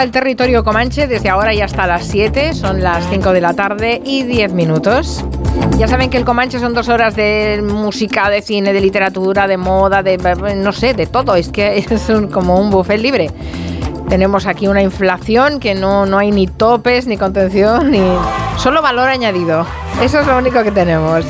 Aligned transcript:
El 0.00 0.10
territorio 0.10 0.64
Comanche 0.64 1.06
desde 1.06 1.28
ahora 1.28 1.54
y 1.54 1.60
hasta 1.60 1.86
las 1.86 2.06
7, 2.06 2.54
son 2.54 2.82
las 2.82 3.08
5 3.10 3.32
de 3.32 3.40
la 3.40 3.54
tarde 3.54 4.00
y 4.04 4.24
10 4.24 4.52
minutos. 4.52 5.24
Ya 5.78 5.86
saben 5.86 6.10
que 6.10 6.16
el 6.16 6.24
Comanche 6.24 6.58
son 6.58 6.74
dos 6.74 6.88
horas 6.88 7.14
de 7.14 7.62
música, 7.62 8.28
de 8.30 8.42
cine, 8.42 8.72
de 8.72 8.80
literatura, 8.80 9.46
de 9.46 9.58
moda, 9.58 10.02
de 10.02 10.16
no 10.56 10.72
sé, 10.72 10.94
de 10.94 11.06
todo. 11.06 11.36
Es 11.36 11.50
que 11.50 11.78
es 11.90 12.10
como 12.32 12.58
un 12.58 12.70
buffet 12.70 13.00
libre. 13.00 13.30
Tenemos 14.08 14.46
aquí 14.46 14.66
una 14.66 14.82
inflación 14.82 15.60
que 15.60 15.74
no, 15.74 16.06
no 16.06 16.18
hay 16.18 16.32
ni 16.32 16.46
topes, 16.46 17.06
ni 17.06 17.16
contención, 17.16 17.90
ni 17.90 18.00
solo 18.56 18.82
valor 18.82 19.08
añadido. 19.08 19.66
Eso 20.00 20.18
es 20.18 20.26
lo 20.26 20.36
único 20.38 20.62
que 20.64 20.72
tenemos. 20.72 21.24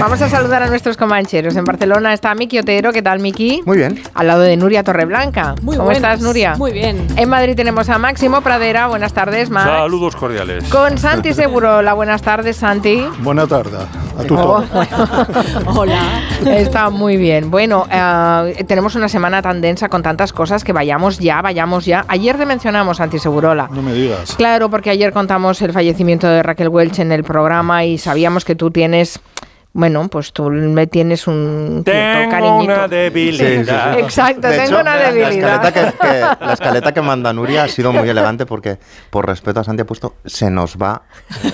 Vamos 0.00 0.20
a 0.22 0.28
saludar 0.28 0.62
a 0.62 0.66
nuestros 0.68 0.96
comancheros. 0.96 1.54
En 1.56 1.64
Barcelona 1.64 2.12
está 2.12 2.34
Miki 2.34 2.58
Otero. 2.58 2.92
¿Qué 2.92 3.02
tal, 3.02 3.20
Miki? 3.20 3.62
Muy 3.64 3.76
bien. 3.78 4.00
Al 4.14 4.26
lado 4.26 4.42
de 4.42 4.56
Nuria 4.56 4.82
Torreblanca. 4.82 5.54
Muy 5.62 5.76
¿Cómo 5.76 5.90
estás, 5.92 6.20
Nuria? 6.20 6.54
Muy 6.56 6.72
bien. 6.72 7.06
En 7.16 7.28
Madrid 7.28 7.54
tenemos 7.54 7.88
a 7.88 7.98
Máximo 7.98 8.40
Pradera. 8.40 8.88
Buenas 8.88 9.12
tardes, 9.12 9.50
Max. 9.50 9.66
Saludos 9.70 10.16
cordiales. 10.16 10.64
Con 10.68 10.98
Santi 10.98 11.32
Seguro. 11.32 11.80
La 11.82 11.94
buenas 11.94 12.22
tardes, 12.22 12.56
Santi. 12.56 13.04
Buenas 13.20 13.48
tardes. 13.48 13.74
A 14.18 14.22
tu 14.24 14.36
Oh, 14.36 14.64
Hola. 15.66 16.00
Está 16.46 16.90
muy 16.90 17.16
bien. 17.16 17.50
Bueno, 17.50 17.86
eh, 17.90 18.64
tenemos 18.66 18.94
una 18.96 19.08
semana 19.08 19.42
tan 19.42 19.60
densa 19.60 19.88
con 19.88 20.02
tantas 20.02 20.32
cosas 20.32 20.64
que 20.64 20.72
vayamos 20.72 21.18
ya, 21.18 21.40
vayamos 21.40 21.84
ya. 21.84 22.04
Ayer 22.08 22.36
te 22.36 22.46
mencionamos, 22.46 22.96
Santi 22.96 23.18
Segurola. 23.18 23.68
No 23.70 23.82
me 23.82 23.92
digas. 23.92 24.34
Claro, 24.36 24.70
porque 24.70 24.90
ayer 24.90 25.12
contamos 25.12 25.60
el 25.62 25.72
fallecimiento 25.72 26.26
de 26.28 26.42
Raquel 26.42 26.68
Welch 26.68 26.98
en 27.00 27.12
el 27.12 27.22
programa 27.24 27.84
y 27.84 27.97
sabíamos 27.98 28.44
que 28.44 28.54
tú 28.54 28.70
tienes, 28.70 29.20
bueno, 29.72 30.08
pues 30.08 30.32
tú 30.32 30.50
me 30.50 30.86
tienes 30.88 31.26
un 31.28 31.82
Tengo 31.84 32.30
cariñito. 32.30 32.64
una 32.74 32.88
debilidad. 32.88 33.98
Exacto, 33.98 34.48
De 34.48 34.54
tengo 34.58 34.64
hecho, 34.64 34.80
una 34.80 34.96
La 34.96 35.12
debilidad. 35.12 35.66
escaleta 35.66 35.72
que, 35.92 35.98
que- 36.08 36.44
la 36.46 36.52
escaleta 36.54 36.92
que 36.92 37.02
manda 37.02 37.32
Nuria 37.32 37.64
ha 37.64 37.68
sido 37.68 37.92
muy 37.92 38.08
elegante 38.08 38.44
porque, 38.46 38.78
por 39.10 39.26
respeto 39.26 39.60
a 39.60 39.64
Santi, 39.64 39.82
ha 39.82 39.86
puesto 39.86 40.16
se 40.24 40.50
nos 40.50 40.76
va 40.76 41.02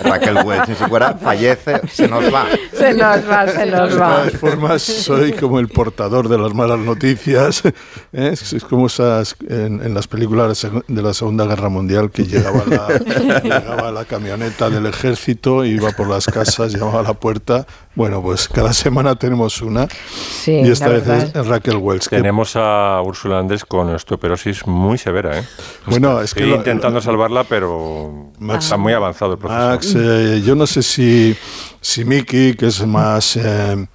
Raquel 0.05 0.39
Welch. 0.45 0.67
Si 0.69 0.75
fuera 0.75 1.15
fallece, 1.15 1.81
se 1.93 2.09
nos 2.09 2.33
va. 2.33 2.47
Se 2.73 2.95
nos 2.95 3.29
va, 3.31 3.47
se 3.49 3.67
nos 3.67 3.91
De 3.91 3.97
va. 3.99 4.17
todas 4.17 4.33
formas, 4.35 4.83
soy 4.83 5.33
como 5.33 5.59
el 5.59 5.69
portador 5.69 6.29
de 6.29 6.39
las 6.39 6.55
malas 6.55 6.79
noticias. 6.79 7.63
¿eh? 7.67 7.73
Es, 8.13 8.53
es 8.55 8.65
como 8.65 8.87
esas 8.87 9.37
en, 9.49 9.83
en 9.83 9.93
las 9.93 10.07
películas 10.09 10.63
de 10.63 10.83
de 10.89 11.03
la 11.03 11.13
Segunda 11.15 11.45
Guerra 11.47 11.69
Mundial 11.69 12.11
que 12.11 12.25
llegaba 12.25 12.63
la, 12.67 13.41
llegaba 13.43 13.91
la 13.93 14.05
camioneta 14.05 14.71
del 14.71 14.87
ejército, 14.87 15.65
iba 15.65 15.91
por 15.91 16.09
las 16.09 16.27
casas, 16.27 16.73
llamaba 16.73 17.01
a 17.01 17.03
la 17.03 17.15
puerta. 17.15 17.67
Bueno, 17.97 18.21
pues 18.21 18.49
cada 18.49 18.73
semana 18.73 19.15
tenemos 19.15 19.63
una. 19.63 19.87
Sí, 19.89 20.51
y 20.65 20.69
esta 20.71 20.89
vez 20.89 21.07
es 21.07 21.47
Raquel 21.47 21.77
Welch. 21.77 22.09
que- 22.09 22.17
Tenemos 22.17 22.57
a 22.57 23.01
Úrsula 23.05 23.39
Andrés 23.39 23.65
con 23.65 23.89
osteoporosis 23.91 24.67
muy 24.67 24.99
severa, 24.99 25.39
¿eh? 25.39 25.45
Bueno, 25.87 26.21
es 26.21 26.35
que 26.35 26.41
Estoy 26.41 26.51
lo- 26.51 26.57
intentando 26.57 27.01
salvarla, 27.01 27.45
pero 27.45 28.33
Max- 28.41 28.65
está 28.65 28.77
muy 28.77 28.93
avanzado 28.93 29.35
el 29.35 29.39
proceso. 29.39 29.61
Max, 29.69 29.95
eh, 29.97 30.43
yo 30.45 30.57
no 30.57 30.67
sé 30.67 30.83
si, 30.83 31.37
si 31.81 32.05
Miki, 32.05 32.55
que 32.55 32.67
es 32.67 32.85
más, 32.85 33.37
eh, 33.37 33.87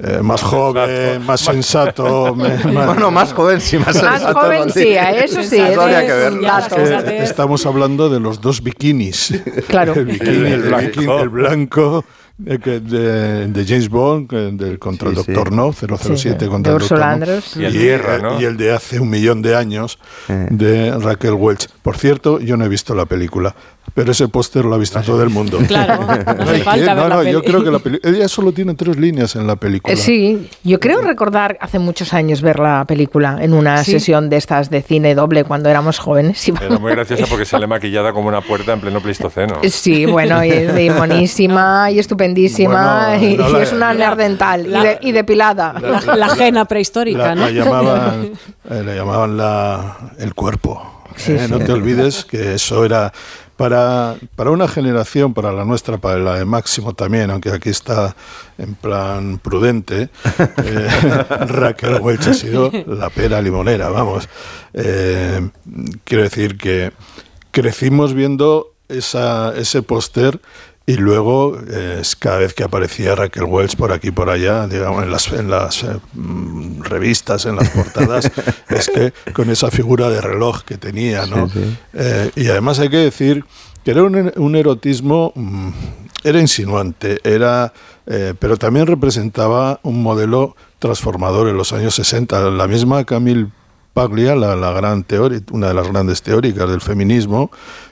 eh, 0.00 0.18
más 0.22 0.42
joven, 0.42 1.24
más 1.24 1.40
sensato, 1.40 2.34
me- 2.36 2.58
más- 2.74 2.86
Bueno, 2.88 3.10
más 3.10 3.32
joven, 3.32 3.62
sí, 3.62 3.78
más 3.78 3.86
Más 4.02 4.20
sensato, 4.20 4.38
joven 4.38 4.64
Santi. 4.64 4.80
sí, 4.82 4.96
a 4.98 5.10
eso 5.24 5.42
sí, 5.42 5.56
Eso 5.56 5.80
habría 5.80 6.06
que 6.06 6.12
ver. 6.12 6.40
dato. 6.42 6.76
que- 6.76 6.82
Eh, 6.82 7.22
estamos 7.22 7.64
hablando 7.64 8.10
de 8.10 8.20
los 8.20 8.38
dos 8.42 8.62
bikinis. 8.62 9.32
Claro. 9.68 9.94
El 9.94 10.04
bikini, 10.04 10.30
El 10.30 10.46
el, 10.46 10.62
blanco. 10.64 11.00
bikini- 11.00 11.20
el 11.22 11.28
blanco 11.30 12.04
de, 12.38 12.58
que- 12.58 12.80
de- 12.80 13.46
de 13.48 13.64
James 13.66 13.88
Bond, 13.88 14.30
del 14.58 14.78
contra 14.78 15.08
el 15.08 15.16
Sí, 15.16 15.22
sí. 15.24 15.32
Doctor 15.32 15.52
No, 15.52 15.72
007 15.72 16.44
Sí, 16.44 16.50
contra 16.50 16.72
de 16.72 16.76
el 16.76 16.82
Ursula 16.82 17.16
Doctor 17.16 17.42
No. 17.56 17.62
Y 17.62 17.64
el 17.64 17.72
Tierra, 17.72 18.18
¿no? 18.18 18.40
y 18.40 18.44
el 18.44 18.56
de 18.56 18.72
hace 18.72 19.00
un 19.00 19.08
millón 19.08 19.40
de 19.42 19.56
años 19.56 19.98
Eh. 20.28 20.48
de 20.50 20.98
Raquel 20.98 21.32
Welch. 21.34 21.68
Por 21.82 21.96
cierto, 21.96 22.38
yo 22.40 22.56
no 22.56 22.64
he 22.64 22.68
visto 22.68 22.94
la 22.94 23.06
película, 23.06 23.54
pero 23.96 24.12
ese 24.12 24.28
póster 24.28 24.64
lo 24.66 24.74
ha 24.74 24.78
visto 24.78 25.00
todo 25.00 25.22
el 25.22 25.30
mundo. 25.30 25.58
Claro, 25.66 26.04
no 26.06 26.42
hace 26.44 26.58
falta 26.62 26.94
ver 26.94 27.02
no, 27.02 27.08
la 27.08 27.14
no, 27.16 27.22
yo 27.24 27.42
creo 27.42 27.64
que 27.64 27.70
la 27.70 27.78
película. 27.80 28.12
Ella 28.14 28.28
solo 28.28 28.52
tiene 28.52 28.74
tres 28.74 28.96
líneas 28.98 29.34
en 29.36 29.46
la 29.46 29.56
película. 29.56 29.92
Eh, 29.94 29.96
Sí, 29.96 30.48
yo 30.62 30.78
creo 30.78 31.00
recordar 31.00 31.56
hace 31.62 31.78
muchos 31.78 32.12
años 32.12 32.42
ver 32.42 32.58
la 32.60 32.84
película 32.84 33.38
en 33.40 33.54
una 33.54 33.82
Sí. 33.82 33.92
sesión 33.92 34.28
de 34.28 34.36
estas 34.36 34.68
de 34.68 34.82
cine 34.82 35.14
doble 35.14 35.44
cuando 35.44 35.70
éramos 35.70 35.98
jóvenes. 35.98 36.46
Era 36.46 36.78
muy 36.78 36.92
graciosa 36.96 37.24
porque 37.28 37.46
sale 37.46 37.66
maquillada 37.66 38.12
como 38.12 38.28
una 38.28 38.42
puerta 38.42 38.74
en 38.74 38.80
pleno 38.82 39.00
pleistoceno. 39.00 39.54
Sí, 39.70 40.04
bueno, 40.06 40.44
y, 40.44 40.50
y 40.52 40.90
monísima 40.90 41.90
y 41.90 41.98
estupendísima 41.98 43.08
Bueno, 43.18 43.24
y, 43.26 43.36
no 43.38 43.48
y 43.48 43.52
la- 43.54 43.62
es 43.62 43.72
una 43.72 43.94
neandertal 43.94 44.70
la- 44.70 44.78
y, 44.80 44.82
de- 44.86 44.98
y 45.00 45.12
depilada. 45.12 45.74
La, 45.80 46.16
la 46.16 46.26
ajena 46.26 46.66
prehistórica, 46.66 47.28
La, 47.28 47.34
¿no? 47.34 47.40
la 47.46 47.50
llamaban, 47.50 48.30
eh, 48.70 48.82
le 48.84 48.94
llamaban 48.94 49.36
la, 49.38 49.96
el 50.18 50.34
cuerpo. 50.34 50.92
Sí, 51.16 51.32
¿eh? 51.32 51.40
sí. 51.46 51.50
No 51.50 51.58
te 51.60 51.72
olvides 51.72 52.26
que 52.26 52.54
eso 52.54 52.84
era 52.84 53.10
para, 53.56 54.16
para 54.34 54.50
una 54.50 54.68
generación, 54.68 55.32
para 55.34 55.52
la 55.52 55.64
nuestra, 55.64 55.98
para 55.98 56.18
la 56.18 56.34
de 56.34 56.44
Máximo 56.44 56.94
también, 56.94 57.30
aunque 57.30 57.50
aquí 57.50 57.70
está 57.70 58.14
en 58.58 58.74
plan 58.74 59.38
prudente, 59.38 60.10
eh, 60.64 60.88
Raquel 61.46 62.00
Welch 62.00 62.28
ha 62.28 62.34
sido 62.34 62.70
la 62.86 63.10
pera 63.10 63.40
limonera, 63.40 63.88
vamos. 63.88 64.28
Eh, 64.74 65.48
quiero 66.04 66.22
decir 66.22 66.58
que 66.58 66.92
crecimos 67.50 68.12
viendo 68.12 68.74
esa, 68.88 69.56
ese 69.56 69.82
póster 69.82 70.40
y 70.88 70.96
luego, 70.98 71.58
eh, 71.68 72.00
cada 72.20 72.38
vez 72.38 72.54
que 72.54 72.62
aparecía 72.62 73.14
Raquel 73.16 73.44
Welch 73.44 73.76
por 73.76 73.92
aquí 73.92 74.08
y 74.08 74.10
por 74.12 74.30
allá, 74.30 74.68
digamos, 74.68 75.02
en 75.02 75.10
las, 75.10 75.32
en 75.32 75.50
las 75.50 75.82
eh, 75.82 75.88
mm, 76.14 76.82
revistas, 76.82 77.44
en 77.46 77.56
las 77.56 77.68
portadas, 77.70 78.30
es 78.68 78.88
que 78.88 79.12
con 79.32 79.50
esa 79.50 79.70
figura 79.72 80.08
de 80.10 80.20
reloj 80.20 80.62
que 80.62 80.76
tenía, 80.78 81.26
¿no? 81.26 81.50
Eh, 81.92 82.30
y 82.36 82.48
además 82.48 82.78
hay 82.78 82.88
que 82.88 82.98
decir 82.98 83.44
que 83.84 83.90
era 83.90 84.04
un, 84.04 84.32
un 84.36 84.54
erotismo, 84.56 85.32
mm, 85.34 85.70
era 86.22 86.40
insinuante, 86.40 87.18
era, 87.24 87.72
eh, 88.06 88.34
pero 88.38 88.56
también 88.56 88.86
representaba 88.86 89.80
un 89.82 90.02
modelo 90.02 90.54
transformador 90.78 91.48
en 91.48 91.56
los 91.56 91.72
años 91.72 91.94
60. 91.96 92.50
La 92.50 92.66
misma 92.68 93.04
Camille 93.04 93.48
Paglia, 93.92 94.36
la, 94.36 94.54
la 94.56 94.70
gran 94.72 95.04
teori- 95.06 95.42
una 95.50 95.68
de 95.68 95.74
las 95.74 95.88
grandes 95.88 96.22
teóricas 96.22 96.68
del 96.68 96.80
feminismo, 96.80 97.50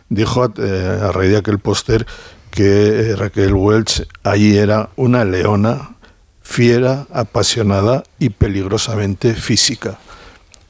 dijo 0.09 0.53
eh, 0.59 1.01
a 1.03 1.11
raíz 1.13 1.31
de 1.33 1.39
aquel 1.39 1.59
póster 1.59 2.07
que 2.55 3.11
eh, 3.11 3.17
Raquel 3.17 3.53
Welch 3.53 4.07
allí 4.23 4.57
era 4.57 4.89
una 4.95 5.25
leona 5.25 5.97
fiera, 6.41 7.07
apasionada 7.13 8.05
y 8.21 8.29
peligrosamente 8.29 9.35
física. 9.35 9.99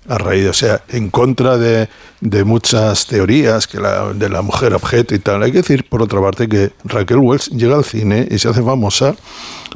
A 0.09 0.17
raíz, 0.19 0.49
o 0.49 0.53
sea, 0.55 0.83
en 0.89 1.11
contra 1.11 1.59
de, 1.59 1.89
de 2.21 2.45
muchas 2.45 3.07
teorías 3.07 3.67
que 3.67 3.81
la, 3.81 4.13
de 4.15 4.29
la 4.31 4.41
mujer 4.41 4.73
objeto 4.73 5.15
y 5.15 5.19
tal. 5.19 5.43
Hay 5.43 5.53
que 5.53 5.59
decir, 5.59 5.87
por 5.89 6.01
otra 6.01 6.21
parte, 6.21 6.49
que 6.49 6.73
Raquel 6.85 7.19
Welch 7.19 7.51
llega 7.51 7.77
al 7.77 7.85
cine 7.85 8.27
y 8.31 8.39
se 8.39 8.49
hace 8.49 8.63
famosa 8.63 9.15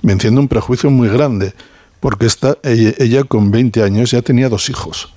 venciendo 0.03 0.41
un 0.41 0.49
prejuicio 0.49 0.91
muy 0.91 1.09
grande, 1.09 1.53
porque 2.01 2.27
esta, 2.27 2.57
ella, 2.63 3.25
con 3.25 3.51
20 3.51 3.83
años 3.83 4.11
ya 4.11 4.23
tenía 4.23 4.49
dos 4.49 4.71
hijos. 4.71 5.13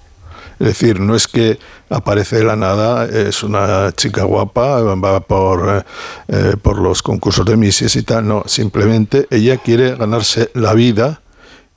Es 0.61 0.67
decir, 0.67 0.99
no 0.99 1.15
es 1.15 1.27
que 1.27 1.57
aparece 1.89 2.37
de 2.37 2.43
la 2.43 2.55
nada, 2.55 3.05
es 3.05 3.41
una 3.41 3.91
chica 3.93 4.23
guapa, 4.25 4.79
va 4.81 5.19
por, 5.21 5.67
eh, 5.77 5.83
eh, 6.27 6.55
por 6.61 6.77
los 6.77 7.01
concursos 7.01 7.43
de 7.45 7.57
Misses 7.57 7.95
y 7.95 8.03
tal, 8.03 8.27
no, 8.27 8.43
simplemente 8.45 9.25
ella 9.31 9.57
quiere 9.57 9.95
ganarse 9.95 10.51
la 10.53 10.73
vida 10.75 11.21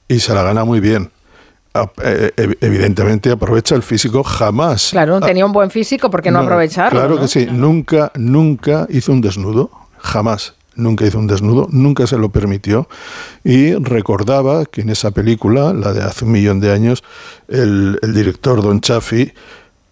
y 0.07 0.21
se 0.21 0.35
la 0.35 0.43
gana 0.43 0.65
muy 0.65 0.81
bien. 0.81 1.11
Eh, 2.03 2.31
ev- 2.37 2.59
evidentemente 2.61 3.31
aprovecha 3.31 3.75
el 3.75 3.83
físico 3.83 4.23
jamás. 4.23 4.91
Claro, 4.91 5.19
tenía 5.19 5.47
un 5.47 5.53
buen 5.53 5.71
físico, 5.71 6.11
¿por 6.11 6.21
qué 6.21 6.31
no, 6.31 6.41
aprovecharlo? 6.41 7.01
Claro 7.01 7.15
no? 7.15 7.21
que 7.23 7.29
sí, 7.29 7.47
nunca, 7.51 8.13
nunca 8.17 8.87
hizo 8.91 9.13
un 9.13 9.23
desnudo, 9.23 9.71
jamás. 9.99 10.55
Nunca 10.77 11.07
hizo 11.07 11.19
un 11.19 11.27
desnudo, 11.27 11.69
nunca 11.71 12.07
se 12.07 12.19
lo 12.19 12.31
permitió. 12.31 12.89
Y 13.45 13.75
recordaba 13.75 14.65
que 14.67 14.83
en 14.83 14.91
esa 14.91 15.11
película, 15.11 15.73
la 15.73 15.93
de 15.93 16.03
hace 16.03 16.25
un 16.25 16.33
millón 16.33 16.61
de 16.61 16.73
años, 16.73 17.05
el, 17.49 17.99
el 18.03 18.15
director 18.15 18.63
Don 18.63 18.81
Chaffee 18.81 19.35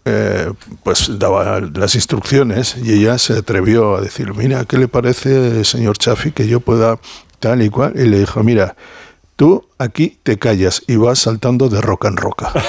eh, 0.05 0.53
pues 0.83 1.17
daba 1.17 1.61
las 1.61 1.95
instrucciones 1.95 2.77
y 2.77 2.93
ella 2.93 3.19
se 3.19 3.35
atrevió 3.35 3.97
a 3.97 4.01
decir, 4.01 4.35
mira, 4.35 4.65
¿qué 4.65 4.77
le 4.77 4.89
parece, 4.89 5.65
señor 5.65 5.97
Chaffee, 5.97 6.33
que 6.33 6.49
yo 6.49 6.59
pueda 6.59 6.99
tal 7.39 7.63
y 7.63 7.71
cual? 7.71 7.93
Y 7.95 8.09
le 8.09 8.19
dijo, 8.19 8.43
mira, 8.43 8.75
tú 9.37 9.65
aquí 9.79 10.19
te 10.25 10.41
callas 10.41 10.83
y 10.89 10.97
vas 10.97 11.21
saltando 11.21 11.69
de 11.69 11.81
roca 11.81 12.09
en 12.09 12.17
roca. 12.17 12.53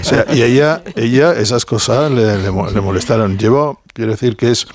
O 0.00 0.04
sea, 0.04 0.26
y 0.32 0.42
ella, 0.42 0.82
ella 0.94 1.32
esas 1.32 1.64
cosas 1.64 2.10
le, 2.10 2.38
le 2.38 2.50
molestaron. 2.80 3.36
Llevó, 3.36 3.80
quiero 3.92 4.12
decir 4.12 4.36
que 4.36 4.50
es 4.50 4.66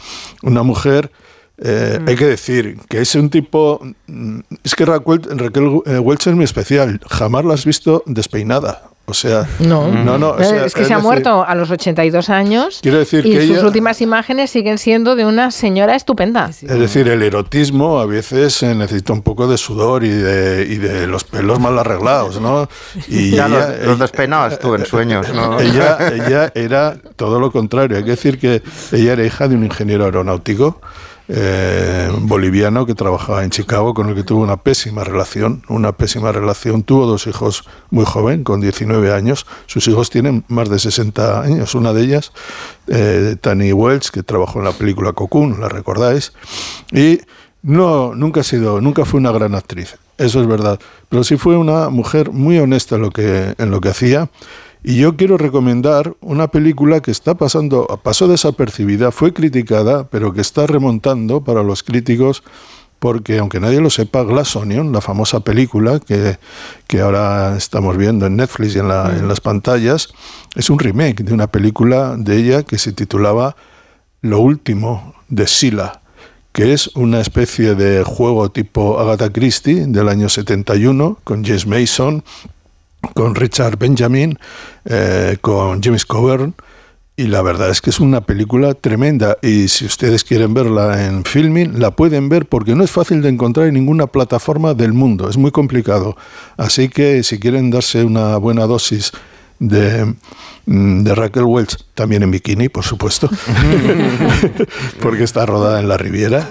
una 0.44 0.64
mujer, 0.64 1.12
eh, 1.60 2.00
hay 2.06 2.16
que 2.16 2.26
decir 2.26 2.78
que 2.90 3.02
es 3.02 3.16
un 3.16 3.30
tipo, 3.30 3.80
mm, 4.08 4.40
es 4.64 4.76
que 4.76 4.86
Raquel, 4.86 5.22
Raquel 5.36 5.82
eh, 5.86 6.00
Welch 6.00 6.28
es 6.28 6.36
muy 6.36 6.46
especial, 6.46 7.00
jamás 7.10 7.46
la 7.46 7.54
has 7.56 7.66
visto 7.66 8.04
despeinada. 8.06 8.84
O 9.10 9.14
sea, 9.14 9.48
No, 9.60 9.88
no, 9.90 10.18
no, 10.18 10.32
o 10.32 10.44
sea, 10.44 10.66
es 10.66 10.74
que 10.74 10.84
se 10.84 10.92
ha 10.94 10.98
decir, 10.98 11.02
muerto 11.02 11.42
a 11.48 11.56
los 11.56 11.72
82 11.72 12.30
años 12.30 12.80
Quiero 12.82 12.98
decir 12.98 13.26
y 13.26 13.32
que 13.32 13.48
sus 13.48 13.56
ella- 13.56 13.66
últimas 13.66 14.02
imágenes 14.02 14.52
siguen 14.52 14.78
siendo 14.78 15.16
de 15.16 15.24
una 15.26 15.50
señora 15.52 15.96
estupenda. 15.96 16.50
Es 16.50 16.62
decir, 16.78 17.08
el 17.08 17.24
erotismo 17.24 18.00
a 18.02 18.06
veces 18.06 18.62
eh, 18.64 18.76
necesita 18.76 19.14
un 19.14 19.22
poco 19.22 19.48
de 19.48 19.58
sudor 19.58 20.04
y 20.04 20.10
de, 20.10 20.68
y 20.70 20.76
de 20.76 21.08
los 21.08 21.24
pelos 21.24 21.58
mal 21.58 21.80
arreglados, 21.80 22.42
¿no? 22.42 22.68
Y 23.08 23.30
Ya 23.30 23.48
ella- 23.48 23.70
los, 23.78 23.86
los 23.86 24.00
despeinabas 24.00 24.60
tú 24.60 24.76
en 24.76 24.86
sueños, 24.86 25.34
¿no? 25.34 25.58
ella, 25.62 26.10
ella 26.14 26.52
era 26.54 26.98
todo 27.16 27.40
lo 27.40 27.50
contrario. 27.50 27.96
Hay 27.96 28.04
que 28.04 28.10
decir 28.12 28.38
que 28.38 28.62
ella 28.92 29.14
era 29.14 29.24
hija 29.26 29.48
de 29.48 29.56
un 29.56 29.64
ingeniero 29.64 30.04
aeronáutico 30.04 30.82
eh, 31.30 32.10
boliviano 32.22 32.86
que 32.86 32.96
trabajaba 32.96 33.44
en 33.44 33.50
Chicago, 33.50 33.94
con 33.94 34.10
el 34.10 34.16
que 34.16 34.24
tuvo 34.24 34.42
una 34.42 34.58
pésima 34.58 35.04
relación, 35.04 35.64
una 35.68 35.92
pésima 35.92 36.32
relación. 36.32 36.84
Tuvo 36.84 37.06
dos 37.06 37.28
hijos 37.28 37.64
muy 37.90 38.06
joven, 38.06 38.44
con 38.44 38.62
19 38.62 39.14
años. 39.14 39.46
Sus 39.66 39.88
hijos 39.88 40.10
tienen 40.10 40.46
más 40.48 40.70
de 40.70 40.80
60 40.80 41.42
años. 41.42 41.76
Una 41.76 41.94
de 41.94 42.04
ellas, 42.04 42.32
eh, 42.88 43.36
Tani 43.40 43.74
Welch, 43.74 44.10
que 44.10 44.24
trabajó 44.24 44.60
en 44.60 44.66
la 44.66 44.72
película 44.72 45.14
Cocoon, 45.14 45.60
la 45.60 45.70
recordáis. 45.70 46.34
Y 46.92 47.20
no, 47.62 48.16
nunca 48.16 48.42
ha 48.42 48.44
sido, 48.44 48.80
nunca 48.80 49.04
fue 49.04 49.20
una 49.20 49.32
gran 49.32 49.54
actriz. 49.56 49.98
Eso 50.18 50.42
es 50.42 50.48
verdad. 50.48 50.80
Pero 51.10 51.24
sí 51.24 51.38
fue 51.38 51.58
una 51.58 51.90
mujer 51.90 52.32
muy 52.32 52.58
honesta 52.58 52.96
en 52.96 53.02
lo 53.02 53.12
que, 53.12 53.54
en 53.58 53.72
lo 53.72 53.82
que 53.82 53.90
hacía. 53.90 54.30
Y 54.84 54.98
yo 54.98 55.18
quiero 55.18 55.38
recomendar 55.38 56.16
una 56.22 56.48
película 56.50 57.02
que 57.02 57.12
está 57.12 57.36
pasando, 57.36 57.88
pasó 58.04 58.28
desapercibida, 58.28 59.12
fue 59.12 59.34
criticada, 59.34 60.08
pero 60.10 60.34
que 60.34 60.42
está 60.42 60.66
remontando 60.68 61.44
para 61.44 61.64
los 61.64 61.84
críticos, 61.84 62.44
porque 63.00 63.38
aunque 63.40 63.60
nadie 63.60 63.82
lo 63.82 63.90
sepa, 63.90 64.24
Glass 64.24 64.56
Onion, 64.56 64.92
la 64.92 65.02
famosa 65.02 65.42
película 65.42 66.00
que, 66.00 66.38
que 66.88 67.02
ahora 67.02 67.56
estamos 67.58 67.98
viendo 67.98 68.26
en 68.26 68.38
Netflix 68.38 68.76
y 68.76 68.80
en, 68.80 68.88
la- 68.88 69.16
en 69.18 69.28
las 69.28 69.42
pantallas, 69.42 70.10
es 70.56 70.70
un 70.70 70.80
remake 70.80 71.24
de 71.24 71.34
una 71.34 71.48
película 71.48 72.16
de 72.18 72.38
ella 72.38 72.64
que 72.64 72.78
se 72.80 72.94
titulaba 72.94 73.56
Lo 74.22 74.40
último 74.40 75.14
de 75.28 75.48
Sila 75.48 76.02
que 76.54 76.74
es 76.74 76.88
una 76.96 77.22
especie 77.22 77.76
de 77.76 78.04
juego 78.04 78.50
tipo 78.50 79.00
Agatha 79.00 79.32
Christie 79.32 79.86
del 79.86 80.10
año 80.10 80.28
71 80.28 81.20
con 81.24 81.46
James 81.46 81.68
Mason, 81.68 82.24
con 83.14 83.36
Richard 83.36 83.78
Benjamin, 83.78 84.38
eh, 84.86 85.38
con 85.42 85.82
James 85.82 86.06
Coburn. 86.06 86.56
Y 87.20 87.26
la 87.28 87.42
verdad 87.42 87.72
es 87.72 87.82
que 87.82 87.90
es 87.90 88.00
una 88.00 88.22
película 88.22 88.76
tremenda. 88.76 89.38
Y 89.42 89.70
si 89.70 89.86
ustedes 89.86 90.24
quieren 90.24 90.54
verla 90.54 91.08
en 91.08 91.26
filming, 91.26 91.80
la 91.80 91.92
pueden 91.92 92.30
ver 92.30 92.46
porque 92.46 92.76
no 92.76 92.84
es 92.84 92.92
fácil 92.92 93.24
de 93.24 93.30
encontrar 93.30 93.66
en 93.68 93.74
ninguna 93.74 94.06
plataforma 94.06 94.76
del 94.76 94.94
mundo. 94.94 95.28
Es 95.28 95.36
muy 95.36 95.50
complicado. 95.50 96.16
Así 96.58 96.90
que 96.90 97.24
si 97.24 97.40
quieren 97.40 97.72
darse 97.72 98.04
una 98.04 98.38
buena 98.38 98.68
dosis 98.68 99.12
de, 99.60 100.14
de 100.70 101.16
Raquel 101.16 101.46
Welch, 101.46 101.78
también 101.94 102.24
en 102.24 102.32
bikini, 102.32 102.68
por 102.68 102.84
supuesto, 102.84 103.30
porque 105.02 105.24
está 105.24 105.46
rodada 105.46 105.80
en 105.80 105.88
la 105.88 105.96
Riviera. 105.96 106.46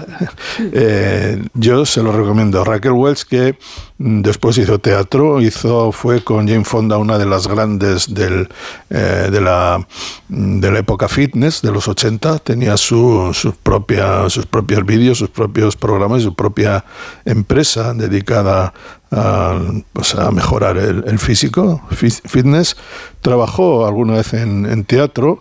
Eh, 0.59 1.43
yo 1.53 1.85
se 1.85 2.01
lo 2.01 2.11
recomiendo. 2.11 2.63
Raquel 2.63 2.93
Welch, 2.93 3.25
que 3.25 3.59
mm, 3.99 4.21
después 4.21 4.57
hizo 4.57 4.79
teatro, 4.79 5.39
hizo, 5.39 5.91
fue 5.91 6.23
con 6.23 6.47
Jane 6.47 6.65
Fonda 6.65 6.97
una 6.97 7.19
de 7.19 7.27
las 7.27 7.47
grandes 7.47 8.11
del, 8.11 8.49
eh, 8.89 9.29
de, 9.31 9.39
la, 9.39 9.85
mm, 10.29 10.61
de 10.61 10.71
la 10.71 10.79
época 10.79 11.07
fitness, 11.07 11.61
de 11.61 11.71
los 11.71 11.87
80. 11.87 12.39
Tenía 12.39 12.75
su, 12.75 13.29
sus, 13.35 13.53
propia, 13.53 14.27
sus 14.31 14.47
propios 14.47 14.83
vídeos, 14.83 15.19
sus 15.19 15.29
propios 15.29 15.75
programas, 15.75 16.23
su 16.23 16.33
propia 16.33 16.83
empresa 17.23 17.93
dedicada 17.93 18.73
a, 19.11 19.59
pues, 19.93 20.15
a 20.15 20.31
mejorar 20.31 20.77
el, 20.77 21.03
el 21.07 21.19
físico, 21.19 21.81
fitness. 21.91 22.75
Trabajó 23.21 23.85
alguna 24.07 24.17
vez 24.17 24.33
en, 24.33 24.65
en 24.65 24.85
teatro 24.85 25.39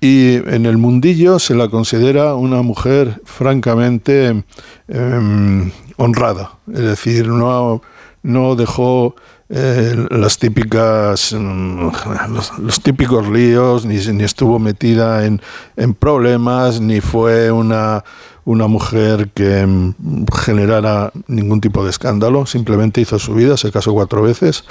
y 0.00 0.34
en 0.34 0.66
el 0.66 0.76
mundillo 0.76 1.38
se 1.38 1.54
la 1.54 1.68
considera 1.68 2.34
una 2.34 2.60
mujer 2.60 3.22
francamente 3.24 4.44
em, 4.88 5.70
honrada. 5.96 6.58
Es 6.70 6.80
decir, 6.80 7.28
no, 7.28 7.80
no 8.22 8.56
dejó 8.56 9.14
eh, 9.48 9.96
las 10.10 10.38
típicas 10.38 11.32
mm, 11.32 11.88
los, 12.28 12.58
los 12.58 12.80
típicos 12.82 13.26
líos, 13.28 13.86
ni, 13.86 13.96
ni 13.96 14.24
estuvo 14.24 14.58
metida 14.58 15.24
en, 15.24 15.40
en 15.76 15.94
problemas, 15.94 16.82
ni 16.82 17.00
fue 17.00 17.50
una, 17.50 18.04
una 18.44 18.66
mujer 18.66 19.30
que 19.32 19.66
mm, 19.66 20.26
generara 20.34 21.12
ningún 21.28 21.62
tipo 21.62 21.82
de 21.82 21.88
escándalo, 21.88 22.44
simplemente 22.44 23.00
hizo 23.00 23.18
su 23.18 23.34
vida, 23.34 23.56
se 23.56 23.72
casó 23.72 23.94
cuatro 23.94 24.20
veces 24.20 24.64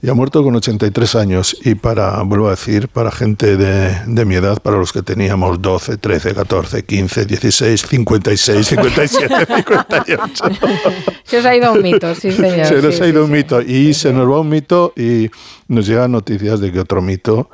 y 0.00 0.08
ha 0.08 0.14
muerto 0.14 0.42
con 0.44 0.54
83 0.54 1.14
años. 1.16 1.56
Y 1.64 1.74
para, 1.74 2.22
vuelvo 2.22 2.46
a 2.46 2.50
decir, 2.50 2.88
para 2.88 3.10
gente 3.10 3.56
de, 3.56 3.96
de 4.06 4.24
mi 4.24 4.36
edad, 4.36 4.62
para 4.62 4.76
los 4.76 4.92
que 4.92 5.02
teníamos 5.02 5.60
12, 5.60 5.96
13, 5.96 6.34
14, 6.34 6.84
15, 6.84 7.26
16, 7.26 7.82
56, 7.88 8.66
57, 8.66 9.46
58. 9.56 10.44
Se 11.24 11.38
os 11.38 11.44
ha 11.44 11.56
ido 11.56 11.72
un 11.72 11.82
mito, 11.82 12.14
sí, 12.14 12.30
señor. 12.32 12.66
se 12.66 12.74
nos 12.82 12.94
sí, 12.94 13.00
ha 13.02 13.04
sí, 13.04 13.10
ido 13.10 13.24
un 13.24 13.30
mito. 13.30 13.60
Y 13.60 13.92
se 13.94 14.12
nos 14.12 14.28
va 14.30 14.40
un 14.40 14.48
mito 14.48 14.92
y 14.96 15.30
nos 15.66 15.86
llegan 15.86 16.12
noticias 16.12 16.60
de 16.60 16.70
que 16.72 16.80
otro 16.80 17.02
mito. 17.02 17.50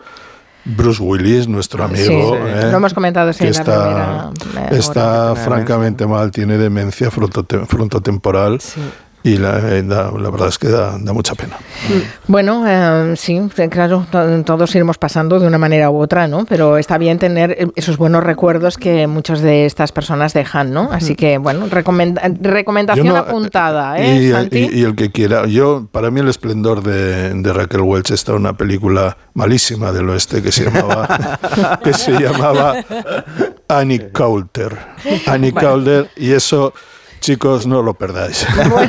Bruce 0.66 1.02
Willis, 1.02 1.46
nuestro 1.46 1.84
amigo, 1.84 2.36
¿eh? 2.38 2.68
lo 2.70 2.78
hemos 2.78 2.94
comentado 2.94 3.30
que 3.34 3.48
está, 3.48 4.30
primera, 4.32 4.68
eh, 4.70 4.78
está 4.78 5.32
hora. 5.32 5.42
francamente 5.44 6.06
mal, 6.06 6.30
tiene 6.30 6.56
demencia 6.56 7.10
frontote- 7.10 7.66
frontotemporal 7.66 8.62
Sí. 8.62 8.80
Y 9.24 9.38
la, 9.38 9.58
eh, 9.58 9.82
la 9.82 10.10
verdad 10.30 10.48
es 10.48 10.58
que 10.58 10.68
da, 10.68 10.98
da 11.00 11.12
mucha 11.14 11.34
pena. 11.34 11.56
Bueno, 12.28 12.64
eh, 12.68 13.14
sí, 13.16 13.40
eh, 13.56 13.68
claro, 13.70 14.06
to- 14.10 14.44
todos 14.44 14.74
iremos 14.74 14.98
pasando 14.98 15.40
de 15.40 15.46
una 15.46 15.56
manera 15.58 15.90
u 15.90 15.98
otra, 15.98 16.28
¿no? 16.28 16.44
Pero 16.44 16.76
está 16.76 16.98
bien 16.98 17.18
tener 17.18 17.52
eh, 17.52 17.66
esos 17.74 17.96
buenos 17.96 18.22
recuerdos 18.22 18.76
que 18.76 19.06
muchas 19.06 19.40
de 19.40 19.64
estas 19.64 19.92
personas 19.92 20.34
dejan, 20.34 20.72
¿no? 20.74 20.90
Así 20.92 21.14
que, 21.16 21.38
bueno, 21.38 21.66
recomenda- 21.70 22.20
recomendación 22.38 23.06
no- 23.08 23.16
apuntada, 23.16 23.98
¿eh, 23.98 24.16
y, 24.24 24.30
Santi? 24.30 24.68
y- 24.70 24.80
y 24.80 24.84
el 24.84 24.94
que 24.94 25.10
quiera. 25.10 25.46
Yo, 25.46 25.88
para 25.90 26.10
mí, 26.10 26.20
el 26.20 26.28
esplendor 26.28 26.82
de, 26.82 27.32
de 27.32 27.52
Raquel 27.54 27.80
Welch 27.80 28.10
está 28.10 28.32
en 28.32 28.38
una 28.38 28.52
película 28.58 29.16
malísima 29.32 29.90
del 29.90 30.08
oeste 30.10 30.42
que 30.42 30.52
se 30.52 30.64
llamaba, 30.70 31.78
que 31.82 31.94
se 31.94 32.12
llamaba 32.12 32.74
Annie 33.68 34.10
Coulter. 34.12 34.76
Annie 35.26 35.52
Coulter, 35.52 36.10
y 36.16 36.32
eso, 36.32 36.74
chicos, 37.24 37.66
no 37.66 37.82
lo 37.82 37.94
perdáis. 37.94 38.46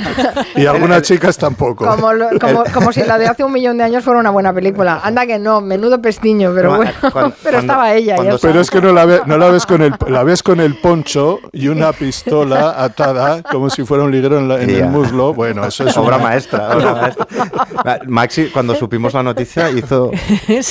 y 0.55 0.65
algunas 0.65 1.01
chicas 1.03 1.37
tampoco. 1.37 1.85
Como, 1.85 2.13
lo- 2.13 2.29
como, 2.39 2.63
como 2.73 2.91
si 2.91 3.01
la 3.03 3.17
de 3.17 3.27
hace 3.27 3.43
un 3.43 3.51
millón 3.51 3.77
de 3.77 3.83
años 3.83 4.03
fuera 4.03 4.19
una 4.19 4.29
buena 4.29 4.53
película. 4.53 4.99
Anda 5.03 5.25
que 5.25 5.39
no, 5.39 5.61
menudo 5.61 6.01
pestiño, 6.01 6.51
pero 6.55 6.75
bueno, 6.75 6.91
cuando- 7.11 7.35
pero 7.43 7.59
estaba 7.59 7.93
ella. 7.93 8.15
cuando. 8.15 8.37
Pero 8.39 8.59
es 8.59 8.69
que 8.69 8.81
no 8.81 8.91
la, 8.93 9.05
ve- 9.05 9.21
no 9.25 9.37
la 9.37 9.47
ves 9.49 9.65
con 9.65 9.81
el 9.81 9.93
la 10.07 10.23
ves 10.23 10.43
con 10.43 10.59
el 10.59 10.75
poncho 10.79 11.39
y 11.51 11.67
una 11.69 11.91
pistola 11.93 12.75
atada 12.83 13.41
como 13.43 13.69
si 13.69 13.83
fuera 13.85 14.03
un 14.03 14.11
liguero 14.11 14.37
en, 14.37 14.47
la- 14.47 14.61
en 14.61 14.69
el 14.69 14.85
muslo. 14.85 15.33
Bueno, 15.33 15.65
eso 15.65 15.87
es 15.87 15.95
Obra 15.97 16.17
una- 16.17 16.25
maestra, 16.25 16.75
obra 16.75 16.93
maestra. 17.01 17.27
Ma- 17.83 17.99
Maxi, 18.07 18.49
cuando 18.51 18.75
supimos 18.75 19.13
la 19.13 19.23
noticia, 19.23 19.69
hizo 19.71 20.11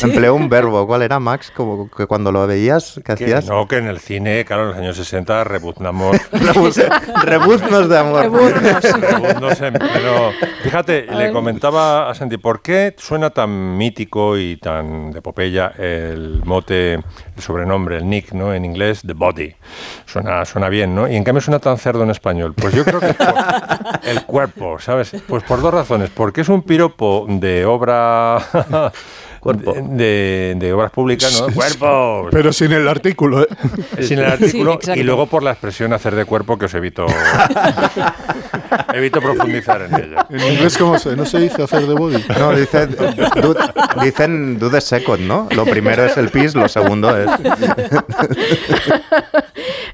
empleó 0.03 0.35
un 0.35 0.49
verbo. 0.49 0.87
¿Cuál 0.87 1.03
era, 1.03 1.19
Max? 1.19 1.53
Como 1.55 1.89
que 1.91 2.07
cuando 2.07 2.31
lo 2.31 2.47
veías, 2.47 2.95
¿qué 2.97 3.15
Que 3.15 3.25
hacías? 3.25 3.47
no, 3.47 3.67
que 3.67 3.77
en 3.79 3.87
el 3.87 3.99
cine, 4.01 4.45
claro, 4.45 4.63
en 4.65 4.69
los 4.69 4.77
años 4.79 4.97
60 4.97 5.45
rebuznamos. 5.45 6.17
Rebuz- 6.33 7.54
Rebuznos 7.61 7.89
de 7.89 7.99
amor. 7.99 8.23
rebuznos 8.23 9.61
en- 9.61 9.75
pero 9.75 10.33
fíjate, 10.63 11.07
le 11.15 11.33
comentaba 11.33 12.11
a 12.11 12.15
Santi, 12.15 12.37
¿por 12.39 12.63
qué 12.63 12.95
suena 12.99 13.31
tan 13.31 13.77
mítico 13.77 14.37
y 14.37 14.57
tan 14.57 15.11
de 15.13 15.19
epopeya 15.19 15.73
el 15.79 16.43
mote, 16.45 16.95
el 16.95 17.03
sobrenombre, 17.43 17.99
el 17.99 18.09
nick, 18.09 18.33
¿no? 18.33 18.53
En 18.55 18.65
inglés, 18.65 19.03
The 19.07 19.13
Body. 19.15 19.55
Suena, 20.07 20.45
suena 20.45 20.69
bien, 20.69 20.95
¿no? 20.95 21.09
Y 21.09 21.17
en 21.17 21.25
cambio 21.25 21.41
suena 21.41 21.59
tan 21.59 21.79
cerdo 21.79 22.03
en 22.05 22.11
español. 22.11 22.55
Pues 22.55 22.75
yo 22.75 22.85
creo 22.85 23.01
que 23.01 23.11
es 23.11 23.17
por 23.17 23.35
el 24.05 24.25
cuerpo, 24.25 24.79
¿sabes? 24.79 25.13
Pues 25.27 25.43
por 25.45 25.61
dos 25.61 25.73
razones. 25.75 26.11
Porque 26.11 26.41
es 26.43 26.49
un 26.49 26.63
piropo 26.63 27.27
de 27.29 27.65
obra... 27.65 28.39
Cuerpo. 29.45 29.75
De, 29.79 30.55
de 30.57 30.73
obras 30.73 30.91
públicas, 30.91 31.39
¿no? 31.39 31.53
Cuerpo. 31.53 32.29
Pero 32.31 32.51
sin 32.51 32.73
el 32.73 32.89
artículo. 32.89 33.43
¿eh? 33.43 33.47
sin 34.01 34.19
el 34.19 34.25
artículo 34.25 34.79
y 34.95 35.03
luego 35.03 35.27
por 35.27 35.43
la 35.43 35.51
expresión 35.51 35.93
hacer 35.93 36.15
de 36.15 36.25
cuerpo 36.25 36.57
que 36.59 36.65
os 36.65 36.73
evito 36.75 37.05
evito 38.95 39.21
profundizar 39.21 39.83
en 39.83 39.95
ella. 39.95 40.27
En 40.31 40.41
inglés, 40.53 40.79
¿cómo 40.79 40.99
se? 40.99 41.15
No 41.15 41.27
se 41.27 41.41
dice 41.41 41.63
hacer 41.63 41.87
de 41.87 41.93
body. 41.95 42.25
No, 42.39 42.53
dice, 42.57 42.87
do- 42.87 43.55
dicen 44.03 44.59
do 44.59 44.71
the 44.71 44.81
second, 44.81 45.21
¿no? 45.21 45.47
Lo 45.51 45.67
primero 45.67 46.05
es 46.07 46.17
el 46.17 46.31
pis, 46.31 46.55
lo 46.55 46.67
segundo 46.67 47.15
es... 47.17 47.29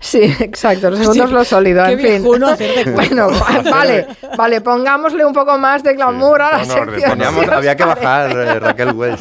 Sí, 0.01 0.23
exacto. 0.41 0.89
El 0.89 0.97
segundo 0.97 1.25
es 1.25 1.31
lo 1.31 1.45
sólido. 1.45 1.85
Qué 1.85 1.93
en 1.93 1.99
fin. 2.25 2.45
hacer 2.45 2.85
de 2.85 2.93
Bueno, 2.93 3.29
vale, 3.71 4.07
vale, 4.37 4.61
pongámosle 4.61 5.25
un 5.25 5.33
poco 5.33 5.59
más 5.59 5.83
de 5.83 5.95
glamour 5.95 6.41
a 6.43 6.59
la 6.59 6.65
sección. 6.65 7.23
había 7.53 7.77
que 7.77 7.85
bajar 7.85 8.31
eh, 8.31 8.59
Raquel 8.61 8.93
Welch. 8.93 9.21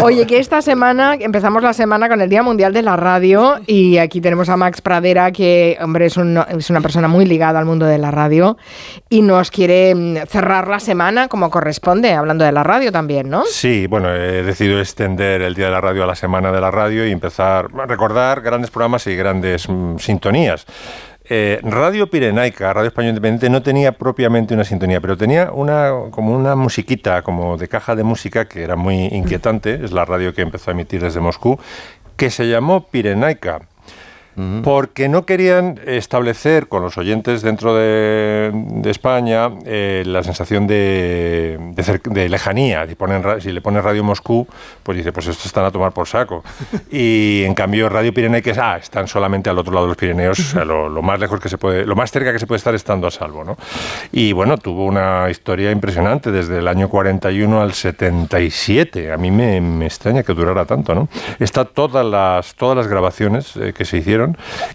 Oye, 0.00 0.26
que 0.26 0.38
esta 0.38 0.62
semana 0.62 1.14
empezamos 1.14 1.62
la 1.62 1.72
semana 1.72 2.08
con 2.08 2.20
el 2.20 2.28
Día 2.28 2.42
Mundial 2.42 2.72
de 2.72 2.82
la 2.82 2.96
Radio 2.96 3.56
y 3.66 3.98
aquí 3.98 4.20
tenemos 4.20 4.48
a 4.48 4.56
Max 4.56 4.80
Pradera, 4.80 5.32
que, 5.32 5.76
hombre, 5.80 6.06
es, 6.06 6.16
un- 6.16 6.38
es 6.48 6.70
una 6.70 6.80
persona 6.80 7.08
muy 7.08 7.24
ligada 7.26 7.58
al 7.58 7.64
mundo 7.64 7.86
de 7.86 7.98
la 7.98 8.10
radio 8.10 8.56
y 9.08 9.22
nos 9.22 9.50
quiere 9.50 9.94
mm, 9.94 10.16
cerrar 10.28 10.68
la 10.68 10.80
semana 10.80 11.28
como 11.28 11.50
corresponde, 11.50 12.12
hablando 12.12 12.44
de 12.44 12.52
la 12.52 12.62
radio 12.62 12.92
también, 12.92 13.28
¿no? 13.30 13.44
Sí, 13.50 13.86
bueno, 13.86 14.12
he 14.14 14.42
decidido 14.42 14.80
extender 14.80 15.42
el 15.42 15.54
Día 15.54 15.66
de 15.66 15.72
la 15.72 15.80
Radio 15.80 16.04
a 16.04 16.06
la 16.06 16.14
Semana 16.16 16.52
de 16.52 16.60
la 16.60 16.70
Radio 16.70 17.06
y 17.06 17.12
empezar 17.12 17.68
a 17.78 17.86
recordar 17.86 18.40
grandes 18.40 18.70
programas 18.70 19.06
y 19.06 19.16
grandes 19.16 19.68
mm, 19.68 19.98
sintonías. 19.98 20.66
Eh, 21.28 21.60
Radio 21.62 22.08
Pirenaica, 22.08 22.72
Radio 22.72 22.88
Española 22.88 23.10
Independiente, 23.10 23.50
no 23.50 23.62
tenía 23.62 23.92
propiamente 23.92 24.54
una 24.54 24.64
sintonía, 24.64 25.00
pero 25.00 25.16
tenía 25.16 25.50
una 25.50 25.90
como 26.10 26.36
una 26.36 26.54
musiquita, 26.54 27.22
como 27.22 27.56
de 27.56 27.66
caja 27.68 27.96
de 27.96 28.04
música, 28.04 28.46
que 28.46 28.62
era 28.62 28.76
muy 28.76 29.06
inquietante, 29.06 29.84
es 29.84 29.90
la 29.90 30.04
radio 30.04 30.32
que 30.32 30.42
empezó 30.42 30.70
a 30.70 30.74
emitir 30.74 31.00
desde 31.00 31.18
Moscú, 31.20 31.58
que 32.16 32.30
se 32.30 32.48
llamó 32.48 32.86
Pirenaica. 32.88 33.62
Porque 34.62 35.08
no 35.08 35.24
querían 35.24 35.80
establecer 35.86 36.68
con 36.68 36.82
los 36.82 36.98
oyentes 36.98 37.40
dentro 37.40 37.74
de, 37.74 38.50
de 38.52 38.90
España 38.90 39.50
eh, 39.64 40.02
la 40.06 40.22
sensación 40.22 40.66
de, 40.66 41.58
de, 41.72 42.00
de 42.04 42.28
lejanía. 42.28 42.86
Si, 42.86 42.94
ponen 42.94 43.40
si 43.40 43.50
le 43.50 43.62
pones 43.62 43.82
Radio 43.82 44.04
Moscú, 44.04 44.46
pues 44.82 44.98
dice, 44.98 45.12
pues 45.12 45.26
estos 45.28 45.46
están 45.46 45.64
a 45.64 45.70
tomar 45.70 45.92
por 45.92 46.06
saco. 46.06 46.44
Y 46.90 47.42
en 47.44 47.54
cambio 47.54 47.88
Radio 47.88 48.12
Pirenaica 48.12 48.50
es, 48.50 48.58
ah, 48.58 48.76
están 48.76 49.08
solamente 49.08 49.50
al 49.50 49.58
otro 49.58 49.72
lado 49.72 49.86
de 49.86 49.88
los 49.90 49.96
Pirineos, 49.96 50.38
o 50.38 50.42
sea, 50.42 50.64
lo, 50.64 50.88
lo 50.88 51.02
más 51.02 51.18
lejos 51.18 51.40
que 51.40 51.48
se 51.48 51.58
puede, 51.58 51.84
lo 51.84 51.96
más 51.96 52.10
cerca 52.10 52.32
que 52.32 52.38
se 52.38 52.46
puede 52.46 52.58
estar 52.58 52.74
estando 52.74 53.06
a 53.06 53.10
salvo, 53.10 53.44
¿no? 53.44 53.56
Y 54.12 54.32
bueno, 54.32 54.56
tuvo 54.58 54.84
una 54.84 55.28
historia 55.30 55.70
impresionante 55.70 56.30
desde 56.30 56.58
el 56.58 56.68
año 56.68 56.88
41 56.88 57.60
al 57.60 57.72
77. 57.72 59.12
A 59.12 59.16
mí 59.16 59.30
me, 59.30 59.60
me 59.60 59.86
extraña 59.86 60.22
que 60.22 60.32
durara 60.32 60.64
tanto, 60.64 60.94
¿no? 60.94 61.08
Está 61.38 61.64
todas 61.64 62.04
las, 62.04 62.54
todas 62.54 62.76
las 62.76 62.86
grabaciones 62.86 63.56
eh, 63.56 63.72
que 63.76 63.84
se 63.84 63.98
hicieron 63.98 64.25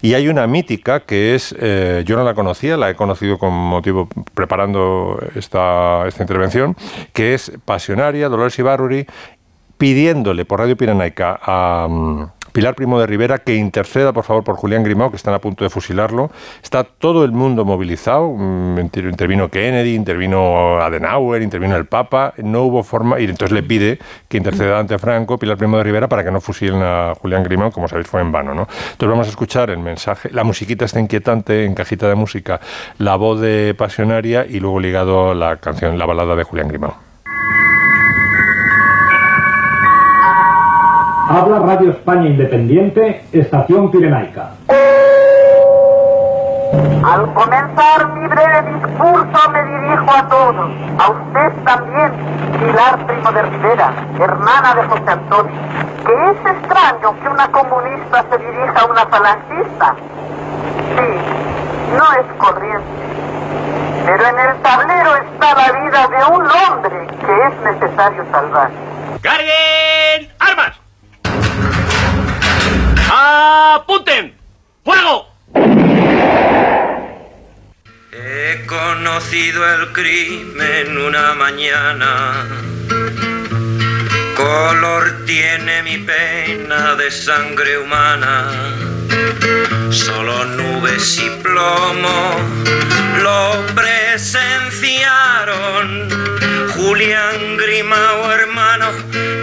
y 0.02 0.14
hay 0.14 0.28
una 0.28 0.48
mítica 0.48 1.02
que 1.02 1.36
es, 1.36 1.56
eh, 1.60 2.04
yo 2.06 2.16
no 2.16 2.24
la 2.24 2.34
conocía, 2.34 2.78
la 2.78 2.90
he 2.90 2.96
conocido 2.96 3.38
con 3.38 3.54
motivo 3.54 4.08
preparando 4.34 5.20
esta, 5.36 6.08
esta 6.08 6.24
intervención, 6.24 6.76
que 7.14 7.34
es 7.34 7.52
Pasionaria, 7.66 8.30
Dolores 8.30 8.58
Ibarruri, 8.60 9.06
pidiéndole 9.82 10.46
por 10.46 10.60
Radio 10.60 10.78
Pirenaica 10.78 11.40
a 11.42 11.88
mm, 11.90 12.26
Pilar 12.54 12.76
Primo 12.76 13.00
de 13.00 13.08
Rivera 13.08 13.40
que 13.40 13.56
interceda, 13.56 14.14
por 14.14 14.24
favor, 14.24 14.44
por 14.44 14.56
Julián 14.58 14.84
Grimao, 14.84 15.10
que 15.10 15.16
están 15.16 15.34
a 15.34 15.40
punto 15.40 15.64
de 15.64 15.72
fusilarlo. 15.72 16.30
Está 16.62 16.84
todo 16.84 17.26
el 17.26 17.32
mundo 17.32 17.66
movilizado. 17.66 18.30
mm, 18.32 18.78
inter- 18.80 19.06
Intervino 19.06 19.50
Kennedy, 19.50 19.96
intervino 19.96 20.80
Adenauer, 20.80 21.42
intervino 21.42 21.76
el 21.78 21.86
Papa. 21.88 22.36
No 22.44 22.62
hubo 22.62 22.84
forma, 22.84 23.20
y 23.20 23.24
entonces 23.24 23.52
le 23.54 23.64
pide 23.64 23.98
que 24.30 24.38
interceda 24.38 24.78
ante 24.78 25.00
Franco, 25.00 25.40
Pilar 25.40 25.58
Primo 25.58 25.78
de 25.78 25.84
Rivera, 25.84 26.08
para 26.08 26.24
que 26.24 26.30
no 26.30 26.42
fusilen 26.42 26.84
a 26.84 27.14
Julián 27.20 27.42
Grimao, 27.44 27.72
como 27.72 27.88
sabéis, 27.88 28.06
fue 28.08 28.22
en 28.22 28.32
vano. 28.32 28.54
¿no? 28.54 28.68
Entonces 28.92 29.10
vamos 29.10 29.26
a 29.26 29.30
escuchar 29.32 29.72
el 29.72 29.80
mensaje, 29.80 30.30
la 30.32 30.44
musiquita 30.44 30.86
está 30.86 31.00
inquietante 31.00 31.66
en 31.66 31.74
cajita 31.74 32.08
de 32.08 32.14
música, 32.14 32.60
la 33.00 33.16
voz 33.16 33.42
de 33.42 33.74
Pasionaria 33.76 34.46
y 34.48 34.60
luego 34.60 34.80
ligado 34.80 35.34
la 35.34 35.58
canción, 35.58 35.98
la 35.98 36.06
balada 36.06 36.36
de 36.36 36.44
Julián 36.44 36.68
Grimao. 36.68 37.11
Habla 41.34 41.60
Radio 41.60 41.92
España 41.92 42.28
Independiente, 42.28 43.24
Estación 43.32 43.90
Pirenaica. 43.90 44.52
Al 47.06 47.34
comenzar 47.34 48.10
mi 48.16 48.28
breve 48.28 48.74
discurso 48.74 49.50
me 49.52 49.64
dirijo 49.64 50.12
a 50.12 50.28
todos, 50.28 50.72
a 51.00 51.10
usted 51.10 51.64
también, 51.64 52.12
Pilar 52.60 53.08
Primo 53.08 53.32
de 53.32 53.42
Rivera, 53.44 53.94
hermana 54.20 54.76
de 54.76 54.84
José 54.84 55.10
Antonio, 55.10 55.56
que 56.06 56.12
es 56.12 56.54
extraño 56.54 57.18
que 57.22 57.30
una 57.30 57.48
comunista 57.50 58.26
se 58.30 58.38
dirija 58.38 58.82
a 58.82 58.86
una 58.88 59.06
falangista. 59.06 59.96
Sí, 60.98 61.98
no 61.98 62.12
es 62.20 62.26
corriente. 62.40 62.86
Pero 64.06 64.28
en 64.28 64.38
el 64.38 64.62
tablero 64.62 65.16
está 65.16 65.56
la 65.56 65.80
vida 65.80 66.08
de 66.10 66.36
un 66.36 66.46
hombre 66.46 67.08
que 67.08 67.48
es 67.48 67.80
necesario 67.80 68.26
salvar. 68.34 68.70
¡Carguen 69.22 70.30
armas! 70.40 70.81
¡Apunten! 73.14 74.34
¡Fuego! 74.86 75.28
He 78.14 78.66
conocido 78.66 79.70
el 79.74 79.92
crimen 79.92 80.98
una 80.98 81.34
mañana. 81.34 82.46
Color 84.38 85.26
tiene 85.26 85.84
mi 85.84 85.98
pena 85.98 86.96
de 86.96 87.12
sangre 87.12 87.80
humana. 87.80 88.50
Solo 89.90 90.46
nubes 90.46 91.20
y 91.20 91.30
plomo 91.42 92.36
lo 93.22 93.66
presenciaron. 93.76 96.10
Julián 96.76 97.58
Grimao, 97.58 98.32
hermano, 98.32 98.88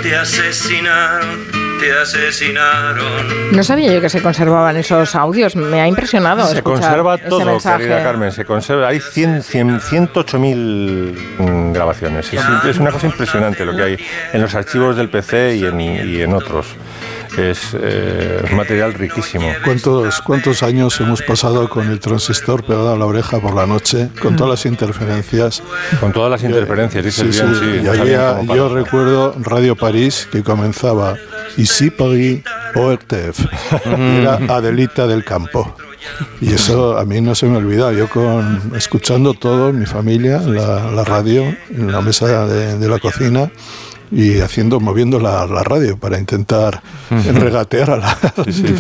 te 0.03 0.17
asesinaron, 0.17 1.47
te 1.79 1.93
asesinaron. 1.93 3.53
No 3.53 3.63
sabía 3.63 3.93
yo 3.93 4.01
que 4.01 4.09
se 4.09 4.23
conservaban 4.23 4.77
esos 4.77 5.15
audios. 5.15 5.55
Me 5.55 5.81
ha 5.81 5.87
impresionado. 5.87 6.47
Se 6.49 6.63
conserva 6.63 7.19
todo, 7.19 7.45
mensaje. 7.45 7.85
querida 7.85 8.03
Carmen. 8.03 8.33
Se 8.33 8.45
conserva. 8.45 8.89
Hay 8.89 9.01
100, 9.01 9.43
100, 9.43 9.81
108.000 9.81 11.15
mm, 11.39 11.73
grabaciones. 11.73 12.33
Es, 12.33 12.41
es 12.65 12.79
una 12.79 12.91
cosa 12.91 13.07
impresionante 13.07 13.65
lo 13.65 13.77
que 13.77 13.83
hay 13.83 13.99
en 14.33 14.43
los 14.43 14.55
archivos 14.55 14.97
del 14.97 15.09
PC 15.09 15.57
y 15.57 15.67
en, 15.67 15.81
y 15.81 16.21
en 16.21 16.35
otros. 16.35 16.67
Es 17.39 17.59
eh, 17.75 18.43
material 18.55 18.95
riquísimo. 18.95 19.47
¿Cuántos, 19.65 20.21
¿Cuántos 20.23 20.63
años 20.63 21.01
hemos 21.01 21.23
pasado 21.23 21.69
con 21.69 21.89
el 21.89 22.01
transistor 22.01 22.65
pegado 22.65 22.93
a 22.93 22.97
la 22.97 23.07
oreja 23.07 23.41
por 23.41 23.55
la 23.55 23.67
noche, 23.67 24.09
con 24.21 24.37
todas 24.37 24.51
las 24.51 24.67
interferencias? 24.67 25.63
Con 26.01 26.13
todas 26.13 26.31
las 26.31 26.43
interferencias, 26.43 27.05
dices 27.05 27.35
Sí, 27.37 27.43
bien, 27.43 27.55
sí, 27.55 27.85
y 27.85 27.89
había- 27.89 28.43
yo 28.43 28.69
recuerdo 28.69 29.35
Radio 29.41 29.77
París 29.77 30.29
que 30.33 30.43
comenzaba 30.43 31.17
Ici 31.57 31.91
Paris 31.91 32.43
ORTF. 32.75 33.47
Era 33.87 34.35
Adelita 34.49 35.07
del 35.07 35.25
Campo. 35.25 35.77
Y 36.41 36.55
eso 36.55 36.97
a 36.99 37.05
mí 37.05 37.21
no 37.21 37.35
se 37.35 37.47
me 37.47 37.57
olvida. 37.59 37.93
Yo 37.93 38.09
con 38.09 38.73
escuchando 38.77 39.35
todo, 39.35 39.73
mi 39.73 39.85
familia, 39.87 40.39
la, 40.41 40.91
la 40.91 41.05
radio, 41.05 41.43
en 41.71 41.93
la 41.93 42.01
mesa 42.01 42.47
de, 42.47 42.79
de 42.79 42.89
la 42.89 42.99
cocina 42.99 43.51
y 44.11 44.41
haciendo, 44.41 44.81
moviendo 44.81 45.19
la, 45.21 45.47
la 45.47 45.63
radio 45.63 45.97
para 45.99 46.19
intentar 46.19 46.81
regatear 47.11 47.91
a 47.91 47.97
las 47.97 48.19
Sí, 48.47 48.53
sí, 48.53 48.67
sí. 48.69 48.75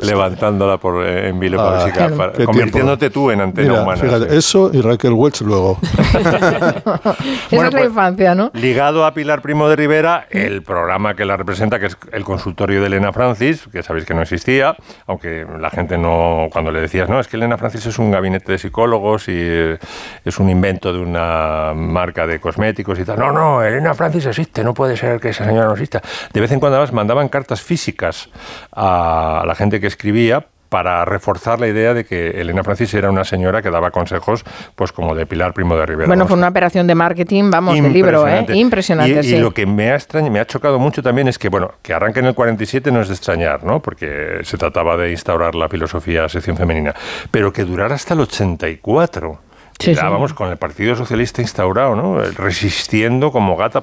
Levantándola 0.06 0.78
por, 0.78 1.04
eh, 1.06 1.28
en 1.28 1.38
vilo 1.40 1.60
Ah, 1.60 1.78
para- 1.80 1.92
claro. 1.92 2.16
para- 2.16 2.32
Qué 2.32 2.44
convirtiéndote 2.44 3.10
tiempo. 3.10 3.20
tú 3.20 3.30
en 3.30 3.40
antena 3.40 3.68
Mira, 3.70 3.82
humana. 3.82 4.00
fíjate, 4.00 4.30
sí. 4.30 4.36
eso 4.36 4.70
y 4.72 4.80
Raquel 4.80 5.12
Welch 5.12 5.40
luego. 5.42 5.78
Esa 6.14 7.16
Bueno, 7.50 7.68
es 7.68 7.72
la 7.74 7.78
pues- 7.78 7.84
infancia, 7.86 8.34
¿no? 8.34 8.50
Ligado 8.54 9.04
a 9.04 9.14
Pilar 9.14 9.42
Primo 9.42 9.68
de 9.68 9.76
Rivera, 9.76 10.26
el 10.30 10.62
programa 10.62 11.14
que 11.14 11.24
la 11.24 11.36
representa, 11.36 11.78
que 11.78 11.86
es 11.86 11.96
el 12.12 12.24
consultorio 12.24 12.80
de 12.80 12.86
Elena 12.86 13.12
Francis, 13.12 13.66
que 13.70 13.82
sabéis 13.82 14.04
que 14.06 14.14
no 14.14 14.22
existía, 14.22 14.76
aunque 15.06 15.46
la 15.58 15.70
gente 15.70 15.98
no, 15.98 16.48
cuando 16.52 16.70
le 16.70 16.80
decías, 16.80 17.08
no, 17.08 17.20
es 17.20 17.28
que 17.28 17.36
Elena 17.36 17.56
Francis 17.58 17.86
es 17.86 17.98
un 17.98 18.10
gabinete 18.10 18.52
de 18.52 18.58
psicólogos 18.58 19.28
y 19.28 19.32
eh, 19.36 19.78
es 20.24 20.38
un 20.38 20.48
invento 20.50 20.92
de 20.92 20.98
una 21.00 21.72
marca 21.74 22.26
de 22.26 22.40
cosméticos 22.40 22.98
y 22.98 23.04
tal. 23.04 23.18
No, 23.18 23.32
no, 23.32 23.62
Elena 23.62 23.94
Francis 23.94 24.26
existe, 24.26 24.49
no 24.64 24.74
puede 24.74 24.96
ser 24.96 25.20
que 25.20 25.30
esa 25.30 25.44
señora 25.44 25.66
no 25.66 25.72
exista. 25.72 26.02
De 26.32 26.40
vez 26.40 26.50
en 26.52 26.60
cuando 26.60 26.76
además 26.76 26.92
mandaban 26.92 27.28
cartas 27.28 27.62
físicas 27.62 28.28
a 28.72 29.44
la 29.46 29.54
gente 29.54 29.80
que 29.80 29.86
escribía 29.86 30.46
para 30.70 31.04
reforzar 31.04 31.60
la 31.60 31.66
idea 31.66 31.92
de 31.92 32.04
que 32.04 32.30
Elena 32.40 32.62
Francis 32.62 32.94
era 32.94 33.10
una 33.10 33.24
señora 33.24 33.60
que 33.60 33.70
daba 33.70 33.90
consejos, 33.90 34.44
pues 34.76 34.92
como 34.92 35.14
de 35.14 35.26
Pilar 35.26 35.52
Primo 35.52 35.76
de 35.76 35.84
Rivera. 35.84 36.06
Bueno, 36.06 36.26
fue 36.26 36.36
una 36.38 36.48
operación 36.48 36.86
de 36.86 36.94
marketing, 36.94 37.50
vamos, 37.50 37.74
de 37.74 37.90
libro, 37.90 38.26
¿eh? 38.26 38.46
Impresionante. 38.54 39.20
Y, 39.20 39.22
sí. 39.24 39.36
y 39.36 39.40
lo 39.40 39.52
que 39.52 39.66
me 39.66 39.90
ha 39.90 39.96
extrañado, 39.96 40.32
me 40.32 40.38
ha 40.38 40.46
chocado 40.46 40.78
mucho 40.78 41.02
también 41.02 41.26
es 41.26 41.38
que, 41.38 41.48
bueno, 41.48 41.72
que 41.82 41.92
arranque 41.92 42.20
en 42.20 42.26
el 42.26 42.34
47 42.34 42.92
no 42.92 43.00
es 43.00 43.08
de 43.08 43.14
extrañar, 43.14 43.64
¿no? 43.64 43.82
Porque 43.82 44.38
se 44.44 44.56
trataba 44.56 44.96
de 44.96 45.10
instaurar 45.10 45.56
la 45.56 45.68
filosofía 45.68 46.28
sección 46.28 46.56
femenina, 46.56 46.94
pero 47.32 47.52
que 47.52 47.64
durara 47.64 47.96
hasta 47.96 48.14
el 48.14 48.20
84. 48.20 49.49
Sí, 49.80 49.94
Ya, 49.94 50.02
sí. 50.02 50.06
vamos, 50.08 50.32
con 50.34 50.48
el 50.50 50.56
Partido 50.56 50.94
Socialista 50.94 51.42
instaurado, 51.42 51.96
¿no? 51.96 52.18
Resistiendo 52.20 53.32
como 53.32 53.56
gata, 53.56 53.82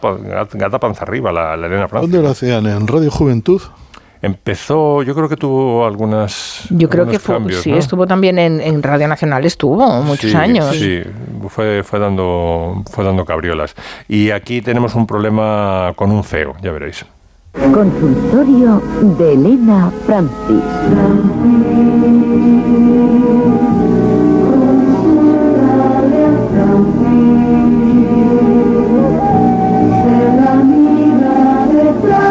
gata, 0.54 0.80
panza 0.80 1.04
arriba 1.04 1.32
la, 1.32 1.58
la 1.58 1.68
Elena 1.68 1.88
Francis. 1.88 2.10
¿Dónde 2.12 2.25
lo 2.25 2.32
hacían? 2.32 2.66
¿En 2.68 2.88
Radio 2.88 3.12
Juventud? 3.12 3.62
Empezó, 4.20 5.04
yo 5.04 5.13
creo 5.13 5.30
que 5.30 5.36
tuvo 5.36 5.86
algunas. 5.86 6.62
Yo 6.72 6.89
creo 6.89 7.06
que 7.08 7.20
fue, 7.20 7.36
cambios, 7.36 7.62
sí, 7.62 7.70
¿no? 7.72 7.77
estuvo 7.77 8.08
también 8.08 8.39
en, 8.39 8.60
en 8.62 8.82
Radio 8.82 9.08
Nacional, 9.08 9.46
estuvo 9.46 9.86
muchos 10.01 10.32
Sí, 10.32 10.36
años. 10.38 10.75
Sí, 10.75 11.04
fue, 11.50 11.84
fue, 11.84 12.00
dando, 12.00 12.84
fue 12.92 13.04
dando 13.06 13.25
cabriolas. 13.25 13.75
Y 14.08 14.32
aquí 14.32 14.62
tenemos 14.63 14.96
un 14.96 15.06
problema 15.06 15.94
con 15.96 16.12
un 16.12 16.24
feo, 16.24 16.56
ya 16.63 16.72
veréis. 16.72 17.06
Consultorio 17.74 18.82
de 19.18 19.34
Elena 19.34 19.92
Francis. 20.08 20.63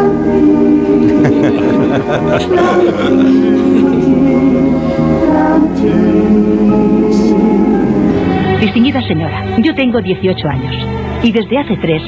Distinguida 8.61 9.03
señora, 9.07 9.57
yo 9.59 9.75
tengo 9.75 10.01
18 10.01 10.49
años 10.49 10.75
y 11.23 11.33
desde 11.33 11.59
hace 11.59 11.77
tres 11.77 12.03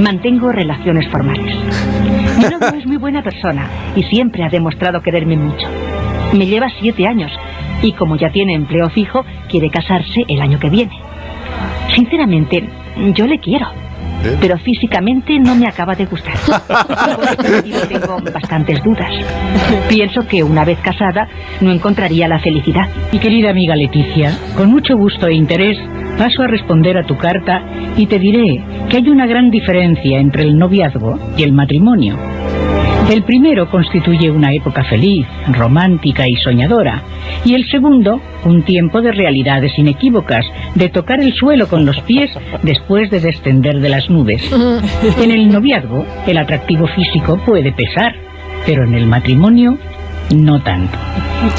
mantengo 0.00 0.50
relaciones 0.52 1.08
formales. 1.08 1.54
Mi 2.38 2.44
novio 2.44 2.78
es 2.78 2.86
muy 2.86 2.96
buena 2.96 3.22
persona 3.22 3.68
y 3.94 4.02
siempre 4.04 4.44
ha 4.44 4.48
demostrado 4.48 5.02
quererme 5.02 5.36
mucho. 5.36 5.66
Me 6.32 6.46
lleva 6.46 6.68
siete 6.80 7.06
años 7.06 7.30
y 7.82 7.92
como 7.92 8.16
ya 8.16 8.30
tiene 8.30 8.54
empleo 8.54 8.88
fijo, 8.90 9.24
quiere 9.48 9.70
casarse 9.70 10.24
el 10.28 10.40
año 10.40 10.58
que 10.58 10.70
viene. 10.70 10.98
Sinceramente, 11.94 12.68
yo 13.14 13.26
le 13.26 13.38
quiero. 13.38 13.66
Pero 14.40 14.58
físicamente 14.58 15.38
no 15.38 15.54
me 15.54 15.66
acaba 15.66 15.94
de 15.94 16.06
gustar. 16.06 16.34
Por 16.46 17.46
ese 17.46 17.56
motivo 17.56 17.78
tengo 17.88 18.18
bastantes 18.32 18.82
dudas. 18.82 19.12
Pienso 19.88 20.26
que 20.26 20.42
una 20.42 20.64
vez 20.64 20.78
casada 20.80 21.28
no 21.60 21.70
encontraría 21.70 22.28
la 22.28 22.38
felicidad. 22.38 22.88
Mi 23.12 23.18
querida 23.18 23.50
amiga 23.50 23.76
Leticia, 23.76 24.36
con 24.56 24.70
mucho 24.70 24.96
gusto 24.96 25.26
e 25.26 25.34
interés 25.34 25.78
paso 26.18 26.42
a 26.42 26.46
responder 26.46 26.96
a 26.98 27.04
tu 27.04 27.16
carta 27.16 27.62
y 27.96 28.06
te 28.06 28.18
diré 28.18 28.62
que 28.88 28.98
hay 28.98 29.08
una 29.08 29.26
gran 29.26 29.50
diferencia 29.50 30.18
entre 30.18 30.42
el 30.42 30.58
noviazgo 30.58 31.18
y 31.36 31.42
el 31.42 31.52
matrimonio. 31.52 32.16
El 33.12 33.24
primero 33.24 33.68
constituye 33.68 34.30
una 34.30 34.54
época 34.54 34.84
feliz, 34.84 35.26
romántica 35.48 36.26
y 36.26 36.34
soñadora, 36.36 37.02
y 37.44 37.52
el 37.52 37.68
segundo 37.70 38.22
un 38.46 38.62
tiempo 38.62 39.02
de 39.02 39.12
realidades 39.12 39.78
inequívocas, 39.78 40.46
de 40.74 40.88
tocar 40.88 41.20
el 41.20 41.34
suelo 41.34 41.68
con 41.68 41.84
los 41.84 42.00
pies 42.00 42.30
después 42.62 43.10
de 43.10 43.20
descender 43.20 43.80
de 43.80 43.90
las 43.90 44.08
nubes. 44.08 44.50
En 45.20 45.30
el 45.30 45.52
noviazgo, 45.52 46.06
el 46.26 46.38
atractivo 46.38 46.86
físico 46.86 47.38
puede 47.44 47.70
pesar, 47.72 48.14
pero 48.64 48.84
en 48.84 48.94
el 48.94 49.04
matrimonio 49.04 49.76
no 50.34 50.62
tanto. 50.62 50.96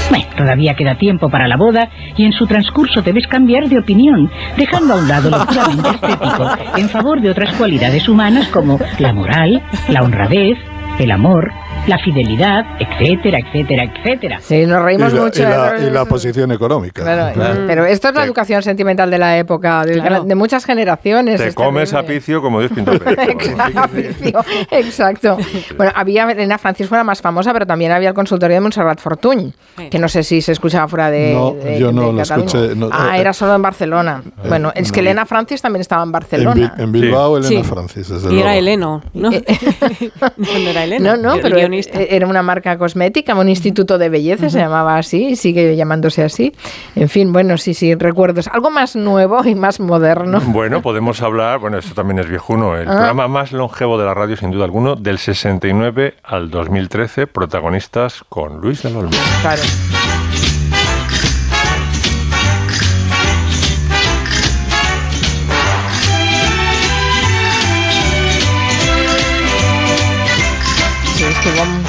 Bueno, 0.09 0.25
todavía 0.35 0.73
queda 0.73 0.95
tiempo 0.95 1.29
para 1.29 1.47
la 1.47 1.57
boda 1.57 1.87
y 2.17 2.23
en 2.25 2.33
su 2.33 2.47
transcurso 2.47 3.03
debes 3.03 3.27
cambiar 3.27 3.69
de 3.69 3.77
opinión, 3.77 4.31
dejando 4.57 4.95
a 4.95 4.97
un 4.97 5.07
lado 5.07 5.29
lo 5.29 5.45
puramente 5.45 5.89
estético 5.89 6.49
en 6.77 6.89
favor 6.89 7.21
de 7.21 7.29
otras 7.29 7.53
cualidades 7.57 8.09
humanas 8.09 8.47
como 8.47 8.79
la 8.97 9.13
moral, 9.13 9.61
la 9.89 10.01
honradez, 10.01 10.57
el 10.99 11.11
amor, 11.11 11.51
la 11.87 11.97
fidelidad, 11.99 12.65
etcétera, 12.79 13.39
etcétera, 13.39 13.83
etcétera. 13.83 14.39
Sí, 14.41 14.65
nos 14.65 14.81
reímos 14.81 15.11
y 15.11 15.15
la, 15.15 15.21
mucho. 15.21 15.41
y 15.41 15.45
la- 15.45 15.75
¿eh? 15.77 15.87
y 15.87 15.89
la 15.89 16.05
posición 16.05 16.51
económica. 16.53 17.03
Claro, 17.03 17.33
Pero 17.67 17.85
esto 17.85 18.07
es 18.09 18.15
la 18.15 18.23
educación 18.23 18.63
sentimental 18.63 19.11
de 19.11 19.17
la 19.17 19.37
época, 19.37 19.83
de, 19.85 19.93
Claro. 19.93 20.23
de 20.23 20.35
muchas 20.35 20.63
generaciones. 20.65 21.41
Te 21.41 21.47
es 21.49 21.55
comes 21.55 21.89
terrible. 21.91 22.15
apicio 22.15 22.41
como 22.41 22.59
Dios 22.61 22.71
pintó 22.73 22.93
Exacto. 24.71 25.37
Bueno, 25.77 25.91
había 25.95 26.23
Elena 26.31 26.57
Francis 26.57 26.87
fue 26.87 26.97
la 26.97 27.03
más 27.03 27.21
famosa, 27.21 27.51
pero 27.53 27.65
también 27.65 27.91
había 27.91 28.09
el 28.09 28.15
consultorio 28.15 28.55
de 28.55 28.61
Montserrat 28.61 28.99
Fortuny, 28.99 29.53
que 29.91 29.99
no 29.99 30.07
sé 30.07 30.23
si 30.23 30.41
se 30.41 30.51
escuchaba 30.53 30.87
fuera 30.87 31.11
de, 31.11 31.33
No, 31.33 31.51
de- 31.51 31.79
yo 31.79 31.91
no 31.91 32.07
de 32.07 32.11
lo 32.13 32.17
Cataluña. 32.19 32.45
escuché, 32.47 32.75
no, 32.75 32.89
ah, 32.91 33.17
eh, 33.17 33.21
era 33.21 33.33
solo 33.33 33.55
en 33.55 33.61
Barcelona. 33.61 34.23
bueno, 34.47 34.71
es 34.75 34.91
que 34.91 35.01
no. 35.01 35.09
Elena 35.09 35.25
Francis 35.25 35.61
también 35.61 35.81
estaba 35.81 36.03
en 36.03 36.07
En, 36.07 36.11
Barcelona. 36.13 36.55
Bil- 36.55 36.83
en 36.83 36.91
Bilbao, 36.91 37.37
Elena 37.37 37.49
Sí. 37.49 37.63
Francis, 37.67 38.07
desde 38.09 38.27
Y 38.27 38.31
luego. 38.31 38.43
era 38.43 38.55
Heleno, 38.57 39.01
¿no? 39.13 39.29
no, 40.37 40.37
no 40.37 40.69
era 40.69 40.83
Elena. 40.85 41.15
No, 41.17 41.21
no, 41.35 41.41
pero 41.41 41.57
guionista. 41.73 41.99
era 42.01 42.27
una 42.27 42.41
marca 42.41 42.77
cosmética, 42.77 43.35
un 43.35 43.49
instituto 43.49 43.97
de 43.97 44.09
belleza, 44.09 44.49
se 44.49 44.59
llamaba 44.59 44.97
así, 44.97 45.29
y 45.29 45.35
sigue 45.35 45.75
llamándose 45.75 46.23
así. 46.23 46.53
En 46.95 47.09
fin, 47.09 47.31
bueno, 47.33 47.57
sí, 47.57 47.73
sí, 47.73 47.95
recuerdos. 47.95 48.47
Algo 48.47 48.69
más 48.69 48.95
nuevo 48.95 49.43
y 49.45 49.55
más 49.55 49.79
moderno. 49.79 50.39
Bueno, 50.47 50.81
podemos 50.81 51.21
hablar, 51.21 51.59
bueno, 51.59 51.77
esto 51.77 51.93
también 51.93 52.19
es 52.19 52.29
viejuno, 52.29 52.75
el 52.77 52.87
Ah. 52.87 52.91
programa 52.95 53.27
más 53.27 53.51
longevo 53.51 53.97
de 53.97 54.05
la 54.05 54.13
radio, 54.13 54.35
sin 54.37 54.51
duda 54.51 54.65
alguno, 54.65 54.95
del 54.95 55.17
69 55.17 56.15
al 56.23 56.49
2013, 56.49 57.27
protagonistas 57.27 58.23
con 58.29 58.61
Luis 58.61 58.83
del 58.83 58.95
Olmo. 58.95 59.11
Claro. 59.41 59.61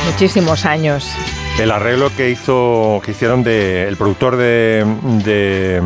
Muchísimos 0.07 0.65
años. 0.65 1.07
El 1.59 1.71
arreglo 1.71 2.11
que 2.17 2.31
hizo, 2.31 3.01
que 3.05 3.13
hicieron 3.13 3.45
de 3.45 3.87
el 3.87 3.97
productor 3.97 4.37
de, 4.37 4.85
de, 5.25 5.81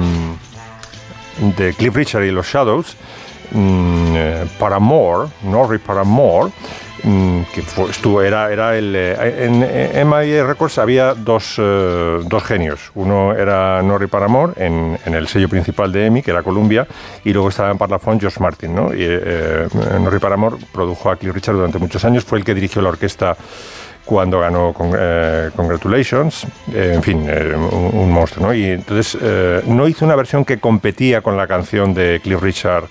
Cliff 1.75 1.95
Richard 1.95 2.25
y 2.25 2.31
los 2.31 2.47
Shadows, 2.47 2.97
mm, 3.53 4.15
eh, 4.17 4.47
Paramore, 4.59 5.29
Norrie 5.43 5.79
Paramore, 5.79 6.51
que 7.55 7.63
fue- 7.63 7.91
estuvo, 7.91 8.23
era, 8.23 8.53
era 8.53 8.77
el, 8.77 8.95
eh, 8.97 9.45
en, 9.47 9.63
en 9.63 10.09
MI 10.09 10.43
Records 10.43 10.79
había 10.79 11.15
dos, 11.15 11.55
eh, 11.59 12.21
dos 12.25 12.43
genios. 12.45 12.91
Uno 12.95 13.33
era 13.35 13.81
Norrie 13.83 14.09
Paramore 14.09 14.53
en, 14.57 14.99
en 15.05 15.15
el 15.15 15.29
sello 15.29 15.49
principal 15.49 15.91
de 15.93 16.07
EMI, 16.07 16.23
que 16.23 16.31
era 16.31 16.43
Columbia, 16.43 16.87
y 17.25 17.33
luego 17.33 17.49
estaba 17.49 17.71
en 17.71 17.79
Parlophone 17.79 18.21
George 18.21 18.41
Martin. 18.41 18.75
¿no? 18.75 18.93
Y, 18.95 18.99
eh, 19.01 19.69
Norrie 20.01 20.21
Paramore 20.21 20.57
produjo 20.73 21.11
a 21.11 21.17
Cliff 21.17 21.35
Richard 21.35 21.55
durante 21.57 21.79
muchos 21.79 22.05
años, 22.05 22.25
fue 22.25 22.39
el 22.39 22.45
que 22.45 22.55
dirigió 22.55 22.83
la 22.83 22.89
orquesta 22.91 23.37
cuando 24.09 24.41
ganó 24.41 24.73
con- 24.73 24.93
eh, 24.99 25.51
Congratulations, 25.55 26.47
eh, 26.73 26.93
en 26.95 27.03
fin, 27.03 27.27
eh, 27.29 27.53
un, 27.55 27.91
un 28.01 28.11
monstruo, 28.11 28.47
¿no? 28.47 28.55
Y 28.55 28.65
entonces 28.65 29.19
eh, 29.21 29.61
no 29.67 29.87
hizo 29.87 30.07
una 30.07 30.17
versión 30.17 30.47
que 30.47 30.59
competía 30.59 31.21
con 31.21 31.37
la 31.37 31.47
canción 31.47 31.93
de 31.93 32.19
Cliff 32.25 32.41
Richard 32.41 32.85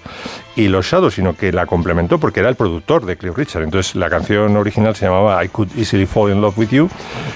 y 0.56 0.68
los 0.68 0.86
Shadows, 0.86 1.16
sino 1.16 1.36
que 1.36 1.52
la 1.52 1.66
complementó 1.66 2.20
porque 2.20 2.40
era 2.42 2.50
el 2.50 2.56
productor 2.56 3.04
de 3.08 3.18
Cliff 3.18 3.36
Richard. 3.36 3.64
Entonces 3.64 3.96
la 3.96 4.10
canción 4.12 4.56
original 4.58 4.96
se 4.96 5.06
llamaba 5.08 5.44
I 5.44 5.48
Could 5.50 5.70
Easily 5.76 6.06
Fall 6.06 6.32
in 6.32 6.40
Love 6.40 6.56
with 6.60 6.70
You, 6.70 6.88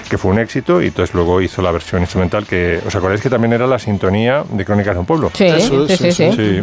que 0.08 0.16
fue 0.16 0.30
un 0.30 0.38
éxito, 0.38 0.80
y 0.80 0.86
entonces 0.86 1.12
luego 1.12 1.40
hizo 1.40 1.60
la 1.60 1.72
versión 1.72 2.02
instrumental 2.02 2.46
que, 2.46 2.78
¿os 2.86 2.94
acordáis 2.94 3.20
que 3.20 3.30
también 3.30 3.52
era 3.52 3.66
la 3.66 3.80
sintonía 3.80 4.44
de 4.48 4.64
Crónicas 4.64 4.94
de 4.94 5.00
un 5.00 5.06
Pueblo? 5.06 5.30
Sí, 5.34 5.44
Eso 5.46 5.86
es, 5.86 5.98
sí, 5.98 6.12
sí, 6.12 6.12
sí. 6.12 6.36
Sí. 6.36 6.62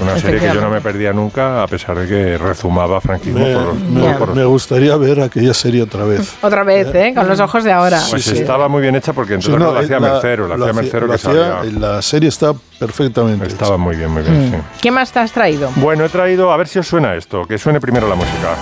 Una 0.00 0.18
serie 0.18 0.40
que 0.40 0.46
yo 0.54 0.60
no 0.60 0.70
me 0.70 0.80
perdía 0.80 1.12
nunca, 1.12 1.62
a 1.62 1.66
pesar 1.66 1.98
de 1.98 2.06
que 2.06 2.38
rezumaba 2.38 3.00
franquismo 3.00 3.40
Me, 3.40 3.54
por, 3.54 3.74
me- 3.74 4.14
por- 4.14 4.34
me 4.34 4.44
gustaría 4.44 4.96
ver 4.96 5.20
aquella 5.20 5.52
serie 5.54 5.82
otra 5.82 6.04
vez. 6.04 6.34
Otra 6.42 6.62
vez, 6.64 6.94
¿eh? 6.94 7.12
Con 7.14 7.26
los 7.28 7.40
ojos 7.40 7.64
de 7.64 7.72
ahora. 7.72 8.00
Pues 8.10 8.24
Sí, 8.24 8.30
sí. 8.30 8.38
estaba 8.40 8.68
muy 8.68 8.80
bien 8.82 8.94
hecha 8.96 9.12
porque 9.12 9.40
Sí, 9.40 9.46
entonces 9.50 9.58
no, 9.60 9.72
lo 9.72 9.80
eh, 9.80 9.84
hacía 9.84 9.98
la- 10.00 10.12
Mercero, 10.12 10.46
lo 10.48 10.56
lo 10.56 10.64
hacía 10.64 10.70
hacía- 10.70 10.82
Mercero 10.82 11.06
lo 11.06 11.12
que 11.12 11.16
hacía- 11.16 11.56
sabía. 11.58 11.78
La 11.80 12.02
serie 12.02 12.28
está 12.28 12.52
perfectamente 12.78 13.46
Estaba 13.46 13.76
muy 13.76 13.96
bien, 13.96 14.10
muy 14.10 14.22
bien, 14.22 14.48
Mm. 14.48 14.52
sí. 14.52 14.56
¿Qué 14.80 14.90
más 14.90 15.10
te 15.12 15.18
has 15.18 15.32
traído? 15.32 15.70
Bueno, 15.76 16.04
he 16.04 16.08
traído, 16.08 16.52
a 16.52 16.56
ver 16.56 16.68
si 16.68 16.78
os 16.78 16.86
suena 16.86 17.14
esto, 17.14 17.44
que 17.46 17.58
suene 17.58 17.80
primero 17.80 18.08
la 18.08 18.14
música. 18.14 18.54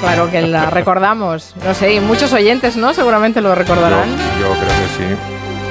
Claro 0.00 0.30
que 0.30 0.42
la 0.42 0.66
recordamos. 0.70 1.54
No 1.64 1.74
sé, 1.74 1.94
y 1.94 2.00
muchos 2.00 2.32
oyentes, 2.32 2.76
¿no? 2.76 2.94
Seguramente 2.94 3.40
lo 3.40 3.54
recordarán. 3.54 4.08
Yo, 4.40 4.48
yo 4.48 4.54
creo 4.54 4.68
que 4.68 4.96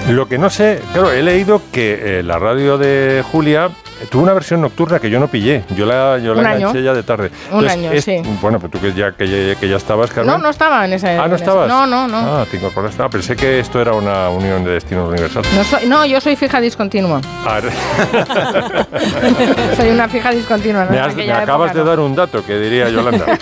sí. 0.05 0.11
Lo 0.13 0.27
que 0.29 0.37
no 0.37 0.49
sé, 0.49 0.81
claro, 0.93 1.11
he 1.11 1.21
leído 1.21 1.61
que 1.71 2.19
eh, 2.19 2.23
la 2.23 2.39
radio 2.39 2.77
de 2.77 3.23
Julia 3.31 3.69
tuvo 4.09 4.23
una 4.23 4.33
versión 4.33 4.61
nocturna 4.61 4.99
que 4.99 5.09
yo 5.09 5.19
no 5.19 5.27
pillé. 5.27 5.63
Yo 5.75 5.85
la, 5.85 6.17
yo 6.19 6.33
la 6.33 6.53
enganché 6.53 6.83
ya 6.83 6.93
de 6.93 7.03
tarde. 7.03 7.31
Un 7.51 7.67
año, 7.67 7.91
sí. 8.01 8.21
Bueno, 8.41 8.59
pues 8.59 8.71
tú 8.71 8.79
que 8.79 8.93
ya, 8.93 9.11
que 9.13 9.27
ya, 9.53 9.59
que 9.59 9.69
ya 9.69 9.77
estabas, 9.77 10.11
Carmen. 10.11 10.33
No, 10.33 10.37
no 10.37 10.49
estaba 10.49 10.85
en 10.85 10.93
ese. 10.93 11.09
Ah, 11.17 11.27
¿no 11.27 11.35
ese- 11.35 11.43
estabas? 11.43 11.67
No, 11.67 11.85
no, 11.85 12.07
no. 12.07 12.17
Ah, 12.17 12.45
te 12.49 12.57
incorporaste. 12.57 13.01
Ah, 13.01 13.09
pensé 13.09 13.35
que 13.35 13.59
esto 13.59 13.81
era 13.81 13.93
una 13.93 14.29
unión 14.29 14.63
de 14.63 14.71
destinos 14.71 15.09
universal. 15.09 15.43
No, 15.55 15.63
soy- 15.63 15.87
no, 15.87 16.05
yo 16.05 16.21
soy 16.21 16.35
fija 16.35 16.59
discontinua. 16.61 17.21
Ah, 17.45 17.59
soy 19.75 19.89
una 19.89 20.07
fija 20.09 20.31
discontinua. 20.31 20.85
¿no? 20.85 20.91
Me, 20.91 20.99
has- 20.99 21.15
acabas 21.17 21.71
época 21.71 21.73
de 21.73 21.79
no. 21.79 21.85
dar 21.85 21.99
un 21.99 22.15
dato, 22.15 22.45
que 22.45 22.57
diría 22.59 22.89
Yolanda. 22.89 23.25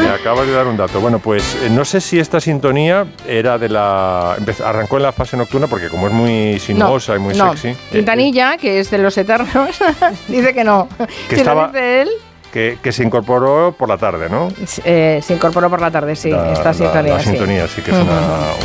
me 0.00 0.08
acabas 0.08 0.46
de 0.46 0.52
dar 0.52 0.66
un 0.66 0.76
dato. 0.76 1.00
Bueno, 1.00 1.18
pues 1.18 1.56
eh, 1.62 1.68
no 1.70 1.84
sé 1.84 2.00
si 2.00 2.18
esta 2.18 2.40
sintonía 2.40 3.06
era 3.26 3.58
de 3.58 3.68
la... 3.68 4.36
Arrancó 4.64 4.96
en 4.96 5.02
la 5.04 5.12
fase 5.12 5.36
nocturna 5.36 5.66
porque 5.66 5.88
como 5.88 6.06
es 6.06 6.12
muy 6.12 6.58
sinuosa 6.60 7.16
y 7.16 7.18
muy 7.18 7.34
sexy... 7.34 7.68
eh, 7.68 7.76
Quintanilla, 7.92 8.56
que 8.56 8.80
es 8.80 8.90
de 8.90 8.98
los 8.98 9.16
eternos, 9.18 9.53
dice 10.28 10.54
que 10.54 10.64
no. 10.64 10.88
Que 11.28 11.34
si 11.36 11.40
estaba- 11.40 11.62
lo 11.66 11.68
dice 11.72 12.02
él, 12.02 12.08
que, 12.52 12.78
que 12.80 12.92
se 12.92 13.02
incorporó 13.02 13.74
por 13.76 13.88
la 13.88 13.98
tarde, 13.98 14.28
¿no? 14.30 14.48
eh, 14.84 15.20
se 15.24 15.34
incorporó 15.34 15.68
por 15.68 15.80
la 15.80 15.90
tarde, 15.90 16.14
sí, 16.14 16.30
La- 16.30 16.52
esta 16.52 16.66
la- 16.66 16.74
sintonía. 16.74 17.14
La, 17.14 17.20
sí. 17.20 17.30
sintonía, 17.30 17.66
sí, 17.68 17.82
que 17.82 17.90
es 17.90 17.96
Ujú. 17.96 18.06
una- 18.06 18.20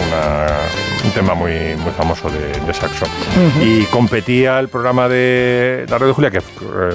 una- 0.08 0.58
un 1.06 1.12
tema 1.12 1.34
muy, 1.34 1.52
muy 1.78 1.92
famoso 1.98 2.30
de, 2.30 2.52
de 2.60 2.74
saxo. 2.74 3.06
Y 3.64 3.86
competía 3.86 4.60
el 4.60 4.68
programa 4.68 5.08
de 5.08 5.86
la 5.90 5.98
Radio 5.98 6.14
Julia, 6.14 6.30
que 6.30 6.38
eh, 6.40 6.42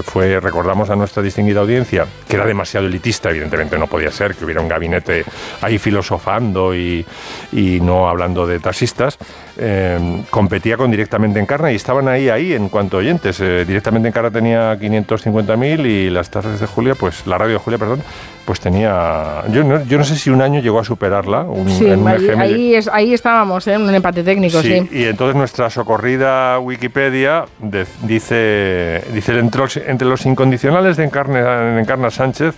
fue, 0.05 0.39
recordamos 0.39 0.89
a 0.91 0.95
nuestra 0.95 1.21
distinguida 1.23 1.61
audiencia, 1.63 2.07
que 2.29 2.37
era 2.37 2.45
demasiado 2.47 2.87
elitista, 2.87 3.31
evidentemente 3.31 3.77
no 3.79 3.87
podía 3.89 4.13
ser, 4.13 4.37
que 4.37 4.45
hubiera 4.45 4.61
un 4.61 4.69
gabinete 4.69 5.25
ahí 5.63 5.79
filosofando 5.79 6.75
y, 6.77 7.05
y 7.51 7.81
no 7.81 8.09
hablando 8.09 8.47
de 8.47 8.61
taxistas. 8.61 9.19
Eh, 9.59 10.23
competía 10.31 10.77
con 10.77 10.91
Directamente 10.91 11.39
Encarna 11.41 11.71
y 11.73 11.77
estaban 11.77 12.09
ahí, 12.09 12.29
ahí 12.29 12.53
en 12.53 12.69
cuanto 12.69 12.97
a 12.97 13.01
oyentes. 13.01 13.39
Eh, 13.41 13.65
directamente 13.67 14.09
Encarna 14.09 14.31
tenía 14.31 14.75
550.000 14.79 15.87
y 15.87 16.11
las 16.11 16.31
tardes 16.31 16.61
de 16.61 16.67
Julia, 16.67 16.95
pues 16.95 17.27
la 17.27 17.39
radio 17.39 17.55
de 17.55 17.59
Julia, 17.61 17.79
perdón, 17.79 18.03
pues 18.45 18.61
tenía... 18.61 19.43
Yo 19.51 19.65
no, 19.65 19.83
yo 19.85 19.97
no 19.99 20.05
sé 20.05 20.17
si 20.17 20.31
un 20.31 20.43
año 20.43 20.61
llegó 20.61 20.79
a 20.81 20.85
superarla. 20.85 21.43
Un, 21.43 21.69
Sí, 21.69 21.87
en 21.87 22.01
un 22.01 22.09
ahí, 22.09 22.25
EGM. 22.27 22.41
ahí 22.41 22.75
es- 22.75 22.89
ahí 22.93 23.15
estábamos, 23.15 23.67
¿eh? 23.67 23.75
en 23.75 23.83
un 23.83 23.95
empate 23.95 24.23
técnico, 24.23 24.61
sí. 24.61 24.89
Y 24.93 25.05
entonces 25.05 25.35
nuestra 25.37 25.71
socorrida 25.71 26.59
Wikipedia 26.59 27.45
de- 27.61 27.87
dice, 28.03 29.03
dice 29.13 29.39
entre, 29.39 29.61
los, 29.61 29.77
entre 29.77 30.09
los 30.09 30.27
incondicionales 30.27 30.97
de 30.97 31.05
Encarna, 31.05 31.81
Encarna 31.81 32.11
Sánchez, 32.11 32.55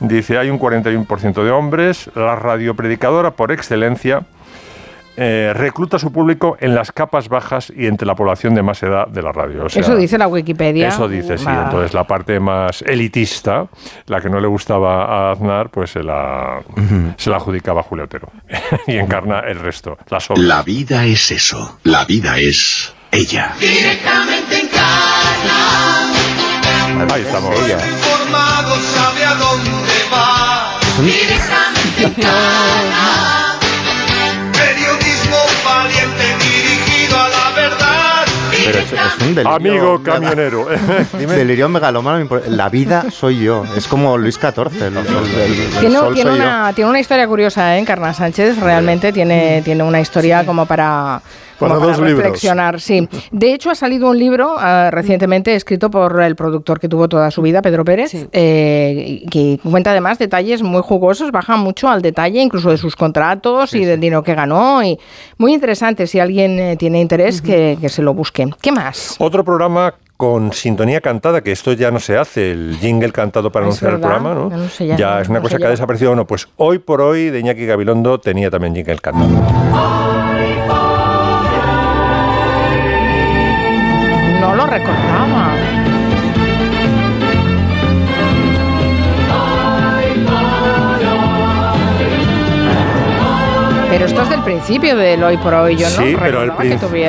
dice 0.00 0.36
hay 0.38 0.50
un 0.50 0.58
41% 0.58 1.44
de 1.44 1.50
hombres, 1.50 2.10
la 2.16 2.34
radiopredicadora 2.36 3.30
por 3.30 3.52
excelencia 3.52 4.22
eh, 5.16 5.52
recluta 5.54 5.96
a 5.96 6.00
su 6.00 6.12
público 6.12 6.56
en 6.60 6.74
las 6.74 6.90
capas 6.90 7.28
bajas 7.28 7.72
y 7.74 7.86
entre 7.86 8.06
la 8.06 8.14
población 8.14 8.54
de 8.54 8.62
más 8.62 8.82
edad 8.82 9.06
de 9.06 9.22
la 9.22 9.32
radio. 9.32 9.64
O 9.66 9.68
sea, 9.68 9.80
Eso 9.80 9.96
dice 9.96 10.18
la 10.18 10.26
Wikipedia. 10.26 10.88
Eso 10.88 11.08
dice, 11.08 11.38
sí. 11.38 11.46
Entonces 11.48 11.94
la 11.94 12.04
parte 12.04 12.40
más 12.40 12.82
elitista, 12.82 13.68
la 14.06 14.20
que 14.20 14.28
no 14.28 14.40
le 14.40 14.48
gustaba 14.48 15.04
a 15.04 15.32
Aznar, 15.32 15.70
pues 15.70 15.90
se 15.90 16.02
la, 16.02 16.60
se 17.16 17.30
la 17.30 17.36
adjudicaba 17.36 17.80
a 17.80 17.84
Julio 17.84 18.04
Otero. 18.06 18.28
y 18.86 18.96
encarna 18.96 19.40
el 19.40 19.60
resto, 19.60 19.96
las. 20.08 20.28
La 20.36 20.62
vida 20.62 21.04
es 21.04 21.30
eso. 21.30 21.78
La 21.84 22.04
vida 22.04 22.38
es 22.38 22.92
ella. 23.12 23.52
Directamente 23.60 24.60
en 24.60 24.68
casa. 24.68 24.84
Ahí 27.14 27.22
estamos. 27.22 27.54
Informado 27.58 28.76
sabe 28.76 29.24
a 29.24 29.34
dónde 29.34 29.70
va. 30.12 30.78
Directamente 31.00 32.04
en 32.04 32.14
Pero 38.74 38.84
es, 38.84 38.92
es 38.92 39.28
un 39.28 39.34
delirio. 39.34 39.50
Amigo 39.54 40.02
camionero. 40.02 40.66
Delirio 41.12 41.68
megalómano. 41.68 42.24
impor- 42.24 42.46
La 42.46 42.68
vida 42.68 43.06
soy 43.10 43.40
yo. 43.40 43.64
Es 43.76 43.86
como 43.88 44.16
Luis 44.18 44.34
XIV. 44.36 44.82
el- 44.82 44.96
el- 44.96 45.06
el- 45.06 45.60
el 45.60 45.70
Tiene, 45.80 45.96
sol 45.96 46.14
tiene 46.14 46.30
soy 46.30 46.38
yo. 46.40 46.44
una, 46.44 46.72
tiene 46.74 46.90
una 46.90 47.00
historia 47.00 47.26
curiosa, 47.26 47.76
¿eh? 47.76 47.78
Encarna 47.78 48.12
Sánchez. 48.14 48.58
Realmente 48.58 49.12
tiene, 49.12 49.62
tiene 49.64 49.82
una 49.82 50.00
historia 50.00 50.44
como 50.44 50.66
Para 50.66 51.20
para 51.58 51.74
dos 51.74 51.98
libros. 51.98 52.16
reflexionar. 52.18 52.80
Sí. 52.80 53.08
De 53.30 53.52
hecho, 53.52 53.70
ha 53.70 53.74
salido 53.74 54.08
un 54.10 54.18
libro 54.18 54.54
ah, 54.58 54.90
recientemente 54.92 55.54
escrito 55.54 55.90
por 55.90 56.20
el 56.22 56.36
productor 56.36 56.80
que 56.80 56.88
tuvo 56.88 57.08
toda 57.08 57.30
su 57.30 57.42
vida, 57.42 57.62
Pedro 57.62 57.84
Pérez, 57.84 58.28
eh, 58.32 59.20
y 59.22 59.26
que 59.28 59.58
cuenta 59.68 59.90
además 59.90 60.18
detalles 60.18 60.62
muy 60.62 60.82
jugosos, 60.82 61.30
baja 61.32 61.56
mucho 61.56 61.88
al 61.88 62.02
detalle, 62.02 62.40
incluso 62.40 62.70
de 62.70 62.78
sus 62.78 62.96
contratos 62.96 63.74
y 63.74 63.84
del 63.84 64.00
dinero 64.00 64.22
que 64.22 64.34
ganó. 64.34 64.82
y 64.82 64.98
Muy 65.38 65.54
interesante. 65.54 66.06
Si 66.06 66.18
alguien 66.20 66.58
eh, 66.58 66.76
tiene 66.76 67.00
interés, 67.00 67.40
que, 67.42 67.78
que 67.80 67.88
se 67.88 68.02
lo 68.02 68.14
busque. 68.14 68.48
¿Qué 68.60 68.72
más? 68.72 69.16
Otro 69.18 69.44
programa 69.44 69.94
con 70.16 70.52
sintonía 70.52 71.00
cantada, 71.00 71.42
que 71.42 71.50
esto 71.52 71.72
ya 71.72 71.90
no 71.90 71.98
se 71.98 72.16
hace, 72.16 72.52
el 72.52 72.76
jingle 72.80 73.10
cantado 73.10 73.50
para 73.50 73.66
Es 73.66 73.82
anunciar 73.82 73.94
el 73.94 73.96
verdad, 73.98 74.16
programa, 74.20 74.40
¿no? 74.40 74.50
ya 74.50 74.56
no 74.56 74.68
se 74.68 74.86
llama, 74.86 75.20
es 75.20 75.28
una 75.28 75.38
no 75.40 75.42
cosa 75.42 75.58
que 75.58 75.66
ha 75.66 75.70
desaparecido 75.70 76.12
o 76.12 76.14
no. 76.14 76.24
Pues 76.26 76.46
hoy 76.56 76.78
por 76.78 77.00
hoy 77.00 77.30
de 77.30 77.40
Iñaki 77.40 77.66
Gabilondo 77.66 78.18
tenía 78.20 78.48
también 78.50 78.74
jingle 78.76 78.98
cantado. 78.98 79.28
No 79.28 80.93
Pero 93.94 94.06
esto 94.06 94.22
es 94.22 94.28
del 94.28 94.42
principio 94.42 94.96
del 94.96 95.22
hoy 95.22 95.36
por 95.36 95.54
hoy, 95.54 95.76
yo 95.76 95.88
no 95.88 96.04
sí, 96.04 96.16
pero 96.18 96.42
el 96.42 96.52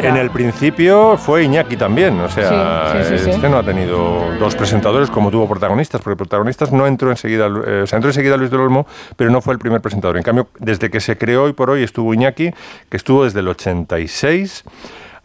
en 0.05 0.17
el 0.17 0.29
principio 0.29 1.17
fue 1.17 1.43
Iñaki 1.43 1.77
también. 1.77 2.19
O 2.19 2.29
sea, 2.29 3.03
sí, 3.03 3.17
sí. 3.17 3.31
este 3.31 3.49
no 3.49 3.57
ha 3.57 3.63
tenido 3.63 4.35
dos 4.39 4.55
presentadores 4.55 5.09
como 5.09 5.31
tuvo 5.31 5.47
protagonistas, 5.47 5.99
porque 5.99 6.15
protagonistas 6.15 6.71
no 6.71 6.85
entró 6.85 7.09
enseguida, 7.09 7.47
eh, 7.47 7.81
o 7.83 7.87
sea, 7.87 7.97
entró 7.97 8.11
enseguida 8.11 8.37
Luis 8.37 8.51
del 8.51 8.59
Olmo, 8.59 8.85
pero 9.15 9.31
no 9.31 9.41
fue 9.41 9.53
el 9.55 9.59
primer 9.59 9.81
presentador. 9.81 10.17
En 10.17 10.21
cambio, 10.21 10.47
desde 10.59 10.91
que 10.91 10.99
se 10.99 11.17
creó 11.17 11.45
hoy 11.45 11.53
por 11.53 11.71
hoy 11.71 11.81
estuvo 11.81 12.13
Iñaki, 12.13 12.51
que 12.87 12.97
estuvo 12.97 13.23
desde 13.23 13.39
el 13.39 13.47
86 13.47 14.63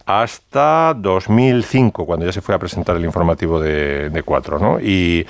hasta 0.07 0.95
2005, 0.95 2.07
cuando 2.07 2.25
ya 2.27 2.33
se 2.33 2.41
fue 2.41 2.55
a 2.55 2.59
presentar 2.59 2.97
el 2.97 3.05
informativo 3.05 3.61
de, 3.61 4.23
Cuatro, 4.25 4.59
¿no? 4.59 4.81
Y 4.81 5.27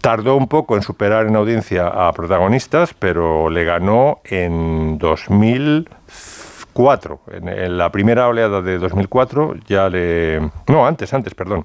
tardó 0.00 0.36
un 0.36 0.48
poco 0.48 0.76
en 0.76 0.82
superar 0.82 1.26
en 1.26 1.36
audiencia 1.36 1.88
a 1.88 2.12
protagonistas, 2.12 2.94
pero 2.94 3.48
le 3.48 3.64
ganó 3.64 4.20
en 4.24 4.98
2004. 4.98 7.20
En, 7.32 7.48
en 7.48 7.78
la 7.78 7.90
primera 7.90 8.28
oleada 8.28 8.62
de 8.62 8.78
2004 8.78 9.56
ya 9.66 9.88
le... 9.88 10.40
No, 10.66 10.86
antes, 10.86 11.12
antes, 11.14 11.34
perdón. 11.34 11.64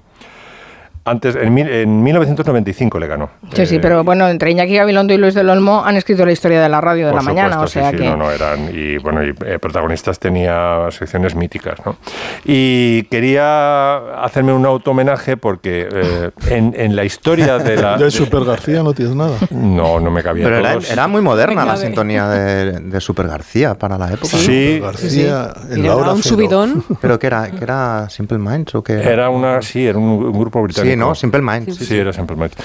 Antes, 1.06 1.36
en, 1.36 1.52
mil- 1.52 1.68
en 1.68 2.02
1995 2.02 2.98
le 2.98 3.06
ganó. 3.06 3.28
Sí, 3.52 3.66
sí, 3.66 3.76
Eh, 3.76 3.80
pero 3.80 4.04
bueno, 4.04 4.26
entre 4.28 4.50
Iñaki 4.50 4.76
Gabilondo 4.76 5.12
y 5.12 5.18
Luis 5.18 5.34
del 5.34 5.50
Olmo 5.50 5.84
han 5.84 5.96
escrito 5.96 6.24
la 6.24 6.32
historia 6.32 6.62
de 6.62 6.68
la 6.70 6.80
radio 6.80 7.08
de 7.08 7.12
la 7.14 7.20
mañana, 7.20 7.52
supuesto, 7.56 7.78
o 7.78 7.82
sea 7.82 7.90
sí, 7.90 7.96
sí, 7.98 8.02
que... 8.04 8.08
no, 8.08 8.16
no, 8.16 8.30
eran, 8.30 8.70
y 8.74 8.96
bueno, 8.98 9.22
y 9.22 9.34
eh, 9.44 9.58
protagonistas 9.58 10.18
tenía 10.18 10.86
secciones 10.90 11.34
míticas, 11.34 11.78
¿no? 11.84 11.96
Y 12.44 13.02
quería 13.04 13.96
hacerme 14.24 14.52
un 14.54 14.64
auto 14.64 14.92
homenaje 14.92 15.36
porque 15.36 15.88
eh, 15.92 16.30
en, 16.48 16.74
en 16.76 16.96
la 16.96 17.04
historia 17.04 17.58
de 17.58 17.76
la... 17.76 17.98
De 18.04 18.10
Super 18.10 18.44
García 18.44 18.82
no 18.82 18.92
tienes 18.94 19.14
nada. 19.14 19.36
No, 19.50 20.00
no 20.00 20.10
me 20.10 20.22
cabía 20.22 20.44
Pero 20.44 20.56
era, 20.58 20.78
era 20.90 21.06
muy 21.06 21.20
moderna 21.22 21.64
la 21.64 21.76
sintonía 21.76 22.28
de, 22.28 22.80
de 22.80 23.00
Super 23.00 23.26
García 23.28 23.74
para 23.74 23.98
la 23.98 24.08
época. 24.12 24.28
Sí, 24.36 24.80
García 24.80 25.52
en 25.70 25.82
la 25.86 25.94
hora 25.96 26.04
daba 26.06 26.14
un 26.14 26.22
cero. 26.22 26.34
subidón. 26.36 26.84
¿Pero 27.00 27.18
qué 27.18 27.26
era? 27.26 27.50
¿Que 27.50 27.62
era 27.62 28.08
Simple 28.08 28.38
Minds 28.38 28.74
o 28.74 28.82
qué? 28.82 28.94
era 28.94 29.28
una, 29.28 29.60
sí, 29.62 29.86
era 29.86 29.98
un, 29.98 30.04
un 30.04 30.38
grupo 30.38 30.62
británico. 30.62 30.93
Sí, 30.94 31.00
¿no? 31.00 31.14
Simple 31.14 31.42
Minds. 31.42 31.76
Sí, 31.76 31.96
era 31.98 32.12
Simple 32.12 32.36
Minds. 32.36 32.56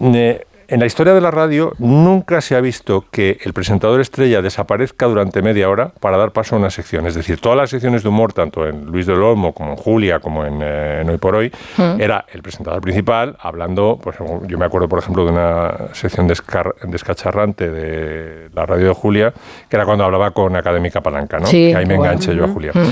Eh, 0.00 0.44
en 0.66 0.80
la 0.80 0.86
historia 0.86 1.12
de 1.12 1.20
la 1.20 1.30
radio 1.30 1.74
nunca 1.78 2.40
se 2.40 2.56
ha 2.56 2.60
visto 2.62 3.04
que 3.10 3.36
el 3.44 3.52
presentador 3.52 4.00
estrella 4.00 4.40
desaparezca 4.40 5.04
durante 5.04 5.42
media 5.42 5.68
hora 5.68 5.92
para 6.00 6.16
dar 6.16 6.32
paso 6.32 6.56
a 6.56 6.58
una 6.58 6.70
sección. 6.70 7.06
Es 7.06 7.14
decir, 7.14 7.38
todas 7.38 7.58
las 7.58 7.68
secciones 7.68 8.02
de 8.02 8.08
humor, 8.08 8.32
tanto 8.32 8.66
en 8.66 8.86
Luis 8.86 9.04
del 9.06 9.22
Olmo 9.22 9.52
como 9.52 9.72
en 9.72 9.76
Julia, 9.76 10.20
como 10.20 10.42
en, 10.46 10.60
eh, 10.62 11.00
en 11.02 11.10
Hoy 11.10 11.18
por 11.18 11.34
Hoy, 11.34 11.52
Mm. 11.76 12.00
era 12.00 12.24
el 12.32 12.42
presentador 12.42 12.80
principal 12.80 13.36
hablando, 13.40 14.00
pues 14.02 14.16
yo 14.48 14.56
me 14.56 14.64
acuerdo, 14.64 14.88
por 14.88 15.00
ejemplo, 15.00 15.26
de 15.26 15.32
una 15.32 15.74
sección 15.92 16.26
descar- 16.26 16.74
descacharrante 16.88 17.68
de 17.70 18.48
la 18.54 18.64
radio 18.64 18.88
de 18.88 18.94
Julia, 18.94 19.34
que 19.68 19.76
era 19.76 19.84
cuando 19.84 20.04
hablaba 20.04 20.30
con 20.30 20.56
Académica 20.56 21.02
Palanca, 21.02 21.40
¿no? 21.40 21.46
Sí, 21.46 21.72
que 21.72 21.76
ahí 21.76 21.84
me 21.84 21.96
bueno. 21.96 22.12
enganché 22.12 22.34
yo 22.34 22.46
a. 22.46 22.48
Julia. 22.48 22.72
Mm. 22.72 22.88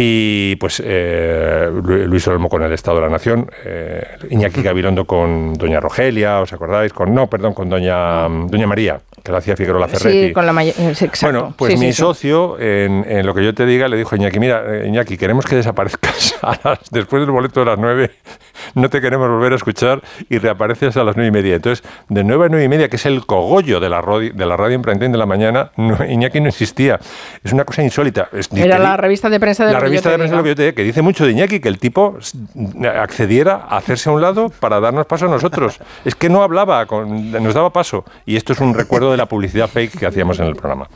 Y 0.00 0.54
pues 0.56 0.80
eh, 0.84 1.68
Lu- 1.72 2.06
Luis 2.06 2.28
Olmo 2.28 2.48
con 2.48 2.62
el 2.62 2.72
Estado 2.72 2.98
de 2.98 3.02
la 3.02 3.08
Nación, 3.08 3.50
eh, 3.64 4.04
Iñaki 4.30 4.62
Gabilondo 4.62 5.04
con 5.06 5.54
Doña 5.54 5.80
Rogelia, 5.80 6.38
¿os 6.40 6.52
acordáis? 6.52 6.92
Con, 6.92 7.12
no, 7.12 7.26
perdón, 7.28 7.52
con 7.52 7.68
Doña, 7.68 8.28
Doña 8.28 8.68
María, 8.68 9.00
que 9.22 9.32
lo 9.32 9.38
hacía 9.38 9.56
Figueroa 9.56 9.88
Ferretti. 9.88 10.28
Sí, 10.28 10.32
con 10.32 10.46
la 10.46 10.64
eh, 10.64 10.68
exacto. 10.78 11.18
Bueno, 11.22 11.54
pues 11.56 11.72
Sí, 11.74 11.78
mi 11.78 11.92
sí. 11.92 11.98
socio, 11.98 12.58
en, 12.58 13.04
en 13.08 13.26
lo 13.26 13.34
que 13.34 13.44
yo 13.44 13.54
te 13.54 13.66
diga, 13.66 13.88
le 13.88 13.96
dijo 13.96 14.16
Iñaki, 14.16 14.38
mira, 14.40 14.62
eh, 14.66 14.86
Iñaki, 14.88 15.16
queremos 15.16 15.44
que 15.46 15.56
desaparezcas 15.56 16.36
a 16.42 16.58
las- 16.64 16.90
después 16.90 17.20
del 17.22 17.30
boleto 17.30 17.60
de 17.60 17.66
las 17.66 17.78
nueve, 17.78 18.10
no 18.74 18.88
te 18.90 19.00
queremos 19.00 19.28
volver 19.28 19.52
a 19.52 19.56
escuchar 19.56 20.00
y 20.28 20.38
reapareces 20.38 20.96
a 20.96 21.04
las 21.04 21.16
nueve 21.16 21.28
y 21.28 21.32
media. 21.32 21.56
Entonces, 21.56 21.84
de 22.08 22.24
nueve 22.24 22.46
a 22.46 22.48
nueve 22.48 22.64
y 22.64 22.68
media, 22.68 22.88
que 22.88 22.96
es 22.96 23.06
el 23.06 23.24
cogollo 23.26 23.80
de 23.80 23.88
la, 23.88 24.00
rodi- 24.02 24.32
de 24.32 24.46
la 24.46 24.56
radio 24.56 24.74
en 24.76 24.82
prime 24.82 25.08
de 25.08 25.16
la 25.18 25.26
mañana, 25.26 25.70
no- 25.76 25.98
Iñaki 26.04 26.40
no 26.40 26.48
existía. 26.48 26.98
Es 27.42 27.52
una 27.52 27.64
cosa 27.64 27.82
insólita. 27.82 28.28
Es- 28.32 28.48
Era 28.54 28.76
que 28.76 28.82
la 28.82 28.96
revista 28.96 29.28
de 29.30 29.38
prensa 29.40 29.64
de 29.66 29.72
la 29.72 29.78
lo 29.78 29.84
que 29.84 29.86
yo 29.86 29.90
revista 29.90 30.10
de 30.10 30.16
prensa, 30.16 30.32
diga. 30.32 30.36
lo 30.38 30.42
que 30.44 30.48
yo 30.50 30.54
te 30.56 30.62
diga, 30.62 30.74
que 30.74 30.82
dice 30.84 31.02
mucho 31.02 31.24
de 31.24 31.32
Iñaki, 31.32 31.60
que 31.60 31.68
el 31.68 31.78
tipo 31.78 32.18
accediera 33.00 33.66
a 33.68 33.76
hacerse 33.78 34.08
a 34.08 34.12
un 34.12 34.20
lado 34.20 34.48
para 34.60 34.80
darnos 34.80 35.06
paso 35.06 35.26
a 35.26 35.28
nosotros. 35.28 35.78
Es 36.04 36.14
que 36.14 36.28
no 36.28 36.42
hablaba, 36.42 36.86
con- 36.86 37.32
nos 37.32 37.54
daba 37.54 37.72
paso. 37.72 38.04
Y 38.26 38.36
esto 38.36 38.52
es 38.52 38.60
un 38.60 38.74
recuerdo 38.74 39.07
de 39.10 39.16
la 39.16 39.26
publicidad 39.26 39.68
fake 39.68 39.98
que 39.98 40.06
hacíamos 40.06 40.38
en 40.38 40.46
el 40.46 40.56
programa. 40.56 40.88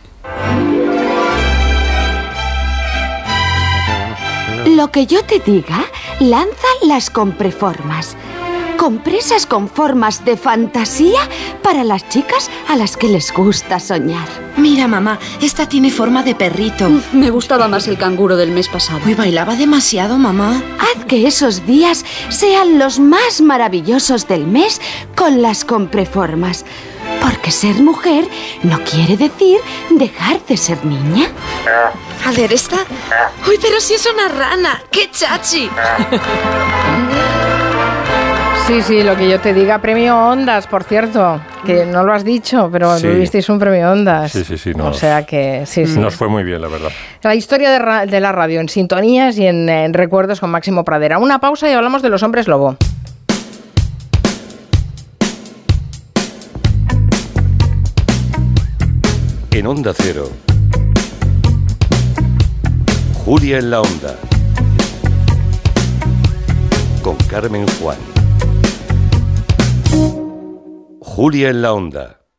Lo 4.66 4.90
que 4.90 5.06
yo 5.06 5.24
te 5.24 5.38
diga, 5.38 5.84
lanza 6.20 6.68
las 6.82 7.10
compreformas. 7.10 8.16
Compresas 8.78 9.46
con 9.46 9.68
formas 9.68 10.24
de 10.24 10.36
fantasía 10.36 11.20
para 11.62 11.84
las 11.84 12.08
chicas 12.08 12.50
a 12.68 12.76
las 12.76 12.96
que 12.96 13.08
les 13.08 13.32
gusta 13.32 13.78
soñar. 13.78 14.26
Mira, 14.56 14.88
mamá, 14.88 15.18
esta 15.40 15.68
tiene 15.68 15.90
forma 15.90 16.22
de 16.22 16.34
perrito. 16.34 16.88
Me 17.12 17.30
gustaba 17.30 17.68
más 17.68 17.86
el 17.86 17.98
canguro 17.98 18.36
del 18.36 18.50
mes 18.50 18.68
pasado. 18.68 19.00
Uy, 19.06 19.14
bailaba 19.14 19.56
demasiado, 19.56 20.18
mamá. 20.18 20.62
Haz 20.78 21.04
que 21.04 21.26
esos 21.26 21.66
días 21.66 22.04
sean 22.28 22.78
los 22.78 22.98
más 22.98 23.40
maravillosos 23.40 24.26
del 24.26 24.46
mes 24.46 24.80
con 25.14 25.42
las 25.42 25.64
compreformas. 25.64 26.64
Porque 27.20 27.50
ser 27.50 27.74
mujer 27.76 28.24
no 28.62 28.78
quiere 28.84 29.16
decir 29.16 29.58
dejar 29.90 30.40
de 30.46 30.56
ser 30.56 30.84
niña. 30.84 31.26
A 32.26 32.32
ver, 32.32 32.52
esta. 32.52 32.76
Uy, 33.48 33.58
pero 33.60 33.80
si 33.80 33.94
es 33.94 34.06
una 34.06 34.28
rana. 34.28 34.82
¡Qué 34.90 35.10
chachi! 35.10 35.68
Sí, 38.66 38.80
sí, 38.80 39.02
lo 39.02 39.16
que 39.16 39.28
yo 39.28 39.40
te 39.40 39.52
diga, 39.52 39.80
premio 39.80 40.16
Ondas, 40.16 40.68
por 40.68 40.84
cierto, 40.84 41.40
que 41.66 41.84
no 41.84 42.04
lo 42.04 42.12
has 42.14 42.24
dicho, 42.24 42.68
pero 42.72 42.96
Sí. 42.96 43.02
tuvisteis 43.08 43.48
un 43.48 43.58
premio 43.58 43.90
Ondas. 43.90 44.30
Sí, 44.30 44.44
sí, 44.44 44.56
sí. 44.56 44.70
O 44.70 44.78
Nos, 44.78 44.98
sea 44.98 45.26
que 45.26 45.64
sí, 45.66 45.84
sí. 45.84 45.98
nos 45.98 46.14
fue 46.14 46.28
muy 46.28 46.44
bien, 46.44 46.62
la 46.62 46.68
verdad. 46.68 46.90
La 47.22 47.34
historia 47.34 47.70
de, 47.72 47.78
ra- 47.80 48.06
de 48.06 48.20
la 48.20 48.30
radio 48.30 48.60
en 48.60 48.68
sintonías 48.68 49.36
y 49.36 49.46
en, 49.48 49.68
en 49.68 49.92
recuerdos 49.92 50.38
con 50.38 50.50
Máximo 50.50 50.84
Pradera. 50.84 51.18
Una 51.18 51.40
pausa 51.40 51.68
y 51.68 51.72
hablamos 51.72 52.02
de 52.02 52.08
los 52.08 52.22
hombres 52.22 52.46
lobo. 52.46 52.76
En 59.62 59.68
Onda 59.68 59.94
Cero. 59.96 60.28
Julia 63.24 63.58
en 63.58 63.70
la 63.70 63.80
Onda. 63.80 64.18
Con 67.00 67.16
Carmen 67.30 67.64
Juan. 67.78 67.96
Julia 71.00 71.50
en 71.50 71.62
la 71.62 71.74
Onda. 71.74 72.21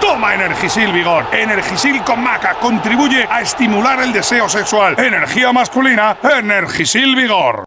Toma 0.00 0.34
Energisil 0.34 0.92
Vigor. 0.92 1.26
Energisil 1.32 2.02
con 2.02 2.22
maca 2.22 2.54
contribuye 2.60 3.26
a 3.30 3.40
estimular 3.40 4.00
el 4.02 4.12
deseo 4.12 4.48
sexual. 4.48 4.98
Energía 4.98 5.52
masculina, 5.52 6.18
Energisil 6.22 7.16
Vigor. 7.16 7.64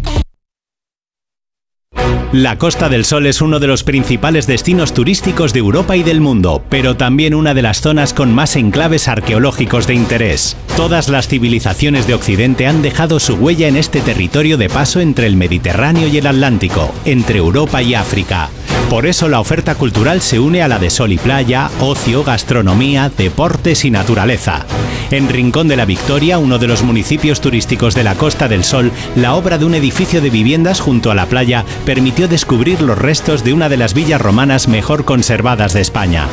La 2.34 2.58
Costa 2.58 2.88
del 2.88 3.04
Sol 3.04 3.28
es 3.28 3.42
uno 3.42 3.60
de 3.60 3.68
los 3.68 3.84
principales 3.84 4.48
destinos 4.48 4.94
turísticos 4.94 5.52
de 5.52 5.60
Europa 5.60 5.98
y 5.98 6.04
del 6.04 6.22
mundo, 6.22 6.64
pero 6.70 6.96
también 6.96 7.36
una 7.36 7.54
de 7.54 7.62
las 7.62 7.82
zonas 7.82 8.14
con 8.14 8.34
más 8.34 8.56
enclaves 8.56 9.10
arqueológicos 9.10 9.86
de 9.86 9.96
interés. 9.96 10.56
Todas 10.78 11.10
las 11.10 11.28
civilizaciones 11.28 12.08
de 12.08 12.14
Occidente 12.14 12.68
han 12.68 12.82
dejado 12.82 13.20
su 13.20 13.36
huella 13.36 13.68
en 13.68 13.76
este 13.76 14.00
territorio 14.00 14.58
de 14.58 14.70
paso 14.70 15.02
entre 15.02 15.28
el 15.28 15.36
Mediterráneo 15.36 16.08
y 16.08 16.20
el 16.20 16.28
Atlántico, 16.28 16.96
entre 17.04 17.40
Europa 17.40 17.82
y 17.82 17.96
África. 17.96 18.50
Por 18.92 19.06
eso 19.06 19.30
la 19.30 19.40
oferta 19.40 19.76
cultural 19.76 20.20
se 20.20 20.38
une 20.38 20.62
a 20.62 20.68
la 20.68 20.78
de 20.78 20.90
sol 20.90 21.14
y 21.14 21.18
playa, 21.18 21.72
ocio, 21.80 22.26
gastronomía, 22.26 23.10
deportes 23.18 23.86
y 23.86 23.90
naturaleza. 23.90 24.66
En 25.12 25.30
Rincón 25.30 25.70
de 25.70 25.78
la 25.78 25.86
Victoria, 25.86 26.38
uno 26.40 26.60
de 26.60 26.68
los 26.68 26.84
municipios 26.84 27.40
turísticos 27.40 27.96
de 27.96 28.04
la 28.04 28.16
Costa 28.16 28.50
del 28.50 28.66
Sol, 28.66 28.92
la 29.16 29.36
obra 29.36 29.58
de 29.58 29.64
un 29.64 29.76
edificio 29.76 30.20
de 30.20 30.30
viviendas 30.30 30.82
junto 30.82 31.10
a 31.10 31.16
la 31.16 31.28
playa 31.28 31.64
permitió 31.86 32.28
descubrir 32.28 32.82
los 32.82 32.98
restos 32.98 33.46
de 33.46 33.54
una 33.54 33.70
de 33.70 33.78
las 33.78 33.94
villas 33.94 34.20
romanas 34.20 34.68
mejor 34.68 35.06
conservadas 35.06 35.72
de 35.74 35.80
España. 35.80 36.28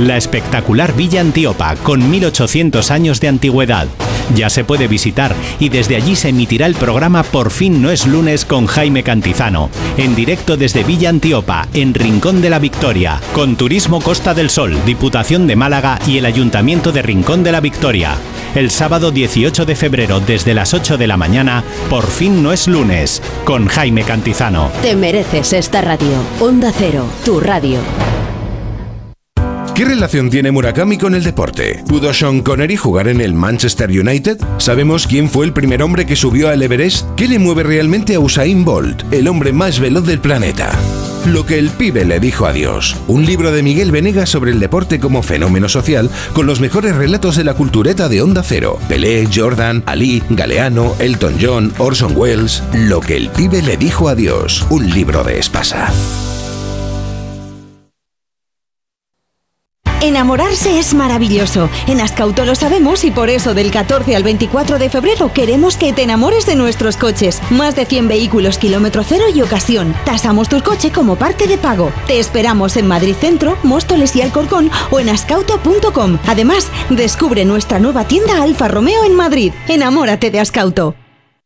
La 0.00 0.16
espectacular 0.16 0.94
Villa 0.94 1.20
Antíopa, 1.20 1.76
con 1.76 2.10
1800 2.10 2.90
años 2.90 3.20
de 3.20 3.28
antigüedad. 3.28 3.86
Ya 4.34 4.50
se 4.50 4.64
puede 4.64 4.88
visitar 4.88 5.34
y 5.58 5.70
desde 5.70 5.96
allí 5.96 6.14
se 6.14 6.28
emitirá 6.28 6.66
el 6.66 6.74
programa 6.74 7.22
Por 7.22 7.50
fin 7.50 7.80
no 7.80 7.90
es 7.90 8.06
lunes 8.06 8.44
con 8.44 8.66
Jaime 8.66 9.02
Cantizano, 9.02 9.70
en 9.96 10.14
directo 10.14 10.56
desde 10.56 10.84
Villa 10.84 11.08
Antíopa, 11.08 11.66
en 11.72 11.94
Rincón 11.98 12.40
de 12.40 12.50
la 12.50 12.58
Victoria, 12.58 13.20
con 13.34 13.56
Turismo 13.56 14.00
Costa 14.00 14.32
del 14.32 14.50
Sol, 14.50 14.76
Diputación 14.86 15.46
de 15.46 15.56
Málaga 15.56 15.98
y 16.06 16.18
el 16.18 16.26
Ayuntamiento 16.26 16.92
de 16.92 17.02
Rincón 17.02 17.42
de 17.42 17.52
la 17.52 17.60
Victoria. 17.60 18.16
El 18.54 18.70
sábado 18.70 19.10
18 19.10 19.66
de 19.66 19.76
febrero 19.76 20.20
desde 20.20 20.54
las 20.54 20.72
8 20.72 20.96
de 20.96 21.06
la 21.06 21.16
mañana, 21.16 21.64
Por 21.90 22.06
fin 22.06 22.42
no 22.42 22.52
es 22.52 22.68
lunes, 22.68 23.22
con 23.44 23.66
Jaime 23.66 24.04
Cantizano. 24.04 24.70
Te 24.80 24.96
mereces 24.96 25.52
esta 25.52 25.80
radio. 25.82 26.22
Onda 26.40 26.72
Cero, 26.76 27.06
tu 27.24 27.40
radio. 27.40 27.80
¿Qué 29.78 29.84
relación 29.84 30.28
tiene 30.28 30.50
Murakami 30.50 30.98
con 30.98 31.14
el 31.14 31.22
deporte? 31.22 31.84
¿Pudo 31.86 32.12
Sean 32.12 32.40
Connery 32.40 32.76
jugar 32.76 33.06
en 33.06 33.20
el 33.20 33.32
Manchester 33.32 33.88
United? 33.88 34.38
¿Sabemos 34.56 35.06
quién 35.06 35.30
fue 35.30 35.46
el 35.46 35.52
primer 35.52 35.84
hombre 35.84 36.04
que 36.04 36.16
subió 36.16 36.48
al 36.48 36.60
Everest? 36.60 37.06
¿Qué 37.16 37.28
le 37.28 37.38
mueve 37.38 37.62
realmente 37.62 38.16
a 38.16 38.18
Usain 38.18 38.64
Bolt, 38.64 39.04
el 39.12 39.28
hombre 39.28 39.52
más 39.52 39.78
veloz 39.78 40.04
del 40.04 40.18
planeta? 40.18 40.70
Lo 41.28 41.44
que 41.44 41.58
el 41.58 41.68
pibe 41.68 42.06
le 42.06 42.20
dijo 42.20 42.46
a 42.46 42.54
Dios. 42.54 42.96
Un 43.06 43.26
libro 43.26 43.52
de 43.52 43.62
Miguel 43.62 43.90
Venegas 43.90 44.30
sobre 44.30 44.50
el 44.50 44.60
deporte 44.60 44.98
como 44.98 45.22
fenómeno 45.22 45.68
social, 45.68 46.10
con 46.32 46.46
los 46.46 46.58
mejores 46.58 46.96
relatos 46.96 47.36
de 47.36 47.44
la 47.44 47.52
cultureta 47.52 48.08
de 48.08 48.22
Onda 48.22 48.42
Cero. 48.42 48.78
Pelé, 48.88 49.28
Jordan, 49.32 49.82
Ali, 49.84 50.22
Galeano, 50.30 50.96
Elton 50.98 51.34
John, 51.38 51.74
Orson 51.76 52.14
Welles. 52.16 52.62
Lo 52.72 53.00
que 53.00 53.16
el 53.16 53.28
pibe 53.28 53.60
le 53.60 53.76
dijo 53.76 54.08
a 54.08 54.14
Dios. 54.14 54.64
Un 54.70 54.88
libro 54.88 55.22
de 55.22 55.38
Espasa. 55.38 55.92
Enamorarse 60.08 60.78
es 60.78 60.94
maravilloso. 60.94 61.68
En 61.86 62.00
Ascauto 62.00 62.46
lo 62.46 62.54
sabemos 62.54 63.04
y 63.04 63.10
por 63.10 63.28
eso 63.28 63.52
del 63.52 63.70
14 63.70 64.16
al 64.16 64.22
24 64.22 64.78
de 64.78 64.88
febrero 64.88 65.30
queremos 65.34 65.76
que 65.76 65.92
te 65.92 66.02
enamores 66.02 66.46
de 66.46 66.56
nuestros 66.56 66.96
coches. 66.96 67.42
Más 67.50 67.76
de 67.76 67.84
100 67.84 68.08
vehículos 68.08 68.56
kilómetro 68.56 69.04
cero 69.04 69.26
y 69.34 69.42
ocasión. 69.42 69.94
Tasamos 70.06 70.48
tu 70.48 70.62
coche 70.62 70.90
como 70.90 71.16
parte 71.16 71.46
de 71.46 71.58
pago. 71.58 71.92
Te 72.06 72.18
esperamos 72.18 72.78
en 72.78 72.86
Madrid 72.86 73.16
Centro, 73.20 73.58
Móstoles 73.62 74.16
y 74.16 74.22
Alcorcón 74.22 74.70
o 74.90 74.98
en 74.98 75.10
ascauto.com. 75.10 76.18
Además, 76.26 76.68
descubre 76.88 77.44
nuestra 77.44 77.78
nueva 77.78 78.04
tienda 78.04 78.42
Alfa 78.42 78.66
Romeo 78.66 79.04
en 79.04 79.14
Madrid. 79.14 79.52
Enamórate 79.68 80.30
de 80.30 80.40
Ascauto. 80.40 80.94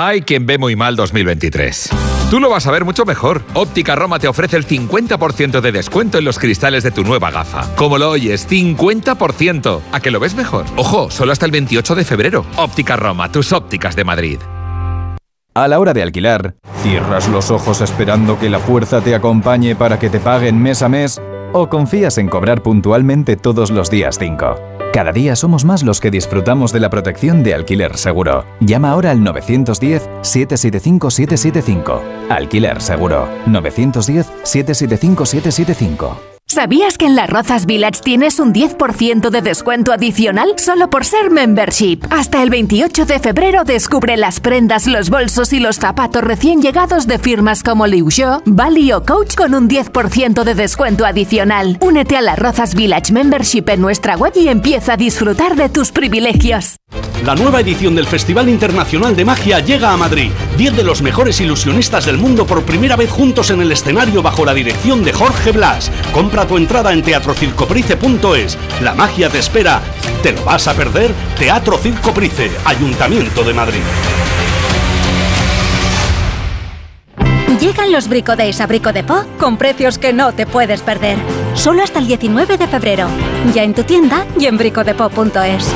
Hay 0.00 0.22
quien 0.22 0.46
ve 0.46 0.58
muy 0.58 0.76
mal 0.76 0.94
2023. 0.94 1.90
Tú 2.30 2.38
lo 2.38 2.48
vas 2.48 2.68
a 2.68 2.70
ver 2.70 2.84
mucho 2.84 3.04
mejor. 3.04 3.42
Óptica 3.54 3.96
Roma 3.96 4.20
te 4.20 4.28
ofrece 4.28 4.56
el 4.56 4.64
50% 4.64 5.60
de 5.60 5.72
descuento 5.72 6.18
en 6.18 6.24
los 6.24 6.38
cristales 6.38 6.84
de 6.84 6.92
tu 6.92 7.02
nueva 7.02 7.32
gafa. 7.32 7.68
Como 7.74 7.98
lo 7.98 8.10
oyes, 8.10 8.48
50%. 8.48 9.80
¿A 9.90 9.98
que 9.98 10.12
lo 10.12 10.20
ves 10.20 10.36
mejor? 10.36 10.66
Ojo, 10.76 11.10
solo 11.10 11.32
hasta 11.32 11.46
el 11.46 11.50
28 11.50 11.96
de 11.96 12.04
febrero. 12.04 12.46
Óptica 12.54 12.94
Roma, 12.94 13.32
tus 13.32 13.52
ópticas 13.52 13.96
de 13.96 14.04
Madrid. 14.04 14.38
A 15.54 15.66
la 15.66 15.80
hora 15.80 15.92
de 15.92 16.04
alquilar, 16.04 16.54
¿cierras 16.80 17.28
los 17.28 17.50
ojos 17.50 17.80
esperando 17.80 18.38
que 18.38 18.50
la 18.50 18.60
fuerza 18.60 19.00
te 19.00 19.16
acompañe 19.16 19.74
para 19.74 19.98
que 19.98 20.10
te 20.10 20.20
paguen 20.20 20.62
mes 20.62 20.82
a 20.82 20.88
mes? 20.88 21.20
¿O 21.52 21.68
confías 21.68 22.18
en 22.18 22.28
cobrar 22.28 22.62
puntualmente 22.62 23.34
todos 23.34 23.72
los 23.72 23.90
días 23.90 24.16
5? 24.16 24.77
Cada 24.92 25.12
día 25.12 25.36
somos 25.36 25.64
más 25.64 25.82
los 25.82 26.00
que 26.00 26.10
disfrutamos 26.10 26.72
de 26.72 26.80
la 26.80 26.90
protección 26.90 27.42
de 27.42 27.54
alquiler 27.54 27.96
seguro. 27.96 28.44
Llama 28.60 28.90
ahora 28.90 29.12
al 29.12 29.20
910-775-775. 29.20 32.02
Alquiler 32.30 32.80
seguro. 32.80 33.28
910-775-775. 33.46 36.27
¿Sabías 36.50 36.96
que 36.96 37.04
en 37.04 37.14
las 37.14 37.28
Rozas 37.28 37.66
Village 37.66 38.00
tienes 38.02 38.40
un 38.40 38.54
10% 38.54 39.28
de 39.28 39.42
descuento 39.42 39.92
adicional 39.92 40.54
solo 40.56 40.88
por 40.88 41.04
ser 41.04 41.30
membership? 41.30 41.98
Hasta 42.08 42.42
el 42.42 42.48
28 42.48 43.04
de 43.04 43.18
febrero 43.18 43.64
descubre 43.64 44.16
las 44.16 44.40
prendas, 44.40 44.86
los 44.86 45.10
bolsos 45.10 45.52
y 45.52 45.60
los 45.60 45.76
zapatos 45.76 46.24
recién 46.24 46.62
llegados 46.62 47.06
de 47.06 47.18
firmas 47.18 47.62
como 47.62 47.86
Liu 47.86 48.10
Xiu, 48.10 48.40
Bali 48.46 48.92
o 48.92 49.04
Coach 49.04 49.34
con 49.34 49.54
un 49.54 49.68
10% 49.68 50.42
de 50.42 50.54
descuento 50.54 51.04
adicional. 51.04 51.76
Únete 51.82 52.16
a 52.16 52.22
las 52.22 52.38
Rozas 52.38 52.74
Village 52.74 53.12
Membership 53.12 53.64
en 53.68 53.82
nuestra 53.82 54.16
web 54.16 54.32
y 54.34 54.48
empieza 54.48 54.94
a 54.94 54.96
disfrutar 54.96 55.54
de 55.54 55.68
tus 55.68 55.92
privilegios. 55.92 56.76
La 57.24 57.34
nueva 57.34 57.60
edición 57.60 57.94
del 57.94 58.06
Festival 58.06 58.48
Internacional 58.48 59.14
de 59.14 59.24
Magia 59.24 59.58
llega 59.60 59.92
a 59.92 59.96
Madrid. 59.96 60.30
Diez 60.56 60.74
de 60.74 60.82
los 60.82 61.02
mejores 61.02 61.38
ilusionistas 61.40 62.06
del 62.06 62.16
mundo 62.16 62.46
por 62.46 62.62
primera 62.62 62.96
vez 62.96 63.10
juntos 63.10 63.50
en 63.50 63.60
el 63.60 63.70
escenario 63.70 64.22
bajo 64.22 64.46
la 64.46 64.54
dirección 64.54 65.04
de 65.04 65.12
Jorge 65.12 65.52
Blas. 65.52 65.90
Compra 66.12 66.46
tu 66.46 66.56
entrada 66.56 66.92
en 66.92 67.02
teatrocircoprice.es. 67.02 68.56
La 68.80 68.94
magia 68.94 69.28
te 69.28 69.40
espera. 69.40 69.82
¿Te 70.22 70.32
lo 70.32 70.44
vas 70.44 70.68
a 70.68 70.74
perder? 70.74 71.12
Teatro 71.38 71.76
Circoprice, 71.76 72.50
Ayuntamiento 72.64 73.44
de 73.44 73.52
Madrid. 73.52 73.82
Llegan 77.60 77.92
los 77.92 78.08
Brico 78.08 78.32
a 78.32 78.66
Brico 78.66 78.92
de 78.92 79.02
Po 79.02 79.24
con 79.38 79.58
precios 79.58 79.98
que 79.98 80.12
no 80.12 80.32
te 80.32 80.46
puedes 80.46 80.80
perder. 80.80 81.18
Solo 81.54 81.82
hasta 81.82 81.98
el 81.98 82.06
19 82.06 82.56
de 82.56 82.68
febrero. 82.68 83.08
Ya 83.52 83.64
en 83.64 83.74
tu 83.74 83.82
tienda 83.82 84.24
y 84.38 84.46
en 84.46 84.56
bricodepo.es. 84.56 85.74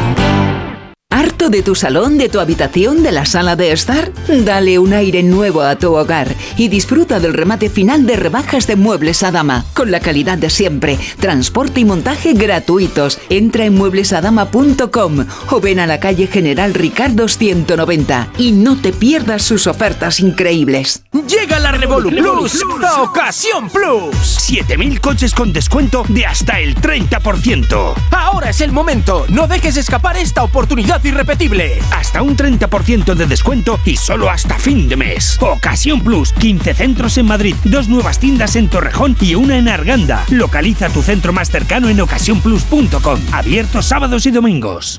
¿Harto 1.23 1.51
de 1.51 1.63
tu 1.63 1.77
salón, 1.77 2.19
de 2.19 2.29
tu 2.29 2.41
habitación, 2.41 3.05
de 3.05 3.13
la 3.13 3.25
sala 3.27 3.55
de 3.55 3.71
estar? 3.71 4.11
Dale 4.27 4.81
un 4.81 4.93
aire 4.93 5.23
nuevo 5.23 5.63
a 5.63 5.77
tu 5.77 5.95
hogar 5.95 6.35
y 6.57 6.67
disfruta 6.67 7.21
del 7.21 7.33
remate 7.33 7.71
final 7.71 8.07
de 8.07 8.17
rebajas 8.17 8.67
de 8.67 8.75
muebles 8.75 9.23
Adama, 9.23 9.65
con 9.73 9.93
la 9.93 10.01
calidad 10.01 10.37
de 10.37 10.51
siempre, 10.51 10.99
transporte 11.21 11.79
y 11.79 11.85
montaje 11.85 12.33
gratuitos. 12.33 13.21
Entra 13.31 13.67
en 13.67 13.75
mueblesadama.com 13.75 15.27
o 15.51 15.61
ven 15.61 15.79
a 15.79 15.87
la 15.87 16.01
calle 16.01 16.27
General 16.27 16.75
Ricardo 16.75 17.29
190 17.29 18.31
y 18.39 18.51
no 18.51 18.77
te 18.81 18.93
pierdas 18.93 19.43
sus 19.43 19.69
ofertas 19.69 20.19
increíbles. 20.19 21.05
Llega 21.29 21.61
la 21.61 21.71
Revolu 21.71 22.11
Plus, 22.11 22.65
la 22.81 23.01
ocasión 23.03 23.71
Plus. 23.71 24.17
7000 24.27 25.01
coches 25.01 25.35
con 25.35 25.53
descuento 25.53 26.05
de 26.09 26.27
hasta 26.27 26.59
el 26.59 26.75
30%. 26.75 27.95
Ahora 28.11 28.51
es 28.51 28.61
el 28.61 28.73
momento, 28.73 29.25
no 29.29 29.47
dejes 29.47 29.77
escapar 29.77 30.17
esta 30.17 30.43
oportunidad 30.43 31.01
irrepetible. 31.13 31.79
Hasta 31.93 32.23
un 32.23 32.37
30% 32.37 33.15
de 33.15 33.27
descuento 33.27 33.79
y 33.85 33.97
solo 33.97 34.29
hasta 34.31 34.59
fin 34.59 34.89
de 34.89 34.97
mes. 34.97 35.39
Ocasión 35.41 36.03
Plus, 36.03 36.33
15 36.33 36.75
centros 36.75 37.17
en 37.19 37.27
Madrid, 37.27 37.55
dos 37.65 37.89
nuevas 37.89 38.19
tiendas 38.19 38.57
en 38.57 38.69
Torrejón 38.69 39.17
y 39.21 39.35
una 39.35 39.59
en 39.59 39.69
Arganda. 39.69 40.25
Localiza 40.31 40.89
tu 40.89 41.03
centro 41.03 41.33
más 41.33 41.51
cercano 41.51 41.89
en 41.89 42.01
ocasiónplus.com. 42.01 43.21
Abierto 43.33 43.83
sábados 43.83 44.27
y 44.27 44.31
domingos. 44.31 44.99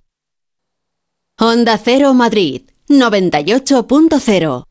Honda 1.39 1.80
Cero 1.84 2.13
Madrid 2.13 2.62
98.0 2.89 4.63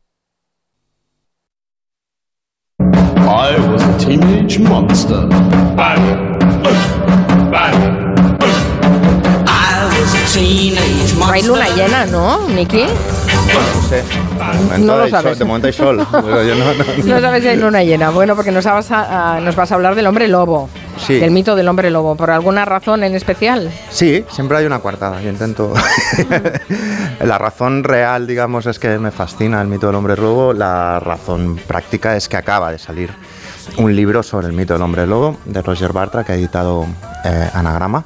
I 3.25 3.57
was 3.71 3.81
a 3.83 3.97
teenage 3.99 4.59
monster. 4.59 5.27
Hay 10.35 11.43
luna 11.43 11.67
llena, 11.75 12.05
¿no, 12.05 12.39
Miki? 12.47 12.83
No 12.83 13.87
sé. 13.89 14.03
Momento 14.37 14.77
No 14.79 14.97
lo 14.97 15.03
hay 15.03 15.11
sol- 15.11 15.21
sabes. 15.21 15.39
De 15.39 15.45
momento 15.45 15.67
hay 15.67 15.73
sol. 15.73 15.97
Yo 16.11 16.55
no- 16.55 16.73
no- 16.73 17.03
No 17.15 17.21
sabes 17.21 17.43
si 17.43 17.49
hay 17.49 17.57
luna 17.57 17.83
llena. 17.83 18.09
Bueno, 18.09 18.35
porque 18.35 18.51
nos 18.51 18.65
vas 18.65 18.91
a, 18.91 19.35
a- 19.35 19.39
nos 19.39 19.55
vas 19.55 19.71
a 19.71 19.75
hablar 19.75 19.95
del 19.95 20.07
hombre 20.07 20.27
lobo. 20.27 20.69
Sí. 21.05 21.15
Del 21.19 21.31
mito 21.31 21.55
del 21.55 21.67
hombre 21.67 21.89
lobo. 21.91 22.15
¿Por 22.15 22.31
alguna 22.31 22.65
razón 22.65 23.03
en 23.03 23.15
especial? 23.15 23.71
Sí, 23.89 24.25
siempre 24.31 24.57
hay 24.57 24.65
una 24.65 24.79
coartada. 24.79 25.21
Yo 25.21 25.29
intento. 25.29 25.73
la 27.23 27.37
razón 27.37 27.83
real, 27.83 28.25
digamos, 28.27 28.65
es 28.65 28.79
que 28.79 28.97
me 28.99 29.11
fascina 29.11 29.61
el 29.61 29.67
mito 29.67 29.87
del 29.87 29.95
hombre 29.95 30.15
lobo. 30.15 30.53
La 30.53 30.99
razón 30.99 31.59
práctica 31.67 32.15
es 32.15 32.27
que 32.29 32.37
acaba 32.37 32.71
de 32.71 32.79
salir 32.79 33.11
un 33.77 33.95
libro 33.95 34.23
sobre 34.23 34.47
el 34.47 34.53
mito 34.53 34.73
del 34.73 34.81
hombre 34.81 35.05
lobo 35.07 35.37
de 35.45 35.61
Roger 35.61 35.93
Bartra 35.93 36.23
que 36.23 36.33
ha 36.33 36.35
editado 36.35 36.85
eh, 37.23 37.49
Anagrama 37.53 38.03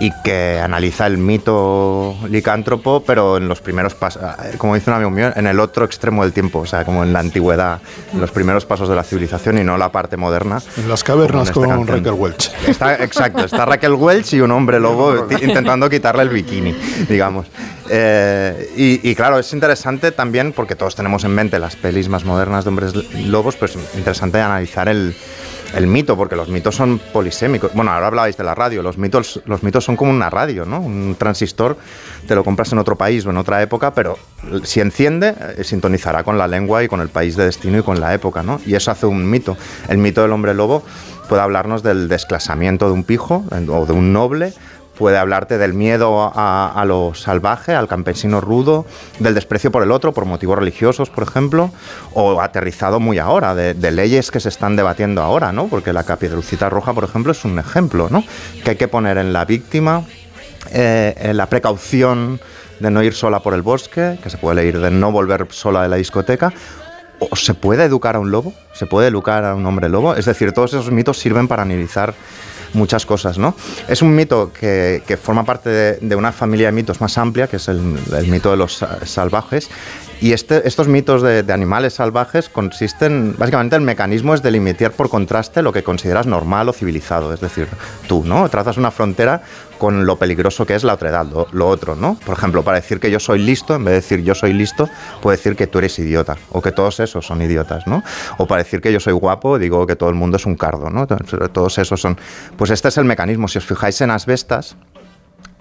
y 0.00 0.10
que 0.24 0.58
analiza 0.58 1.06
el 1.06 1.18
mito 1.18 2.16
licántropo, 2.26 3.04
pero 3.06 3.36
en 3.36 3.48
los 3.48 3.60
primeros 3.60 3.94
pasos, 3.94 4.22
como 4.56 4.74
dice 4.74 4.88
un 4.88 4.96
amigo 4.96 5.10
mío, 5.10 5.30
en 5.36 5.46
el 5.46 5.60
otro 5.60 5.84
extremo 5.84 6.22
del 6.22 6.32
tiempo, 6.32 6.60
o 6.60 6.66
sea, 6.66 6.86
como 6.86 7.04
en 7.04 7.12
la 7.12 7.20
antigüedad, 7.20 7.80
en 8.10 8.18
los 8.18 8.30
primeros 8.30 8.64
pasos 8.64 8.88
de 8.88 8.94
la 8.94 9.04
civilización 9.04 9.58
y 9.58 9.62
no 9.62 9.76
la 9.76 9.92
parte 9.92 10.16
moderna. 10.16 10.62
En 10.78 10.88
las 10.88 11.04
cavernas 11.04 11.50
como 11.50 11.70
en 11.72 11.76
con. 11.84 11.86
Raquel 11.86 12.12
Welch. 12.12 12.50
Está, 12.66 12.94
exacto, 12.94 13.44
está 13.44 13.66
Raquel 13.66 13.92
Welch 13.92 14.32
y 14.32 14.40
un 14.40 14.50
hombre 14.52 14.80
lobo 14.80 15.26
intentando 15.42 15.90
quitarle 15.90 16.22
el 16.22 16.30
bikini, 16.30 16.74
digamos. 17.06 17.48
Eh, 17.90 18.72
y, 18.76 19.10
y 19.10 19.14
claro, 19.14 19.38
es 19.38 19.52
interesante 19.52 20.12
también 20.12 20.54
porque 20.54 20.76
todos 20.76 20.94
tenemos 20.94 21.24
en 21.24 21.34
mente 21.34 21.58
las 21.58 21.76
pelis 21.76 22.08
más 22.08 22.24
modernas 22.24 22.64
de 22.64 22.70
hombres 22.70 22.94
lobos, 23.26 23.56
pero 23.56 23.70
es 23.70 23.78
interesante 23.96 24.40
analizar 24.40 24.88
el, 24.88 25.14
el 25.74 25.86
mito, 25.86 26.16
porque 26.16 26.36
los 26.36 26.48
mitos 26.48 26.74
son 26.74 26.98
polisémicos. 26.98 27.72
Bueno, 27.74 27.92
ahora 27.92 28.08
hablabais 28.08 28.36
de 28.36 28.44
la 28.44 28.54
radio, 28.54 28.82
los 28.82 28.98
mitos, 28.98 29.40
los 29.46 29.62
mitos 29.62 29.84
son 29.84 29.96
como 29.96 30.10
una 30.10 30.30
radio, 30.30 30.64
¿no? 30.64 30.80
Un 30.80 31.16
transistor 31.18 31.76
te 32.26 32.34
lo 32.34 32.44
compras 32.44 32.72
en 32.72 32.78
otro 32.78 32.96
país 32.96 33.24
o 33.26 33.30
en 33.30 33.36
otra 33.36 33.62
época, 33.62 33.94
pero 33.94 34.18
si 34.64 34.80
enciende, 34.80 35.34
eh, 35.56 35.64
sintonizará 35.64 36.22
con 36.22 36.38
la 36.38 36.48
lengua 36.48 36.82
y 36.82 36.88
con 36.88 37.00
el 37.00 37.08
país 37.08 37.36
de 37.36 37.44
destino 37.44 37.78
y 37.78 37.82
con 37.82 38.00
la 38.00 38.14
época, 38.14 38.42
¿no? 38.42 38.60
Y 38.66 38.74
eso 38.74 38.90
hace 38.90 39.06
un 39.06 39.28
mito. 39.28 39.56
El 39.88 39.98
mito 39.98 40.22
del 40.22 40.32
hombre 40.32 40.54
lobo 40.54 40.82
puede 41.28 41.42
hablarnos 41.42 41.82
del 41.82 42.08
desclasamiento 42.08 42.86
de 42.86 42.92
un 42.92 43.04
pijo 43.04 43.44
eh, 43.52 43.66
o 43.68 43.86
de 43.86 43.92
un 43.92 44.12
noble, 44.12 44.52
puede 45.00 45.16
hablarte 45.16 45.56
del 45.56 45.72
miedo 45.72 46.30
a, 46.34 46.84
lo 46.86 47.14
salvaje, 47.14 47.74
al 47.74 47.88
campesino 47.88 48.42
rudo, 48.42 48.84
del 49.18 49.32
desprecio 49.32 49.72
por 49.72 49.82
el 49.82 49.92
otro, 49.92 50.12
por 50.12 50.26
motivos 50.26 50.58
religiosos, 50.58 51.08
por 51.08 51.24
ejemplo, 51.24 51.70
o 52.12 52.42
aterrizado 52.42 53.00
muy 53.00 53.18
ahora, 53.18 53.54
de, 53.54 53.90
leyes 53.90 54.30
que 54.30 54.40
se 54.40 54.50
están 54.50 54.76
debatiendo 54.76 55.22
ahora, 55.22 55.52
¿no? 55.52 55.68
Porque 55.68 55.94
la 55.94 56.04
capiedrucita 56.04 56.68
roja, 56.68 56.92
por 56.92 57.04
ejemplo, 57.04 57.32
es 57.32 57.46
un 57.46 57.58
ejemplo, 57.58 58.08
¿no? 58.10 58.22
Que 58.62 58.72
hay 58.72 58.76
que 58.76 58.88
poner 58.88 59.16
en 59.16 59.32
la 59.32 59.46
víctima 59.46 60.04
eh, 60.70 61.32
la 61.32 61.46
precaución 61.46 62.38
de 62.78 62.90
no 62.90 63.02
ir 63.02 63.14
sola 63.14 63.40
por 63.40 63.54
el 63.54 63.62
bosque, 63.62 64.18
que 64.22 64.28
se 64.28 64.36
puede 64.36 64.66
ir 64.66 64.80
de 64.80 64.90
no 64.90 65.12
volver 65.12 65.46
sola 65.48 65.82
de 65.82 65.88
la 65.88 65.96
discoteca, 65.96 66.52
¿O 67.20 67.36
se 67.36 67.52
puede 67.52 67.84
educar 67.84 68.16
a 68.16 68.18
un 68.18 68.30
lobo? 68.30 68.54
¿Se 68.72 68.86
puede 68.86 69.08
educar 69.08 69.44
a 69.44 69.54
un 69.54 69.66
hombre 69.66 69.90
lobo? 69.90 70.14
Es 70.14 70.24
decir, 70.24 70.52
todos 70.52 70.72
esos 70.72 70.90
mitos 70.90 71.18
sirven 71.18 71.48
para 71.48 71.62
analizar 71.62 72.14
muchas 72.72 73.06
cosas, 73.06 73.38
¿no? 73.38 73.54
Es 73.88 74.02
un 74.02 74.14
mito 74.14 74.52
que, 74.52 75.02
forma 75.16 75.44
parte 75.44 75.70
de, 75.70 75.98
de 76.00 76.16
una 76.16 76.32
familia 76.32 76.66
de 76.68 76.72
mitos 76.72 77.00
más 77.00 77.16
amplia, 77.18 77.46
que 77.46 77.56
es 77.56 77.68
el, 77.68 77.80
mito 78.28 78.50
de 78.50 78.56
los 78.56 78.76
sa- 78.78 79.04
salvajes. 79.06 79.68
Y 80.20 80.34
este, 80.34 80.68
estos 80.68 80.86
mitos 80.86 81.22
de, 81.22 81.50
animales 81.50 81.94
salvajes 81.94 82.50
consisten, 82.50 83.34
básicamente 83.38 83.76
el 83.76 83.82
mecanismo 83.82 84.34
es 84.34 84.42
delimitar 84.42 84.92
por 84.92 85.08
contraste 85.08 85.62
lo 85.62 85.72
que 85.72 85.82
consideras 85.82 86.26
normal 86.26 86.68
o 86.68 86.72
civilizado. 86.74 87.32
Es 87.32 87.40
decir, 87.40 87.68
tú, 88.06 88.22
¿no? 88.26 88.46
Trazas 88.50 88.76
una 88.76 88.90
frontera 88.90 89.42
con 89.78 90.04
lo 90.04 90.16
peligroso 90.16 90.66
que 90.66 90.74
es 90.74 90.84
la 90.84 90.92
otredad, 90.92 91.24
lo, 91.24 91.46
lo 91.52 91.66
otro, 91.66 91.96
¿no? 91.96 92.18
Por 92.26 92.36
ejemplo, 92.36 92.62
para 92.62 92.76
decir 92.76 93.00
que 93.00 93.10
yo 93.10 93.18
soy 93.18 93.38
listo, 93.38 93.74
en 93.74 93.84
vez 93.84 93.92
de 93.92 93.96
decir 93.96 94.22
yo 94.22 94.34
soy 94.34 94.52
listo, 94.52 94.90
puedo 95.22 95.34
decir 95.34 95.56
que 95.56 95.66
tú 95.66 95.78
eres 95.78 95.98
idiota, 95.98 96.36
o 96.50 96.60
que 96.60 96.70
todos 96.70 97.00
esos 97.00 97.24
son 97.26 97.40
idiotas, 97.40 97.86
¿no? 97.86 98.02
O 98.36 98.46
para 98.46 98.62
decir 98.62 98.82
que 98.82 98.92
yo 98.92 99.00
soy 99.00 99.14
guapo, 99.14 99.58
digo 99.58 99.86
que 99.86 99.96
todo 99.96 100.10
el 100.10 100.16
mundo 100.16 100.36
es 100.36 100.44
un 100.44 100.54
cardo, 100.54 100.90
¿no? 100.90 101.06
Todos 101.06 101.78
esos 101.78 101.98
son... 101.98 102.18
Pues 102.58 102.70
este 102.70 102.88
es 102.88 102.98
el 102.98 103.06
mecanismo. 103.06 103.48
Si 103.48 103.56
os 103.56 103.64
fijáis 103.64 103.98
en 104.02 104.10
asbestas, 104.10 104.76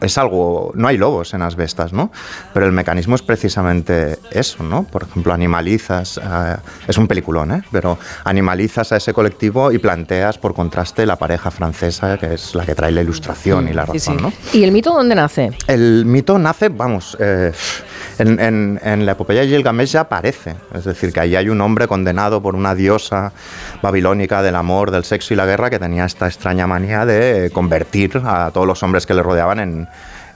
es 0.02 0.18
algo, 0.18 0.72
no 0.76 0.88
hay 0.88 0.98
lobos 0.98 1.34
en 1.34 1.42
asbestas, 1.42 1.92
¿no? 1.94 2.12
Pero 2.54 2.66
el 2.66 2.72
mecanismo 2.72 3.16
es 3.16 3.22
precisamente 3.22 4.18
eso, 4.32 4.64
¿no? 4.64 4.84
Por 4.84 5.04
ejemplo, 5.04 5.34
animalizas, 5.34 6.18
eh, 6.18 6.56
es 6.88 6.98
un 6.98 7.08
peliculón, 7.08 7.52
¿eh? 7.52 7.62
Pero 7.72 7.98
animalizas 8.24 8.92
a 8.92 8.98
ese 8.98 9.14
colectivo 9.14 9.72
y 9.72 9.78
planteas 9.80 10.38
por 10.38 10.54
contraste 10.54 11.06
la 11.06 11.18
pareja 11.18 11.52
francesa, 11.52 12.18
que 12.18 12.34
es 12.36 12.56
la 12.56 12.66
que 12.66 12.76
trae 12.76 12.92
la 12.92 13.02
ilustración 13.02 13.68
y 13.68 13.74
la 13.74 13.86
Sí, 13.86 13.92
razón, 13.94 14.18
sí. 14.18 14.24
¿no? 14.24 14.34
¿Y 14.54 14.64
el 14.64 14.72
mito 14.72 14.94
dónde 14.94 15.16
nace? 15.16 15.52
El 15.68 16.06
mito 16.06 16.40
nace, 16.40 16.70
vamos, 16.70 17.18
eh, 17.20 17.52
en, 18.20 18.40
en- 18.40 18.80
en 18.84 19.06
la 19.06 19.12
epopeya 19.14 19.42
de 19.42 19.48
Gilgamesh 19.48 19.92
ya 19.92 20.02
aparece. 20.02 20.56
Es 20.74 20.86
decir, 20.86 21.12
que 21.12 21.20
ahí 21.20 21.36
hay 21.36 21.50
un 21.50 21.60
hombre 21.62 21.88
condenado 21.88 22.42
por 22.42 22.56
una 22.56 22.74
diosa 22.76 23.34
babilónica 23.82 24.42
del 24.42 24.56
amor, 24.56 24.92
del 24.92 25.04
sexo 25.04 25.34
y 25.34 25.38
la 25.38 25.46
guerra 25.46 25.70
que 25.70 25.80
tenía 25.80 26.06
esta 26.06 26.28
extraña 26.28 26.68
manía 26.68 27.06
de 27.06 27.50
convertir 27.52 28.22
a 28.24 28.52
todos 28.54 28.66
los 28.68 28.82
hombres 28.84 29.06
que 29.06 29.14
le 29.14 29.24
rodeaban 29.24 29.60
en, 29.60 29.89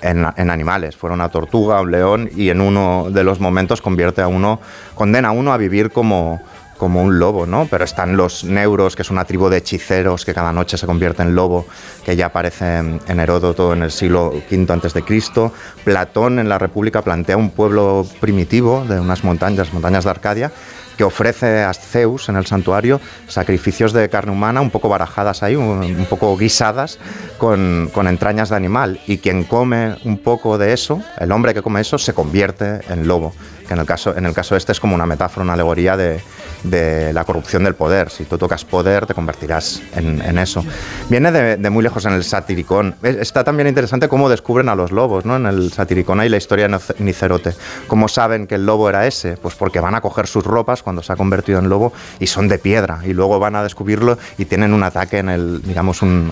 en, 0.03 0.49
animales. 0.49 0.95
Fuera 0.95 1.13
una 1.13 1.29
tortuga, 1.29 1.81
un 1.81 1.91
león, 1.91 2.29
y 2.35 2.49
en 2.49 2.61
uno 2.61 3.07
de 3.09 3.23
los 3.23 3.39
momentos 3.39 3.81
convierte 3.81 4.21
a 4.21 4.27
uno, 4.27 4.59
condena 4.95 5.29
a 5.29 5.31
uno 5.31 5.53
a 5.53 5.57
vivir 5.57 5.91
como 5.91 6.41
como 6.77 7.01
un 7.01 7.17
lobo, 7.17 7.45
¿no? 7.45 7.67
Pero 7.69 7.85
están 7.85 8.17
los 8.17 8.43
neuros, 8.43 8.97
que 8.97 9.03
es 9.03 9.11
una 9.11 9.23
tribu 9.23 9.47
de 9.47 9.57
hechiceros 9.57 10.25
que 10.25 10.33
cada 10.33 10.51
noche 10.51 10.77
se 10.77 10.85
convierte 10.85 11.21
en 11.21 11.33
lobo, 11.33 11.65
que 12.03 12.17
ya 12.17 12.25
aparece 12.25 12.77
en, 12.77 12.99
en 13.07 13.19
Heródoto 13.21 13.71
en 13.71 13.83
el 13.83 13.91
siglo 13.91 14.33
V 14.51 14.73
antes 14.73 14.93
de 14.93 15.03
Cristo. 15.03 15.53
Platón 15.85 16.39
en 16.39 16.49
la 16.49 16.57
República 16.57 17.01
plantea 17.01 17.37
un 17.37 17.51
pueblo 17.51 18.05
primitivo 18.19 18.83
de 18.83 18.99
unas 18.99 19.23
montañas, 19.23 19.71
montañas 19.71 20.03
de 20.03 20.09
Arcadia, 20.09 20.51
que 20.97 21.03
ofrece 21.03 21.63
a 21.63 21.73
Zeus 21.73 22.29
en 22.29 22.35
el 22.35 22.45
santuario 22.45 22.99
sacrificios 23.27 23.93
de 23.93 24.09
carne 24.09 24.31
humana 24.31 24.61
un 24.61 24.69
poco 24.69 24.89
barajadas 24.89 25.43
ahí, 25.43 25.55
un, 25.55 26.05
poco 26.09 26.37
guisadas 26.37 26.99
con, 27.37 27.89
con 27.93 28.07
entrañas 28.07 28.49
de 28.49 28.55
animal. 28.55 28.99
Y 29.07 29.17
quien 29.17 29.43
come 29.43 29.95
un 30.05 30.17
poco 30.17 30.57
de 30.57 30.73
eso, 30.73 31.01
el 31.19 31.31
hombre 31.31 31.53
que 31.53 31.61
come 31.61 31.81
eso, 31.81 31.97
se 31.97 32.13
convierte 32.13 32.81
en 32.89 33.07
lobo. 33.07 33.33
Que 33.67 33.73
en 33.73 33.79
el 33.79 33.85
caso, 33.85 34.15
en 34.15 34.25
el 34.25 34.33
caso 34.33 34.55
este 34.55 34.71
es 34.71 34.79
como 34.79 34.95
una 34.95 35.05
metáfora, 35.05 35.43
una 35.43 35.53
alegoría 35.53 35.95
de, 35.97 36.19
de 36.63 37.13
la 37.13 37.23
corrupción 37.23 37.63
del 37.63 37.75
poder. 37.75 38.09
Si 38.09 38.25
tú 38.25 38.37
tocas 38.37 38.63
poder, 38.65 39.05
te 39.05 39.13
convertirás 39.13 39.81
en, 39.95 40.37
eso. 40.37 40.63
Viene 41.09 41.31
de, 41.31 41.69
muy 41.69 41.83
lejos 41.83 42.05
en 42.05 42.13
el 42.13 42.23
satiricón. 42.23 42.95
Es- 43.01 43.17
Está 43.17 43.43
también 43.43 43.67
interesante 43.67 44.07
cómo 44.07 44.29
descubren 44.29 44.69
a 44.69 44.75
los 44.75 44.91
lobos, 44.91 45.25
¿no? 45.25 45.35
En 45.37 45.45
el 45.45 45.71
satiricón 45.71 46.19
hay 46.19 46.29
la 46.29 46.37
historia 46.37 46.67
de 46.67 46.75
Nice- 46.75 46.95
Nicerote. 46.99 47.53
¿Cómo 47.87 48.07
saben 48.07 48.47
que 48.47 48.55
el 48.55 48.65
lobo 48.65 48.89
era 48.89 49.07
ese? 49.07 49.37
Pues 49.37 49.55
porque 49.55 49.79
van 49.79 49.95
a 49.95 50.01
coger 50.01 50.27
sus 50.27 50.43
ropas 50.43 50.83
cuando 50.83 51.01
se 51.01 51.11
ha 51.13 51.15
convertido 51.15 51.59
en 51.59 51.69
lobo 51.69 51.93
y 52.19 52.27
son 52.27 52.47
de 52.47 52.57
piedra. 52.59 52.99
Y 53.05 53.13
luego 53.13 53.39
van 53.39 53.55
a 53.55 53.63
descubrirlo 53.63 54.17
y 54.37 54.45
tienen 54.45 54.73
un 54.73 54.83
ataque 54.83 55.19
en 55.19 55.29
el, 55.29 55.61
digamos, 55.63 56.01
un, 56.01 56.31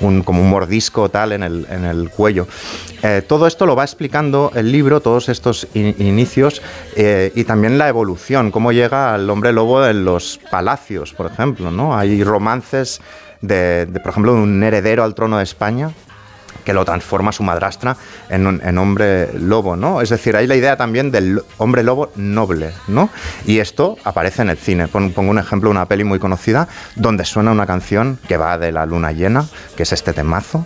un- 0.00 0.22
como 0.22 0.42
un 0.42 0.50
mordisco 0.50 1.08
tal 1.08 1.32
en 1.32 1.42
el, 1.42 1.66
en 1.70 1.84
el 1.84 2.10
cuello. 2.10 2.46
Eh, 3.02 3.22
todo 3.26 3.46
esto 3.46 3.66
lo 3.66 3.74
va 3.74 3.84
explicando 3.84 4.52
el 4.54 4.70
libro, 4.70 5.00
todos 5.00 5.28
estos 5.28 5.66
in- 5.74 5.94
inicios 5.98 6.62
eh, 6.96 7.32
y 7.34 7.44
también 7.44 7.78
la 7.78 7.88
evolución, 7.88 8.50
cómo 8.50 8.72
llega 8.72 9.14
al 9.14 9.28
hombre 9.30 9.52
lobo 9.52 9.86
en 9.86 10.04
los 10.04 10.38
palacios, 10.50 11.12
por 11.12 11.26
ejemplo. 11.30 11.70
¿no? 11.70 11.96
Hay 11.96 12.22
romances 12.24 13.00
de, 13.40 13.88
por 14.02 14.10
ejemplo, 14.10 14.34
de 14.34 14.40
un 14.40 14.62
heredero 14.62 15.04
al 15.04 15.14
trono 15.14 15.38
de 15.38 15.44
España 15.44 15.90
que 16.64 16.72
lo 16.74 16.84
transforma 16.84 17.32
su 17.32 17.42
madrastra 17.42 17.96
en, 18.28 18.78
hombre 18.78 19.30
lobo, 19.36 19.74
¿no? 19.74 20.00
Es 20.00 20.10
decir, 20.10 20.36
hay 20.36 20.46
la 20.46 20.54
idea 20.54 20.76
también 20.76 21.10
del 21.10 21.42
hombre 21.58 21.82
lobo 21.82 22.12
noble, 22.14 22.70
¿no? 22.86 23.08
Y 23.46 23.58
esto 23.58 23.96
aparece 24.04 24.42
en 24.42 24.50
el 24.50 24.58
cine. 24.58 24.86
Pon- 24.86 25.10
Pongo 25.12 25.32
un 25.32 25.38
ejemplo, 25.40 25.70
una 25.70 25.86
peli 25.86 26.04
muy 26.04 26.20
conocida, 26.20 26.68
donde 26.94 27.24
suena 27.24 27.50
una 27.50 27.66
canción 27.66 28.18
que 28.28 28.36
va 28.36 28.58
de 28.58 28.70
la 28.70 28.86
luna 28.86 29.10
llena, 29.10 29.44
que 29.76 29.82
es 29.82 29.92
este 29.92 30.12
temazo. 30.12 30.64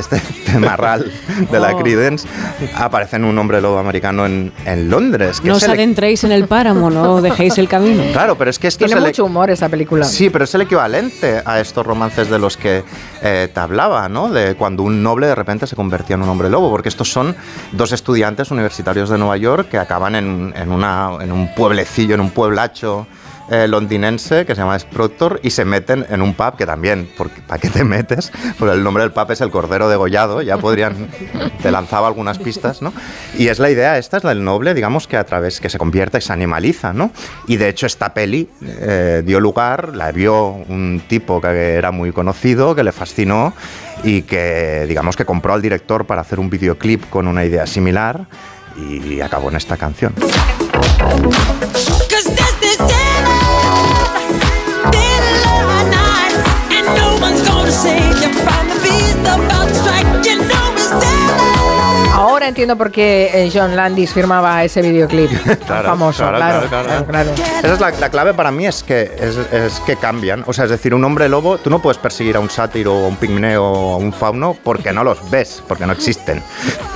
Este 0.00 0.20
temarral 0.46 1.10
de 1.50 1.60
la 1.60 1.70
Oh. 1.70 1.78
Creedence 1.78 2.26
aparece 2.74 3.16
en 3.16 3.24
un 3.24 3.38
hombre 3.38 3.60
lobo 3.60 3.78
americano 3.78 4.26
en, 4.26 4.52
en 4.64 4.90
Londres. 4.90 5.40
que 5.40 5.48
No 5.48 5.54
os 5.54 5.62
adentréis 5.68 6.24
en 6.24 6.32
el 6.32 6.46
páramo, 6.46 6.90
no 6.90 7.20
dejéis 7.22 7.58
el 7.58 7.68
camino. 7.68 8.02
Claro, 8.12 8.36
pero 8.36 8.50
es 8.50 8.58
que 8.58 8.68
esto 8.68 8.86
Tiene 8.86 9.00
es 9.00 9.06
mucho 9.06 9.24
humor 9.24 9.50
esa 9.50 9.68
película. 9.68 10.04
Sí, 10.04 10.30
pero 10.30 10.44
es 10.44 10.54
el 10.54 10.62
equivalente 10.62 11.42
a 11.44 11.60
estos 11.60 11.86
romances 11.86 12.28
de 12.28 12.38
los 12.38 12.56
que 12.56 12.82
eh, 13.22 13.48
te 13.52 13.60
hablaba, 13.60 14.08
¿no? 14.08 14.28
De 14.28 14.54
cuando 14.56 14.82
un 14.82 15.02
noble 15.02 15.26
de 15.26 15.34
repente 15.34 15.66
se 15.66 15.76
convertía 15.76 16.16
en 16.16 16.22
un 16.22 16.28
hombre 16.28 16.50
lobo, 16.50 16.70
porque 16.70 16.88
estos 16.88 17.10
son 17.10 17.36
dos 17.72 17.92
estudiantes 17.92 18.50
universitarios 18.50 19.08
de 19.10 19.18
Nueva 19.18 19.36
York 19.36 19.68
que 19.68 19.78
acaban 19.78 20.14
en, 20.16 20.52
en 20.56 20.72
una, 20.72 21.10
en 21.20 21.32
un 21.32 21.54
pueblecillo, 21.54 22.14
en 22.14 22.20
un 22.20 22.30
pueblacho 22.30 23.06
eh, 23.50 23.66
londinense 23.66 24.46
que 24.46 24.54
se 24.54 24.60
llama 24.60 24.78
Proctor 24.92 25.40
y 25.42 25.50
se 25.50 25.64
meten 25.64 26.06
en 26.08 26.22
un 26.22 26.34
pub 26.34 26.56
que 26.56 26.66
también, 26.66 27.08
¿para 27.46 27.60
qué 27.60 27.68
te 27.68 27.84
metes? 27.84 28.32
Porque 28.58 28.74
el 28.74 28.82
nombre 28.82 29.02
del 29.02 29.12
pub 29.12 29.30
es 29.30 29.40
el 29.40 29.50
Cordero 29.50 29.88
Degollado, 29.88 30.40
ya 30.40 30.56
podrían, 30.58 31.08
te 31.60 31.70
lanzaba 31.70 32.06
algunas 32.06 32.38
pistas, 32.38 32.80
¿no? 32.80 32.92
Y 33.36 33.48
es 33.48 33.58
la 33.58 33.70
idea 33.70 33.98
esta, 33.98 34.18
es 34.18 34.24
la 34.24 34.30
del 34.30 34.44
noble, 34.44 34.72
digamos, 34.72 35.06
que 35.06 35.16
a 35.16 35.24
través, 35.24 35.60
que 35.60 35.68
se 35.68 35.78
convierta 35.78 36.18
y 36.18 36.20
se 36.20 36.32
animaliza, 36.32 36.92
¿no? 36.92 37.10
Y 37.48 37.56
de 37.56 37.68
hecho 37.68 37.86
esta 37.86 38.14
peli 38.14 38.48
eh, 38.62 39.22
dio 39.24 39.40
lugar, 39.40 39.96
la 39.96 40.12
vio 40.12 40.50
un 40.50 41.02
tipo 41.08 41.40
que 41.40 41.74
era 41.74 41.90
muy 41.90 42.12
conocido, 42.12 42.74
que 42.74 42.84
le 42.84 42.92
fascinó 42.92 43.52
y 44.04 44.22
que, 44.22 44.86
digamos, 44.88 45.16
que 45.16 45.24
compró 45.24 45.54
al 45.54 45.62
director 45.62 46.06
para 46.06 46.20
hacer 46.20 46.38
un 46.38 46.50
videoclip 46.50 47.10
con 47.10 47.26
una 47.26 47.44
idea 47.44 47.66
similar 47.66 48.26
y 48.76 49.20
acabó 49.20 49.50
en 49.50 49.56
esta 49.56 49.76
canción. 49.76 50.14
Ahora 62.12 62.48
entiendo 62.48 62.76
por 62.76 62.90
qué 62.90 63.30
eh, 63.32 63.50
John 63.52 63.74
Landis 63.74 64.12
firmaba 64.12 64.62
ese 64.62 64.82
videoclip 64.82 65.30
tan 65.66 65.84
famoso. 65.84 66.28
Claro, 66.28 66.68
claro, 66.68 67.06
claro. 67.06 67.30
Esa 67.32 67.72
es 67.74 67.80
la, 67.80 67.90
la 67.92 68.10
clave 68.10 68.34
para 68.34 68.50
mí, 68.50 68.66
es 68.66 68.82
que, 68.82 69.02
es, 69.18 69.36
es 69.52 69.80
que 69.80 69.96
cambian. 69.96 70.44
O 70.46 70.52
sea, 70.52 70.64
es 70.64 70.70
decir, 70.70 70.94
un 70.94 71.02
hombre 71.04 71.28
lobo, 71.28 71.58
tú 71.58 71.70
no 71.70 71.80
puedes 71.80 71.98
perseguir 71.98 72.36
a 72.36 72.40
un 72.40 72.50
sátiro, 72.50 72.94
o 72.94 73.04
a 73.06 73.08
un 73.08 73.16
pigmeo 73.16 73.64
o 73.64 73.94
a 73.94 73.96
un 73.96 74.12
fauno 74.12 74.56
porque 74.62 74.92
no 74.92 75.02
los 75.02 75.30
ves, 75.30 75.62
porque 75.66 75.86
no 75.86 75.92
existen. 75.92 76.42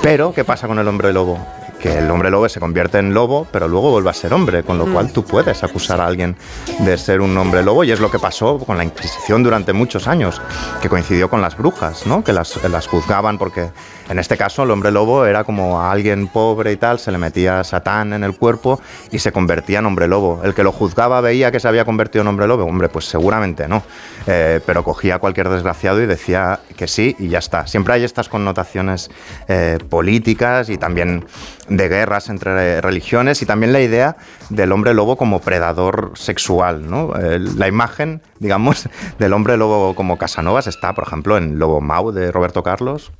Pero, 0.02 0.34
¿qué 0.34 0.44
pasa 0.44 0.66
con 0.66 0.78
el 0.78 0.86
hombre 0.86 1.12
lobo? 1.12 1.38
Que 1.84 1.98
el 1.98 2.10
hombre 2.10 2.30
lobo 2.30 2.48
se 2.48 2.60
convierte 2.60 2.96
en 2.96 3.12
lobo, 3.12 3.46
pero 3.52 3.68
luego 3.68 3.90
vuelve 3.90 4.08
a 4.08 4.14
ser 4.14 4.32
hombre, 4.32 4.62
con 4.62 4.78
lo 4.78 4.90
cual 4.90 5.12
tú 5.12 5.22
puedes 5.22 5.62
acusar 5.62 6.00
a 6.00 6.06
alguien 6.06 6.34
de 6.78 6.96
ser 6.96 7.20
un 7.20 7.36
hombre 7.36 7.62
lobo, 7.62 7.84
y 7.84 7.92
es 7.92 8.00
lo 8.00 8.10
que 8.10 8.18
pasó 8.18 8.58
con 8.58 8.78
la 8.78 8.84
Inquisición 8.84 9.42
durante 9.42 9.74
muchos 9.74 10.08
años, 10.08 10.40
que 10.80 10.88
coincidió 10.88 11.28
con 11.28 11.42
las 11.42 11.58
brujas, 11.58 12.06
¿no? 12.06 12.24
que 12.24 12.32
las, 12.32 12.56
las 12.70 12.86
juzgaban 12.86 13.36
porque 13.36 13.68
en 14.08 14.18
este 14.18 14.36
caso 14.36 14.62
el 14.62 14.70
hombre 14.70 14.90
lobo 14.90 15.26
era 15.26 15.44
como 15.44 15.80
a 15.80 15.90
alguien 15.90 16.28
pobre 16.28 16.72
y 16.72 16.76
tal, 16.76 16.98
se 16.98 17.10
le 17.10 17.18
metía 17.18 17.64
Satán 17.64 18.12
en 18.12 18.24
el 18.24 18.36
cuerpo 18.36 18.80
y 19.10 19.18
se 19.18 19.32
convertía 19.32 19.78
en 19.78 19.86
hombre 19.86 20.08
lobo. 20.08 20.40
El 20.44 20.54
que 20.54 20.62
lo 20.62 20.72
juzgaba 20.72 21.20
veía 21.20 21.50
que 21.50 21.60
se 21.60 21.68
había 21.68 21.84
convertido 21.84 22.22
en 22.22 22.28
hombre 22.28 22.46
lobo, 22.46 22.64
hombre, 22.64 22.88
pues 22.88 23.06
seguramente 23.06 23.68
no, 23.68 23.82
Eh, 24.26 24.60
pero 24.64 24.82
cogía 24.84 25.16
a 25.16 25.18
cualquier 25.18 25.50
desgraciado 25.50 26.02
y 26.02 26.06
decía 26.06 26.60
que 26.76 26.88
sí 26.88 27.14
y 27.18 27.28
ya 27.28 27.38
está. 27.38 27.66
Siempre 27.66 27.92
hay 27.92 28.04
estas 28.04 28.30
connotaciones 28.30 29.10
eh, 29.48 29.78
políticas 29.90 30.70
y 30.70 30.78
también 30.78 31.26
de 31.68 31.88
guerras 31.88 32.30
entre 32.30 32.80
religiones 32.80 33.42
y 33.42 33.46
también 33.46 33.72
la 33.74 33.80
idea 33.80 34.16
del 34.48 34.72
hombre 34.72 34.94
lobo 34.94 35.16
como 35.16 35.40
predador 35.40 36.12
sexual. 36.14 36.88
¿no? 36.88 37.12
Eh, 37.20 37.38
la 37.38 37.68
imagen, 37.68 38.22
digamos, 38.38 38.88
del 39.18 39.32
hombre 39.34 39.58
lobo 39.58 39.94
como 39.94 40.16
Casanovas 40.16 40.66
está, 40.66 40.94
por 40.94 41.06
ejemplo, 41.06 41.36
en 41.36 41.58
Lobo 41.58 41.80
Mau 41.80 42.10
de 42.10 42.32
Roberto 42.32 42.62
Carlos. 42.62 43.12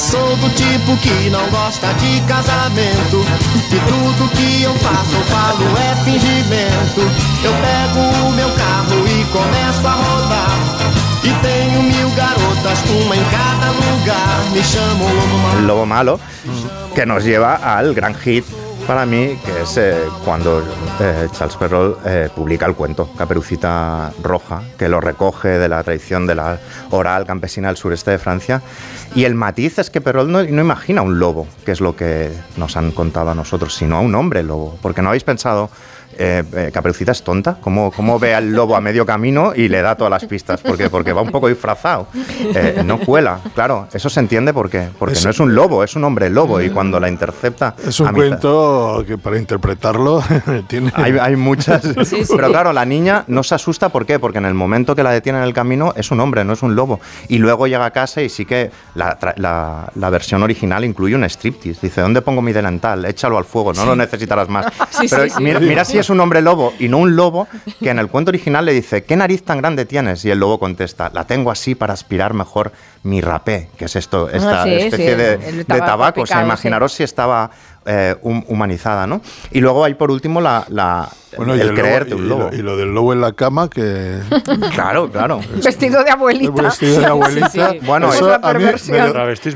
Sou 0.00 0.36
do 0.36 0.48
tipo 0.54 0.96
que 0.96 1.28
não 1.28 1.46
gosta 1.50 1.92
de 1.94 2.20
casamento. 2.22 3.20
E 3.70 3.78
tudo 3.90 4.30
que 4.30 4.62
eu 4.62 4.74
faço 4.76 5.16
ou 5.16 5.24
falo 5.24 5.64
é 5.76 5.94
fingimento. 6.04 7.02
Eu 7.44 7.52
pego 7.52 8.26
o 8.26 8.32
meu 8.32 8.48
carro 8.52 9.06
e 9.06 9.24
começo 9.26 9.86
a 9.86 9.92
rodar. 9.92 10.58
E 11.22 11.30
tenho 11.42 11.82
mil 11.82 12.10
garotas, 12.16 12.80
uma 12.88 13.14
em 13.14 13.24
cada 13.24 13.70
lugar. 13.70 14.50
Me 14.52 14.64
chamam 14.64 15.08
lobo. 15.14 15.58
El 15.58 15.66
Lobo 15.66 15.86
Malo, 15.86 16.20
que 16.94 17.04
nos 17.04 17.22
lleva 17.22 17.56
al 17.56 17.92
gran 17.92 18.14
hit 18.14 18.44
para 18.86 19.06
mí, 19.06 19.38
que 19.44 19.62
es 19.62 19.76
eh, 19.76 19.96
cuando 20.24 20.62
eh, 21.00 21.28
Charles 21.32 21.56
Perrault 21.56 21.98
eh, 22.04 22.28
publica 22.34 22.66
el 22.66 22.74
cuento 22.74 23.10
Caperucita 23.16 24.12
Roja, 24.22 24.62
que 24.78 24.88
lo 24.88 25.00
recoge 25.00 25.48
de 25.48 25.68
la 25.68 25.82
tradición 25.82 26.26
de 26.26 26.34
la 26.34 26.58
oral 26.90 27.26
campesina 27.26 27.68
del 27.68 27.76
sureste 27.76 28.10
de 28.10 28.18
Francia. 28.18 28.62
Y 29.14 29.24
el 29.24 29.34
matiz 29.34 29.78
es 29.78 29.90
que 29.90 30.00
Perrault 30.00 30.30
no, 30.30 30.42
no 30.42 30.60
imagina 30.60 31.02
un 31.02 31.18
lobo, 31.18 31.46
que 31.64 31.72
es 31.72 31.80
lo 31.80 31.96
que 31.96 32.30
nos 32.56 32.76
han 32.76 32.92
contado 32.92 33.30
a 33.30 33.34
nosotros, 33.34 33.74
sino 33.74 33.96
a 33.96 34.00
un 34.00 34.14
hombre 34.14 34.42
lobo. 34.42 34.78
Porque 34.82 35.02
no 35.02 35.08
habéis 35.08 35.24
pensado, 35.24 35.70
eh, 36.18 36.42
eh, 36.54 36.70
Caperucita 36.72 37.12
es 37.12 37.22
tonta, 37.22 37.56
¿Cómo, 37.60 37.90
cómo 37.92 38.18
ve 38.18 38.34
al 38.34 38.52
lobo 38.52 38.76
a 38.76 38.80
medio 38.80 39.06
camino 39.06 39.52
y 39.54 39.68
le 39.68 39.80
da 39.82 39.94
todas 39.96 40.10
las 40.10 40.24
pistas? 40.24 40.60
Porque, 40.60 40.90
porque 40.90 41.12
va 41.12 41.22
un 41.22 41.30
poco 41.30 41.48
disfrazado. 41.48 42.06
Eh, 42.54 42.82
no 42.84 42.98
cuela, 42.98 43.38
claro, 43.54 43.88
eso 43.92 44.08
se 44.10 44.20
entiende 44.20 44.52
por 44.52 44.68
qué. 44.70 44.88
Porque 44.98 45.14
Es- 45.14 45.24
no 45.24 45.30
es 45.30 45.40
un 45.40 45.54
lobo, 45.54 45.82
es 45.84 45.94
un 45.96 46.04
hombre 46.04 46.28
lobo 46.30 46.60
y 46.60 46.70
cuando 46.70 46.98
la 47.00 47.08
intercepta... 47.08 47.74
Es 47.86 48.00
un 48.00 48.08
a 48.08 48.12
mitad- 48.12 48.28
cuento 48.28 49.04
que 49.06 49.18
para 49.18 49.38
interpretarlo 49.38 50.22
tiene... 50.68 50.92
Hay, 50.94 51.16
hay 51.20 51.36
muchas. 51.36 51.82
Sí, 52.04 52.24
sí. 52.24 52.32
Pero 52.36 52.48
claro, 52.48 52.72
la 52.72 52.84
niña 52.84 53.24
no 53.28 53.42
se 53.42 53.54
asusta, 53.54 53.88
¿por 53.90 54.06
qué? 54.06 54.18
Porque 54.18 54.38
en 54.38 54.44
el 54.46 54.54
momento 54.54 54.94
que 54.96 55.02
la 55.02 55.10
detiene 55.12 55.38
en 55.38 55.44
el 55.44 55.54
camino 55.54 55.92
es 55.96 56.10
un 56.10 56.20
hombre, 56.20 56.44
no 56.44 56.52
es 56.52 56.62
un 56.62 56.74
lobo. 56.74 57.00
Y 57.28 57.38
luego 57.38 57.66
llega 57.66 57.84
a 57.84 57.90
casa 57.90 58.22
y 58.22 58.28
sí 58.28 58.44
que 58.44 58.70
la, 58.94 59.16
la- 59.36 59.90
la 59.94 60.10
versión 60.10 60.42
original 60.42 60.84
incluye 60.84 61.14
un 61.14 61.24
striptease. 61.24 61.80
Dice, 61.82 62.00
¿dónde 62.00 62.22
pongo 62.22 62.42
mi 62.42 62.52
delantal? 62.52 63.04
Échalo 63.04 63.38
al 63.38 63.44
fuego, 63.44 63.72
no 63.72 63.82
Sí. 63.82 63.86
lo 63.86 63.96
necesitarás 63.96 64.48
más. 64.48 64.66
Sí, 64.90 65.06
Pero 65.08 65.24
sí, 65.24 65.30
sí. 65.30 65.42
Mira, 65.42 65.60
mira 65.60 65.84
si 65.84 65.98
es 66.00 66.10
un 66.10 66.20
hombre 66.20 66.42
lobo 66.42 66.72
y 66.78 66.88
no 66.88 66.98
un 66.98 67.16
lobo, 67.16 67.46
que 67.80 67.90
en 67.90 67.98
el 67.98 68.08
cuento 68.08 68.30
original 68.30 68.64
le 68.64 68.72
dice, 68.72 69.04
¿qué 69.04 69.16
nariz 69.16 69.42
tan 69.44 69.58
grande 69.58 69.84
tienes? 69.86 70.24
Y 70.24 70.30
el 70.30 70.38
lobo 70.38 70.58
contesta, 70.58 71.10
la 71.14 71.24
tengo 71.26 71.50
así 71.50 71.74
para 71.74 71.92
aspirar 71.94 72.34
mejor 72.34 72.72
mi 73.02 73.20
rapé, 73.20 73.68
que 73.76 73.86
es 73.86 73.96
esto, 73.96 74.28
esta 74.28 74.62
Ah, 74.62 74.64
sí, 74.64 74.72
especie 74.72 75.10
sí, 75.10 75.14
de, 75.14 75.34
el 75.48 75.56
de 75.58 75.64
tabaco 75.64 75.86
tabaco. 75.86 76.20
O 76.22 76.26
sea, 76.26 76.36
picado, 76.36 76.40
sí. 76.42 76.46
imaginaros 76.46 76.92
si 76.92 77.02
estaba 77.02 77.50
eh, 77.86 78.14
hum- 78.22 78.44
humanizada, 78.48 79.06
¿no? 79.06 79.20
Y 79.50 79.60
luego 79.60 79.84
hay 79.84 79.94
por 79.94 80.10
último 80.10 80.40
la, 80.40 80.64
la- 80.68 81.08
Bueno, 81.36 81.56
y 81.56 81.60
el, 81.60 81.68
el 81.70 81.74
creerte 81.74 82.14
lobo- 82.14 82.18
un 82.20 82.24
y 82.24 82.28
lo- 82.28 82.38
lobo. 82.38 82.50
Y 82.54 82.58
lo 82.62 82.76
del 82.76 82.94
lobo 82.94 83.12
en 83.12 83.20
la 83.20 83.32
cama, 83.32 83.68
que... 83.70 84.18
Claro, 84.74 85.10
claro. 85.10 85.40
Vestido 85.62 86.02
de 86.04 86.10
abuelita. 86.10 86.52
El 86.56 86.62
vestido 86.66 87.00
de 87.00 87.06
abuelita. 87.06 87.48
Sí, 87.50 87.60
sí. 87.60 87.78
Bueno, 87.86 88.08
Es 88.10 88.16
eso 88.16 88.32
a 88.42 88.52
mí, 88.54 88.64
me, 88.64 88.70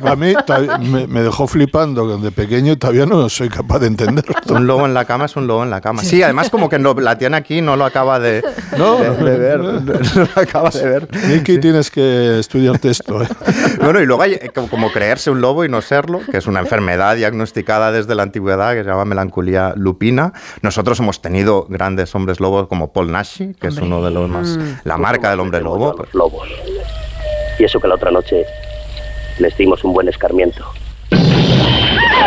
a 0.05 0.79
mí 0.79 0.89
me, 0.89 1.07
me 1.07 1.22
dejó 1.22 1.47
flipando 1.47 2.18
de 2.18 2.31
pequeño 2.33 2.77
todavía 2.77 3.07
no 3.07 3.29
soy 3.29 3.49
capaz 3.49 3.79
de 3.81 3.87
entenderlo. 3.89 4.35
Un 4.49 4.66
lobo 4.66 4.87
en 4.87 4.95
la 4.95 5.05
cama 5.05 5.25
es 5.27 5.37
un 5.37 5.47
lobo 5.47 5.62
en 5.62 5.70
la 5.70 5.81
cama. 5.81 6.03
Sí, 6.03 6.22
además 6.22 6.51
como 6.51 6.68
que 6.68 6.79
no, 6.79 6.95
la 6.95 7.16
tiene 7.18 7.37
aquí, 7.37 7.61
no 7.61 7.77
lo 7.77 7.85
acaba 7.85 8.18
de, 8.20 8.43
No. 8.79 8.97
de- 8.99 9.11
de 9.31 9.39
ver. 9.39 9.61
No 10.14 10.29
lo 10.37 10.43
acaba 10.43 10.70
de 10.70 10.85
ver. 10.89 11.09
Miki, 11.29 11.59
tienes 11.59 11.91
que 11.91 12.39
estudiarte 12.39 12.91
esto. 12.91 13.22
¿eh? 13.22 13.29
Bueno, 13.81 14.01
y 14.01 14.07
luego 14.07 14.22
hay 14.22 14.33
eh, 14.35 14.51
como, 14.70 14.91
creerse 14.93 15.31
un 15.31 15.41
lobo 15.41 15.64
y 15.64 15.68
no 15.68 15.83
serlo, 15.83 16.20
que 16.31 16.39
es 16.39 16.47
una 16.47 16.61
enfermedad 16.61 17.16
diagnosticada 17.16 17.93
desde 17.93 18.14
la 18.14 18.22
antigüedad 18.22 18.72
que 18.75 18.83
se 18.83 18.89
llama 18.89 19.05
melancolía 19.05 19.72
lupina. 19.77 20.33
Nosotros 20.62 20.99
hemos 21.01 21.20
tenido 21.20 21.64
grandes 21.69 22.15
hombres 22.15 22.41
lobos 22.41 22.69
como 22.69 22.93
Paul 22.93 23.12
Nashi, 23.12 23.55
que 23.55 23.69
es 23.69 23.79
uno 23.79 24.03
de 24.03 24.11
los 24.11 24.29
más... 24.29 24.57
Mm. 24.57 24.81
La 24.85 24.97
marca 24.97 25.31
del 25.31 25.41
hombre 25.41 25.61
lobo. 25.61 25.95
Los 25.99 26.15
lobos. 26.15 26.49
Y 27.59 27.65
eso 27.65 27.81
que 27.81 27.89
la 27.89 27.95
otra 27.95 28.11
noche 28.11 28.45
les 29.39 29.57
dimos 29.57 29.85
un 29.85 29.93
buen 29.93 30.09
escarmiento. 30.09 30.65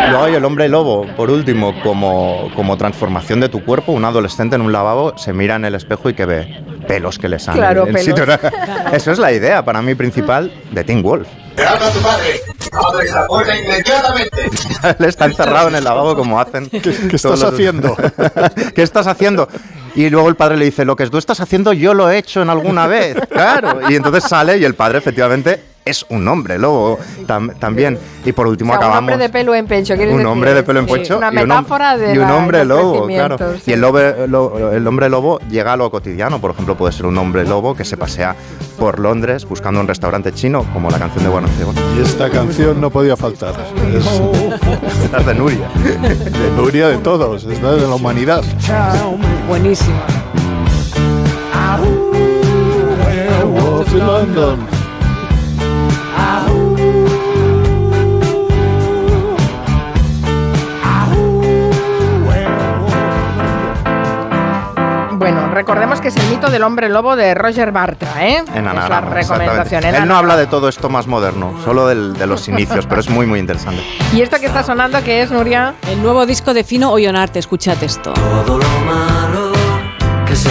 Luego 0.09 0.23
hay 0.23 0.35
el 0.35 0.45
hombre 0.45 0.69
lobo, 0.69 1.05
por 1.15 1.29
último, 1.29 1.73
como, 1.83 2.49
como 2.55 2.77
transformación 2.77 3.39
de 3.39 3.49
tu 3.49 3.63
cuerpo. 3.63 3.91
Un 3.91 4.05
adolescente 4.05 4.55
en 4.55 4.61
un 4.61 4.71
lavabo 4.71 5.17
se 5.17 5.33
mira 5.33 5.55
en 5.55 5.65
el 5.65 5.75
espejo 5.75 6.09
y 6.09 6.13
que 6.13 6.25
ve 6.25 6.63
pelos 6.87 7.19
que 7.19 7.27
le 7.27 7.39
salen. 7.39 7.59
Claro, 7.61 7.87
en 7.87 7.93
pelos. 7.93 8.05
sitio- 8.05 8.25
Eso 8.93 9.11
es 9.11 9.19
la 9.19 9.31
idea 9.31 9.65
para 9.65 9.81
mí 9.81 9.95
principal 9.95 10.51
de 10.71 10.83
Teen 10.83 11.01
Wolf. 11.01 11.27
¡Te 11.55 11.65
habla 11.65 11.89
tu 11.89 11.99
padre! 11.99 12.41
¡Abre 12.71 13.05
esa 13.05 13.25
puerta 13.27 13.57
inmediatamente! 13.57 14.43
Él 14.99 15.05
está 15.05 15.25
encerrado 15.25 15.69
en 15.69 15.75
el 15.75 15.83
lavabo 15.83 16.15
como 16.15 16.39
hacen. 16.39 16.69
¿Qué, 16.69 17.15
estás 17.15 17.43
haciendo? 17.43 17.95
¿Qué 18.75 18.83
estás 18.83 19.07
haciendo? 19.07 19.47
Y 19.95 20.09
luego 20.09 20.29
el 20.29 20.35
padre 20.35 20.57
le 20.57 20.65
dice, 20.65 20.85
lo 20.85 20.95
que 20.95 21.07
tú 21.09 21.17
estás 21.17 21.39
haciendo 21.39 21.73
yo 21.73 21.93
lo 21.95 22.09
he 22.09 22.17
hecho 22.19 22.41
en 22.43 22.49
alguna 22.51 22.85
vez. 22.85 23.17
Claro. 23.29 23.79
Y 23.89 23.95
entonces 23.95 24.23
sale 24.25 24.57
y 24.59 24.63
el 24.63 24.75
padre 24.75 24.99
efectivamente 24.99 25.76
es 25.89 26.05
un 26.09 26.27
hombre 26.27 26.57
lobo 26.57 26.99
tam- 27.25 27.53
también. 27.57 27.97
Y 28.25 28.31
por 28.33 28.47
último 28.47 28.71
O 28.71 28.73
sea, 28.73 28.79
un 28.79 28.83
acabamos... 28.85 29.11
hombre 29.13 29.17
de 29.17 29.29
pelo 29.29 29.55
en 29.55 29.65
pecho. 29.67 29.95
¿quieres 29.95 30.11
Un 30.13 30.17
decir? 30.19 30.31
hombre 30.31 30.53
de 30.53 30.63
pelo 30.63 30.79
en 30.81 30.87
Sí. 30.87 30.93
pecho 30.93 31.17
Una 31.17 31.27
y 31.27 31.37
un 31.37 31.37
hom- 31.37 31.47
metáfora 31.47 31.97
de 31.97 32.13
y 32.13 32.17
un 32.17 32.29
hombre 32.29 32.65
lobo, 32.65 33.07
claro. 33.07 33.37
sí. 33.55 33.71
Y 33.71 33.73
el, 33.73 33.81
lobe- 33.81 34.27
lo- 34.27 34.71
el 34.73 34.85
hombre 34.87 35.09
lobo 35.09 35.39
llega 35.49 35.73
a 35.73 35.77
lo 35.77 35.89
cotidiano. 35.89 36.39
Por 36.39 36.51
ejemplo, 36.51 36.75
puede 36.75 36.91
ser 36.93 37.05
un 37.05 37.17
hombre 37.17 37.45
lobo 37.45 37.75
que 37.75 37.85
se 37.85 37.95
pasea 37.97 38.35
por 38.77 38.99
Londres 38.99 39.45
buscando 39.45 39.79
un 39.79 39.87
restaurante 39.87 40.31
chino, 40.33 40.63
como 40.73 40.89
la 40.91 40.99
canción 40.99 41.23
de 41.23 41.29
Buenos 41.29 41.49
Aires. 41.51 41.67
Y 41.97 42.01
esta 42.01 42.29
canción 42.29 42.79
no 42.81 42.89
podía 42.89 43.15
faltar. 43.15 43.55
Es 43.95 44.05
Esta 45.03 45.17
es 45.19 45.25
de 45.25 45.33
Nuria. 45.35 45.67
de 45.75 46.51
Nuria 46.55 46.87
de 46.89 46.97
todos, 46.97 47.43
es 47.45 47.61
de 47.61 47.77
la 47.87 47.95
humanidad. 47.95 48.43
Buenísima. 49.47 50.03
London. 53.95 54.76
Bueno, 65.29 65.49
recordemos 65.53 65.99
que 65.99 66.07
es 66.07 66.15
el 66.15 66.25
mito 66.29 66.49
del 66.49 66.63
hombre 66.63 66.87
lobo 66.87 67.17
de 67.17 67.33
Roger 67.33 67.73
Bartra, 67.73 68.25
¿eh? 68.25 68.45
En 68.55 68.65
es 68.65 68.73
la 68.89 69.01
recomendación. 69.01 69.83
en 69.83 69.95
Él 69.95 70.07
no 70.07 70.15
habla 70.15 70.37
de 70.37 70.47
todo 70.47 70.69
esto 70.69 70.87
más 70.87 71.05
moderno, 71.05 71.53
solo 71.65 71.85
del- 71.85 72.13
de 72.13 72.25
los 72.27 72.47
inicios, 72.47 72.85
pero 72.87 73.01
es 73.01 73.09
muy, 73.09 73.25
muy 73.25 73.37
interesante. 73.39 73.83
¿Y 74.13 74.21
esto 74.21 74.39
que 74.39 74.45
está 74.45 74.63
sonando 74.63 75.03
qué 75.03 75.21
es, 75.21 75.29
Nuria? 75.29 75.73
El 75.89 76.01
nuevo 76.01 76.25
disco 76.25 76.53
de 76.53 76.63
Fino 76.63 76.93
Ollonarte, 76.93 77.39
escuchad 77.39 77.75
esto. 77.83 78.13
Todo 78.13 78.57
lo 78.57 78.69
malo 78.85 79.51
que 80.25 80.33
se 80.33 80.47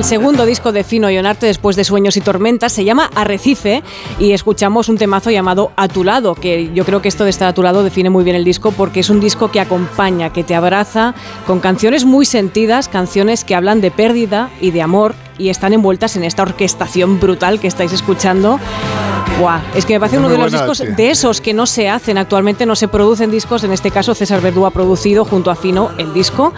El 0.00 0.06
segundo 0.06 0.46
disco 0.46 0.72
de 0.72 0.82
Fino 0.82 1.08
Ollonarte 1.08 1.44
después 1.44 1.76
de 1.76 1.84
Sueños 1.84 2.16
y 2.16 2.22
Tormentas. 2.22 2.72
Se 2.72 2.84
llama 2.84 3.10
Arrecife 3.14 3.82
y 4.18 4.32
escuchamos 4.32 4.88
un 4.88 4.96
temazo 4.96 5.30
llamado 5.30 5.72
A 5.76 5.88
tu 5.88 6.04
lado, 6.04 6.34
que 6.34 6.72
yo 6.72 6.86
creo 6.86 7.02
que 7.02 7.08
esto 7.08 7.24
de 7.24 7.28
estar 7.28 7.46
a 7.46 7.52
tu 7.52 7.62
lado 7.62 7.82
define 7.82 8.08
muy 8.08 8.24
bien 8.24 8.34
el 8.34 8.42
disco 8.42 8.72
porque 8.72 9.00
es 9.00 9.10
un 9.10 9.20
disco 9.20 9.50
que 9.50 9.60
acompaña, 9.60 10.32
que 10.32 10.42
te 10.42 10.54
abraza 10.54 11.14
con 11.46 11.60
canciones 11.60 12.06
muy 12.06 12.24
sentidas, 12.24 12.88
canciones 12.88 13.44
que 13.44 13.54
hablan 13.54 13.82
de 13.82 13.90
pérdida 13.90 14.48
y 14.62 14.70
de 14.70 14.80
amor 14.80 15.14
y 15.40 15.48
están 15.48 15.72
envueltas 15.72 16.16
en 16.16 16.24
esta 16.24 16.42
orquestación 16.42 17.18
brutal 17.18 17.58
que 17.58 17.66
estáis 17.66 17.92
escuchando. 17.92 18.60
Buah, 19.38 19.60
es 19.74 19.86
que 19.86 19.94
me 19.94 20.00
parece 20.00 20.18
uno 20.18 20.28
de 20.28 20.36
los 20.36 20.52
discos 20.52 20.78
de 20.78 21.10
esos 21.10 21.40
que 21.40 21.54
no 21.54 21.64
se 21.64 21.88
hacen 21.88 22.18
actualmente, 22.18 22.66
no 22.66 22.76
se 22.76 22.88
producen 22.88 23.30
discos. 23.30 23.64
En 23.64 23.72
este 23.72 23.90
caso, 23.90 24.14
César 24.14 24.42
Verdú 24.42 24.66
ha 24.66 24.70
producido 24.70 25.24
junto 25.24 25.50
a 25.50 25.54
Fino 25.54 25.90
el 25.96 26.12
disco. 26.12 26.52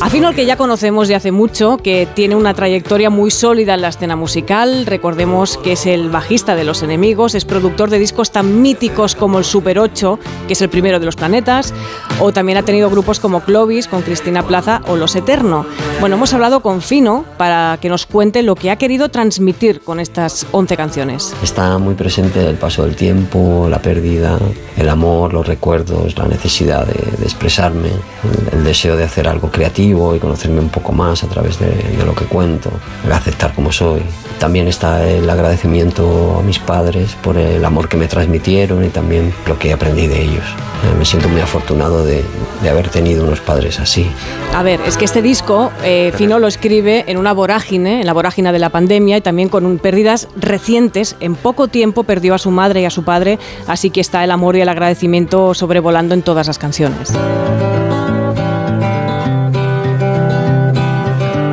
A 0.00 0.08
Fino, 0.08 0.28
el 0.28 0.36
que 0.36 0.46
ya 0.46 0.56
conocemos 0.56 1.08
de 1.08 1.16
hace 1.16 1.32
mucho, 1.32 1.78
que 1.78 2.06
tiene 2.14 2.36
una 2.36 2.54
trayectoria 2.54 3.10
muy 3.10 3.32
sólida 3.32 3.74
en 3.74 3.82
la 3.82 3.88
escena 3.88 4.14
musical. 4.14 4.86
Recordemos 4.86 5.56
que 5.56 5.72
es 5.72 5.86
el 5.86 6.10
bajista 6.10 6.54
de 6.54 6.62
Los 6.62 6.84
Enemigos, 6.84 7.34
es 7.34 7.44
productor 7.44 7.90
de 7.90 7.98
discos 7.98 8.30
tan 8.30 8.62
míticos 8.62 9.16
como 9.16 9.38
el 9.38 9.44
Super 9.44 9.80
8, 9.80 10.20
que 10.46 10.52
es 10.52 10.62
el 10.62 10.68
primero 10.68 11.00
de 11.00 11.06
los 11.06 11.16
planetas, 11.16 11.74
o 12.20 12.32
también 12.32 12.58
ha 12.58 12.62
tenido 12.62 12.88
grupos 12.88 13.18
como 13.18 13.40
Clovis, 13.40 13.88
con 13.88 14.02
Cristina 14.02 14.44
Plaza 14.44 14.82
o 14.86 14.96
Los 14.96 15.16
Eterno. 15.16 15.66
Bueno, 15.98 16.14
hemos 16.14 16.32
hablado 16.34 16.60
con 16.60 16.82
Fino 16.82 17.24
para 17.36 17.78
que 17.80 17.88
nos 17.88 18.06
cuente 18.06 18.27
lo 18.42 18.54
que 18.54 18.70
ha 18.70 18.76
querido 18.76 19.08
transmitir 19.08 19.80
con 19.80 20.00
estas 20.00 20.46
11 20.52 20.76
canciones. 20.76 21.34
Está 21.42 21.78
muy 21.78 21.94
presente 21.94 22.46
el 22.46 22.56
paso 22.56 22.84
del 22.84 22.94
tiempo, 22.94 23.66
la 23.68 23.80
pérdida, 23.80 24.38
el 24.76 24.88
amor, 24.88 25.32
los 25.32 25.46
recuerdos, 25.46 26.16
la 26.16 26.26
necesidad 26.26 26.86
de, 26.86 27.16
de 27.16 27.24
expresarme, 27.24 27.88
el, 27.88 28.58
el 28.58 28.64
deseo 28.64 28.96
de 28.96 29.04
hacer 29.04 29.26
algo 29.28 29.50
creativo 29.50 30.14
y 30.14 30.18
conocerme 30.18 30.60
un 30.60 30.68
poco 30.68 30.92
más 30.92 31.24
a 31.24 31.28
través 31.28 31.58
de, 31.58 31.68
de 31.70 32.04
lo 32.04 32.14
que 32.14 32.24
cuento, 32.24 32.70
el 33.04 33.12
aceptar 33.12 33.54
como 33.54 33.72
soy. 33.72 34.02
También 34.38 34.68
está 34.68 35.04
el 35.08 35.28
agradecimiento 35.28 36.36
a 36.38 36.42
mis 36.42 36.60
padres 36.60 37.16
por 37.22 37.36
el 37.36 37.64
amor 37.64 37.88
que 37.88 37.96
me 37.96 38.06
transmitieron 38.06 38.84
y 38.84 38.88
también 38.88 39.34
lo 39.46 39.58
que 39.58 39.72
aprendí 39.72 40.06
de 40.06 40.22
ellos. 40.22 40.44
Eh, 40.84 40.94
Me 40.96 41.04
siento 41.04 41.28
muy 41.28 41.40
afortunado 41.40 42.04
de, 42.04 42.24
de 42.62 42.70
haber 42.70 42.88
tenido 42.88 43.24
unos 43.24 43.40
padres 43.40 43.80
así. 43.80 44.08
A 44.54 44.62
ver, 44.62 44.80
es 44.86 44.96
que 44.96 45.04
este 45.04 45.22
disco 45.22 45.72
eh, 45.82 46.12
Fino 46.14 46.38
lo 46.38 46.46
escribe 46.46 47.04
en 47.08 47.16
una 47.18 47.32
vorágine, 47.32 48.00
en 48.00 48.06
la 48.06 48.12
vorágine 48.12 48.52
de 48.52 48.58
la 48.60 48.70
pandemia 48.70 49.16
y 49.16 49.20
también 49.20 49.48
con 49.48 49.66
un- 49.66 49.78
pérdidas 49.78 50.28
recientes. 50.36 51.16
En 51.18 51.34
poco 51.34 51.66
tiempo 51.66 52.04
perdió 52.04 52.34
a 52.34 52.38
su 52.38 52.52
madre 52.52 52.82
y 52.82 52.84
a 52.84 52.90
su 52.90 53.02
padre, 53.02 53.40
así 53.66 53.90
que 53.90 54.00
está 54.00 54.22
el 54.22 54.30
amor 54.30 54.54
y 54.56 54.60
el 54.60 54.68
agradecimiento 54.68 55.52
sobrevolando 55.52 56.14
en 56.14 56.22
todas 56.22 56.46
las 56.46 56.58
canciones. 56.58 57.10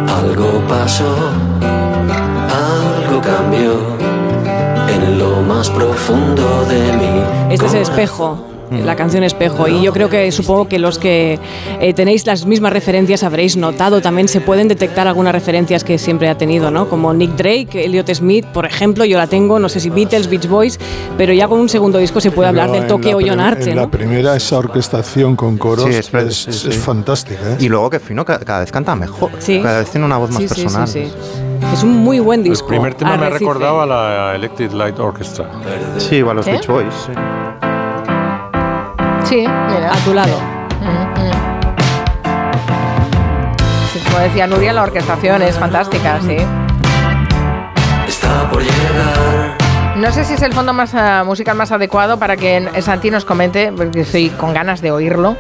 Algo 0.08 0.62
pasó, 0.68 1.06
algo 3.16 3.22
cambió 3.22 3.74
en 4.90 5.18
lo 5.20 5.42
más 5.42 5.70
profundo 5.70 6.66
de 6.66 6.92
mí. 6.98 7.54
Este 7.54 7.66
es 7.68 7.74
el 7.74 7.82
espejo. 7.82 8.48
La 8.84 8.96
canción 8.96 9.24
Espejo 9.24 9.68
y 9.68 9.84
yo 9.84 9.94
creo 9.94 10.10
que 10.10 10.32
supongo 10.32 10.68
que 10.68 10.80
los 10.80 10.98
que 10.98 11.40
eh, 11.80 11.94
tenéis 11.94 12.26
las 12.26 12.48
mismas 12.48 12.74
referencias 12.74 13.22
habréis 13.24 13.56
notado 13.56 14.02
también 14.02 14.28
se 14.28 14.42
pueden 14.42 14.68
detectar 14.68 15.08
algunas 15.08 15.34
referencias 15.34 15.84
que 15.84 16.00
siempre 16.00 16.28
ha 16.30 16.36
tenido, 16.38 16.72
¿no? 16.72 16.90
Como 16.90 17.14
Nick 17.14 17.36
Drake, 17.36 17.86
Elliot 17.86 18.12
Smith, 18.16 18.44
por 18.48 18.66
ejemplo, 18.66 19.06
yo 19.06 19.20
la 19.20 19.28
tengo, 19.28 19.60
no 19.60 19.70
sé 19.70 19.80
si 19.80 19.92
Beatles, 19.92 20.28
Beach 20.28 20.48
Boys, 20.50 20.80
pero 21.16 21.32
ya 21.32 21.48
con 21.48 21.60
un 21.60 21.70
segundo 21.70 22.00
disco 22.00 22.20
se 22.20 22.32
puede 22.32 22.50
hablar 22.50 22.70
Pero 22.72 22.80
del 22.82 22.88
toque 22.90 23.14
Ollonarte, 23.14 23.70
En 23.70 23.76
¿no? 23.76 23.82
la 23.84 23.88
primera, 23.92 24.36
esa 24.36 24.58
orquestación 24.58 25.36
con 25.36 25.58
coros 25.60 25.86
Sí, 25.86 25.92
es, 25.92 26.12
es 26.12 26.26
es- 26.26 26.36
sí, 26.38 26.50
es 26.70 26.76
sí. 26.76 26.82
fantástica. 26.82 27.40
¿eh? 27.52 27.58
Y 27.60 27.70
luego 27.70 27.92
que 27.92 28.00
Fino 28.00 28.26
ca- 28.26 28.40
cada 28.40 28.62
vez 28.62 28.72
canta 28.72 28.96
mejor. 28.96 29.30
Sí. 29.38 29.62
Cada 29.62 29.80
vez 29.82 29.92
tiene 29.92 30.06
una 30.08 30.18
voz 30.18 30.32
más 30.32 30.42
Sí, 30.42 30.48
sí, 30.50 30.56
sí, 30.56 30.62
personal. 30.64 31.12
Es 31.74 31.84
un 31.84 32.04
muy 32.04 32.20
buen 32.20 32.40
El 32.42 32.50
disco. 32.50 32.68
primer 32.68 32.94
tema 32.96 33.18
me 33.18 33.26
Arrecife. 33.26 33.40
recordaba 33.40 33.84
a 33.84 33.86
la 33.86 34.36
Electric 34.36 34.72
Light 34.74 34.98
Orchestra. 35.00 35.46
Sí, 35.98 36.16
igual 36.18 36.38
los 36.38 36.46
¿Sí? 36.46 36.52
Beach 36.52 36.68
Boys. 36.68 36.94
sí. 37.06 37.12
Sí, 39.26 39.38
mira. 39.38 39.92
A 39.94 39.98
tu 40.06 40.14
lado. 40.14 40.38
Mm, 40.82 41.20
mm. 41.20 41.32
Sí, 43.92 44.00
como 44.06 44.20
decía 44.20 44.48
Nuria, 44.48 44.72
la 44.72 44.84
orquestación 44.84 45.42
es 45.42 45.58
fantástica, 45.58 46.20
sí. 46.22 46.38
Está 48.08 48.50
por 48.50 48.62
llegar. 48.62 49.56
No 49.98 50.12
sé 50.12 50.24
si 50.26 50.34
es 50.36 50.42
el 50.44 50.54
fondo 50.54 50.74
más 50.74 50.94
ah, 50.94 51.24
musical 51.26 51.56
más 51.58 51.72
adecuado 51.72 52.18
para 52.20 52.38
que 52.38 52.70
Santi 52.82 53.10
nos 53.12 53.26
comente, 53.26 53.74
porque 53.76 54.02
estoy 54.02 54.30
con 54.30 54.54
ganas 54.54 54.82
de 54.82 54.92
oírlo, 54.92 55.36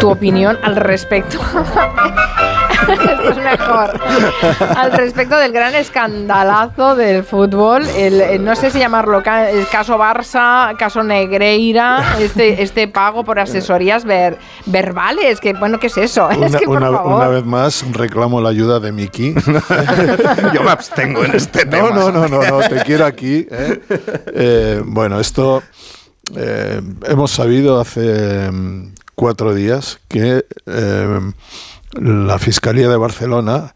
tu 0.00 0.10
opinión 0.10 0.58
al 0.62 0.76
respecto. 0.76 1.38
Esto 2.88 3.30
es 3.30 3.36
mejor. 3.36 4.00
Al 4.76 4.92
respecto 4.92 5.36
del 5.36 5.52
gran 5.52 5.74
escandalazo 5.74 6.94
del 6.96 7.24
fútbol, 7.24 7.82
el, 7.96 8.20
el- 8.20 8.44
no 8.44 8.56
sé 8.56 8.70
si 8.70 8.78
llamarlo 8.78 9.22
ca- 9.22 9.50
el 9.50 9.66
caso 9.68 9.98
Barça, 9.98 10.76
caso 10.76 11.02
Negreira, 11.02 12.16
este, 12.20 12.62
este 12.62 12.88
pago 12.88 13.24
por 13.24 13.38
asesorías 13.38 14.04
ver- 14.04 14.38
verbales, 14.66 15.40
que 15.40 15.52
bueno, 15.54 15.78
¿qué 15.78 15.86
es 15.88 15.96
eso? 15.96 16.30
es 16.30 16.38
Una, 16.38 16.58
que 16.58 16.64
por 16.66 16.76
una- 16.78 16.90
favor. 16.90 17.14
una 17.14 17.28
vez 17.28 17.44
más 17.44 17.84
reclamo 17.92 18.40
la 18.40 18.48
ayuda 18.50 18.80
de 18.80 18.92
Miki. 18.92 19.34
Yo 20.54 20.62
me 20.62 20.70
abstengo 20.70 21.24
en 21.24 21.34
este 21.34 21.66
tema. 21.66 21.90
No, 21.90 22.10
no, 22.10 22.28
no, 22.28 22.28
no, 22.28 22.42
no, 22.42 22.68
te 22.68 22.82
quiero 22.84 23.06
aquí. 23.06 23.46
¿eh? 23.50 23.80
Eh, 24.34 24.82
bueno, 24.84 25.20
esto 25.20 25.62
eh, 26.36 26.80
hemos 27.06 27.30
sabido 27.30 27.80
hace 27.80 28.50
mm, 28.50 28.94
cuatro 29.14 29.54
días 29.54 30.00
que 30.08 30.44
eh, 30.66 31.20
la 32.00 32.38
Fiscalía 32.38 32.88
de 32.88 32.96
Barcelona 32.96 33.74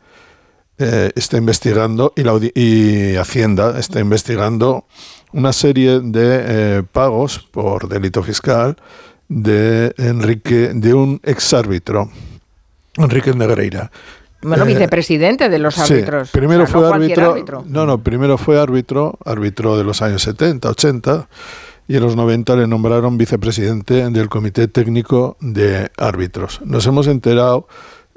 eh, 0.78 1.10
está 1.14 1.38
investigando 1.38 2.12
y, 2.16 2.22
la 2.22 2.38
y 2.54 3.16
Hacienda 3.16 3.78
está 3.78 4.00
investigando 4.00 4.84
una 5.32 5.52
serie 5.52 6.00
de 6.00 6.44
eh, 6.78 6.82
pagos 6.90 7.38
por 7.38 7.88
delito 7.88 8.22
fiscal 8.22 8.76
de 9.28 9.94
Enrique, 9.96 10.70
de 10.74 10.94
un 10.94 11.20
exárbitro, 11.22 12.10
Enrique 12.96 13.32
Negreira. 13.32 13.90
Bueno, 14.42 14.64
Eh, 14.64 14.68
vicepresidente 14.68 15.48
de 15.48 15.58
los 15.58 15.74
Sí, 15.74 15.94
árbitros. 15.94 16.30
primero 16.30 16.64
O 16.64 16.66
sea, 16.66 16.74
no 16.76 16.88
fue 16.88 16.94
árbitro. 16.94 17.64
No, 17.66 17.86
no, 17.86 17.98
primero 18.02 18.38
fue 18.38 18.60
árbitro, 18.60 19.18
árbitro 19.24 19.76
de 19.76 19.84
los 19.84 20.02
años 20.02 20.22
70, 20.22 20.68
80, 20.70 21.28
y 21.88 21.96
en 21.96 22.02
los 22.02 22.16
90 22.16 22.54
le 22.56 22.66
nombraron 22.66 23.16
vicepresidente 23.16 24.10
del 24.10 24.28
Comité 24.28 24.68
Técnico 24.68 25.36
de 25.40 25.90
Árbitros. 25.96 26.60
Nos 26.64 26.86
hemos 26.86 27.06
enterado 27.06 27.66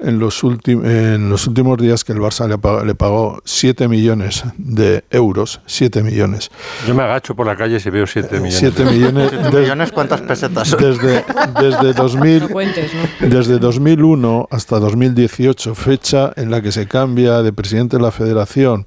en 0.02 0.18
los, 0.18 0.42
últimos 0.44 0.84
en 0.86 1.28
los 1.28 1.46
últimos 1.46 1.78
días 1.78 2.04
que 2.04 2.12
el 2.12 2.18
Barça 2.18 2.48
le, 2.48 2.58
pagó, 2.58 2.84
le 2.84 2.94
pagó 2.94 3.40
7 3.44 3.86
millones 3.88 4.44
de 4.56 5.04
euros, 5.10 5.60
7 5.66 6.02
millones. 6.02 6.50
Yo 6.86 6.94
me 6.94 7.02
agacho 7.02 7.34
por 7.34 7.46
la 7.46 7.56
calle 7.56 7.78
si 7.80 7.90
veo 7.90 8.06
7 8.06 8.28
millones. 8.40 8.56
7 8.58 8.84
millones. 8.84 9.30
¿Siete 9.30 9.58
millones? 9.60 9.92
¿Cuántas 9.92 10.20
pesetas 10.22 10.68
son? 10.68 10.80
Desde, 10.80 11.24
desde, 11.60 11.92
2000, 11.94 12.40
No 12.40 12.48
cuentes, 12.48 12.90
¿no? 13.20 13.28
desde 13.28 13.58
2001 13.58 14.48
hasta 14.50 14.78
2018, 14.78 15.74
fecha 15.74 16.32
en 16.36 16.50
la 16.50 16.62
que 16.62 16.72
se 16.72 16.86
cambia 16.86 17.42
de 17.42 17.52
presidente 17.52 17.96
de 17.96 18.02
la 18.02 18.10
federación, 18.10 18.86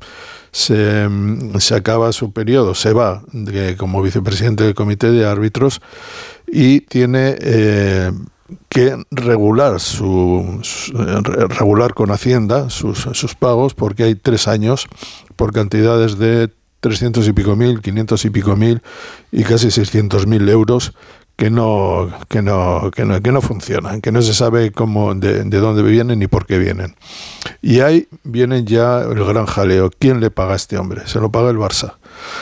se, 0.52 1.08
se 1.60 1.76
acaba 1.76 2.12
su 2.12 2.32
periodo, 2.32 2.76
se 2.76 2.94
va 2.94 3.24
de- 3.32 3.76
como 3.76 4.02
vicepresidente 4.02 4.64
del 4.64 4.76
comité 4.76 5.12
de 5.12 5.26
árbitros 5.26 5.82
y 6.48 6.82
tiene 6.82 7.36
eh, 7.40 8.12
que 8.70 8.98
regular 9.12 9.80
su, 9.80 10.62
eh, 10.94 11.20
re- 11.24 11.48
regular 11.48 11.94
con 11.94 12.12
Hacienda 12.12 12.70
sus, 12.70 13.08
sus 13.14 13.36
pagos 13.36 13.74
porque 13.74 14.04
hay 14.04 14.16
tres 14.16 14.48
años 14.48 14.88
por 15.36 15.54
cantidades 15.54 16.18
de 16.18 16.50
300 16.82 17.28
y 17.28 17.34
pico 17.34 17.56
mil, 17.56 17.82
500 17.82 18.26
y 18.26 18.30
pico 18.30 18.56
mil 18.56 18.82
y 19.32 19.44
casi 19.44 19.72
600 19.72 20.28
mil 20.28 20.48
euros 20.50 20.94
que 21.36 21.50
no, 21.50 22.10
que 22.30 22.44
no, 22.44 22.92
que 22.94 23.06
no, 23.06 23.20
que 23.22 23.32
no 23.32 23.42
funcionan, 23.42 24.02
que 24.02 24.12
no 24.12 24.22
se 24.22 24.36
sabe 24.36 24.72
cómo, 24.72 25.16
de, 25.16 25.44
de 25.44 25.58
dónde 25.60 25.82
vienen 25.82 26.20
ni 26.20 26.28
por 26.28 26.46
qué 26.46 26.60
vienen. 26.60 26.96
Y 27.62 27.80
ahí 27.80 28.08
viene 28.24 28.64
ya 28.66 29.02
el 29.02 29.24
gran 29.26 29.48
jaleo. 29.48 29.90
¿Quién 29.98 30.20
le 30.20 30.30
paga 30.30 30.54
a 30.54 30.58
este 30.58 30.78
hombre? 30.78 31.08
Se 31.08 31.20
lo 31.20 31.32
paga 31.32 31.50
el 31.50 31.58
Barça. 31.58 31.96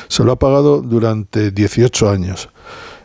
Se 0.09 0.25
lo 0.25 0.33
ha 0.33 0.39
pagado 0.39 0.81
durante 0.81 1.51
18 1.51 2.09
años. 2.09 2.49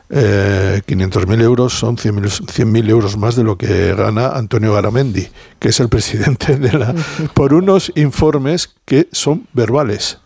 Eh, 0.09 0.82
500.000 0.86 1.42
euros 1.42 1.72
son 1.72 1.96
100.000 1.96 2.46
100.000 2.46 2.88
euros 2.90 3.16
más 3.16 3.34
de 3.34 3.42
lo 3.42 3.59
que 3.59 3.92
gana 3.94 4.28
Antonio 4.28 4.72
Garamendi, 4.72 5.26
que 5.59 5.70
es 5.70 5.80
el 5.80 5.88
presidente 5.88 6.57
de 6.57 6.72
la... 6.72 6.94
por 7.34 7.54
unos 7.54 7.90
informes 7.96 8.74
que 8.84 9.09
son 9.11 9.46
verbales. 9.52 10.18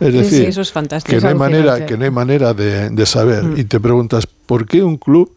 Es 0.00 0.14
decir, 0.14 0.44
sí, 0.44 0.44
eso 0.46 0.62
es 0.62 0.72
fantástico. 0.72 1.14
que 1.14 1.22
no 1.22 1.28
hay 1.28 1.34
manera, 1.34 1.84
que 1.84 1.98
no 1.98 2.04
hay 2.04 2.10
manera 2.10 2.54
de, 2.54 2.88
de 2.88 3.06
saber. 3.06 3.44
Mm. 3.44 3.58
Y 3.58 3.64
te 3.64 3.78
preguntas, 3.80 4.26
¿por 4.26 4.66
qué 4.66 4.82
un 4.82 4.96
club 4.96 5.36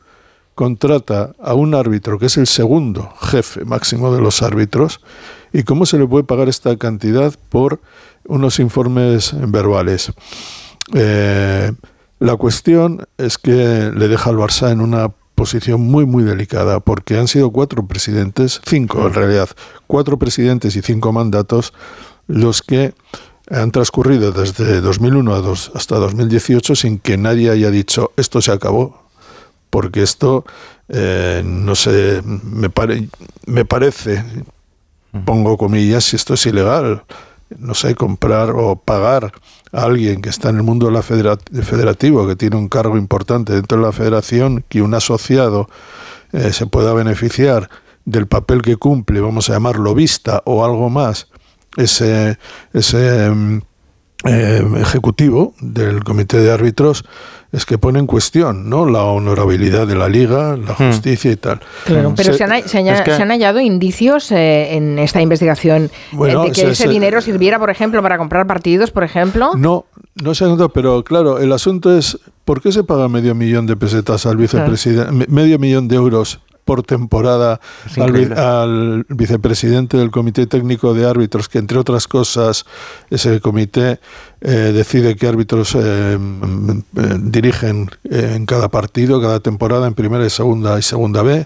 contrata 0.56 1.34
a 1.42 1.54
un 1.54 1.76
árbitro 1.76 2.18
que 2.18 2.28
es 2.28 2.38
el 2.38 2.48
segundo 2.48 3.14
jefe 3.22 3.66
máximo 3.66 4.14
de 4.14 4.22
los 4.22 4.42
árbitros? 4.42 5.02
¿Y 5.52 5.64
cómo 5.64 5.86
se 5.86 5.98
le 5.98 6.08
puede 6.08 6.24
pagar 6.24 6.48
esta 6.48 6.78
cantidad 6.78 7.34
por 7.50 7.82
unos 8.26 8.60
informes 8.60 9.34
verbales? 9.52 10.14
Eh, 10.94 11.74
la 12.22 12.36
cuestión 12.38 13.06
es 13.18 13.38
que 13.38 13.92
le 13.94 14.08
deja 14.08 14.30
al 14.30 14.38
Barça 14.38 14.72
en 14.72 14.80
una 14.80 15.10
posición 15.36 15.82
muy 15.82 16.06
muy 16.06 16.24
delicada 16.24 16.80
porque 16.80 17.18
han 17.18 17.28
sido 17.28 17.50
cuatro 17.52 17.86
presidentes, 17.88 18.62
cinco 18.66 19.08
en 19.08 19.14
realidad, 19.14 19.50
cuatro 19.88 20.18
presidentes 20.18 20.76
y 20.76 20.82
cinco 20.82 21.12
mandatos 21.12 21.74
los 22.28 22.62
que 22.62 22.94
han 23.50 23.72
transcurrido 23.72 24.32
desde 24.32 24.80
2001 24.82 25.34
a 25.34 25.40
dos- 25.42 25.72
hasta 25.74 25.96
2018 25.98 26.76
sin 26.76 27.00
que 27.00 27.18
nadie 27.18 27.50
haya 27.50 27.72
dicho 27.72 28.12
esto 28.18 28.40
se 28.42 28.52
acabó 28.52 29.02
porque 29.72 30.04
esto 30.04 30.46
eh, 30.90 31.42
no 31.44 31.74
sé 31.76 32.22
me, 32.24 32.70
me 33.48 33.66
parece 33.66 34.24
pongo 35.26 35.58
comillas 35.58 36.04
si 36.06 36.16
esto 36.16 36.36
es 36.36 36.46
ilegal 36.46 37.04
no 37.58 37.74
sé 37.74 37.96
comprar 37.96 38.52
o 38.52 38.76
pagar 38.76 39.32
a 39.72 39.84
alguien 39.84 40.22
que 40.22 40.30
está 40.30 40.50
en 40.50 40.58
el 40.58 40.64
mundo 40.64 40.88
de 40.88 40.92
la 40.94 41.02
federa- 41.02 41.38
federativo 41.64 42.28
que 42.28 42.36
tiene 42.36 42.56
un 42.58 42.70
cargo 42.70 42.98
importante 42.98 43.54
dentro 43.54 43.78
de 43.78 43.84
la 43.84 43.92
federación 43.92 44.64
que 44.70 44.82
un 44.82 44.94
asociado 44.94 45.70
eh, 46.32 46.54
se 46.54 46.66
pueda 46.66 46.94
beneficiar 46.94 47.70
del 48.06 48.28
papel 48.28 48.62
que 48.62 48.78
cumple 48.78 49.22
vamos 49.22 49.50
a 49.50 49.54
llamarlo 49.54 49.94
vista 49.94 50.42
o 50.46 50.66
algo 50.66 50.90
más 50.90 51.28
ese 51.78 52.38
ese 52.74 53.30
mm, 53.30 53.62
eh, 54.26 54.62
ejecutivo 54.80 55.54
del 55.62 56.04
comité 56.04 56.38
de 56.40 56.52
árbitros 56.52 57.04
es 57.52 57.66
que 57.66 57.78
pone 57.78 58.00
en 58.00 58.08
cuestión 58.08 58.70
¿no? 58.70 58.86
la 58.86 59.04
honorabilidad 59.04 59.86
de 59.86 59.96
la 59.96 60.08
liga, 60.08 60.56
la 60.56 60.74
justicia 60.74 61.32
y 61.32 61.36
tal. 61.36 61.60
Claro, 61.86 62.14
pero 62.16 62.32
Se- 62.32 62.38
se, 62.38 62.44
han, 62.46 62.68
se 62.70 62.78
han- 62.78 62.88
es 62.88 63.02
que- 63.02 63.14
se 63.16 63.22
han 63.22 63.30
hallado 63.30 63.60
indicios 63.60 64.32
eh, 64.32 64.76
en 64.78 65.00
esta 65.00 65.22
investigación 65.22 65.90
eh, 66.14 66.18
de 66.38 66.48
que 66.50 66.56
se- 66.56 66.72
ese 66.72 66.84
se- 66.84 66.90
dinero 66.90 67.20
sirviera, 67.22 67.60
por 67.60 67.70
ejemplo, 67.70 68.02
para 68.02 68.18
comprar 68.18 68.48
partidos, 68.48 68.92
por 68.92 69.04
ejemplo. 69.04 69.52
No, 69.58 69.86
no 70.24 70.34
se 70.34 70.46
ha 70.46 70.48
notado, 70.48 70.70
pero 70.70 71.04
claro, 71.04 71.40
el 71.40 71.52
asunto 71.52 71.96
es 71.98 72.18
¿por 72.46 72.62
qué 72.62 72.72
se 72.72 72.84
paga 72.86 73.10
medio 73.10 73.36
millón 73.36 73.66
de 73.66 73.76
pesetas 73.76 74.26
al 74.26 74.38
vicepresidente, 74.38 75.26
medio 75.28 75.60
millón 75.60 75.88
de 75.90 75.96
euros 75.98 76.40
por 76.72 76.84
temporada 76.84 77.60
al, 77.98 79.06
vicepresidente 79.10 79.98
del 79.98 80.10
Comité 80.10 80.48
Técnico 80.48 80.94
de 80.94 81.06
Árbitros, 81.06 81.50
que 81.50 81.58
entre 81.58 81.78
otras 81.78 82.08
cosas 82.08 82.66
ese 83.10 83.42
comité 83.42 84.00
eh, 84.40 84.72
decide 84.74 85.18
qué 85.18 85.28
árbitros 85.28 85.76
eh, 85.76 86.18
mm, 86.18 86.70
eh, 86.72 87.18
dirigen 87.24 87.90
en 88.06 88.46
cada 88.46 88.70
partido, 88.70 89.22
cada 89.22 89.42
temporada, 89.42 89.86
en 89.86 89.96
primera 89.96 90.26
y 90.26 90.30
segunda 90.30 90.80
y 90.80 90.82
segunda 90.82 91.24
B, 91.24 91.46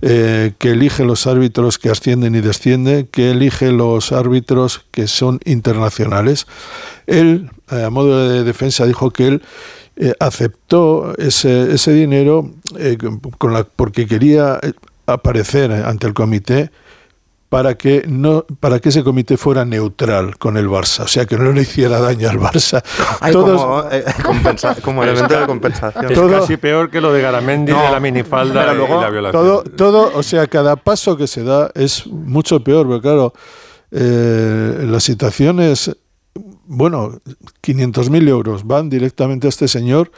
eh, 0.00 0.54
que 0.56 0.70
elige 0.70 1.04
los 1.04 1.26
árbitros 1.26 1.76
que 1.76 1.90
ascienden 1.90 2.34
y 2.34 2.40
descienden, 2.40 3.06
que 3.12 3.32
elige 3.32 3.72
los 3.72 4.10
árbitros 4.10 4.86
que 4.90 5.06
son 5.06 5.38
internacionales. 5.44 6.46
Él, 7.06 7.50
a 7.68 7.90
modo 7.90 8.26
de 8.26 8.42
defensa, 8.42 8.86
dijo 8.86 9.10
que 9.10 9.28
él 9.28 9.42
eh, 9.96 10.14
aceptó 10.20 11.14
ese, 11.18 11.72
ese 11.74 11.92
dinero 11.92 12.50
eh, 12.78 12.96
con 13.38 13.52
la, 13.52 13.64
porque 13.64 14.06
quería 14.06 14.58
eh, 14.62 14.72
aparecer 15.06 15.70
ante 15.72 16.06
el 16.06 16.14
comité 16.14 16.70
para 17.48 17.74
que 17.74 18.04
no 18.08 18.46
para 18.60 18.78
que 18.78 18.88
ese 18.88 19.04
comité 19.04 19.36
fuera 19.36 19.66
neutral 19.66 20.38
con 20.38 20.56
el 20.56 20.68
Barça, 20.70 21.00
o 21.04 21.06
sea 21.06 21.26
que 21.26 21.36
no 21.36 21.52
le 21.52 21.60
hiciera 21.60 22.00
daño 22.00 22.30
al 22.30 22.38
Barça. 22.38 22.82
Ay, 23.20 23.30
Todos- 23.34 23.60
como, 23.62 23.84
eh, 23.90 24.04
compensa- 24.24 24.80
como 24.80 25.02
elemento 25.04 25.38
de 25.38 25.46
compensación. 25.46 26.10
Es 26.10 26.18
casi 26.18 26.56
peor 26.56 26.88
que 26.88 27.02
lo 27.02 27.12
de 27.12 27.20
Garamendi 27.20 27.72
No, 27.72 27.82
de 27.82 27.90
la 27.90 28.00
minifalda 28.00 28.62
pero 28.62 28.72
y 28.72 28.76
luego 28.78 29.02
la 29.02 29.10
violación. 29.10 29.44
todo, 29.44 29.62
todo, 29.64 30.12
o 30.18 30.22
sea, 30.22 30.46
cada 30.46 30.76
paso 30.76 31.14
que 31.18 31.26
se 31.26 31.44
da 31.44 31.70
es 31.74 32.06
mucho 32.06 32.64
peor, 32.64 32.86
porque 32.86 33.02
claro, 33.02 33.34
eh, 33.90 34.86
la 34.88 34.98
situación 35.00 35.60
es, 35.60 35.94
bueno, 36.74 37.20
500.000 37.62 38.28
euros 38.28 38.66
van 38.66 38.88
directamente 38.88 39.46
a 39.46 39.50
este 39.50 39.68
señor 39.68 40.10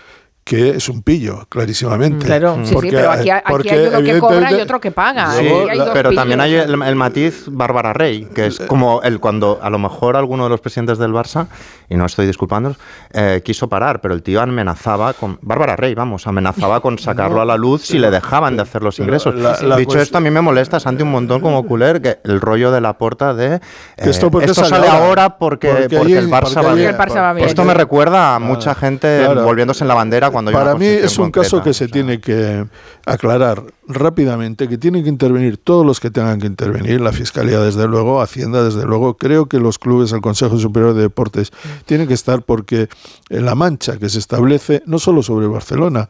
que 0.45 0.71
es 0.77 0.89
un 0.91 1.03
pillo, 1.03 1.47
clarísimamente. 1.49 2.27
Claro, 2.27 2.57
sí, 2.61 2.67
sí, 2.67 2.75
Porque, 2.75 2.91
pero 2.93 3.11
aquí, 3.11 3.31
eh, 3.31 3.33
aquí 3.33 3.45
porque 3.51 3.71
hay 3.71 3.87
uno 3.87 4.03
que 4.03 4.19
cobra 4.19 4.53
y 4.53 4.61
otro 4.61 4.79
que 4.79 4.91
paga. 4.91 5.33
Sí, 5.33 5.47
hay 5.47 5.81
pero 5.95 6.11
pillos. 6.11 6.15
también 6.21 6.41
hay 6.43 6.55
el, 6.55 6.83
el 6.83 6.95
matiz 6.97 7.45
Bárbara 7.49 7.95
Rey, 7.95 8.29
que 8.35 8.47
es 8.47 8.61
como 8.61 9.01
el 9.03 9.21
cuando 9.21 9.59
a 9.63 9.71
lo 9.71 9.79
mejor 9.79 10.17
alguno 10.17 10.45
de 10.45 10.51
los 10.51 10.61
presidentes 10.61 10.99
del 10.99 11.13
Barça, 11.13 11.47
y 11.89 11.97
no 11.97 12.05
estoy 12.05 12.27
disculpándolos, 12.27 12.77
eh, 13.13 13.41
quiso 13.43 13.69
parar, 13.71 14.03
pero 14.03 14.13
el 14.13 14.23
tío 14.23 14.43
amenazaba 14.43 15.15
con. 15.15 15.39
Bárbara 15.41 15.77
Rey, 15.77 15.95
vamos, 15.95 16.27
amenazaba 16.27 16.81
con 16.81 16.99
sacarlo 16.99 17.41
a 17.41 17.45
la 17.47 17.57
luz 17.57 17.83
si 17.83 17.99
le 17.99 18.11
dejaban 18.11 18.57
de 18.57 18.63
hacer 18.63 18.83
los 18.83 18.99
ingresos. 18.99 19.35
la- 19.35 19.57
la 19.63 19.77
Dicho 19.79 19.99
esto, 19.99 20.19
a 20.19 20.21
mí 20.21 20.31
me 20.31 20.41
molesta, 20.43 20.79
Santi, 20.79 21.03
un 21.03 21.11
montón 21.11 21.41
como 21.41 21.65
culer, 21.67 22.03
que 22.03 22.19
el 22.25 22.41
rollo 22.41 22.71
de 22.71 22.81
la 22.83 22.99
porta 22.99 23.33
de. 23.33 23.55
eh, 23.57 23.61
esto 23.97 24.31
porque 24.31 24.47
esto 24.51 24.63
sale 24.65 24.69
sale 24.77 24.89
ahora. 24.89 25.07
ahora 25.07 25.39
porque, 25.39 25.69
Porque 25.69 25.97
porque 25.97 26.19
el 26.19 26.29
Barça 26.29 26.41
porque 26.55 26.61
va 26.69 26.75
bien. 26.75 26.89
El 26.91 26.97
Barça 26.99 27.17
va 27.23 27.33
bien. 27.33 27.49
Esto 27.49 27.65
me 27.65 27.73
recuerda 27.75 28.35
a 28.35 28.39
mucha 28.39 28.75
gente 28.75 29.23
Claro. 29.25 29.43
volviéndose 29.45 29.85
en 29.85 29.89
la 29.89 29.95
bandera 29.95 30.31
cuando 30.35 30.51
hay 30.51 30.57
Para 30.57 30.75
mí 30.75 30.85
es 30.85 31.17
un 31.17 31.31
caso 31.31 31.63
que 31.63 31.73
se 31.73 31.87
tiene 31.87 32.21
que 32.21 32.67
aclarar 33.07 33.63
rápidamente, 33.87 34.69
que 34.69 34.79
tienen 34.79 35.05
que 35.05 35.09
intervenir 35.09 35.59
todos 35.59 35.87
los 35.87 36.01
que 36.01 36.11
tengan 36.11 36.41
que 36.41 36.49
intervenir, 36.49 37.01
la 37.01 37.13
Fiscalía 37.13 37.61
desde 37.61 37.87
luego, 37.87 38.21
Hacienda 38.21 38.65
desde 38.65 38.85
luego, 38.85 39.17
creo 39.17 39.47
que 39.47 39.61
los 39.61 39.79
clubes, 39.79 40.11
el 40.11 40.21
Consejo 40.21 40.59
Superior 40.59 40.93
de 40.95 41.03
Deportes, 41.03 41.53
tienen 41.87 42.09
que 42.09 42.15
estar 42.15 42.43
porque 42.43 42.89
la 43.29 43.55
mancha 43.55 43.97
que 43.97 44.09
se 44.09 44.19
establece, 44.19 44.83
no 44.87 44.99
solo 44.99 45.23
sobre 45.23 45.47
Barcelona, 45.47 46.09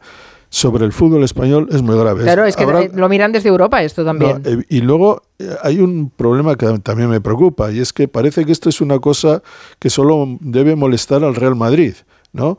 sobre 0.49 0.85
el 0.85 0.91
fútbol 0.91 1.23
español 1.23 1.67
es 1.71 1.83
muy 1.83 1.95
grave. 1.95 2.23
Claro, 2.23 2.45
es 2.45 2.55
que 2.55 2.63
Habrá- 2.63 2.81
eh, 2.83 2.91
lo 2.95 3.07
miran 3.09 3.31
desde 3.31 3.49
Europa 3.49 3.83
esto 3.83 4.03
también. 4.03 4.41
no, 4.41 4.49
eh, 4.49 4.65
y 4.69 4.81
luego 4.81 5.21
eh, 5.37 5.55
hay 5.61 5.79
un 5.81 6.09
problema 6.09 6.55
que 6.55 6.79
también 6.79 7.09
me 7.09 7.21
preocupa 7.21 7.71
y 7.71 7.79
es 7.79 7.93
que 7.93 8.07
parece 8.07 8.43
que 8.43 8.51
esto 8.51 8.69
es 8.69 8.81
una 8.81 8.97
cosa 8.97 9.43
que 9.77 9.91
solo 9.91 10.25
debe 10.39 10.75
molestar 10.75 11.23
al 11.23 11.35
Real 11.35 11.55
Madrid, 11.55 11.93
¿no? 12.33 12.57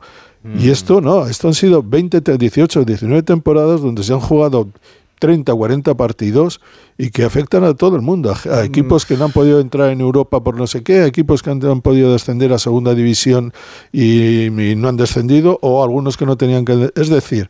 Y 0.59 0.69
esto 0.69 1.01
no, 1.01 1.25
esto 1.27 1.47
han 1.47 1.53
sido 1.53 1.83
20, 1.83 2.21
te- 2.21 2.37
18, 2.37 2.85
19 2.85 3.23
temporadas 3.23 3.81
donde 3.81 4.03
se 4.03 4.13
han 4.13 4.19
jugado 4.19 4.69
30, 5.19 5.53
40 5.53 5.95
partidos 5.95 6.61
y 6.97 7.09
que 7.09 7.23
afectan 7.23 7.63
a 7.63 7.73
todo 7.73 7.95
el 7.95 8.01
mundo, 8.03 8.31
a, 8.31 8.53
a 8.55 8.63
equipos 8.63 9.05
que 9.05 9.17
no 9.17 9.25
han 9.25 9.31
podido 9.31 9.59
entrar 9.59 9.89
en 9.89 9.99
Europa 9.99 10.43
por 10.43 10.55
no 10.55 10.67
sé 10.67 10.83
qué, 10.83 10.99
a 10.99 11.05
equipos 11.07 11.41
que 11.41 11.49
han, 11.49 11.65
han 11.65 11.81
podido 11.81 12.13
descender 12.13 12.53
a 12.53 12.59
segunda 12.59 12.93
división 12.93 13.51
y, 13.91 14.45
y 14.45 14.75
no 14.75 14.89
han 14.89 14.97
descendido, 14.97 15.57
o 15.61 15.83
algunos 15.83 16.17
que 16.17 16.25
no 16.27 16.37
tenían 16.37 16.65
que... 16.65 16.91
Es 16.95 17.09
decir, 17.09 17.47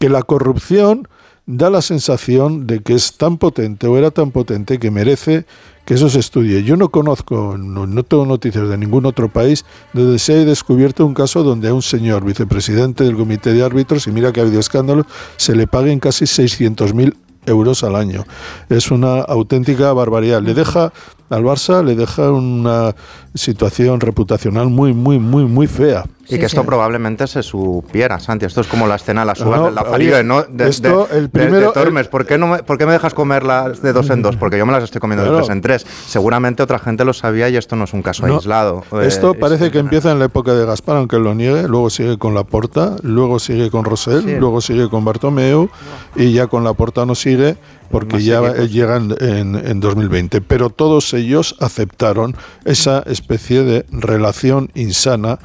que 0.00 0.08
la 0.08 0.22
corrupción 0.22 1.06
da 1.46 1.68
la 1.70 1.82
sensación 1.82 2.66
de 2.66 2.80
que 2.80 2.94
es 2.94 3.16
tan 3.16 3.36
potente 3.38 3.86
o 3.86 3.98
era 3.98 4.10
tan 4.10 4.30
potente 4.30 4.78
que 4.78 4.90
merece 4.90 5.44
que 5.84 5.94
eso 5.94 6.08
se 6.08 6.18
estudie. 6.18 6.64
Yo 6.64 6.76
no 6.76 6.88
conozco, 6.88 7.58
no, 7.58 8.02
tengo 8.04 8.24
noticias 8.24 8.68
de 8.68 8.78
ningún 8.78 9.04
otro 9.04 9.28
país 9.28 9.64
donde 9.92 10.18
se 10.18 10.34
haya 10.34 10.44
descubierto 10.46 11.04
un 11.04 11.12
caso 11.12 11.42
donde 11.42 11.68
a 11.68 11.74
un 11.74 11.82
señor 11.82 12.24
vicepresidente 12.24 13.04
del 13.04 13.16
comité 13.16 13.52
de 13.52 13.62
árbitros, 13.62 14.06
y 14.06 14.12
mira 14.12 14.32
que 14.32 14.40
ha 14.40 14.44
habido 14.44 14.60
escándalos, 14.60 15.06
se 15.36 15.54
le 15.54 15.66
paguen 15.66 16.00
casi 16.00 16.24
600.000 16.24 17.14
euros 17.46 17.84
al 17.84 17.96
año. 17.96 18.24
Es 18.70 18.90
una 18.90 19.20
auténtica 19.20 19.92
barbaridad. 19.92 20.42
Le 20.42 20.54
deja 20.54 20.92
al 21.28 21.42
Barça, 21.42 21.84
le 21.84 21.94
deja 21.94 22.30
una 22.30 22.94
situación 23.34 24.00
reputacional 24.00 24.68
muy, 24.68 24.94
muy, 24.94 25.18
muy, 25.18 25.44
muy 25.44 25.66
fea. 25.66 26.04
Y 26.28 26.38
que 26.38 26.46
esto 26.46 26.64
probablemente 26.64 27.26
se 27.26 27.42
supiera, 27.42 28.18
Santi. 28.18 28.46
Esto 28.46 28.60
es 28.62 28.66
como 28.66 28.86
la 28.86 28.94
escena 28.96 29.20
de 29.20 29.26
las 29.26 29.40
uvas 29.40 29.60
No, 29.60 29.66
de 29.66 29.72
la 29.72 29.82
oye, 29.82 29.90
Falive, 29.90 30.24
¿no? 30.24 30.42
De, 30.42 30.68
esto, 30.68 31.06
de- 31.10 31.18
el 31.18 31.22
de- 31.24 31.28
primero- 31.28 31.66
de 31.68 31.72
Tormes. 31.72 32.08
¿Por, 32.08 32.24
qué 32.26 32.38
no 32.38 32.46
me, 32.46 32.62
¿Por 32.62 32.78
qué 32.78 32.86
me 32.86 32.92
dejas 32.92 33.12
comerlas 33.14 33.82
de 33.82 33.92
dos 33.92 34.08
en 34.10 34.22
dos? 34.22 34.36
Porque 34.36 34.56
yo 34.58 34.64
me 34.66 34.72
las 34.72 34.84
estoy 34.84 35.00
comiendo 35.00 35.22
de 35.22 35.28
Claro. 35.30 35.44
tres 35.44 35.54
en 35.54 35.60
tres. 35.62 35.86
Seguramente 36.06 36.62
otra 36.62 36.78
gente 36.78 37.04
lo 37.04 37.12
sabía 37.12 37.48
y 37.50 37.56
esto 37.56 37.76
no 37.76 37.84
es 37.84 37.92
un 37.92 38.02
caso 38.02 38.26
No, 38.26 38.36
aislado. 38.36 38.84
Eh, 38.92 39.04
Esto 39.06 39.32
es- 39.32 39.38
parece 39.38 39.70
que 39.70 39.78
empieza 39.78 40.12
en 40.12 40.18
la 40.18 40.24
época 40.26 40.54
de 40.54 40.64
Gaspar, 40.64 40.96
aunque 40.96 41.18
lo 41.18 41.34
niegue, 41.34 41.68
luego 41.68 41.90
sigue 41.90 42.16
con 42.18 42.34
Laporta, 42.34 42.96
luego 43.02 43.38
sigue 43.38 43.70
con 43.70 43.84
Rosell, 43.84 44.22
Sí. 44.24 44.36
luego 44.38 44.60
sigue 44.60 44.88
con 44.88 45.04
Bartomeu 45.04 45.68
y 46.16 46.32
ya 46.32 46.46
con 46.46 46.64
Laporta 46.64 47.04
no 47.04 47.14
sigue 47.14 47.56
porque 47.90 48.14
Más 48.14 48.24
ya 48.24 48.38
equipos. 48.38 48.58
eh, 48.58 48.68
llegan 48.68 49.14
en, 49.20 49.54
en 49.56 49.80
2020. 49.80 50.40
Pero 50.40 50.70
todos 50.70 51.12
ellos 51.14 51.54
aceptaron 51.60 52.34
esa 52.64 53.00
especie 53.06 53.62
de 53.62 53.84
relación 53.90 54.70
insana 54.74 55.38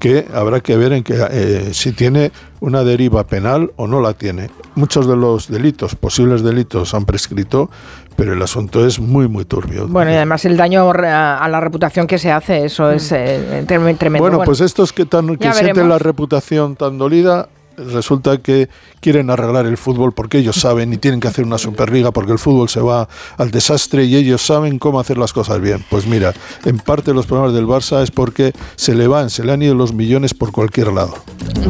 que 0.00 0.26
habrá 0.34 0.58
que 0.60 0.76
ver 0.76 0.92
en 0.94 1.04
que 1.04 1.14
eh, 1.30 1.68
si 1.72 1.92
tiene 1.92 2.32
una 2.58 2.82
deriva 2.82 3.22
penal 3.24 3.70
o 3.76 3.86
no 3.86 4.00
la 4.00 4.14
tiene. 4.14 4.50
Muchos 4.74 5.06
de 5.06 5.14
los 5.14 5.48
delitos, 5.48 5.94
posibles 5.94 6.42
delitos, 6.42 6.94
han 6.94 7.04
prescrito, 7.04 7.70
pero 8.16 8.32
el 8.32 8.42
asunto 8.42 8.84
es 8.86 8.98
muy, 8.98 9.28
muy 9.28 9.44
turbio. 9.44 9.86
Bueno, 9.86 10.10
y 10.10 10.14
además 10.14 10.44
el 10.46 10.56
daño 10.56 10.90
a 10.90 11.46
la 11.48 11.60
reputación 11.60 12.06
que 12.06 12.18
se 12.18 12.32
hace, 12.32 12.64
eso 12.64 12.90
es 12.90 13.12
eh, 13.12 13.62
trem- 13.66 13.96
tremendo. 13.96 14.26
Bueno, 14.28 14.42
pues 14.44 14.60
estos 14.60 14.92
que, 14.92 15.04
tan, 15.06 15.36
que 15.36 15.52
sienten 15.52 15.74
veremos. 15.74 15.88
la 15.90 15.98
reputación 15.98 16.76
tan 16.76 16.98
dolida, 16.98 17.48
resulta 17.86 18.38
que 18.38 18.68
quieren 19.00 19.30
arreglar 19.30 19.66
el 19.66 19.76
fútbol 19.76 20.12
porque 20.12 20.38
ellos 20.38 20.56
saben 20.56 20.92
y 20.92 20.98
tienen 20.98 21.20
que 21.20 21.28
hacer 21.28 21.44
una 21.44 21.58
superliga 21.58 22.10
porque 22.10 22.32
el 22.32 22.38
fútbol 22.38 22.68
se 22.68 22.80
va 22.80 23.08
al 23.38 23.50
desastre 23.50 24.04
y 24.04 24.16
ellos 24.16 24.42
saben 24.44 24.78
cómo 24.78 25.00
hacer 25.00 25.18
las 25.18 25.32
cosas 25.32 25.60
bien. 25.60 25.84
Pues 25.88 26.06
mira, 26.06 26.32
en 26.64 26.78
parte 26.78 27.12
los 27.12 27.26
problemas 27.26 27.54
del 27.54 27.66
Barça 27.66 28.02
es 28.02 28.10
porque 28.10 28.52
se 28.76 28.94
le 28.94 29.06
van, 29.06 29.30
se 29.30 29.44
le 29.44 29.52
han 29.52 29.62
ido 29.62 29.74
los 29.74 29.92
millones 29.92 30.34
por 30.34 30.52
cualquier 30.52 30.92
lado. 30.92 31.14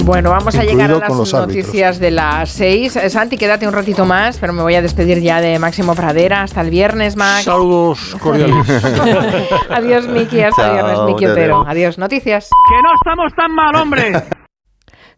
Bueno, 0.04 0.30
vamos 0.30 0.54
a 0.56 0.64
llegar 0.64 0.90
a 0.90 0.94
las 0.94 1.02
árbitros. 1.10 1.32
noticias 1.32 1.98
de 1.98 2.10
las 2.10 2.50
seis. 2.50 2.96
Eh, 2.96 3.10
Santi, 3.10 3.36
quédate 3.36 3.66
un 3.66 3.72
ratito 3.72 4.04
más, 4.04 4.38
pero 4.38 4.52
me 4.52 4.62
voy 4.62 4.74
a 4.74 4.82
despedir 4.82 5.20
ya 5.20 5.40
de 5.40 5.58
Máximo 5.58 5.94
Pradera. 5.94 6.42
Hasta 6.42 6.60
el 6.60 6.70
viernes, 6.70 7.16
Max. 7.16 7.44
Saludos 7.44 8.16
cordiales. 8.20 8.66
Adiós, 9.70 10.06
Miki. 10.08 10.40
Hasta 10.40 10.66
el 10.66 10.72
viernes, 10.74 10.98
Miki 11.06 11.24
te 11.24 11.30
Otero. 11.32 11.64
Adiós. 11.66 11.98
Noticias. 11.98 12.48
Que 12.68 12.82
no 12.82 12.94
estamos 12.94 13.34
tan 13.34 13.54
mal, 13.54 13.74
hombre. 13.76 14.39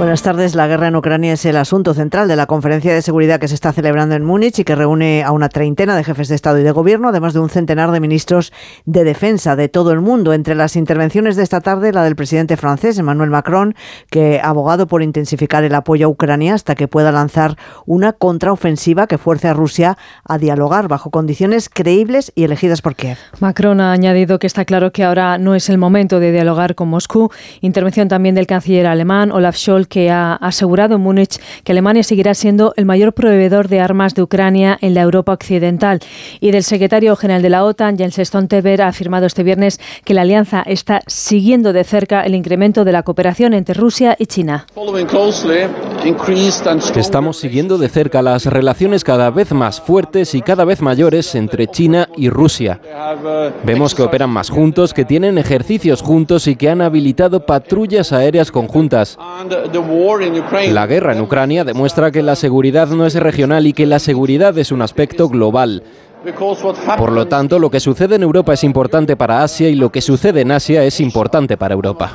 Buenas 0.00 0.22
tardes. 0.22 0.54
La 0.54 0.66
guerra 0.66 0.88
en 0.88 0.96
Ucrania 0.96 1.34
es 1.34 1.44
el 1.44 1.58
asunto 1.58 1.92
central 1.92 2.26
de 2.26 2.34
la 2.34 2.46
conferencia 2.46 2.94
de 2.94 3.02
seguridad 3.02 3.38
que 3.38 3.48
se 3.48 3.54
está 3.54 3.70
celebrando 3.70 4.14
en 4.14 4.24
Múnich 4.24 4.58
y 4.58 4.64
que 4.64 4.74
reúne 4.74 5.22
a 5.22 5.30
una 5.30 5.50
treintena 5.50 5.94
de 5.94 6.02
jefes 6.04 6.28
de 6.28 6.36
Estado 6.36 6.58
y 6.58 6.62
de 6.62 6.70
Gobierno, 6.70 7.10
además 7.10 7.34
de 7.34 7.40
un 7.40 7.50
centenar 7.50 7.90
de 7.90 8.00
ministros 8.00 8.50
de 8.86 9.04
defensa 9.04 9.56
de 9.56 9.68
todo 9.68 9.92
el 9.92 10.00
mundo. 10.00 10.32
Entre 10.32 10.54
las 10.54 10.74
intervenciones 10.74 11.36
de 11.36 11.42
esta 11.42 11.60
tarde, 11.60 11.92
la 11.92 12.02
del 12.02 12.16
presidente 12.16 12.56
francés, 12.56 12.98
Emmanuel 12.98 13.28
Macron, 13.28 13.74
que 14.08 14.40
ha 14.42 14.48
abogado 14.48 14.86
por 14.86 15.02
intensificar 15.02 15.64
el 15.64 15.74
apoyo 15.74 16.06
a 16.06 16.08
Ucrania 16.08 16.54
hasta 16.54 16.74
que 16.76 16.88
pueda 16.88 17.12
lanzar 17.12 17.58
una 17.84 18.14
contraofensiva 18.14 19.06
que 19.06 19.18
fuerce 19.18 19.48
a 19.48 19.52
Rusia 19.52 19.98
a 20.24 20.38
dialogar 20.38 20.88
bajo 20.88 21.10
condiciones 21.10 21.68
creíbles 21.68 22.32
y 22.34 22.44
elegidas 22.44 22.80
por 22.80 22.96
Kiev. 22.96 23.18
Macron 23.38 23.82
ha 23.82 23.92
añadido 23.92 24.38
que 24.38 24.46
está 24.46 24.64
claro 24.64 24.92
que 24.92 25.04
ahora 25.04 25.36
no 25.36 25.54
es 25.54 25.68
el 25.68 25.76
momento 25.76 26.20
de 26.20 26.32
dialogar 26.32 26.74
con 26.74 26.88
Moscú. 26.88 27.30
Intervención 27.60 28.08
también 28.08 28.34
del 28.34 28.46
canciller 28.46 28.86
alemán 28.86 29.30
Olaf 29.30 29.56
Scholz, 29.56 29.89
que 29.90 30.10
ha 30.10 30.36
asegurado 30.36 30.94
en 30.94 31.02
Múnich 31.02 31.38
que 31.64 31.72
Alemania 31.72 32.02
seguirá 32.02 32.32
siendo 32.32 32.72
el 32.76 32.86
mayor 32.86 33.12
proveedor 33.12 33.68
de 33.68 33.80
armas 33.80 34.14
de 34.14 34.22
Ucrania 34.22 34.78
en 34.80 34.94
la 34.94 35.02
Europa 35.02 35.32
occidental. 35.32 36.00
Y 36.40 36.52
del 36.52 36.62
secretario 36.62 37.14
general 37.16 37.42
de 37.42 37.50
la 37.50 37.64
OTAN, 37.64 37.98
Jens 37.98 38.16
Stoltenberg, 38.16 38.80
ha 38.80 38.88
afirmado 38.88 39.26
este 39.26 39.42
viernes 39.42 39.78
que 40.04 40.14
la 40.14 40.22
alianza 40.22 40.62
está 40.62 41.02
siguiendo 41.06 41.74
de 41.74 41.84
cerca 41.84 42.22
el 42.22 42.34
incremento 42.34 42.84
de 42.84 42.92
la 42.92 43.02
cooperación 43.02 43.52
entre 43.52 43.74
Rusia 43.74 44.16
y 44.18 44.26
China. 44.26 44.66
Estamos 46.96 47.36
siguiendo 47.38 47.76
de 47.76 47.88
cerca 47.88 48.22
las 48.22 48.46
relaciones 48.46 49.04
cada 49.04 49.30
vez 49.30 49.52
más 49.52 49.80
fuertes 49.80 50.34
y 50.34 50.42
cada 50.42 50.64
vez 50.64 50.80
mayores 50.80 51.34
entre 51.34 51.66
China 51.66 52.08
y 52.16 52.30
Rusia. 52.30 52.80
Vemos 53.64 53.94
que 53.94 54.02
operan 54.02 54.30
más 54.30 54.48
juntos, 54.48 54.94
que 54.94 55.04
tienen 55.04 55.36
ejercicios 55.36 56.02
juntos 56.02 56.46
y 56.46 56.56
que 56.56 56.70
han 56.70 56.80
habilitado 56.80 57.44
patrullas 57.44 58.12
aéreas 58.12 58.52
conjuntas. 58.52 59.18
La 60.72 60.86
guerra 60.86 61.12
en 61.12 61.20
Ucrania 61.20 61.64
demuestra 61.64 62.10
que 62.10 62.22
la 62.22 62.36
seguridad 62.36 62.88
no 62.88 63.06
es 63.06 63.14
regional 63.14 63.66
y 63.66 63.72
que 63.72 63.86
la 63.86 63.98
seguridad 63.98 64.56
es 64.58 64.72
un 64.72 64.82
aspecto 64.82 65.28
global. 65.28 65.82
Por 66.98 67.12
lo 67.12 67.26
tanto, 67.26 67.58
lo 67.58 67.70
que 67.70 67.80
sucede 67.80 68.16
en 68.16 68.22
Europa 68.22 68.52
es 68.52 68.64
importante 68.64 69.16
para 69.16 69.42
Asia 69.42 69.68
y 69.68 69.74
lo 69.74 69.90
que 69.90 70.00
sucede 70.00 70.42
en 70.42 70.52
Asia 70.52 70.84
es 70.84 71.00
importante 71.00 71.56
para 71.56 71.74
Europa. 71.74 72.12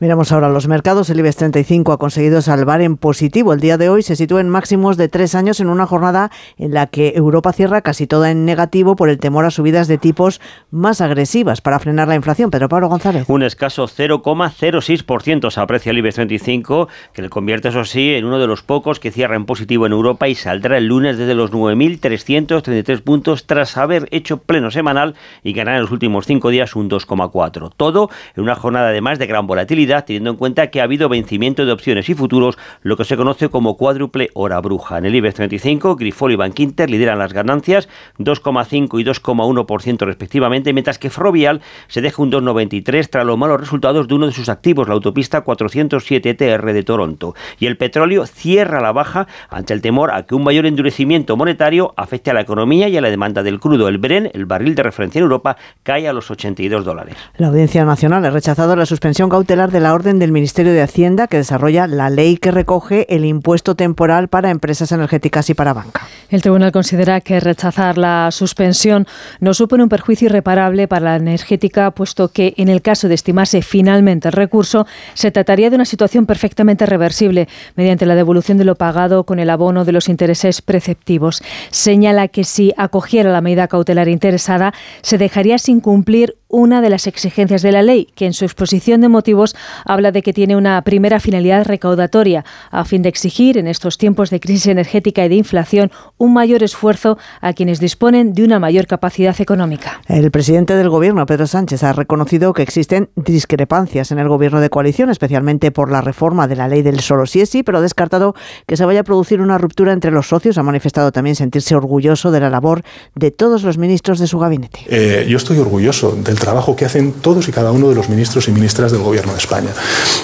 Miramos 0.00 0.32
ahora 0.32 0.48
los 0.48 0.66
mercados. 0.66 1.10
El 1.10 1.18
IBEX 1.18 1.36
35 1.36 1.92
ha 1.92 1.98
conseguido 1.98 2.40
salvar 2.40 2.80
en 2.80 2.96
positivo. 2.96 3.52
El 3.52 3.60
día 3.60 3.76
de 3.76 3.90
hoy 3.90 4.02
se 4.02 4.16
sitúa 4.16 4.40
en 4.40 4.48
máximos 4.48 4.96
de 4.96 5.10
tres 5.10 5.34
años 5.34 5.60
en 5.60 5.68
una 5.68 5.84
jornada 5.84 6.30
en 6.56 6.72
la 6.72 6.86
que 6.86 7.12
Europa 7.16 7.52
cierra 7.52 7.82
casi 7.82 8.06
toda 8.06 8.30
en 8.30 8.46
negativo 8.46 8.96
por 8.96 9.10
el 9.10 9.18
temor 9.18 9.44
a 9.44 9.50
subidas 9.50 9.88
de 9.88 9.98
tipos 9.98 10.40
más 10.70 11.02
agresivas 11.02 11.60
para 11.60 11.78
frenar 11.80 12.08
la 12.08 12.14
inflación. 12.14 12.50
Pedro 12.50 12.70
Pablo 12.70 12.88
González. 12.88 13.26
Un 13.28 13.42
escaso 13.42 13.88
0,06% 13.88 15.50
se 15.50 15.60
aprecia 15.60 15.90
el 15.90 15.98
IBEX 15.98 16.14
35, 16.14 16.88
que 17.12 17.20
le 17.20 17.28
convierte, 17.28 17.68
eso 17.68 17.84
sí, 17.84 18.14
en 18.14 18.24
uno 18.24 18.38
de 18.38 18.46
los 18.46 18.62
pocos 18.62 19.00
que 19.00 19.10
cierra 19.10 19.36
en 19.36 19.44
positivo 19.44 19.84
en 19.84 19.92
Europa 19.92 20.28
y 20.28 20.34
saldrá 20.34 20.78
el 20.78 20.86
lunes 20.86 21.18
desde 21.18 21.34
los 21.34 21.52
9.333 21.52 23.02
puntos 23.02 23.44
tras 23.44 23.76
haber 23.76 24.08
hecho 24.12 24.38
pleno 24.38 24.70
semanal 24.70 25.14
y 25.44 25.52
ganar 25.52 25.74
en 25.74 25.82
los 25.82 25.90
últimos 25.90 26.24
cinco 26.24 26.48
días 26.48 26.74
un 26.74 26.88
2,4. 26.88 27.70
Todo 27.76 28.08
en 28.34 28.44
una 28.44 28.54
jornada 28.54 28.88
además 28.88 29.18
de 29.18 29.26
gran 29.26 29.46
volatilidad, 29.46 29.89
teniendo 29.98 30.30
en 30.30 30.36
cuenta 30.36 30.68
que 30.68 30.80
ha 30.80 30.84
habido 30.84 31.08
vencimiento 31.08 31.66
de 31.66 31.72
opciones 31.72 32.08
y 32.08 32.14
futuros, 32.14 32.56
lo 32.82 32.96
que 32.96 33.04
se 33.04 33.16
conoce 33.16 33.48
como 33.48 33.76
cuádruple 33.76 34.30
hora 34.34 34.60
bruja. 34.60 34.98
En 34.98 35.06
el 35.06 35.14
IBEX 35.14 35.34
35, 35.34 35.96
Grifol 35.96 36.32
y 36.32 36.36
Bankinter 36.36 36.88
lideran 36.88 37.18
las 37.18 37.32
ganancias, 37.32 37.88
2,5 38.18 39.00
y 39.00 39.04
2,1% 39.04 40.06
respectivamente, 40.06 40.72
mientras 40.72 40.98
que 40.98 41.10
Frovial 41.10 41.60
se 41.88 42.00
deja 42.00 42.22
un 42.22 42.30
2,93 42.30 43.08
tras 43.10 43.26
los 43.26 43.36
malos 43.36 43.60
resultados 43.60 44.08
de 44.08 44.14
uno 44.14 44.26
de 44.26 44.32
sus 44.32 44.48
activos, 44.48 44.88
la 44.88 44.94
autopista 44.94 45.42
407 45.42 46.34
TR 46.34 46.72
de 46.72 46.82
Toronto. 46.82 47.34
Y 47.58 47.66
el 47.66 47.76
petróleo 47.76 48.26
cierra 48.26 48.80
la 48.80 48.92
baja 48.92 49.26
ante 49.48 49.74
el 49.74 49.82
temor 49.82 50.12
a 50.12 50.24
que 50.24 50.34
un 50.34 50.44
mayor 50.44 50.66
endurecimiento 50.66 51.36
monetario 51.36 51.92
afecte 51.96 52.30
a 52.30 52.34
la 52.34 52.40
economía 52.40 52.88
y 52.88 52.96
a 52.96 53.00
la 53.00 53.10
demanda 53.10 53.42
del 53.42 53.60
crudo. 53.60 53.88
El 53.88 53.98
Bren, 53.98 54.30
el 54.32 54.46
barril 54.46 54.74
de 54.74 54.82
referencia 54.82 55.18
en 55.18 55.24
Europa, 55.24 55.56
cae 55.82 56.08
a 56.08 56.12
los 56.12 56.30
82 56.30 56.84
dólares. 56.84 57.16
La 57.36 57.48
Audiencia 57.48 57.84
Nacional 57.84 58.24
ha 58.24 58.30
rechazado 58.30 58.76
la 58.76 58.86
suspensión 58.86 59.28
cautelar 59.28 59.70
de 59.70 59.79
la 59.80 59.94
orden 59.94 60.18
del 60.18 60.32
Ministerio 60.32 60.72
de 60.72 60.82
Hacienda 60.82 61.26
que 61.26 61.38
desarrolla 61.38 61.86
la 61.86 62.10
ley 62.10 62.36
que 62.36 62.50
recoge 62.50 63.06
el 63.14 63.24
impuesto 63.24 63.74
temporal 63.74 64.28
para 64.28 64.50
empresas 64.50 64.92
energéticas 64.92 65.50
y 65.50 65.54
para 65.54 65.72
banca. 65.72 66.06
El 66.28 66.42
tribunal 66.42 66.70
considera 66.70 67.20
que 67.20 67.40
rechazar 67.40 67.98
la 67.98 68.30
suspensión 68.30 69.06
no 69.40 69.54
supone 69.54 69.82
un 69.82 69.88
perjuicio 69.88 70.26
irreparable 70.26 70.86
para 70.86 71.06
la 71.06 71.16
energética, 71.16 71.90
puesto 71.90 72.28
que 72.28 72.54
en 72.56 72.68
el 72.68 72.82
caso 72.82 73.08
de 73.08 73.14
estimarse 73.14 73.62
finalmente 73.62 74.28
el 74.28 74.32
recurso, 74.32 74.86
se 75.14 75.30
trataría 75.30 75.70
de 75.70 75.76
una 75.76 75.84
situación 75.84 76.26
perfectamente 76.26 76.86
reversible 76.86 77.48
mediante 77.74 78.06
la 78.06 78.14
devolución 78.14 78.58
de 78.58 78.64
lo 78.64 78.76
pagado 78.76 79.24
con 79.24 79.38
el 79.38 79.50
abono 79.50 79.84
de 79.84 79.92
los 79.92 80.08
intereses 80.08 80.62
preceptivos. 80.62 81.42
Señala 81.70 82.28
que 82.28 82.44
si 82.44 82.72
acogiera 82.76 83.30
la 83.30 83.40
medida 83.40 83.68
cautelar 83.68 84.08
interesada, 84.08 84.72
se 85.02 85.18
dejaría 85.18 85.58
sin 85.58 85.80
cumplir 85.80 86.39
una 86.50 86.82
de 86.82 86.90
las 86.90 87.06
exigencias 87.06 87.62
de 87.62 87.72
la 87.72 87.82
ley, 87.82 88.08
que 88.14 88.26
en 88.26 88.32
su 88.32 88.44
exposición 88.44 89.00
de 89.00 89.08
motivos 89.08 89.56
habla 89.84 90.12
de 90.12 90.22
que 90.22 90.32
tiene 90.32 90.56
una 90.56 90.82
primera 90.82 91.20
finalidad 91.20 91.66
recaudatoria, 91.66 92.44
a 92.70 92.84
fin 92.84 93.02
de 93.02 93.08
exigir 93.08 93.56
en 93.56 93.66
estos 93.66 93.96
tiempos 93.98 94.30
de 94.30 94.40
crisis 94.40 94.66
energética 94.66 95.24
y 95.24 95.28
de 95.28 95.36
inflación 95.36 95.90
un 96.18 96.34
mayor 96.34 96.62
esfuerzo 96.62 97.18
a 97.40 97.52
quienes 97.52 97.80
disponen 97.80 98.34
de 98.34 98.44
una 98.44 98.58
mayor 98.58 98.86
capacidad 98.86 99.40
económica. 99.40 100.00
El 100.08 100.30
presidente 100.30 100.74
del 100.74 100.90
gobierno, 100.90 101.24
Pedro 101.26 101.46
Sánchez, 101.46 101.82
ha 101.84 101.92
reconocido 101.92 102.52
que 102.52 102.62
existen 102.62 103.10
discrepancias 103.16 104.10
en 104.10 104.18
el 104.18 104.28
gobierno 104.28 104.60
de 104.60 104.70
coalición, 104.70 105.10
especialmente 105.10 105.70
por 105.70 105.90
la 105.90 106.00
reforma 106.00 106.48
de 106.48 106.56
la 106.56 106.68
ley 106.68 106.82
del 106.82 107.00
solo 107.00 107.26
sí 107.26 107.40
es 107.40 107.50
sí, 107.50 107.62
pero 107.62 107.78
ha 107.78 107.80
descartado 107.80 108.34
que 108.66 108.76
se 108.76 108.84
vaya 108.84 109.00
a 109.00 109.04
producir 109.04 109.40
una 109.40 109.58
ruptura 109.58 109.92
entre 109.92 110.10
los 110.10 110.28
socios. 110.28 110.58
Ha 110.58 110.62
manifestado 110.62 111.12
también 111.12 111.36
sentirse 111.36 111.74
orgulloso 111.74 112.30
de 112.30 112.40
la 112.40 112.50
labor 112.50 112.82
de 113.14 113.30
todos 113.30 113.62
los 113.62 113.78
ministros 113.78 114.18
de 114.18 114.26
su 114.26 114.38
gabinete. 114.38 114.80
Eh, 114.88 115.26
yo 115.28 115.36
estoy 115.36 115.58
orgulloso 115.58 116.12
del 116.12 116.38
trabajo 116.40 116.74
que 116.74 116.84
hacen 116.84 117.12
todos 117.12 117.46
y 117.46 117.52
cada 117.52 117.70
uno 117.70 117.88
de 117.88 117.94
los 117.94 118.08
ministros 118.08 118.48
y 118.48 118.50
ministras 118.50 118.90
del 118.90 119.02
gobierno 119.02 119.32
de 119.32 119.38
España. 119.38 119.70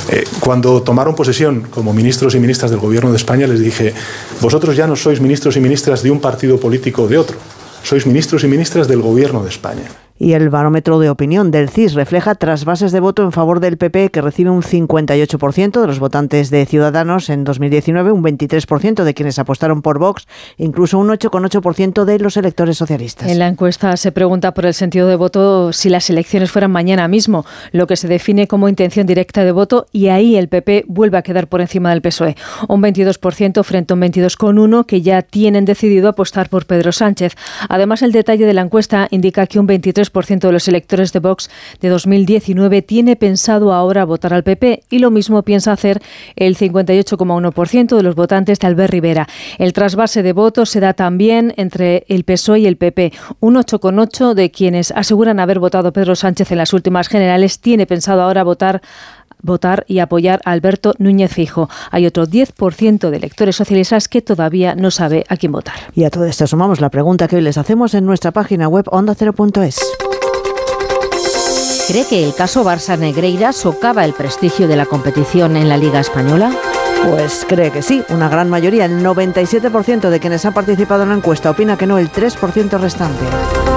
Eh, 0.08 0.24
cuando 0.40 0.82
tomaron 0.82 1.14
posesión 1.14 1.68
como 1.70 1.92
ministros 1.92 2.34
y 2.34 2.40
ministras 2.40 2.72
del 2.72 2.80
gobierno 2.80 3.10
de 3.12 3.16
España 3.18 3.46
les 3.46 3.60
dije, 3.60 3.94
vosotros 4.40 4.74
ya 4.74 4.88
no 4.88 4.96
sois 4.96 5.20
ministros 5.20 5.56
y 5.56 5.60
ministras 5.60 6.02
de 6.02 6.10
un 6.10 6.20
partido 6.20 6.58
político 6.58 7.02
o 7.02 7.08
de 7.08 7.18
otro, 7.18 7.36
sois 7.84 8.04
ministros 8.06 8.42
y 8.42 8.48
ministras 8.48 8.88
del 8.88 9.00
gobierno 9.00 9.44
de 9.44 9.50
España. 9.50 10.05
Y 10.18 10.32
el 10.32 10.48
barómetro 10.48 10.98
de 10.98 11.10
opinión 11.10 11.50
del 11.50 11.68
CIS 11.68 11.94
refleja 11.94 12.34
trasvases 12.34 12.90
de 12.90 13.00
voto 13.00 13.22
en 13.22 13.32
favor 13.32 13.60
del 13.60 13.76
PP, 13.76 14.10
que 14.10 14.22
recibe 14.22 14.48
un 14.48 14.62
58% 14.62 15.80
de 15.80 15.86
los 15.86 15.98
votantes 15.98 16.48
de 16.50 16.64
Ciudadanos 16.64 17.28
en 17.28 17.44
2019, 17.44 18.12
un 18.12 18.22
23% 18.22 19.04
de 19.04 19.14
quienes 19.14 19.38
apostaron 19.38 19.82
por 19.82 19.98
Vox, 19.98 20.26
incluso 20.56 20.98
un 20.98 21.08
8,8% 21.08 22.04
de 22.04 22.18
los 22.18 22.36
electores 22.38 22.78
socialistas. 22.78 23.30
En 23.30 23.38
la 23.38 23.46
encuesta 23.46 23.96
se 23.98 24.10
pregunta 24.10 24.54
por 24.54 24.64
el 24.64 24.72
sentido 24.72 25.06
de 25.06 25.16
voto 25.16 25.72
si 25.72 25.90
las 25.90 26.08
elecciones 26.08 26.50
fueran 26.50 26.70
mañana 26.70 27.08
mismo, 27.08 27.44
lo 27.72 27.86
que 27.86 27.96
se 27.96 28.08
define 28.08 28.46
como 28.46 28.68
intención 28.68 29.06
directa 29.06 29.44
de 29.44 29.52
voto, 29.52 29.86
y 29.92 30.08
ahí 30.08 30.36
el 30.36 30.48
PP 30.48 30.86
vuelve 30.88 31.18
a 31.18 31.22
quedar 31.22 31.46
por 31.48 31.60
encima 31.60 31.90
del 31.90 32.00
PSOE. 32.00 32.36
Un 32.68 32.82
22% 32.82 33.62
frente 33.64 33.92
a 33.92 33.94
un 33.94 34.00
22,1% 34.00 34.86
que 34.86 35.02
ya 35.02 35.20
tienen 35.20 35.66
decidido 35.66 36.08
apostar 36.08 36.48
por 36.48 36.64
Pedro 36.64 36.92
Sánchez. 36.92 37.34
Además, 37.68 38.00
el 38.00 38.12
detalle 38.12 38.46
de 38.46 38.54
la 38.54 38.62
encuesta 38.62 39.08
indica 39.10 39.46
que 39.46 39.58
un 39.58 39.68
23% 39.68 40.05
de 40.12 40.52
los 40.52 40.68
electores 40.68 41.12
de 41.12 41.20
Vox 41.20 41.50
de 41.80 41.88
2019 41.88 42.82
tiene 42.82 43.16
pensado 43.16 43.72
ahora 43.72 44.04
votar 44.04 44.34
al 44.34 44.42
PP 44.42 44.82
y 44.90 44.98
lo 44.98 45.11
mismo 45.11 45.42
piensa 45.42 45.72
hacer 45.72 46.00
el 46.36 46.57
58,1% 46.57 47.96
de 47.96 48.02
los 48.02 48.14
votantes 48.14 48.59
de 48.59 48.66
Albert 48.66 48.92
Rivera. 48.92 49.28
El 49.59 49.72
trasvase 49.72 50.22
de 50.22 50.32
votos 50.32 50.70
se 50.70 50.80
da 50.80 50.94
también 50.94 51.54
entre 51.57 52.04
el 52.09 52.24
PSOE 52.24 52.61
y 52.61 52.66
el 52.66 52.76
PP. 52.76 53.12
Un 53.40 53.57
8,8% 53.57 54.34
de 54.34 54.50
quienes 54.50 54.90
aseguran 54.92 55.40
haber 55.40 55.59
votado 55.59 55.88
a 55.88 55.92
Pedro 55.92 56.16
Sánchez 56.16 56.50
en 56.52 56.59
las 56.59 56.72
últimas 56.72 57.09
generales 57.09 57.61
tiene 57.61 57.86
pensado 57.86 58.22
ahora 58.22 58.44
votar 58.44 58.82
votar 59.43 59.84
y 59.89 59.99
apoyar 59.99 60.41
a 60.45 60.53
Alberto 60.53 60.95
Núñez 60.99 61.32
Fijo. 61.32 61.68
Hay 61.91 62.07
otro 62.07 62.26
10% 62.26 63.11
de 63.11 63.16
electores 63.16 63.57
socialistas 63.57 64.09
que 64.09 64.22
todavía 64.22 64.74
no 64.74 64.91
sabe 64.91 65.24
a 65.28 65.37
quién 65.37 65.53
votar. 65.53 65.76
Y 65.95 66.05
a 66.05 66.11
todo 66.11 66.24
esto 66.24 66.47
sumamos 66.47 66.80
la 66.80 66.91
pregunta 66.91 67.28
que 67.28 67.37
hoy 67.37 67.43
les 67.43 67.59
hacemos 67.59 67.95
en 67.95 68.07
nuestra 68.07 68.30
página 68.32 68.68
web 68.68 68.87
ondacero.es. 68.91 69.80
¿Cree 71.89 72.05
que 72.05 72.24
el 72.24 72.34
caso 72.34 72.64
Barça 72.64 72.99
Negreira 72.99 73.53
socava 73.53 74.05
el 74.05 74.12
prestigio 74.12 74.66
de 74.66 74.76
la 74.76 74.87
competición 74.87 75.57
en 75.57 75.68
la 75.68 75.76
Liga 75.76 76.01
Española? 76.01 76.51
Pues 77.09 77.47
cree 77.49 77.70
que 77.70 77.82
sí, 77.82 78.03
una 78.09 78.28
gran 78.28 78.51
mayoría, 78.51 78.87
el 78.87 79.05
97% 79.05 80.11
de 80.11 80.18
quienes 80.18 80.45
han 80.45 80.55
participado 80.55 81.05
en 81.05 81.11
la 81.11 81.14
encuesta 81.14 81.51
opina 81.51 81.76
que 81.76 81.87
no, 81.87 81.99
el 81.99 82.11
3% 82.11 82.80
restante. 82.80 83.75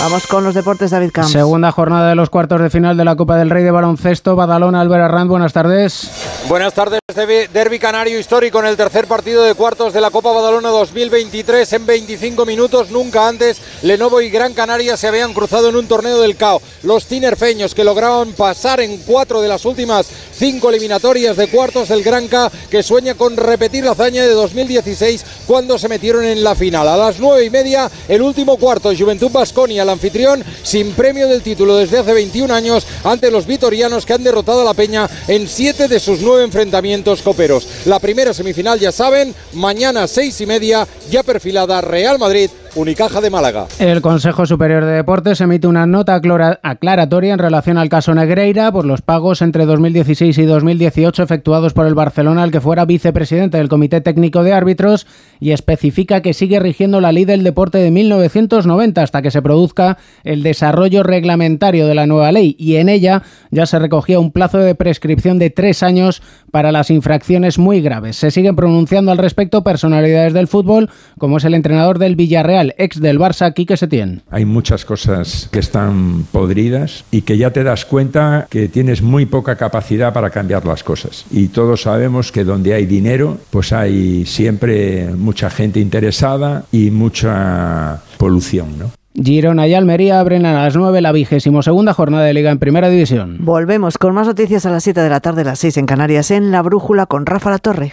Vamos 0.00 0.28
con 0.28 0.44
los 0.44 0.54
deportes, 0.54 0.92
David 0.92 1.10
Camps. 1.12 1.32
Segunda 1.32 1.72
jornada 1.72 2.08
de 2.08 2.14
los 2.14 2.30
cuartos 2.30 2.60
de 2.60 2.70
final 2.70 2.96
de 2.96 3.04
la 3.04 3.16
Copa 3.16 3.36
del 3.36 3.50
Rey 3.50 3.64
de 3.64 3.72
Baloncesto. 3.72 4.36
Badalona, 4.36 4.80
Albert 4.80 5.04
Arrand, 5.04 5.28
buenas 5.28 5.52
tardes. 5.52 6.37
Buenas 6.48 6.72
tardes, 6.72 7.00
Derby 7.14 7.78
Canario 7.78 8.18
histórico 8.18 8.58
en 8.60 8.66
el 8.66 8.76
tercer 8.76 9.06
partido 9.06 9.42
de 9.42 9.54
cuartos 9.54 9.92
de 9.92 10.00
la 10.00 10.10
Copa 10.10 10.32
Badalona 10.32 10.70
2023 10.70 11.70
en 11.74 11.84
25 11.84 12.46
minutos. 12.46 12.90
Nunca 12.90 13.28
antes 13.28 13.60
Lenovo 13.82 14.22
y 14.22 14.30
Gran 14.30 14.54
Canaria 14.54 14.96
se 14.96 15.08
habían 15.08 15.34
cruzado 15.34 15.68
en 15.68 15.76
un 15.76 15.86
torneo 15.86 16.20
del 16.22 16.36
CAO. 16.36 16.62
Los 16.84 17.04
tinerfeños 17.04 17.74
que 17.74 17.84
lograban 17.84 18.32
pasar 18.32 18.80
en 18.80 18.96
cuatro 18.98 19.42
de 19.42 19.48
las 19.48 19.66
últimas 19.66 20.08
cinco 20.32 20.70
eliminatorias 20.70 21.36
de 21.36 21.48
cuartos 21.48 21.88
del 21.88 22.02
Granca 22.02 22.50
que 22.70 22.82
sueña 22.82 23.14
con 23.14 23.36
repetir 23.36 23.84
la 23.84 23.90
hazaña 23.90 24.22
de 24.22 24.32
2016 24.32 25.24
cuando 25.46 25.76
se 25.76 25.88
metieron 25.88 26.24
en 26.24 26.42
la 26.42 26.54
final. 26.54 26.88
A 26.88 26.96
las 26.96 27.18
nueve 27.18 27.44
y 27.44 27.50
media, 27.50 27.90
el 28.08 28.22
último 28.22 28.56
cuarto, 28.56 28.92
Juventud 28.96 29.30
Basconia, 29.30 29.82
el 29.82 29.88
anfitrión, 29.90 30.44
sin 30.62 30.92
premio 30.92 31.28
del 31.28 31.42
título 31.42 31.76
desde 31.76 31.98
hace 31.98 32.12
21 32.12 32.54
años 32.54 32.86
ante 33.04 33.30
los 33.30 33.46
vitorianos 33.46 34.06
que 34.06 34.14
han 34.14 34.22
derrotado 34.24 34.62
a 34.62 34.64
la 34.64 34.74
Peña 34.74 35.10
en 35.26 35.48
siete 35.48 35.88
de 35.88 35.98
sus 35.98 36.20
nueve 36.20 36.37
enfrentamientos 36.42 37.22
coperos. 37.22 37.66
La 37.86 37.98
primera 37.98 38.34
semifinal, 38.34 38.78
ya 38.78 38.92
saben, 38.92 39.34
mañana 39.52 40.06
seis 40.06 40.40
y 40.40 40.46
media, 40.46 40.86
ya 41.10 41.22
perfilada 41.22 41.80
Real 41.80 42.18
Madrid. 42.18 42.50
Unicaja 42.74 43.20
de 43.20 43.30
Málaga. 43.30 43.66
El 43.78 44.00
Consejo 44.00 44.46
Superior 44.46 44.84
de 44.84 44.92
Deportes 44.92 45.40
emite 45.40 45.66
una 45.66 45.86
nota 45.86 46.14
aclaratoria 46.14 47.32
en 47.32 47.38
relación 47.38 47.78
al 47.78 47.88
caso 47.88 48.14
Negreira 48.14 48.70
por 48.72 48.84
los 48.84 49.02
pagos 49.02 49.42
entre 49.42 49.66
2016 49.66 50.36
y 50.38 50.44
2018 50.44 51.22
efectuados 51.22 51.72
por 51.72 51.86
el 51.86 51.94
Barcelona, 51.94 52.42
al 52.42 52.50
que 52.50 52.60
fuera 52.60 52.84
vicepresidente 52.84 53.58
del 53.58 53.68
Comité 53.68 54.00
Técnico 54.00 54.42
de 54.42 54.52
Árbitros, 54.52 55.06
y 55.40 55.52
especifica 55.52 56.22
que 56.22 56.34
sigue 56.34 56.60
rigiendo 56.60 57.00
la 57.00 57.12
ley 57.12 57.24
del 57.24 57.44
deporte 57.44 57.78
de 57.78 57.90
1990 57.90 59.02
hasta 59.02 59.22
que 59.22 59.30
se 59.30 59.42
produzca 59.42 59.98
el 60.24 60.42
desarrollo 60.42 61.02
reglamentario 61.02 61.86
de 61.86 61.94
la 61.94 62.06
nueva 62.06 62.32
ley, 62.32 62.56
y 62.58 62.76
en 62.76 62.88
ella 62.88 63.22
ya 63.50 63.66
se 63.66 63.78
recogía 63.78 64.20
un 64.20 64.32
plazo 64.32 64.58
de 64.58 64.74
prescripción 64.74 65.38
de 65.38 65.50
tres 65.50 65.82
años 65.82 66.22
para 66.50 66.72
las 66.72 66.90
infracciones 66.90 67.58
muy 67.58 67.80
graves. 67.80 68.16
Se 68.16 68.30
siguen 68.30 68.56
pronunciando 68.56 69.12
al 69.12 69.18
respecto 69.18 69.64
personalidades 69.64 70.32
del 70.32 70.48
fútbol, 70.48 70.90
como 71.18 71.38
es 71.38 71.44
el 71.44 71.54
entrenador 71.54 71.98
del 71.98 72.16
Villarreal, 72.16 72.67
ex 72.76 73.00
del 73.00 73.18
Barça, 73.18 73.52
Quique 73.54 73.76
Setién. 73.76 74.22
Hay 74.30 74.44
muchas 74.44 74.84
cosas 74.84 75.48
que 75.50 75.58
están 75.58 76.24
podridas 76.30 77.04
y 77.10 77.22
que 77.22 77.38
ya 77.38 77.52
te 77.52 77.64
das 77.64 77.84
cuenta 77.84 78.46
que 78.50 78.68
tienes 78.68 79.02
muy 79.02 79.26
poca 79.26 79.56
capacidad 79.56 80.12
para 80.12 80.30
cambiar 80.30 80.66
las 80.66 80.82
cosas. 80.82 81.24
Y 81.30 81.48
todos 81.48 81.82
sabemos 81.82 82.32
que 82.32 82.44
donde 82.44 82.74
hay 82.74 82.86
dinero, 82.86 83.38
pues 83.50 83.72
hay 83.72 84.26
siempre 84.26 85.10
mucha 85.16 85.50
gente 85.50 85.80
interesada 85.80 86.64
y 86.72 86.90
mucha 86.90 88.02
polución, 88.18 88.78
¿no? 88.78 88.90
Girona 89.14 89.66
y 89.66 89.74
Almería 89.74 90.20
abren 90.20 90.46
a 90.46 90.52
las 90.52 90.76
9 90.76 91.00
la 91.00 91.12
vigésimo 91.12 91.62
segunda 91.62 91.92
jornada 91.92 92.24
de 92.24 92.34
Liga 92.34 92.50
en 92.50 92.58
Primera 92.58 92.88
División. 92.88 93.38
Volvemos 93.40 93.98
con 93.98 94.14
más 94.14 94.28
noticias 94.28 94.64
a 94.64 94.70
las 94.70 94.84
7 94.84 95.00
de 95.00 95.10
la 95.10 95.20
tarde, 95.20 95.42
a 95.42 95.46
las 95.46 95.58
6 95.58 95.78
en 95.78 95.86
Canarias, 95.86 96.30
en 96.30 96.52
La 96.52 96.62
Brújula 96.62 97.06
con 97.06 97.26
Rafa 97.26 97.50
La 97.50 97.58
Torre. 97.58 97.92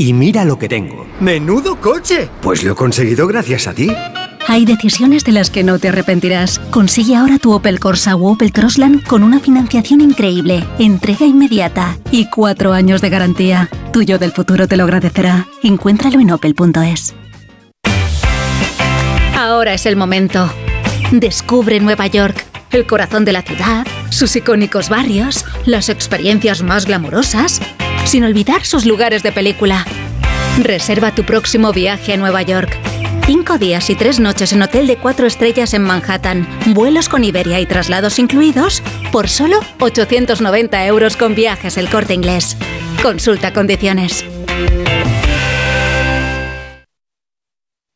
Y 0.00 0.14
mira 0.14 0.46
lo 0.46 0.58
que 0.58 0.66
tengo. 0.66 1.06
¡Menudo 1.20 1.78
coche! 1.78 2.30
Pues 2.40 2.64
lo 2.64 2.72
he 2.72 2.74
conseguido 2.74 3.26
gracias 3.26 3.66
a 3.66 3.74
ti. 3.74 3.92
Hay 4.48 4.64
decisiones 4.64 5.24
de 5.24 5.32
las 5.32 5.50
que 5.50 5.62
no 5.62 5.78
te 5.78 5.88
arrepentirás. 5.88 6.58
Consigue 6.70 7.16
ahora 7.16 7.36
tu 7.36 7.52
Opel 7.52 7.78
Corsa 7.80 8.16
o 8.16 8.32
Opel 8.32 8.50
Crossland 8.50 9.06
con 9.06 9.22
una 9.22 9.40
financiación 9.40 10.00
increíble, 10.00 10.64
entrega 10.78 11.26
inmediata 11.26 11.98
y 12.10 12.30
cuatro 12.30 12.72
años 12.72 13.02
de 13.02 13.10
garantía. 13.10 13.68
Tuyo 13.92 14.18
del 14.18 14.32
futuro 14.32 14.66
te 14.66 14.78
lo 14.78 14.84
agradecerá. 14.84 15.46
Encuéntralo 15.62 16.18
en 16.18 16.30
opel.es. 16.30 17.14
Ahora 19.36 19.74
es 19.74 19.84
el 19.84 19.96
momento. 19.96 20.50
Descubre 21.12 21.78
Nueva 21.78 22.06
York, 22.06 22.42
el 22.70 22.86
corazón 22.86 23.26
de 23.26 23.32
la 23.32 23.42
ciudad, 23.42 23.86
sus 24.08 24.34
icónicos 24.34 24.88
barrios, 24.88 25.44
las 25.66 25.90
experiencias 25.90 26.62
más 26.62 26.86
glamurosas, 26.86 27.60
sin 28.10 28.24
olvidar 28.24 28.64
sus 28.64 28.84
lugares 28.84 29.22
de 29.22 29.32
película. 29.32 29.86
Reserva 30.58 31.14
tu 31.14 31.24
próximo 31.24 31.72
viaje 31.72 32.12
a 32.12 32.16
Nueva 32.16 32.42
York 32.42 32.78
Cinco 33.32 33.58
días 33.58 33.88
y 33.90 33.94
tres 33.94 34.18
noches 34.18 34.52
en 34.52 34.60
hotel 34.60 34.88
de 34.88 34.96
cuatro 34.96 35.24
estrellas 35.24 35.72
en 35.72 35.82
Manhattan, 35.82 36.48
vuelos 36.74 37.08
con 37.08 37.22
Iberia 37.22 37.60
y 37.60 37.66
traslados 37.66 38.18
incluidos, 38.18 38.82
por 39.12 39.28
solo 39.28 39.60
890 39.78 40.84
euros 40.86 41.16
con 41.16 41.36
viajes 41.36 41.76
el 41.76 41.88
corte 41.88 42.12
inglés. 42.12 42.56
Consulta 43.00 43.52
condiciones. 43.52 44.24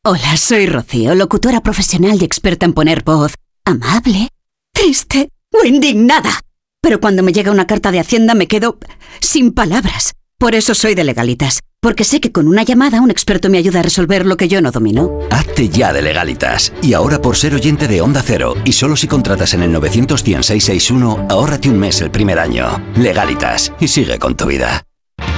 Hola, 0.05 0.37
soy 0.37 0.67
Rocío, 0.67 1.15
locutora 1.15 1.59
profesional 1.59 2.21
y 2.21 2.23
experta 2.23 2.65
en 2.65 2.71
poner 2.71 3.03
voz 3.03 3.33
amable, 3.65 4.29
triste 4.71 5.27
o 5.51 5.65
indignada. 5.65 6.44
Pero 6.85 6.99
cuando 6.99 7.23
me 7.23 7.33
llega 7.33 7.49
una 7.49 7.65
carta 7.65 7.91
de 7.91 7.99
Hacienda 7.99 8.35
me 8.35 8.47
quedo 8.47 8.77
sin 9.19 9.53
palabras. 9.53 10.13
Por 10.37 10.53
eso 10.53 10.75
soy 10.75 10.93
de 10.93 11.03
legalitas, 11.03 11.61
porque 11.81 12.03
sé 12.03 12.21
que 12.21 12.31
con 12.31 12.47
una 12.47 12.61
llamada 12.61 13.01
un 13.01 13.09
experto 13.09 13.49
me 13.49 13.57
ayuda 13.57 13.79
a 13.79 13.81
resolver 13.81 14.23
lo 14.23 14.37
que 14.37 14.47
yo 14.47 14.61
no 14.61 14.69
domino. 14.69 15.17
Hazte 15.31 15.67
ya 15.67 15.91
de 15.91 16.03
legalitas. 16.03 16.71
Y 16.83 16.93
ahora 16.93 17.23
por 17.23 17.37
ser 17.37 17.55
oyente 17.55 17.87
de 17.87 18.01
Onda 18.01 18.21
Cero, 18.23 18.53
y 18.65 18.73
solo 18.73 18.95
si 18.95 19.07
contratas 19.07 19.55
en 19.55 19.63
el 19.63 19.71
91661, 19.71 21.25
ahórrate 21.27 21.71
un 21.71 21.79
mes 21.79 22.01
el 22.01 22.11
primer 22.11 22.37
año. 22.37 22.79
Legalitas, 22.97 23.73
y 23.79 23.87
sigue 23.87 24.19
con 24.19 24.37
tu 24.37 24.45
vida. 24.45 24.83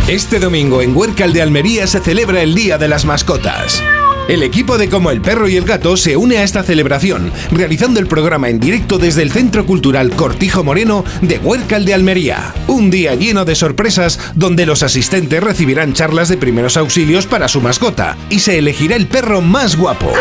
Este 0.10 0.40
domingo 0.40 0.82
en 0.82 0.98
Huércal 0.98 1.32
de 1.32 1.44
Almería 1.44 1.88
se 1.88 2.02
celebra 2.02 2.42
el 2.42 2.56
Día 2.56 2.78
de 2.78 2.90
las 2.90 3.06
Mascotas. 3.06 3.82
El 4.28 4.44
equipo 4.44 4.78
de 4.78 4.90
Como 4.90 5.10
el 5.12 5.22
Perro 5.22 5.48
y 5.48 5.56
el 5.56 5.64
Gato 5.64 5.96
se 5.96 6.18
une 6.18 6.38
a 6.38 6.44
esta 6.44 6.62
celebración, 6.62 7.32
realizando 7.50 8.02
el 8.02 8.08
programa 8.08 8.50
en 8.50 8.60
directo 8.60 8.98
desde 8.98 9.22
el 9.22 9.32
Centro 9.32 9.66
Cultural 9.66 10.10
Cortijo 10.10 10.66
Moreno 10.66 11.06
de 11.22 11.38
Huércal 11.40 11.86
de 11.86 11.94
Almería. 11.94 12.54
Un 12.68 12.90
día 12.90 13.16
lleno 13.16 13.46
de 13.46 13.56
sorpresas 13.56 14.20
donde 14.36 14.66
los 14.66 14.84
asistentes 14.84 15.42
recibirán 15.42 15.94
charlas 15.94 16.28
de 16.28 16.36
primeros 16.36 16.76
auxilios 16.76 17.26
para 17.26 17.48
su 17.48 17.62
mascota 17.62 18.18
y 18.30 18.40
se 18.40 18.58
elegirá 18.58 18.98
el 18.98 19.08
perro 19.08 19.42
más 19.42 19.78
guapo. 19.78 20.12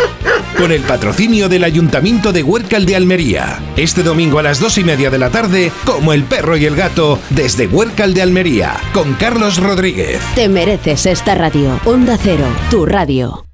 Con 0.57 0.71
el 0.71 0.83
patrocinio 0.83 1.49
del 1.49 1.65
Ayuntamiento 1.65 2.33
de 2.33 2.45
Huércal 2.45 2.87
de 2.87 2.95
Almería. 2.95 3.61
Este 3.77 4.05
domingo 4.05 4.39
a 4.39 4.45
las 4.45 4.61
dos 4.61 4.79
y 4.79 4.85
media 4.85 5.11
de 5.11 5.19
la 5.19 5.31
tarde, 5.31 5.73
Como 5.85 6.13
el 6.13 6.23
Perro 6.23 6.57
y 6.57 6.65
el 6.65 6.77
Gato, 6.77 7.19
desde 7.31 7.67
Huércal 7.67 8.15
de 8.15 8.23
Almería, 8.23 8.77
con 8.95 9.15
Carlos 9.15 9.59
Rodríguez. 9.59 10.21
Te 10.37 10.49
mereces 10.49 11.07
esta 11.07 11.35
radio. 11.35 11.81
Onda 11.85 12.17
Cero, 12.23 12.47
tu 12.71 12.87
radio. 12.87 13.47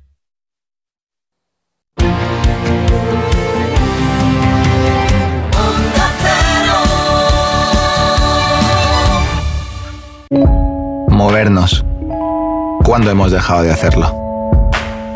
Movernos. 11.23 11.85
¿Cuándo 12.83 13.13
hemos 13.13 13.31
dejado 13.31 13.63
de 13.63 13.71
hacerlo? 13.71 14.13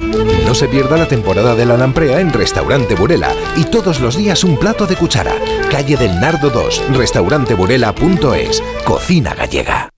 No 0.00 0.54
se 0.54 0.66
pierda 0.66 0.96
la 0.96 1.06
temporada 1.06 1.54
de 1.54 1.66
la 1.66 1.76
lamprea 1.76 2.20
en 2.20 2.32
Restaurante 2.32 2.94
Burela 2.94 3.34
y 3.56 3.64
todos 3.64 4.00
los 4.00 4.16
días 4.16 4.44
un 4.44 4.56
plato 4.56 4.86
de 4.86 4.96
cuchara. 4.96 5.34
Calle 5.70 5.96
del 5.96 6.18
Nardo 6.18 6.50
2, 6.50 6.84
restauranteburela.es, 6.94 8.62
cocina 8.84 9.34
gallega. 9.34 9.90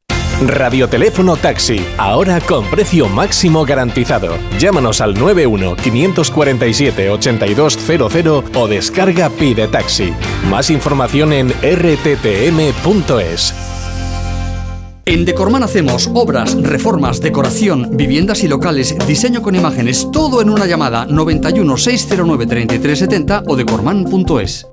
Radioteléfono 0.47 1.37
Taxi, 1.37 1.85
ahora 1.99 2.41
con 2.41 2.65
precio 2.67 3.09
máximo 3.09 3.65
garantizado. 3.65 4.37
Llámanos 4.59 5.01
al 5.01 5.15
91 5.15 5.77
547 5.77 7.11
8200 7.11 8.45
o 8.55 8.69
descarga 8.69 9.31
Pide 9.31 9.69
Taxi. 9.69 10.13
Más 10.51 10.71
información 10.71 11.33
en 11.33 11.51
rttm.es. 11.51 13.55
En 15.05 15.25
Decorman 15.25 15.65
hacemos 15.65 16.09
obras, 16.15 16.55
reformas, 16.55 17.21
decoración, 17.21 17.97
viviendas 17.97 18.45
y 18.45 18.49
locales, 18.49 18.97
diseño 19.09 19.43
con 19.43 19.57
imágenes, 19.57 20.09
todo 20.13 20.41
en 20.41 20.49
una 20.49 20.67
llamada 20.67 21.07
91 21.07 21.77
609 21.77 22.47
3370 22.47 23.43
o 23.49 23.57
decorman.es. 23.57 24.72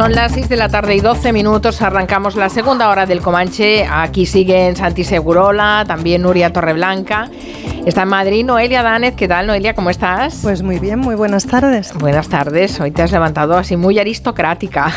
Son 0.00 0.12
las 0.12 0.32
6 0.32 0.48
de 0.48 0.56
la 0.56 0.70
tarde 0.70 0.94
y 0.94 1.00
12 1.00 1.30
minutos. 1.30 1.82
Arrancamos 1.82 2.34
la 2.34 2.48
segunda 2.48 2.88
hora 2.88 3.04
del 3.04 3.20
Comanche. 3.20 3.86
Aquí 3.86 4.24
siguen 4.24 4.74
Santi 4.74 5.04
Segurola, 5.04 5.84
también 5.86 6.22
Nuria 6.22 6.54
Torreblanca. 6.54 7.28
Está 7.86 8.02
en 8.02 8.08
Madrid 8.08 8.44
Noelia 8.44 8.82
Danez. 8.82 9.14
¿Qué 9.16 9.26
tal, 9.26 9.46
Noelia? 9.46 9.74
¿Cómo 9.74 9.90
estás? 9.90 10.40
Pues 10.42 10.62
muy 10.62 10.78
bien, 10.78 10.98
muy 10.98 11.14
buenas 11.14 11.46
tardes. 11.46 11.92
Buenas 11.94 12.28
tardes. 12.28 12.78
Hoy 12.78 12.90
te 12.90 13.02
has 13.02 13.10
levantado 13.10 13.56
así 13.56 13.76
muy 13.76 13.98
aristocrática. 13.98 14.92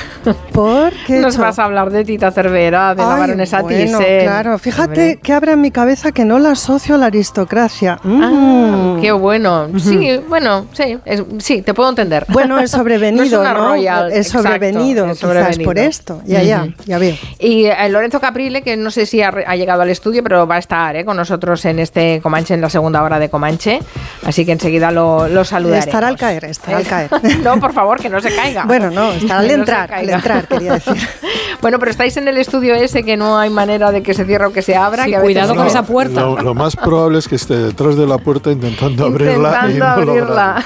¿Por 0.52 0.92
qué? 1.08 1.20
Nos 1.20 1.38
vas 1.38 1.58
a 1.60 1.64
hablar 1.64 1.90
de 1.90 2.04
Tita 2.04 2.30
Cervera, 2.32 2.94
de 2.94 3.02
la 3.02 3.14
Ay, 3.16 3.20
baronesa 3.22 3.62
bueno, 3.62 3.98
Thyssen. 4.00 4.24
claro. 4.24 4.60
Fíjate 4.60 5.18
que 5.24 5.34
abre 5.34 5.54
en 5.54 5.62
mi 5.62 5.72
cabeza 5.72 6.12
que 6.12 6.26
no 6.26 6.38
la 6.40 6.52
asocio 6.52 6.96
a 6.96 6.98
la 6.98 7.06
aristocracia. 7.08 8.00
Ah, 8.04 8.30
Mm. 8.34 9.02
qué 9.02 9.12
bueno. 9.14 9.70
Sí, 9.80 10.20
bueno, 10.28 10.66
sí, 10.74 10.98
es- 11.06 11.24
sí, 11.40 11.62
te 11.62 11.74
puedo 11.74 11.90
entender. 11.90 12.26
Bueno, 12.30 12.60
es 12.60 12.70
sobrevenido, 12.72 13.24
No 13.24 13.28
es 13.28 13.34
una 13.34 13.54
¿no? 13.54 13.70
royal, 13.70 14.12
Es 14.12 14.28
exacto, 14.28 14.50
sobrevenido, 14.50 15.06
es 15.10 15.20
sobrevenido. 15.20 15.64
por 15.64 15.78
esto. 15.80 16.22
Ya, 16.26 16.64
Ujú. 16.64 16.74
ya 16.86 16.98
veo. 17.00 17.16
Y 17.40 17.66
eh, 17.66 17.90
Lorenzo 17.90 18.20
Caprile, 18.20 18.62
que 18.62 18.76
no 18.78 18.92
sé 18.92 19.06
si 19.06 19.22
ha, 19.22 19.32
llegado 19.56 19.82
al 19.82 19.90
estudio, 19.90 20.22
pero 20.22 20.46
va 20.46 20.56
a 20.56 20.60
estar 20.60 20.96
eh, 20.98 21.06
con 21.06 21.16
nosotros 21.18 21.64
en 21.66 21.80
este 21.80 22.20
Comanche, 22.22 22.54
en 22.54 22.62
la 22.62 22.70
segunda 22.74 23.02
hora 23.02 23.20
de 23.20 23.30
Comanche. 23.30 23.80
Así 24.26 24.46
que 24.46 24.52
enseguida 24.52 24.92
lo, 24.92 25.30
lo 25.30 25.46
saludaremos. 25.46 25.88
Estará 25.88 26.08
al 26.10 26.18
caer, 26.18 26.44
estará 26.46 26.78
al 26.78 26.86
caer. 26.86 27.10
no, 27.44 27.60
por 27.60 27.72
favor, 27.74 28.00
que 28.00 28.10
no 28.10 28.20
se 28.20 28.36
caiga. 28.36 28.66
Bueno, 28.66 28.92
no, 28.92 29.14
estará 29.14 29.40
al 29.40 29.48
no 29.48 29.54
entrar, 29.54 29.82
al 29.82 29.90
caiga. 29.90 30.16
entrar, 30.16 30.48
quería 30.48 30.74
decir. 30.74 30.98
bueno, 31.62 31.80
pero 31.80 31.92
estáis 31.92 32.18
en 32.18 32.28
el 32.28 32.38
estudio 32.38 32.76
ese 32.76 33.04
que 33.04 33.16
no 33.16 33.38
hay 33.38 33.50
manera 33.50 33.92
de 33.92 34.04
que 34.04 34.14
se 34.14 34.26
cierre 34.26 34.48
o 34.48 34.52
que 34.52 34.62
se 34.62 34.76
abra. 34.76 35.06
Sí, 35.06 35.12
que 35.12 35.20
cuidado 35.20 35.56
con 35.56 35.64
no. 35.64 35.70
esa 35.70 35.84
puerta. 35.84 36.22
Lo, 36.22 36.42
lo 36.42 36.54
más 36.54 36.76
probable 36.76 37.20
es 37.20 37.28
que 37.28 37.36
esté 37.36 37.56
detrás 37.56 37.96
de 37.96 38.06
la 38.06 38.18
puerta 38.18 38.52
intentando 38.52 39.06
abrirla 39.06 39.70
y 39.70 39.74
no 39.76 39.86
abrirla. 39.86 40.64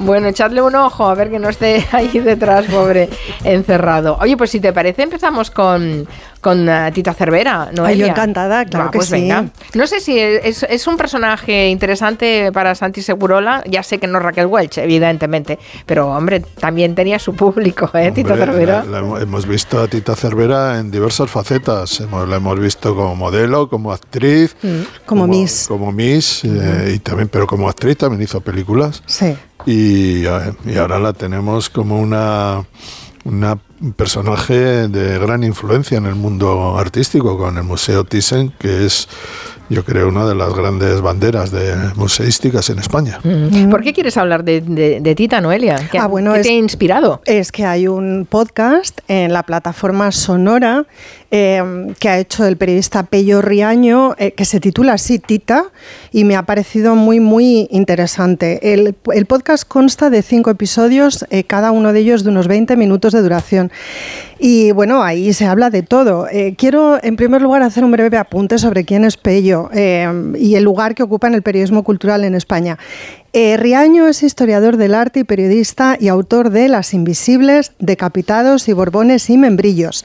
bueno, 0.00 0.26
echadle 0.28 0.62
un 0.62 0.74
ojo 0.74 1.06
a 1.06 1.14
ver 1.14 1.30
que 1.30 1.38
no 1.38 1.48
esté 1.48 1.86
ahí 1.92 2.18
detrás, 2.18 2.64
pobre, 2.66 3.08
encerrado. 3.44 4.16
Oye, 4.20 4.36
pues 4.36 4.50
si 4.50 4.60
te 4.60 4.72
parece, 4.72 5.02
empezamos 5.02 5.50
con, 5.50 6.08
con 6.44 6.68
eh, 6.68 6.90
Tita 6.92 7.14
Cervera, 7.14 7.70
¿no? 7.74 7.86
Ay, 7.86 7.96
yo 7.96 8.04
encantada, 8.06 8.66
claro 8.66 8.90
que 8.90 8.98
pues 8.98 9.08
sí. 9.08 9.14
venga. 9.14 9.46
No 9.72 9.86
sé 9.86 9.98
si 10.00 10.18
es, 10.18 10.62
es 10.62 10.86
un 10.86 10.98
personaje 10.98 11.70
interesante 11.70 12.52
para 12.52 12.74
Santi 12.74 13.00
Segurola. 13.00 13.64
Ya 13.66 13.82
sé 13.82 13.96
que 13.98 14.06
no 14.06 14.18
es 14.18 14.24
Raquel 14.24 14.44
Welch, 14.46 14.76
evidentemente. 14.76 15.58
Pero, 15.86 16.08
hombre, 16.10 16.40
también 16.60 16.94
tenía 16.94 17.18
su 17.18 17.34
público, 17.34 17.90
¿eh, 17.94 18.12
Tita 18.14 18.36
Cervera? 18.36 18.84
la- 18.84 19.00
la 19.00 19.20
hemos- 19.22 19.46
visto 19.48 19.80
a 19.80 19.88
Tita 19.88 20.14
Cervera 20.14 20.78
en 20.78 20.90
diversas 20.90 21.30
facetas. 21.30 22.00
Hemos, 22.00 22.28
la 22.28 22.36
hemos 22.36 22.60
visto 22.60 22.94
como 22.94 23.16
modelo, 23.16 23.68
como 23.70 23.90
actriz, 23.92 24.54
Como 25.06 25.26
Miss. 25.26 25.64
como 25.66 25.92
Miss, 25.92 26.44
eh, 26.44 26.92
y 26.96 26.98
también, 26.98 27.28
pero 27.28 27.46
como 27.46 27.68
actriz 27.70 27.96
también 27.96 28.20
hizo 28.22 28.40
películas. 28.42 29.02
Sí. 29.06 29.34
Y, 29.66 30.24
y 30.24 30.76
ahora 30.78 30.98
la 30.98 31.14
tenemos 31.14 31.70
como 31.70 31.98
una, 31.98 32.62
una 33.24 33.58
un 33.80 33.92
personaje 33.92 34.88
de 34.88 35.18
gran 35.18 35.42
influencia 35.44 35.98
en 35.98 36.06
el 36.06 36.14
mundo 36.14 36.78
artístico 36.78 37.36
con 37.36 37.56
el 37.58 37.64
Museo 37.64 38.04
Thyssen, 38.04 38.52
que 38.58 38.86
es, 38.86 39.08
yo 39.68 39.84
creo, 39.84 40.08
una 40.08 40.26
de 40.26 40.34
las 40.34 40.54
grandes 40.54 41.00
banderas 41.00 41.50
de 41.50 41.74
museísticas 41.96 42.70
en 42.70 42.78
España. 42.78 43.18
Mm. 43.24 43.70
¿Por 43.70 43.82
qué 43.82 43.92
quieres 43.92 44.16
hablar 44.16 44.44
de, 44.44 44.60
de- 44.60 45.00
de 45.00 45.14
Tita, 45.14 45.40
Noelia? 45.40 45.76
¿Qué, 45.90 45.98
Ah, 45.98 46.06
bueno, 46.06 46.32
qué 46.34 46.40
es- 46.40 46.46
te 46.46 46.52
ha 46.52 46.56
inspirado? 46.56 47.20
Es 47.26 47.50
que 47.50 47.64
hay 47.64 47.88
un 47.88 48.26
podcast 48.30 49.00
en 49.08 49.32
la 49.32 49.42
plataforma 49.42 50.12
Sonora 50.12 50.86
eh, 51.36 51.92
que 51.98 52.08
ha 52.08 52.18
hecho 52.18 52.44
el 52.46 52.56
periodista 52.56 53.02
Pello 53.02 53.42
Riaño, 53.42 54.14
eh, 54.18 54.32
que 54.32 54.44
se 54.44 54.60
titula 54.60 54.92
así 54.92 55.18
Tita, 55.18 55.64
y 56.12 56.22
me 56.22 56.36
ha 56.36 56.44
parecido 56.44 56.94
muy, 56.94 57.18
muy 57.18 57.66
interesante. 57.72 58.72
El, 58.72 58.94
el 59.12 59.26
podcast 59.26 59.66
consta 59.66 60.10
de 60.10 60.22
cinco 60.22 60.50
episodios, 60.50 61.26
eh, 61.30 61.42
cada 61.42 61.72
uno 61.72 61.92
de 61.92 61.98
ellos 62.00 62.22
de 62.22 62.30
unos 62.30 62.46
20 62.46 62.76
minutos 62.76 63.12
de 63.12 63.20
duración. 63.22 63.63
Y 64.38 64.72
bueno, 64.72 65.02
ahí 65.02 65.32
se 65.32 65.46
habla 65.46 65.70
de 65.70 65.82
todo. 65.82 66.28
Eh, 66.28 66.54
quiero, 66.56 66.98
en 67.02 67.16
primer 67.16 67.42
lugar, 67.42 67.62
hacer 67.62 67.84
un 67.84 67.90
breve 67.90 68.16
apunte 68.16 68.58
sobre 68.58 68.84
quién 68.84 69.04
es 69.04 69.16
Pello 69.16 69.70
eh, 69.72 70.06
y 70.38 70.56
el 70.56 70.64
lugar 70.64 70.94
que 70.94 71.02
ocupa 71.02 71.26
en 71.26 71.34
el 71.34 71.42
periodismo 71.42 71.82
cultural 71.84 72.24
en 72.24 72.34
España. 72.34 72.78
Eh, 73.36 73.56
Riaño 73.56 74.06
es 74.06 74.22
historiador 74.22 74.76
del 74.76 74.94
arte 74.94 75.18
y 75.18 75.24
periodista 75.24 75.96
y 75.98 76.06
autor 76.06 76.50
de 76.50 76.68
Las 76.68 76.94
Invisibles, 76.94 77.72
Decapitados 77.80 78.68
y 78.68 78.72
Borbones 78.72 79.28
y 79.28 79.36
Membrillos. 79.36 80.04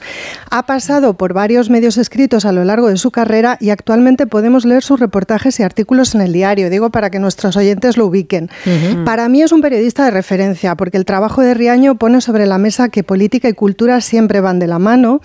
Ha 0.50 0.66
pasado 0.66 1.14
por 1.14 1.32
varios 1.32 1.70
medios 1.70 1.96
escritos 1.96 2.44
a 2.44 2.50
lo 2.50 2.64
largo 2.64 2.88
de 2.88 2.96
su 2.96 3.12
carrera 3.12 3.56
y 3.60 3.70
actualmente 3.70 4.26
podemos 4.26 4.64
leer 4.64 4.82
sus 4.82 4.98
reportajes 4.98 5.60
y 5.60 5.62
artículos 5.62 6.16
en 6.16 6.22
el 6.22 6.32
diario, 6.32 6.70
digo 6.70 6.90
para 6.90 7.10
que 7.10 7.20
nuestros 7.20 7.56
oyentes 7.56 7.96
lo 7.96 8.06
ubiquen. 8.06 8.50
Para 9.04 9.28
mí 9.28 9.42
es 9.42 9.52
un 9.52 9.60
periodista 9.60 10.04
de 10.04 10.10
referencia 10.10 10.74
porque 10.74 10.96
el 10.96 11.04
trabajo 11.04 11.40
de 11.40 11.54
Riaño 11.54 11.94
pone 11.94 12.20
sobre 12.20 12.46
la 12.46 12.58
mesa 12.58 12.88
que 12.88 13.04
política 13.04 13.48
y 13.48 13.52
cultura 13.52 14.00
siempre 14.00 14.40
van 14.40 14.58
de 14.58 14.66
la 14.66 14.80
mano 14.80 15.20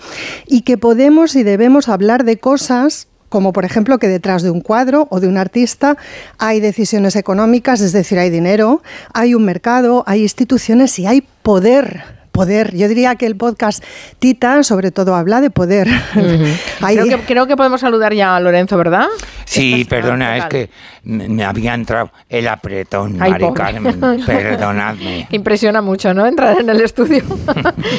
y 0.46 0.60
que 0.60 0.78
podemos 0.78 1.34
y 1.34 1.42
debemos 1.42 1.88
hablar 1.88 2.22
de 2.22 2.38
cosas 2.38 3.08
como 3.28 3.52
por 3.52 3.64
ejemplo 3.64 3.98
que 3.98 4.08
detrás 4.08 4.42
de 4.42 4.50
un 4.50 4.60
cuadro 4.60 5.08
o 5.10 5.20
de 5.20 5.28
un 5.28 5.36
artista 5.36 5.96
hay 6.38 6.60
decisiones 6.60 7.16
económicas, 7.16 7.80
es 7.80 7.92
decir, 7.92 8.18
hay 8.18 8.30
dinero, 8.30 8.82
hay 9.12 9.34
un 9.34 9.44
mercado, 9.44 10.04
hay 10.06 10.22
instituciones 10.22 10.98
y 10.98 11.06
hay 11.06 11.22
poder. 11.42 12.16
Poder. 12.32 12.76
Yo 12.76 12.86
diría 12.86 13.14
que 13.14 13.24
el 13.24 13.34
podcast 13.34 13.82
Tita 14.18 14.62
sobre 14.62 14.90
todo 14.90 15.14
habla 15.14 15.40
de 15.40 15.48
poder. 15.48 15.88
Creo 16.14 17.06
que, 17.06 17.24
creo 17.24 17.46
que 17.46 17.56
podemos 17.56 17.80
saludar 17.80 18.12
ya 18.12 18.36
a 18.36 18.40
Lorenzo, 18.40 18.76
¿verdad? 18.76 19.06
Sí, 19.46 19.84
perdona, 19.88 20.32
¿qué 20.32 20.38
es 20.38 20.44
que 20.68 20.70
me 21.04 21.44
había 21.44 21.72
entrado 21.74 22.10
el 22.28 22.48
apretón, 22.48 23.16
Ay, 23.20 23.30
Mari 23.30 23.44
pobre. 23.44 23.62
Carmen. 23.62 24.00
Perdonadme, 24.26 25.26
impresiona 25.30 25.80
mucho, 25.80 26.12
¿no? 26.12 26.26
Entrar 26.26 26.60
en 26.60 26.68
el 26.68 26.80
estudio. 26.80 27.22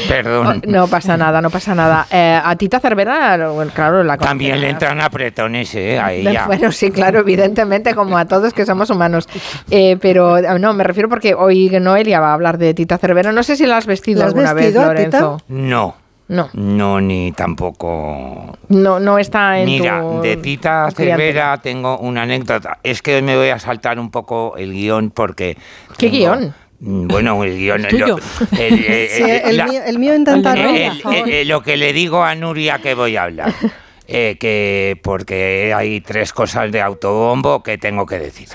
perdón. 0.07 0.61
No 0.67 0.87
pasa 0.87 1.17
nada, 1.17 1.41
no 1.41 1.49
pasa 1.49 1.73
nada. 1.73 2.05
Eh, 2.11 2.39
a 2.43 2.55
Tita 2.55 2.79
Cervera, 2.79 3.39
claro, 3.73 4.03
la 4.03 4.17
También 4.17 4.61
le 4.61 4.69
entran 4.69 5.01
apretones, 5.01 5.73
¿eh? 5.75 5.99
A 5.99 6.13
ella. 6.13 6.45
Bueno, 6.45 6.71
sí, 6.71 6.91
claro, 6.91 7.19
evidentemente, 7.19 7.95
como 7.95 8.17
a 8.17 8.25
todos 8.25 8.53
que 8.53 8.65
somos 8.65 8.89
humanos. 8.89 9.27
Eh, 9.71 9.97
pero 10.01 10.37
eh, 10.37 10.59
no, 10.59 10.73
me 10.73 10.83
refiero 10.83 11.09
porque 11.09 11.33
hoy 11.33 11.69
Noelia 11.69 12.19
va 12.19 12.31
a 12.31 12.33
hablar 12.33 12.57
de 12.57 12.73
Tita 12.73 12.97
Cervera. 12.97 13.31
No 13.31 13.43
sé 13.43 13.55
si 13.55 13.65
la 13.65 13.77
has 13.77 13.85
vestido 13.85 14.19
¿La 14.19 14.25
has 14.25 14.33
alguna 14.33 14.53
vestido 14.53 14.81
vez, 14.89 15.05
Tita? 15.05 15.19
Lorenzo. 15.21 15.41
No. 15.47 16.06
No. 16.29 16.49
No, 16.53 16.99
ni 16.99 17.31
tampoco. 17.31 18.57
No, 18.69 18.99
no 18.99 19.17
está 19.17 19.59
en 19.59 19.65
Mira, 19.65 20.01
tu 20.01 20.21
de 20.21 20.37
Tita. 20.37 20.89
Cervera 20.91 21.57
tengo 21.61 21.97
una 21.99 22.23
anécdota. 22.23 22.79
Es 22.83 23.01
que 23.01 23.15
hoy 23.15 23.21
me 23.21 23.37
voy 23.37 23.49
a 23.49 23.59
saltar 23.59 23.97
un 23.99 24.11
poco 24.11 24.55
el 24.57 24.73
guion 24.73 25.09
porque. 25.11 25.57
¿Qué 25.97 26.09
tengo- 26.09 26.17
guion? 26.35 26.55
Mm, 26.79 27.07
Bueno, 27.07 27.43
el 27.43 27.57
guion. 27.57 27.85
El 27.85 27.87
tuyo. 27.89 28.07
lo- 28.07 28.17
el- 28.59 28.83
el- 28.85 29.07
Sí, 29.09 29.23
el, 29.23 29.57
la- 29.57 29.65
mío, 29.67 29.81
el 29.85 29.99
mío 29.99 30.15
intenta 30.15 30.53
el- 30.53 30.63
no, 30.63 30.69
el- 30.75 30.91
por 31.01 31.13
favor. 31.13 31.29
eh, 31.29 31.45
lo 31.45 31.61
que 31.63 31.77
le 31.77 31.93
digo 31.93 32.23
a 32.23 32.35
Nuria 32.35 32.79
que 32.79 32.93
voy 32.93 33.15
a 33.15 33.23
hablar. 33.23 33.53
eh, 34.09 34.37
que 34.39 34.99
porque 35.03 35.73
hay 35.75 36.01
tres 36.01 36.33
cosas 36.33 36.71
de 36.71 36.81
autobombo 36.81 37.63
que 37.63 37.77
tengo 37.77 38.05
que 38.05 38.19
decir. 38.19 38.47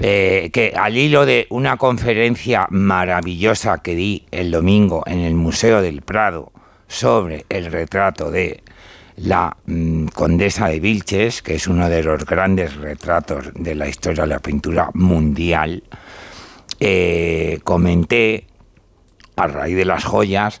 Eh, 0.00 0.50
que 0.52 0.72
al 0.76 0.96
hilo 0.96 1.26
de 1.26 1.46
una 1.50 1.76
conferencia 1.76 2.66
maravillosa 2.70 3.78
que 3.82 3.94
di 3.94 4.24
el 4.30 4.50
domingo 4.50 5.02
en 5.06 5.18
el 5.20 5.34
Museo 5.34 5.82
del 5.82 6.02
Prado 6.02 6.52
sobre 6.88 7.46
el 7.48 7.66
retrato 7.66 8.30
de 8.30 8.62
la 9.16 9.56
mm, 9.66 10.06
condesa 10.06 10.68
de 10.68 10.80
Vilches, 10.80 11.42
que 11.42 11.54
es 11.54 11.66
uno 11.66 11.88
de 11.88 12.02
los 12.02 12.24
grandes 12.24 12.76
retratos 12.76 13.50
de 13.54 13.74
la 13.74 13.88
historia 13.88 14.24
de 14.24 14.28
la 14.28 14.38
pintura 14.40 14.90
mundial, 14.94 15.82
eh, 16.80 17.60
comenté 17.64 18.46
a 19.36 19.46
raíz 19.46 19.76
de 19.76 19.84
las 19.84 20.04
joyas 20.04 20.60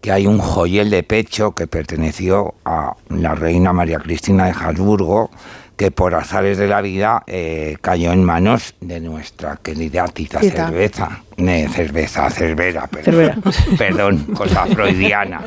que 0.00 0.12
hay 0.12 0.26
un 0.26 0.38
joyel 0.38 0.90
de 0.90 1.02
pecho 1.02 1.52
que 1.52 1.66
perteneció 1.66 2.54
a 2.64 2.94
la 3.08 3.34
reina 3.34 3.72
María 3.72 3.98
Cristina 3.98 4.44
de 4.44 4.52
Habsburgo 4.52 5.30
que 5.76 5.90
por 5.90 6.14
azares 6.14 6.56
de 6.58 6.66
la 6.68 6.80
vida 6.80 7.22
eh, 7.26 7.76
cayó 7.82 8.12
en 8.12 8.24
manos 8.24 8.74
de 8.80 9.00
nuestra 9.00 9.56
querida 9.62 10.06
Tita 10.08 10.40
Tita. 10.40 10.68
Cerveza, 10.68 11.22
cerveza, 11.68 12.30
cervera, 12.30 12.86
perdón, 12.86 13.42
perdón, 13.78 14.18
cosa 14.34 14.66
freudiana, 14.66 15.42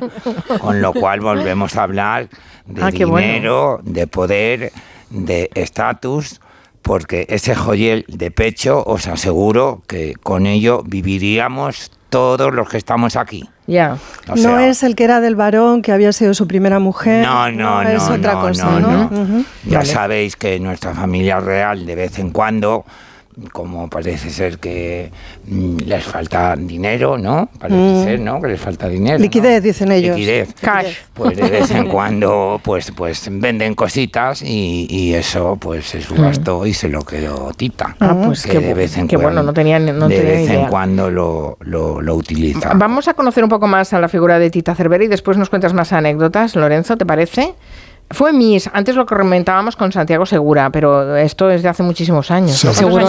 con 0.59 0.81
lo 0.81 0.93
cual 0.93 1.19
volvemos 1.21 1.75
a 1.75 1.83
hablar 1.83 2.29
de 2.67 2.81
Ah, 2.83 2.91
bueno. 3.07 3.17
dinero, 3.17 3.79
de 3.83 4.05
poder, 4.05 4.71
de 5.09 5.49
estatus, 5.55 6.39
porque 6.83 7.25
ese 7.29 7.55
joyel 7.55 8.05
de 8.07 8.29
pecho 8.29 8.83
os 8.85 9.07
aseguro 9.07 9.81
que 9.87 10.13
con 10.21 10.45
ello 10.45 10.83
viviríamos 10.85 11.91
todos 12.09 12.53
los 12.53 12.67
que 12.67 12.77
estamos 12.77 13.15
aquí. 13.15 13.47
Ya. 13.67 13.97
O 14.27 14.35
no 14.35 14.59
es 14.59 14.83
el 14.83 14.95
que 14.95 15.03
era 15.03 15.21
del 15.21 15.35
varón, 15.35 15.81
que 15.81 15.91
había 15.91 16.11
sido 16.11 16.33
su 16.33 16.47
primera 16.47 16.79
mujer. 16.79 17.25
No, 17.25 17.51
no, 17.51 17.83
no, 17.83 17.89
Es 17.89 18.03
otra 18.09 18.33
no, 18.33 18.41
cosa, 18.41 18.79
no, 18.79 18.79
¿no? 18.79 19.09
no. 19.09 19.45
Ya 19.65 19.79
Vale. 19.79 19.89
sabéis 19.93 20.35
que 20.35 20.59
nuestra 20.59 20.93
familia 20.93 21.39
real 21.39 21.85
de 21.85 21.95
vez 21.95 22.17
en 22.19 22.31
cuando, 22.31 22.83
como 23.51 23.89
parece 23.89 24.29
ser 24.29 24.57
que 24.59 25.11
mm, 25.47 25.77
les 25.85 26.03
falta 26.03 26.55
dinero, 26.55 27.17
¿no? 27.17 27.49
Parece 27.59 27.79
Mm. 27.79 28.03
ser, 28.03 28.19
¿no? 28.19 28.41
Que 28.41 28.47
les 28.49 28.59
falta 28.59 28.87
dinero. 28.87 29.17
¿no? 29.17 29.23
Liquidez, 29.23 29.63
dicen 29.63 29.91
ellos. 29.91 30.15
Liquidez. 30.17 30.53
Cash. 30.61 30.95
Pues 31.13 31.37
de 31.37 31.49
vez 31.49 31.71
en 31.71 31.87
cuando, 31.89 32.59
pues, 32.63 32.91
pues 32.95 33.27
venden 33.31 33.75
cositas 33.75 34.41
y, 34.41 34.87
y 34.89 35.13
eso, 35.13 35.57
pues 35.59 35.85
se 35.85 36.01
subastó 36.01 36.65
y 36.65 36.73
se 36.73 36.89
lo 36.89 37.01
quedó 37.01 37.51
Tita. 37.55 37.95
Ah, 37.99 38.21
pues 38.25 38.43
que 38.43 38.51
qué 38.51 38.59
de 38.59 38.73
vez 38.73 38.97
en 38.97 39.07
qué 39.07 39.15
cuando, 39.15 39.29
bueno, 39.35 39.43
no 39.43 39.53
tenía 39.53 39.79
ni- 39.79 39.91
no 39.91 40.07
de 40.07 40.17
tenía 40.17 40.31
vez 40.33 40.49
idea. 40.49 40.61
en 40.63 40.67
cuando 40.67 41.09
lo, 41.09 41.57
lo, 41.61 42.01
lo 42.01 42.15
utiliza. 42.15 42.73
Vamos 42.75 43.07
a 43.07 43.13
conocer 43.13 43.43
un 43.43 43.49
poco 43.49 43.67
más 43.67 43.93
a 43.93 43.99
la 43.99 44.07
figura 44.09 44.39
de 44.39 44.49
Tita 44.49 44.75
Cervera 44.75 45.03
y 45.03 45.07
después 45.07 45.37
nos 45.37 45.49
cuentas 45.49 45.73
más 45.73 45.93
anécdotas, 45.93 46.55
Lorenzo, 46.55 46.97
¿te 46.97 47.05
parece? 47.05 47.53
Fue 48.11 48.33
Miss, 48.33 48.67
antes 48.73 48.95
lo 48.95 49.05
comentábamos 49.05 49.75
con 49.75 49.91
Santiago 49.91 50.25
Segura, 50.25 50.71
pero 50.71 51.15
esto 51.15 51.49
es 51.51 51.61
de 51.61 51.69
hace 51.69 51.83
muchísimos 51.83 52.31
años. 52.31 52.57
Seguro. 52.57 53.07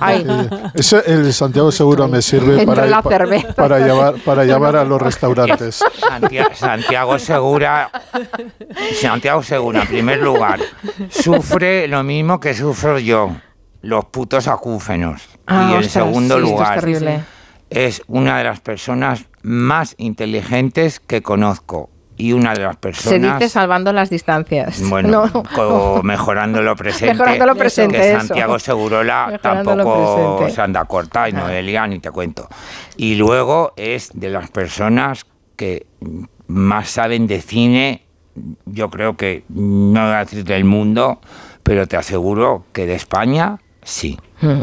Ay. 0.00 0.26
Eso, 0.74 1.04
el 1.04 1.32
Santiago 1.32 1.70
Seguro 1.70 2.08
me 2.08 2.20
sirve 2.20 2.66
para, 2.66 2.86
la 2.86 3.00
para 3.00 3.78
llevar, 3.78 4.14
para 4.24 4.44
llevar 4.44 4.76
a 4.76 4.84
los 4.84 5.00
restaurantes. 5.00 5.80
Santia- 6.00 6.52
Santiago 6.54 7.18
Segura, 7.18 7.90
Santiago 9.00 9.42
Segura, 9.42 9.82
en 9.82 9.88
primer 9.88 10.20
lugar, 10.20 10.58
sufre 11.10 11.86
lo 11.86 12.02
mismo 12.02 12.40
que 12.40 12.54
sufro 12.54 12.98
yo, 12.98 13.30
los 13.82 14.06
putos 14.06 14.48
acúfenos. 14.48 15.28
Ah, 15.46 15.68
y 15.70 15.72
en 15.74 15.78
ostras, 15.78 15.92
segundo 15.92 16.34
sí, 16.34 16.40
esto 16.40 16.44
es 16.44 16.52
lugar, 16.58 16.80
terrible. 16.80 17.20
es 17.70 18.02
una 18.08 18.38
de 18.38 18.44
las 18.44 18.58
personas 18.60 19.26
más 19.42 19.94
inteligentes 19.98 20.98
que 21.00 21.22
conozco 21.22 21.90
y 22.18 22.32
una 22.32 22.52
de 22.52 22.60
las 22.64 22.74
Se 22.74 22.78
personas 22.80 23.38
dice 23.38 23.48
salvando 23.48 23.92
las 23.92 24.10
distancias. 24.10 24.82
bueno, 24.88 25.30
No. 25.56 26.02
mejorando 26.02 26.60
lo 26.60 26.76
presente. 26.76 27.14
Mejorando 27.14 27.46
lo 27.46 27.54
presente, 27.54 27.96
Que 27.96 28.10
eso. 28.10 28.26
Santiago 28.26 28.58
Segurola 28.58 29.38
tampoco 29.40 30.46
se 30.50 30.60
anda 30.60 30.84
corta 30.84 31.28
y 31.28 31.32
Noelia 31.32 31.86
ni 31.86 32.00
te 32.00 32.10
cuento. 32.10 32.48
Y 32.96 33.14
luego 33.14 33.72
es 33.76 34.10
de 34.12 34.30
las 34.30 34.50
personas 34.50 35.24
que 35.56 35.86
más 36.48 36.88
saben 36.90 37.26
de 37.26 37.40
cine, 37.40 38.02
yo 38.66 38.90
creo 38.90 39.16
que, 39.16 39.44
no 39.48 40.00
voy 40.02 40.12
a 40.14 40.18
decir 40.18 40.44
del 40.44 40.64
mundo, 40.64 41.20
pero 41.62 41.86
te 41.86 41.96
aseguro 41.96 42.64
que 42.72 42.86
de 42.86 42.94
España 42.94 43.58
sí. 43.82 44.18
Mm. 44.40 44.62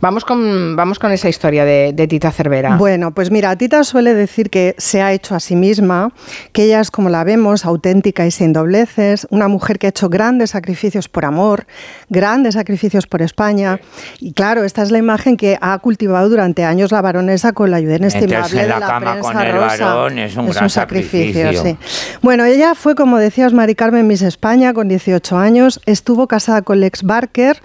Vamos 0.00 0.24
con, 0.24 0.76
vamos 0.76 0.98
con 0.98 1.12
esa 1.12 1.28
historia 1.28 1.64
de, 1.64 1.92
de 1.94 2.06
Tita 2.06 2.30
Cervera. 2.30 2.76
Bueno, 2.76 3.12
pues 3.12 3.30
mira, 3.30 3.54
Tita 3.56 3.84
suele 3.84 4.14
decir 4.14 4.50
que 4.50 4.74
se 4.78 5.02
ha 5.02 5.12
hecho 5.12 5.34
a 5.34 5.40
sí 5.40 5.56
misma, 5.56 6.12
que 6.52 6.64
ella 6.64 6.80
es 6.80 6.90
como 6.90 7.08
la 7.08 7.24
vemos, 7.24 7.64
auténtica 7.64 8.26
y 8.26 8.30
sin 8.30 8.52
dobleces, 8.52 9.26
una 9.30 9.48
mujer 9.48 9.78
que 9.78 9.86
ha 9.86 9.90
hecho 9.90 10.08
grandes 10.08 10.50
sacrificios 10.50 11.08
por 11.08 11.24
amor, 11.24 11.66
grandes 12.08 12.54
sacrificios 12.54 13.06
por 13.06 13.22
España. 13.22 13.80
Y 14.20 14.32
claro, 14.32 14.64
esta 14.64 14.82
es 14.82 14.90
la 14.90 14.98
imagen 14.98 15.36
que 15.36 15.58
ha 15.60 15.78
cultivado 15.78 16.28
durante 16.28 16.64
años 16.64 16.92
la 16.92 17.00
baronesa 17.00 17.52
con 17.52 17.70
la 17.70 17.78
ayuda 17.78 17.96
inestimable 17.96 18.60
en 18.60 18.62
de 18.62 18.68
la 18.68 18.78
la 18.80 18.86
cama 18.86 19.12
prensa 19.12 19.32
con 19.32 19.42
el 19.42 19.52
rosa. 19.52 19.86
varón 19.86 20.18
es 20.18 20.36
un 20.36 20.50
gran 20.50 20.70
sacrificio. 20.70 21.52
sí. 21.62 21.76
Bueno, 22.20 22.44
ella 22.44 22.74
fue, 22.74 22.94
como 22.94 23.18
decías, 23.18 23.52
Mari 23.52 23.74
Carmen 23.74 24.06
Miss 24.06 24.22
España 24.22 24.72
con 24.74 24.88
18 24.88 25.36
años, 25.36 25.80
estuvo 25.86 26.26
casada 26.26 26.62
con 26.62 26.80
Lex 26.80 27.02
Barker 27.02 27.60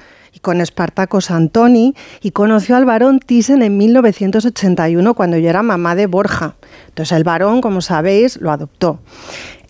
con 0.48 0.62
Espartaco 0.62 1.20
Santoni 1.20 1.94
y 2.22 2.32
conoció 2.32 2.78
al 2.78 2.86
varón 2.86 3.20
Thyssen 3.20 3.62
en 3.64 3.76
1981 3.76 5.14
cuando 5.14 5.36
yo 5.36 5.50
era 5.50 5.62
mamá 5.62 5.94
de 5.94 6.08
Borja. 6.08 6.56
Entonces 6.88 7.18
el 7.18 7.26
varón, 7.26 7.60
como 7.60 7.82
sabéis, 7.82 8.40
lo 8.40 8.50
adoptó. 8.50 9.02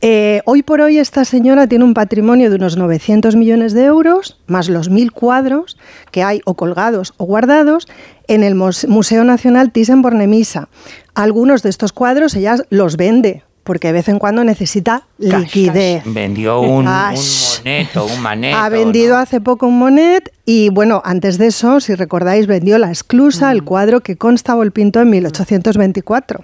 Eh, 0.01 0.43
hoy 0.45 0.61
por 0.61 0.81
hoy 0.81 0.99
esta 0.99 1.25
señora 1.25 1.65
tiene 1.65 1.83
un 1.83 1.95
patrimonio 1.95 2.51
de 2.51 2.57
unos 2.57 2.77
900 2.77 3.35
millones 3.35 3.73
de 3.73 3.85
euros, 3.85 4.39
más 4.45 4.69
los 4.69 4.91
mil 4.91 5.11
cuadros 5.11 5.79
que 6.11 6.21
hay 6.21 6.41
o 6.45 6.53
colgados 6.53 7.15
o 7.17 7.25
guardados 7.25 7.87
en 8.27 8.43
el 8.43 8.53
Museo 8.53 9.23
Nacional 9.23 9.73
Thyssen-Bornemisza. 9.73 10.67
Algunos 11.15 11.63
de 11.63 11.71
estos 11.71 11.91
cuadros 11.91 12.35
ella 12.35 12.57
los 12.69 12.97
vende 12.97 13.46
porque 13.67 13.87
de 13.87 13.93
vez 13.93 14.07
en 14.07 14.17
cuando 14.17 14.45
necesita 14.45 15.03
liquidez. 15.19 16.01
Vendió 16.05 16.61
un, 16.61 16.69
un 16.69 16.85
Cash. 16.85 17.59
moneto, 17.59 18.05
un 18.05 18.21
maneto. 18.21 18.57
Ha 18.63 18.69
vendido 18.69 19.17
hace 19.17 19.41
poco 19.41 19.67
un 19.67 19.77
monet 19.77 20.31
y 20.45 20.69
bueno, 20.69 21.01
antes 21.03 21.37
de 21.37 21.47
eso, 21.47 21.81
si 21.81 21.93
recordáis, 21.93 22.47
vendió 22.47 22.77
la 22.77 22.87
exclusa, 22.87 23.51
el 23.51 23.63
cuadro 23.63 23.99
que 23.99 24.15
Constable 24.15 24.71
pintó 24.71 25.01
en 25.01 25.09
1824. 25.09 26.43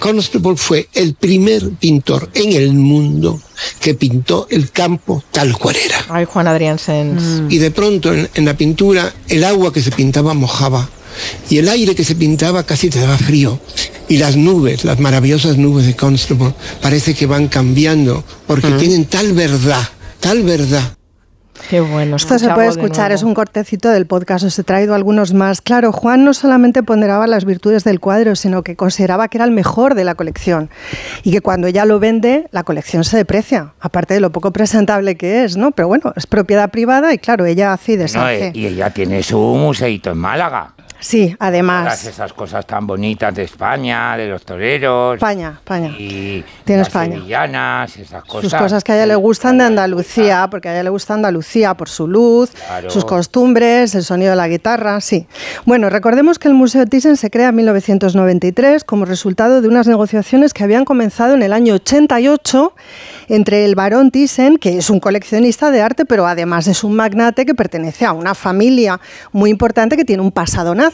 Constable 0.00 0.56
fue 0.56 0.88
el 0.94 1.14
primer 1.14 1.70
pintor 1.78 2.28
en 2.34 2.52
el 2.54 2.72
mundo 2.72 3.40
que 3.80 3.94
pintó 3.94 4.48
el 4.50 4.72
campo 4.72 5.22
tal 5.30 5.56
cual 5.56 5.76
era. 5.76 5.98
Ay, 6.08 6.24
Juan 6.24 6.48
Adrián 6.48 6.78
Sens. 6.80 7.42
Y 7.48 7.58
de 7.58 7.70
pronto 7.70 8.12
en, 8.12 8.28
en 8.34 8.44
la 8.44 8.54
pintura 8.54 9.12
el 9.28 9.44
agua 9.44 9.72
que 9.72 9.82
se 9.82 9.92
pintaba 9.92 10.34
mojaba 10.34 10.88
y 11.48 11.58
el 11.58 11.68
aire 11.68 11.94
que 11.94 12.04
se 12.04 12.14
pintaba 12.14 12.62
casi 12.64 12.90
te 12.90 13.00
daba 13.00 13.16
frío. 13.18 13.58
Y 14.08 14.18
las 14.18 14.36
nubes, 14.36 14.84
las 14.84 14.98
maravillosas 14.98 15.56
nubes 15.56 15.86
de 15.86 15.94
Constable, 15.94 16.52
parece 16.82 17.14
que 17.14 17.26
van 17.26 17.46
cambiando 17.48 18.24
porque 18.46 18.70
tienen 18.72 19.04
tal 19.06 19.32
verdad, 19.32 19.82
tal 20.18 20.42
verdad. 20.42 20.82
Qué 21.68 21.80
bueno. 21.80 22.16
Esto 22.16 22.38
se 22.38 22.48
puede 22.48 22.68
de 22.68 22.70
escuchar, 22.72 23.12
es 23.12 23.22
un 23.22 23.34
cortecito 23.34 23.90
del 23.90 24.06
podcast, 24.06 24.44
os 24.46 24.58
he 24.58 24.64
traído 24.64 24.94
algunos 24.94 25.34
más. 25.34 25.60
Claro, 25.60 25.92
Juan 25.92 26.24
no 26.24 26.32
solamente 26.34 26.82
ponderaba 26.82 27.26
las 27.26 27.44
virtudes 27.44 27.84
del 27.84 28.00
cuadro, 28.00 28.34
sino 28.34 28.62
que 28.64 28.76
consideraba 28.76 29.28
que 29.28 29.36
era 29.38 29.44
el 29.44 29.50
mejor 29.52 29.94
de 29.94 30.02
la 30.04 30.14
colección 30.14 30.70
y 31.22 31.30
que 31.32 31.42
cuando 31.42 31.66
ella 31.68 31.84
lo 31.84 32.00
vende, 32.00 32.48
la 32.50 32.64
colección 32.64 33.04
se 33.04 33.16
deprecia, 33.18 33.74
aparte 33.78 34.14
de 34.14 34.20
lo 34.20 34.32
poco 34.32 34.52
presentable 34.52 35.16
que 35.16 35.44
es, 35.44 35.56
¿no? 35.58 35.70
Pero 35.70 35.86
bueno, 35.86 36.12
es 36.16 36.26
propiedad 36.26 36.70
privada 36.70 37.12
y 37.12 37.18
claro, 37.18 37.44
ella 37.44 37.74
hace 37.74 37.92
y 37.92 37.96
No, 37.96 38.02
deshace. 38.02 38.46
eh, 38.48 38.52
y 38.54 38.66
ella 38.66 38.90
tiene 38.90 39.22
su 39.22 39.38
museito 39.38 40.10
en 40.10 40.18
Málaga. 40.18 40.74
Sí, 41.00 41.28
Todas 41.28 41.36
además. 41.48 42.04
esas 42.06 42.32
cosas 42.32 42.66
tan 42.66 42.86
bonitas 42.86 43.34
de 43.34 43.42
España, 43.44 44.16
de 44.16 44.28
los 44.28 44.42
toreros. 44.44 45.14
España, 45.14 45.54
España. 45.58 45.88
Y 45.98 46.44
Tiene 46.64 46.80
las 46.80 46.88
España. 46.88 47.16
sevillanas, 47.16 47.96
esas 47.96 48.22
cosas. 48.24 48.50
Sus 48.50 48.54
cosas 48.58 48.84
que 48.84 48.92
a 48.92 48.96
ella 48.96 49.06
le 49.06 49.14
gustan 49.16 49.58
de 49.58 49.64
Andalucía, 49.64 50.46
porque 50.50 50.68
a 50.68 50.72
ella 50.74 50.82
le 50.84 50.90
gusta 50.90 51.14
Andalucía 51.14 51.74
por 51.74 51.88
su 51.88 52.06
luz, 52.06 52.50
Claro. 52.50 52.90
sus 52.90 53.04
costumbres, 53.04 53.94
el 53.94 54.04
sonido 54.04 54.30
de 54.30 54.36
la 54.36 54.46
guitarra, 54.48 55.00
sí. 55.00 55.26
Bueno, 55.64 55.88
recordemos 55.90 56.38
que 56.38 56.48
el 56.48 56.54
Museo 56.54 56.84
Thyssen 56.86 57.16
se 57.16 57.30
crea 57.30 57.48
en 57.48 57.56
1993 57.56 58.84
como 58.84 59.04
resultado 59.06 59.62
de 59.62 59.68
unas 59.68 59.86
negociaciones 59.86 60.52
que 60.54 60.64
habían 60.64 60.84
comenzado 60.84 61.34
en 61.34 61.42
el 61.42 61.52
año 61.52 61.74
88 61.74 62.74
entre 63.28 63.64
el 63.64 63.74
barón 63.74 64.10
Thyssen, 64.10 64.58
que 64.58 64.76
es 64.78 64.90
un 64.90 65.00
coleccionista 65.00 65.70
de 65.70 65.80
arte, 65.82 66.04
pero 66.04 66.26
además 66.26 66.66
es 66.66 66.84
un 66.84 66.94
magnate 66.94 67.46
que 67.46 67.54
pertenece 67.54 68.04
a 68.04 68.12
una 68.12 68.34
familia 68.34 69.00
muy 69.32 69.50
importante 69.50 69.96
que 69.96 70.04
tiene 70.04 70.22
un 70.22 70.32
pasado 70.32 70.74
nazi. 70.74 70.89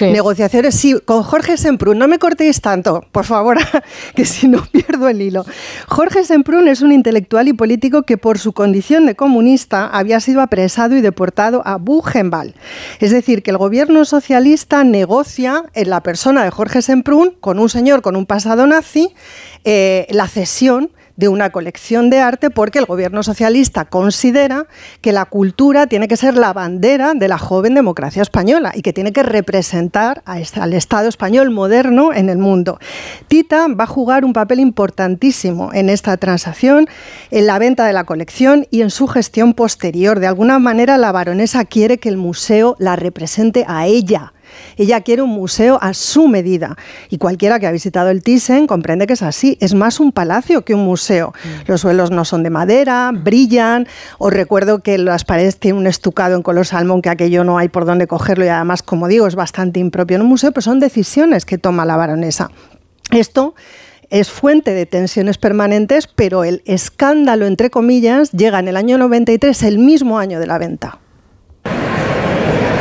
Negociaciones, 0.00 0.74
sí, 0.74 0.94
con 1.04 1.22
Jorge 1.22 1.56
Semprún. 1.56 1.98
No 1.98 2.08
me 2.08 2.18
cortéis 2.18 2.60
tanto, 2.60 3.04
por 3.12 3.24
favor, 3.24 3.58
que 4.14 4.24
si 4.24 4.48
no 4.48 4.64
pierdo 4.64 5.08
el 5.08 5.22
hilo. 5.22 5.44
Jorge 5.86 6.24
Semprún 6.24 6.68
es 6.68 6.82
un 6.82 6.92
intelectual 6.92 7.48
y 7.48 7.52
político 7.52 8.02
que 8.02 8.16
por 8.16 8.38
su 8.38 8.52
condición 8.52 9.06
de 9.06 9.14
comunista 9.14 9.86
había 9.86 10.20
sido 10.20 10.40
apresado 10.40 10.96
y 10.96 11.00
deportado 11.00 11.62
a 11.64 11.76
Buchenwald. 11.76 12.54
Es 13.00 13.10
decir, 13.10 13.42
que 13.42 13.50
el 13.50 13.58
gobierno 13.58 14.04
socialista 14.04 14.84
negocia 14.84 15.64
en 15.74 15.90
la 15.90 16.02
persona 16.02 16.44
de 16.44 16.50
Jorge 16.50 16.82
Semprún 16.82 17.34
con 17.40 17.58
un 17.58 17.68
señor 17.68 18.02
con 18.02 18.16
un 18.16 18.26
pasado 18.26 18.66
nazi 18.66 19.14
eh, 19.64 20.06
la 20.10 20.28
cesión 20.28 20.90
de 21.18 21.26
una 21.28 21.50
colección 21.50 22.10
de 22.10 22.20
arte 22.20 22.48
porque 22.48 22.78
el 22.78 22.86
gobierno 22.86 23.24
socialista 23.24 23.84
considera 23.84 24.66
que 25.00 25.12
la 25.12 25.24
cultura 25.24 25.88
tiene 25.88 26.06
que 26.06 26.16
ser 26.16 26.36
la 26.36 26.52
bandera 26.52 27.12
de 27.12 27.26
la 27.26 27.38
joven 27.38 27.74
democracia 27.74 28.22
española 28.22 28.70
y 28.72 28.82
que 28.82 28.92
tiene 28.92 29.12
que 29.12 29.24
representar 29.24 30.22
a 30.24 30.38
esta- 30.38 30.62
al 30.62 30.72
Estado 30.72 31.08
español 31.08 31.50
moderno 31.50 32.14
en 32.14 32.30
el 32.30 32.38
mundo. 32.38 32.78
Tita 33.26 33.66
va 33.68 33.84
a 33.84 33.88
jugar 33.88 34.24
un 34.24 34.32
papel 34.32 34.60
importantísimo 34.60 35.72
en 35.74 35.90
esta 35.90 36.16
transacción, 36.18 36.86
en 37.32 37.46
la 37.48 37.58
venta 37.58 37.84
de 37.84 37.92
la 37.92 38.04
colección 38.04 38.66
y 38.70 38.82
en 38.82 38.90
su 38.90 39.08
gestión 39.08 39.54
posterior. 39.54 40.20
De 40.20 40.28
alguna 40.28 40.60
manera 40.60 40.98
la 40.98 41.10
baronesa 41.10 41.64
quiere 41.64 41.98
que 41.98 42.08
el 42.08 42.16
museo 42.16 42.76
la 42.78 42.94
represente 42.94 43.64
a 43.66 43.86
ella. 43.88 44.32
Ella 44.76 45.00
quiere 45.00 45.22
un 45.22 45.30
museo 45.30 45.78
a 45.80 45.94
su 45.94 46.28
medida. 46.28 46.76
Y 47.10 47.18
cualquiera 47.18 47.58
que 47.58 47.66
ha 47.66 47.72
visitado 47.72 48.10
el 48.10 48.22
Thyssen 48.22 48.66
comprende 48.66 49.06
que 49.06 49.14
es 49.14 49.22
así. 49.22 49.56
Es 49.60 49.74
más 49.74 50.00
un 50.00 50.12
palacio 50.12 50.64
que 50.64 50.74
un 50.74 50.84
museo. 50.84 51.32
Los 51.66 51.82
suelos 51.82 52.10
no 52.10 52.24
son 52.24 52.42
de 52.42 52.50
madera, 52.50 53.10
brillan. 53.12 53.86
Os 54.18 54.32
recuerdo 54.32 54.80
que 54.80 54.98
las 54.98 55.24
paredes 55.24 55.58
tienen 55.58 55.80
un 55.80 55.86
estucado 55.86 56.36
en 56.36 56.42
color 56.42 56.66
salmón, 56.66 57.02
que 57.02 57.10
aquello 57.10 57.44
no 57.44 57.58
hay 57.58 57.68
por 57.68 57.84
dónde 57.84 58.06
cogerlo 58.06 58.44
y 58.44 58.48
además, 58.48 58.82
como 58.82 59.08
digo, 59.08 59.26
es 59.26 59.34
bastante 59.34 59.80
impropio 59.80 60.16
en 60.16 60.22
un 60.22 60.28
museo, 60.28 60.52
pero 60.52 60.62
son 60.62 60.80
decisiones 60.80 61.44
que 61.44 61.58
toma 61.58 61.84
la 61.84 61.96
baronesa. 61.96 62.50
Esto 63.10 63.54
es 64.10 64.30
fuente 64.30 64.72
de 64.72 64.86
tensiones 64.86 65.38
permanentes, 65.38 66.06
pero 66.06 66.44
el 66.44 66.62
escándalo, 66.64 67.46
entre 67.46 67.70
comillas, 67.70 68.32
llega 68.32 68.58
en 68.58 68.68
el 68.68 68.76
año 68.76 68.98
93, 68.98 69.62
el 69.64 69.78
mismo 69.78 70.18
año 70.18 70.40
de 70.40 70.46
la 70.46 70.58
venta. 70.58 70.98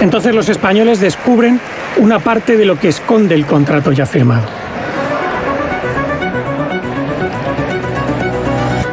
Entonces 0.01 0.35
los 0.35 0.49
españoles 0.49 0.99
descubren 0.99 1.59
una 1.97 2.19
parte 2.19 2.55
de 2.55 2.65
lo 2.65 2.79
que 2.79 2.89
esconde 2.89 3.35
el 3.35 3.45
contrato 3.45 3.91
ya 3.91 4.05
firmado. 4.05 4.45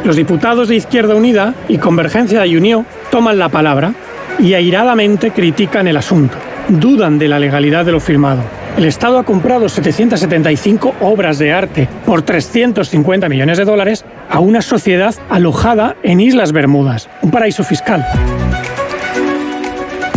Los 0.03 0.15
diputados 0.15 0.67
de 0.67 0.75
Izquierda 0.75 1.15
Unida 1.15 1.55
y 1.67 1.77
Convergencia 1.77 2.41
de 2.41 2.57
Unión 2.57 2.85
toman 3.09 3.39
la 3.39 3.49
palabra 3.49 3.93
y 4.39 4.53
airadamente 4.53 5.31
critican 5.31 5.87
el 5.87 5.97
asunto. 5.97 6.37
Dudan 6.67 7.17
de 7.17 7.27
la 7.27 7.39
legalidad 7.39 7.85
de 7.85 7.91
lo 7.91 7.99
firmado. 7.99 8.41
El 8.77 8.85
Estado 8.85 9.17
ha 9.17 9.23
comprado 9.23 9.69
775 9.69 10.95
obras 10.99 11.39
de 11.39 11.53
arte 11.53 11.87
por 12.05 12.23
350 12.23 13.29
millones 13.29 13.57
de 13.57 13.65
dólares 13.65 14.03
a 14.29 14.39
una 14.39 14.61
sociedad 14.61 15.15
alojada 15.29 15.95
en 16.03 16.19
Islas 16.19 16.51
Bermudas, 16.51 17.09
un 17.21 17.31
paraíso 17.31 17.63
fiscal. 17.63 18.05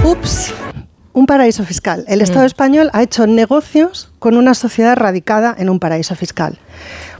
Ups, 0.02 0.55
un 1.19 1.27
paraíso 1.27 1.65
fiscal. 1.65 2.05
El 2.07 2.20
Estado 2.20 2.47
español 2.47 2.90
ha 2.93 3.03
hecho 3.03 3.27
negocios 3.27 4.12
con 4.20 4.36
una 4.36 4.55
sociedad 4.55 4.97
radicada 4.97 5.53
en 5.59 5.69
un 5.69 5.81
paraíso 5.81 6.15
fiscal. 6.15 6.59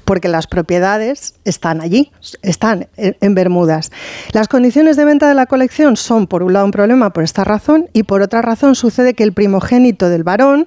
porque 0.05 0.29
las 0.29 0.47
propiedades 0.47 1.35
están 1.45 1.83
allí, 1.83 2.13
están 2.41 2.89
en 2.97 3.35
Bermudas. 3.35 3.93
Las 4.33 4.49
condiciones 4.49 4.97
de 4.97 5.05
venta 5.05 5.29
de 5.29 5.35
la 5.35 5.45
colección 5.45 5.99
son, 5.99 6.27
por 6.27 6.43
un 6.43 6.55
lado, 6.55 6.65
un 6.65 6.71
problema 6.71 7.13
por 7.13 7.25
esta 7.25 7.45
razón 7.45 7.91
y 7.93 8.05
por 8.05 8.23
otra 8.23 8.41
razón 8.41 8.75
sucede 8.75 9.13
que 9.13 9.23
el 9.23 9.35
primogénito 9.35 10.09
del 10.09 10.25
varón, 10.25 10.67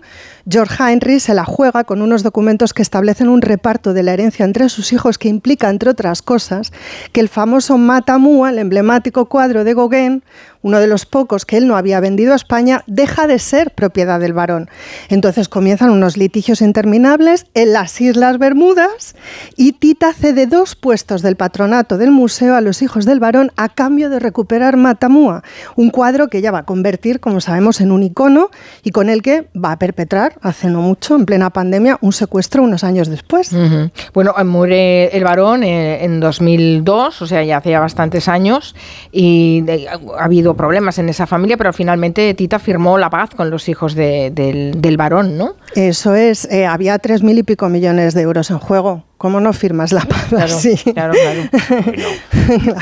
George 0.50 0.76
Henry, 0.80 1.20
se 1.20 1.34
la 1.34 1.46
juega 1.46 1.84
con 1.84 2.02
unos 2.02 2.24
documentos 2.24 2.74
que 2.74 2.82
establecen 2.82 3.30
un 3.30 3.42
reparto 3.42 3.94
de 3.94 4.04
la 4.04 4.14
herencia 4.14 4.46
entre 4.46 4.70
sus 4.70 4.94
hijos 4.94 5.18
que 5.18 5.28
implica, 5.28 5.70
entre 5.70 5.90
otras 5.90 6.22
cosas, 6.22 6.72
que 7.12 7.22
el 7.22 7.30
famoso 7.30 7.78
Matamua, 7.78 8.50
el 8.50 8.60
emblemático 8.60 9.26
cuadro 9.28 9.64
de 9.64 9.74
Gauguin, 9.74 10.24
uno 10.64 10.80
de 10.80 10.88
los 10.88 11.06
pocos 11.06 11.46
que 11.46 11.58
él 11.58 11.68
no 11.68 11.76
había 11.76 12.00
vendido 12.00 12.34
a 12.34 12.36
España, 12.36 12.84
deja 12.88 13.28
de 13.28 13.40
ser 13.40 13.72
propiedad 13.72 14.20
del 14.20 14.34
varón. 14.34 14.70
Entonces 15.10 15.50
comienzan 15.50 15.90
unos 15.90 16.18
litigios 16.18 16.62
interminables 16.62 17.48
en 17.54 17.74
las 17.74 18.00
Islas 18.00 18.38
Bermudas 18.38 19.16
y 19.56 19.74
Tita 19.74 20.14
cede 20.14 20.48
dos 20.48 20.76
puestos 20.76 21.22
del 21.22 21.36
patronato 21.36 21.98
del 21.98 22.12
museo 22.12 22.56
a 22.56 22.62
los 22.62 22.82
hijos 22.82 23.06
del 23.06 23.20
varón 23.20 23.52
a 23.56 23.70
cambio 23.70 24.10
de 24.10 24.20
recuperar 24.20 24.78
Matamua, 24.78 25.44
un 25.76 25.90
cuadro 25.90 26.28
que 26.28 26.40
ella 26.40 26.52
va 26.52 26.60
a 26.60 26.66
convertir, 26.66 27.20
como 27.20 27.42
sabemos, 27.42 27.82
en 27.82 27.92
un 27.92 28.04
icono 28.04 28.50
y 28.84 28.92
con 28.92 29.10
el 29.10 29.22
que 29.22 29.48
va 29.54 29.74
a 29.74 29.80
perpetrar, 29.80 30.31
hace 30.41 30.68
no 30.68 30.82
mucho, 30.82 31.16
en 31.16 31.26
plena 31.26 31.49
pandemia, 31.49 31.98
un 32.02 32.14
secuestro 32.14 32.64
unos 32.64 32.84
años 32.84 33.08
después. 33.08 33.52
Bueno, 34.14 34.34
muere 34.45 35.16
el 35.16 35.24
varón 35.24 35.64
eh, 35.64 36.03
en 36.03 36.20
2002, 36.20 37.22
o 37.22 37.28
sea, 37.28 37.44
ya 37.44 37.58
hacía 37.58 37.80
bastantes 37.80 38.28
años, 38.28 38.76
y 39.12 39.64
ha 40.18 40.24
habido 40.24 40.56
problemas 40.56 40.99
en 40.99 41.10
esa 41.10 41.28
familia, 41.28 41.58
pero 41.58 41.74
finalmente 41.74 42.34
Tita 42.34 42.60
firmó 42.60 42.98
la 42.98 43.10
paz 43.10 43.32
con 43.36 43.49
los 43.49 43.70
hijos 43.70 43.95
del, 43.95 44.95
varón, 44.98 45.38
¿no? 45.38 45.56
Eso 45.76 46.16
es, 46.16 46.45
eh, 46.52 46.66
había 46.66 46.99
tres 46.99 47.24
mil 47.24 47.38
y 47.38 47.44
pico 47.44 47.70
millones 47.70 48.14
de 48.14 48.22
euros 48.22 48.52
en 48.52 48.60
juego. 48.60 49.03
¿Cómo 49.18 49.40
no 49.40 49.53
firmas 49.53 49.91
la 49.91 50.02
paz 50.02 50.26
claro, 50.30 50.45
así? 50.45 50.76
Claro, 50.78 51.14
claro. 51.14 51.44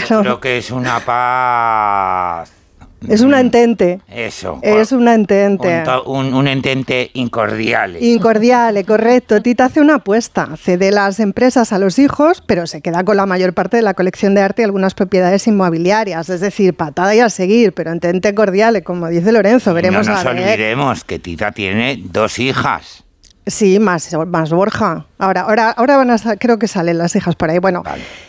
Creo 0.21 0.39
que 0.39 0.57
es 0.57 0.71
una 0.71 0.99
paz 1.01 2.59
es 3.07 3.21
un 3.21 3.34
entente. 3.34 4.01
Eso. 4.07 4.59
Es 4.61 4.91
un 4.91 5.07
entente. 5.07 5.84
Un, 6.05 6.34
un, 6.34 6.47
entente 6.47 7.11
incordiale. 7.13 7.99
Incordiale, 8.01 8.84
correcto. 8.84 9.41
Tita 9.41 9.65
hace 9.65 9.81
una 9.81 9.95
apuesta. 9.95 10.49
Cede 10.57 10.91
las 10.91 11.19
empresas 11.19 11.71
a 11.71 11.80
los 11.80 11.99
hijos, 11.99 12.43
pero 12.45 12.67
se 12.67 12.81
queda 12.81 13.03
con 13.03 13.17
la 13.17 13.26
mayor 13.26 13.53
parte 13.53 13.77
de 13.77 13.84
la 13.84 13.93
colección 13.93 14.35
de 14.35 14.41
arte 14.41 14.61
y 14.61 14.65
algunas 14.65 14.93
propiedades 14.93 15.47
inmobiliarias. 15.47 16.30
Es 16.30 16.41
decir, 16.41 16.73
patada 16.73 17.15
y 17.15 17.19
a 17.19 17.30
seguir, 17.30 17.73
pero 17.73 17.91
entente 17.91 18.34
cordiale, 18.35 18.84
como 18.84 19.07
dice 19.07 19.31
Lorenzo. 19.31 19.73
Veremos 19.73 20.07
no 20.07 20.13
nos 20.13 20.26
olvidemos 20.26 21.03
que 21.03 21.19
Tita 21.19 21.51
tiene 21.51 22.01
dos 22.03 22.39
hijas. 22.39 23.05
Sí, 23.49 23.80
más, 23.80 24.15
más 24.27 24.51
Borja. 24.51 25.05
Ahora, 25.17 25.41
ahora, 25.41 25.71
ahora 25.71 25.97
van 25.97 26.11
a, 26.11 26.17
creo 26.38 26.59
que 26.59 26.67
salen 26.69 26.97
las 26.97 27.13
hijas 27.15 27.35
por 27.35 27.49
ahí. 27.49 27.59
Bueno, 27.59 27.84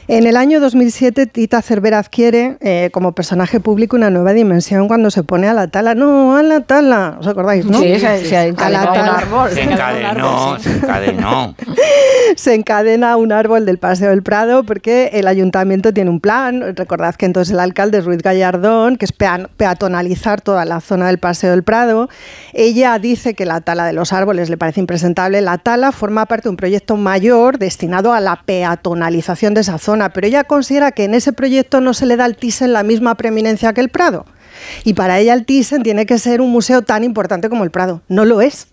en 0.09 0.27
el 0.27 0.37
año 0.37 0.59
2007 0.59 1.27
Tita 1.27 1.63
Cervera 1.63 2.01
adquiere 2.01 2.57
eh, 2.61 2.91
como 2.93 3.13
personaje 3.13 3.61
público 3.61 3.95
una 3.95 4.11
nueva 4.11 4.33
dimensión 4.33 4.89
cuando 4.89 5.13
se 5.13 5.23
pone 5.23 5.47
a 5.47 5.53
la 5.53 5.69
tala. 5.69 5.95
No, 5.95 6.37
a 6.37 6.43
la 6.43 6.63
tala. 6.63 7.17
¿Os 7.21 7.29
acordáis, 7.29 7.65
no? 7.65 7.79
Sí, 7.79 8.01
se, 8.01 8.37
a 8.57 8.71
la 8.71 8.93
tala. 8.93 9.49
Se 9.53 9.63
encadenó, 9.63 10.59
se 10.59 10.73
encadenó. 10.73 11.55
se 12.37 12.55
encadena 12.55 13.17
un 13.17 13.31
árbol 13.31 13.67
del 13.67 13.79
Paseo 13.79 14.11
del 14.11 14.25
Prado 14.25 14.65
porque 14.65 15.11
el 15.13 15.29
ayuntamiento 15.29 15.93
tiene 15.93 16.11
un 16.11 16.19
plan. 16.19 16.75
Recordad 16.75 17.15
que 17.15 17.27
entonces 17.27 17.53
el 17.53 17.61
alcalde 17.61 17.99
es 17.99 18.05
Ruiz 18.05 18.23
Gallardón, 18.23 18.97
que 18.97 19.05
es 19.05 19.13
peatonalizar 19.13 20.41
toda 20.41 20.65
la 20.65 20.81
zona 20.81 21.07
del 21.07 21.19
Paseo 21.19 21.53
del 21.53 21.63
Prado. 21.63 22.09
Ella 22.53 22.99
dice 22.99 23.35
que 23.35 23.45
la 23.45 23.61
tala 23.61 23.85
de 23.85 23.93
los 23.93 24.13
árboles 24.13 24.51
le 24.51 24.57
parece 24.57 24.81
impresentable. 24.81 25.10
La 25.17 25.59
tala 25.59 25.93
forma 25.93 26.27
parte 26.27 26.45
de 26.45 26.51
un 26.51 26.57
proyecto 26.57 26.97
mayor 26.97 27.59
destinado 27.59 28.13
a 28.13 28.21
la 28.21 28.43
peatonalización 28.45 29.55
de 29.55 29.63
esa 29.63 29.79
zona, 29.79 30.11
pero 30.11 30.27
ella 30.27 30.45
considera 30.45 30.93
que 30.93 31.05
en 31.05 31.15
ese 31.15 31.33
proyecto 31.33 31.81
no 31.81 31.95
se 31.95 32.07
le 32.07 32.17
da 32.17 32.25
al 32.25 32.37
Thyssen 32.37 32.73
la 32.73 32.83
misma 32.83 33.17
preeminencia 33.17 33.73
que 33.73 33.81
el 33.81 33.89
Prado. 33.89 34.25
Y 34.85 34.95
para 34.95 35.19
ella 35.19 35.35
el 35.35 35.45
Thyssen 35.45 35.83
tiene 35.83 36.07
que 36.07 36.19
ser 36.19 36.41
un 36.41 36.51
museo 36.51 36.83
tan 36.83 37.05
importante 37.05 37.49
como 37.49 37.65
el 37.65 37.71
Prado. 37.71 38.03
No 38.09 38.25
lo 38.25 38.41
es. 38.41 38.69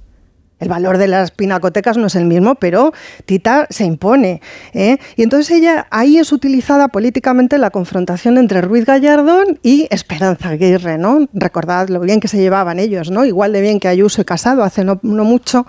El 0.60 0.70
valor 0.70 0.98
de 0.98 1.08
las 1.08 1.30
pinacotecas 1.30 1.98
no 1.98 2.08
es 2.08 2.16
el 2.16 2.26
mismo, 2.26 2.56
pero 2.56 2.92
Tita 3.26 3.68
se 3.70 3.86
impone. 3.86 4.42
¿eh? 4.74 4.98
Y 5.16 5.22
entonces 5.22 5.56
ella 5.56 5.86
ahí 5.92 6.18
es 6.18 6.32
utilizada 6.32 6.88
políticamente 6.88 7.60
la 7.60 7.70
confrontación 7.70 8.40
entre 8.40 8.62
Ruiz 8.62 8.86
Gallardón 8.86 9.60
y 9.62 9.88
Esperanza 9.92 10.50
Aguirre, 10.50 10.98
¿no? 10.98 11.28
Recordad 11.34 11.90
lo 11.90 12.00
bien 12.00 12.20
que 12.20 12.28
se 12.28 12.38
llevaban 12.38 12.80
ellos, 12.80 13.12
¿no? 13.12 13.24
Igual 13.24 13.54
de 13.54 13.62
bien 13.62 13.80
que 13.80 13.88
Ayuso 13.88 14.22
y 14.22 14.26
Casado 14.26 14.64
hace 14.64 14.84
no, 14.84 15.00
mucho. 15.04 15.68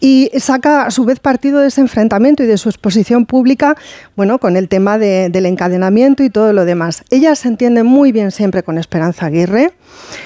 Y 0.00 0.30
saca 0.38 0.86
a 0.86 0.90
su 0.90 1.04
vez 1.04 1.20
partido 1.20 1.60
de 1.60 1.68
ese 1.68 1.80
enfrentamiento 1.80 2.42
y 2.42 2.46
de 2.46 2.58
su 2.58 2.68
exposición 2.68 3.24
pública, 3.24 3.76
bueno, 4.16 4.38
con 4.38 4.56
el 4.56 4.68
tema 4.68 4.98
del 4.98 5.46
encadenamiento 5.46 6.24
y 6.24 6.30
todo 6.30 6.52
lo 6.52 6.64
demás. 6.64 7.04
Ella 7.10 7.36
se 7.36 7.46
entiende 7.46 7.84
muy 7.84 8.10
bien 8.10 8.32
siempre 8.32 8.64
con 8.64 8.78
Esperanza 8.78 9.26
Aguirre, 9.26 9.72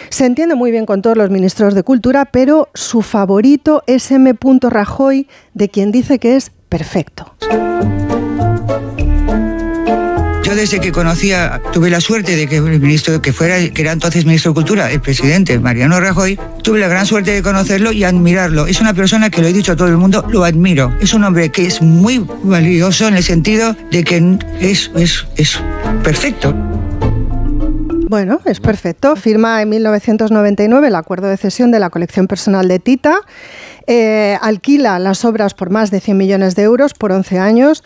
se 0.09 0.25
entiende 0.25 0.55
muy 0.55 0.71
bien 0.71 0.87
con 0.87 1.03
todos 1.03 1.17
los 1.17 1.31
ministros 1.31 1.75
de 1.75 1.83
Cultura, 1.83 2.25
pero 2.27 2.69
su 2.75 3.03
favorito 3.03 3.82
es 3.87 4.11
M. 4.11 4.35
Rajoy, 4.63 5.29
de 5.55 5.69
quien 5.69 5.93
dice 5.93 6.19
que 6.19 6.37
es 6.37 6.51
perfecto. 6.69 7.35
Yo 10.45 10.57
desde 10.57 10.81
que 10.81 10.93
conocía, 10.93 11.63
tuve 11.73 11.89
la 11.89 12.01
suerte 12.01 12.37
de 12.37 12.47
que 12.49 12.57
el 12.57 12.81
ministro 12.81 13.23
que 13.23 13.33
fuera, 13.33 13.57
que 13.71 13.83
era 13.83 13.93
entonces 13.93 14.25
ministro 14.25 14.51
de 14.51 14.55
Cultura, 14.57 14.91
el 14.91 15.01
presidente 15.01 15.59
Mariano 15.59 16.01
Rajoy, 16.01 16.39
tuve 16.63 16.81
la 16.81 16.89
gran 16.89 17.07
suerte 17.07 17.31
de 17.31 17.43
conocerlo 17.43 17.93
y 17.93 18.05
admirarlo. 18.05 18.67
Es 18.67 18.81
una 18.81 18.93
persona 18.93 19.31
que 19.31 19.41
lo 19.41 19.47
he 19.47 19.53
dicho 19.53 19.73
a 19.73 19.77
todo 19.77 19.89
el 19.89 19.97
mundo, 19.97 20.27
lo 20.31 20.45
admiro. 20.45 20.97
Es 21.01 21.15
un 21.15 21.25
hombre 21.25 21.51
que 21.51 21.67
es 21.67 21.81
muy 21.81 22.25
valioso 22.43 23.07
en 23.09 23.15
el 23.15 23.23
sentido 23.23 23.77
de 23.91 24.05
que 24.05 24.39
es, 24.61 24.91
es, 24.95 25.27
es 25.37 25.61
perfecto. 26.03 26.72
Bueno, 28.13 28.41
es 28.45 28.61
perfecto. 28.61 29.17
Firma 29.17 29.63
en 29.63 29.71
1999 29.71 30.89
el 30.89 30.97
acuerdo 30.97 31.29
de 31.29 31.39
cesión 31.39 31.71
de 31.71 31.81
la 31.81 31.89
colección 31.89 32.27
personal 32.27 32.69
de 32.69 32.79
Tita. 32.79 33.23
Eh, 33.87 34.37
alquila 34.43 34.99
las 34.99 35.25
obras 35.25 35.55
por 35.55 35.71
más 35.71 35.91
de 35.91 35.99
100 35.99 36.19
millones 36.19 36.55
de 36.55 36.65
euros 36.65 36.93
por 36.93 37.11
11 37.11 37.39
años, 37.39 37.83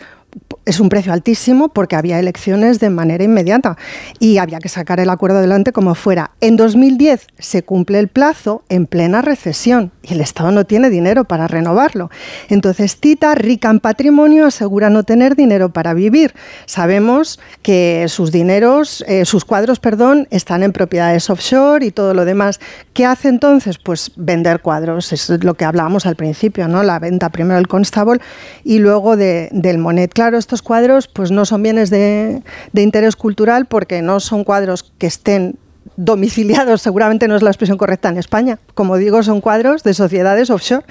es 0.67 0.81
un 0.81 0.89
precio 0.89 1.13
altísimo 1.13 1.69
porque 1.69 1.95
había 1.95 2.19
elecciones 2.19 2.79
de 2.79 2.89
manera 2.89 3.23
inmediata 3.23 3.77
y 4.19 4.37
había 4.37 4.59
que 4.59 4.69
sacar 4.69 4.99
el 4.99 5.09
acuerdo 5.09 5.37
adelante 5.37 5.71
como 5.71 5.95
fuera. 5.95 6.31
En 6.41 6.57
2010 6.57 7.27
se 7.39 7.63
cumple 7.63 7.99
el 7.99 8.09
plazo 8.09 8.63
en 8.67 8.85
plena 8.85 9.21
recesión 9.21 9.91
y 10.03 10.13
el 10.13 10.21
Estado 10.21 10.51
no 10.51 10.65
tiene 10.65 10.89
dinero 10.89 11.23
para 11.23 11.47
renovarlo. 11.47 12.11
Entonces 12.49 12.99
Tita, 12.99 13.33
rica 13.33 13.69
en 13.69 13.79
patrimonio, 13.79 14.45
asegura 14.45 14.89
no 14.89 15.03
tener 15.03 15.35
dinero 15.35 15.69
para 15.69 15.93
vivir. 15.93 16.33
Sabemos 16.65 17.39
que 17.61 18.05
sus 18.09 18.31
dineros, 18.33 19.05
eh, 19.07 19.23
sus 19.23 19.45
cuadros, 19.45 19.79
perdón, 19.79 20.27
están 20.31 20.63
en 20.63 20.73
propiedades 20.73 21.29
offshore 21.29 21.85
y 21.85 21.91
todo 21.91 22.13
lo 22.13 22.25
demás. 22.25 22.59
¿Qué 22.93 23.05
hace 23.05 23.29
entonces? 23.29 23.77
Pues 23.77 24.11
vender 24.17 24.61
cuadros. 24.61 25.13
Es 25.13 25.29
lo 25.29 25.53
que 25.53 25.63
hablábamos 25.63 26.05
al 26.05 26.17
principio, 26.17 26.67
¿no? 26.67 26.83
La 26.83 26.99
venta 26.99 27.29
primero 27.29 27.55
del 27.55 27.67
Constable 27.67 28.19
y 28.63 28.79
luego 28.79 29.15
del 29.15 29.77
Monet. 29.77 30.13
Claro, 30.13 30.37
estos 30.57 30.67
cuadros 30.67 31.07
pues 31.07 31.29
no 31.29 31.45
son 31.45 31.61
bienes 31.61 31.91
de, 31.91 32.41
interés 32.73 33.15
cultural 33.15 33.65
porque 33.67 34.01
no 34.01 34.19
son 34.19 34.43
cuadros 34.43 34.91
que 34.97 35.05
estén 35.05 35.55
domiciliados, 35.97 36.81
seguramente 36.81 37.27
no 37.27 37.35
es 37.35 37.43
la 37.43 37.49
expresión 37.49 37.77
correcta 37.77 38.09
en 38.09 38.17
España. 38.17 38.57
Como 38.73 38.97
digo, 38.97 39.21
son 39.23 39.39
cuadros 39.39 39.83
de 39.83 39.93
sociedades 39.93 40.49
offshore. 40.49 40.83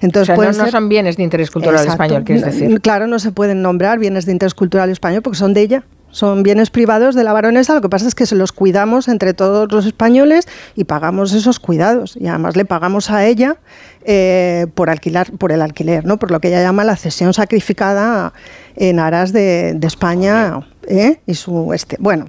Entonces, 0.00 0.36
no, 0.38 0.70
son 0.70 0.88
bienes 0.88 1.16
de 1.16 1.22
interés 1.22 1.50
cultural 1.50 1.86
español, 1.86 2.24
quieres 2.24 2.44
decir. 2.44 2.80
Claro, 2.80 3.06
no 3.06 3.18
se 3.18 3.32
pueden 3.32 3.62
nombrar 3.62 3.98
bienes 3.98 4.26
de 4.26 4.32
interés 4.32 4.54
cultural 4.54 4.90
español 4.90 5.22
porque 5.22 5.38
son 5.38 5.54
de 5.54 5.62
ella. 5.62 5.84
Son 6.14 6.44
bienes 6.44 6.70
privados 6.70 7.16
de 7.16 7.24
la 7.24 7.32
baronesa, 7.32 7.74
lo 7.74 7.80
que 7.80 7.88
pasa 7.88 8.06
es 8.06 8.14
que 8.14 8.24
se 8.24 8.36
los 8.36 8.52
cuidamos 8.52 9.08
entre 9.08 9.34
todos 9.34 9.72
los 9.72 9.84
españoles 9.84 10.46
y 10.76 10.84
pagamos 10.84 11.32
esos 11.32 11.58
cuidados. 11.58 12.16
Y 12.16 12.28
además 12.28 12.54
le 12.54 12.64
pagamos 12.64 13.10
a 13.10 13.26
ella 13.26 13.56
eh, 14.04 14.68
por 14.76 14.90
alquilar, 14.90 15.32
por 15.32 15.50
el 15.50 15.60
alquiler, 15.60 16.06
¿no? 16.06 16.16
Por 16.20 16.30
lo 16.30 16.38
que 16.38 16.48
ella 16.48 16.62
llama 16.62 16.84
la 16.84 16.94
cesión 16.94 17.34
sacrificada 17.34 18.32
en 18.76 19.00
aras 19.00 19.32
de, 19.32 19.76
España 19.82 20.60
¿eh? 20.86 21.18
y 21.26 21.34
su 21.34 21.72
este. 21.72 21.96
Bueno, 21.98 22.26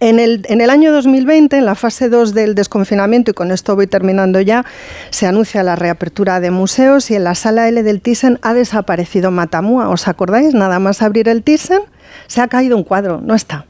en 0.00 0.18
el, 0.18 0.44
en 0.48 0.60
el, 0.60 0.68
año 0.68 0.92
2020, 0.92 1.56
en 1.56 1.64
la 1.64 1.76
fase 1.76 2.08
2 2.08 2.34
del 2.34 2.56
desconfinamiento, 2.56 3.30
y 3.30 3.34
con 3.34 3.52
esto 3.52 3.76
voy 3.76 3.86
terminando 3.86 4.40
ya, 4.40 4.64
se 5.10 5.28
anuncia 5.28 5.62
la 5.62 5.76
reapertura 5.76 6.40
de 6.40 6.50
museos 6.50 7.10
y 7.12 7.14
en 7.14 7.22
la 7.22 7.36
sala 7.36 7.68
L 7.68 7.82
del 7.84 8.00
Thyssen 8.00 8.40
ha 8.42 8.52
desaparecido 8.52 9.30
Matamua. 9.30 9.88
¿Os 9.90 10.08
acordáis? 10.08 10.54
Nada 10.54 10.80
más 10.80 11.02
abrir 11.02 11.28
el 11.28 11.42
Thyssen, 11.42 11.82
se 12.26 12.40
ha 12.40 12.48
caído 12.48 12.76
un 12.76 12.84
cuadro, 12.84 13.20
no 13.20 13.34
está. 13.34 13.66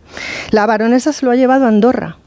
La 0.51 0.67
baronesa 0.67 1.13
se 1.13 1.25
lo 1.25 1.33
ha 1.33 1.37
llevado 1.37 1.65
a 1.65 1.69
Andorra 1.69 2.19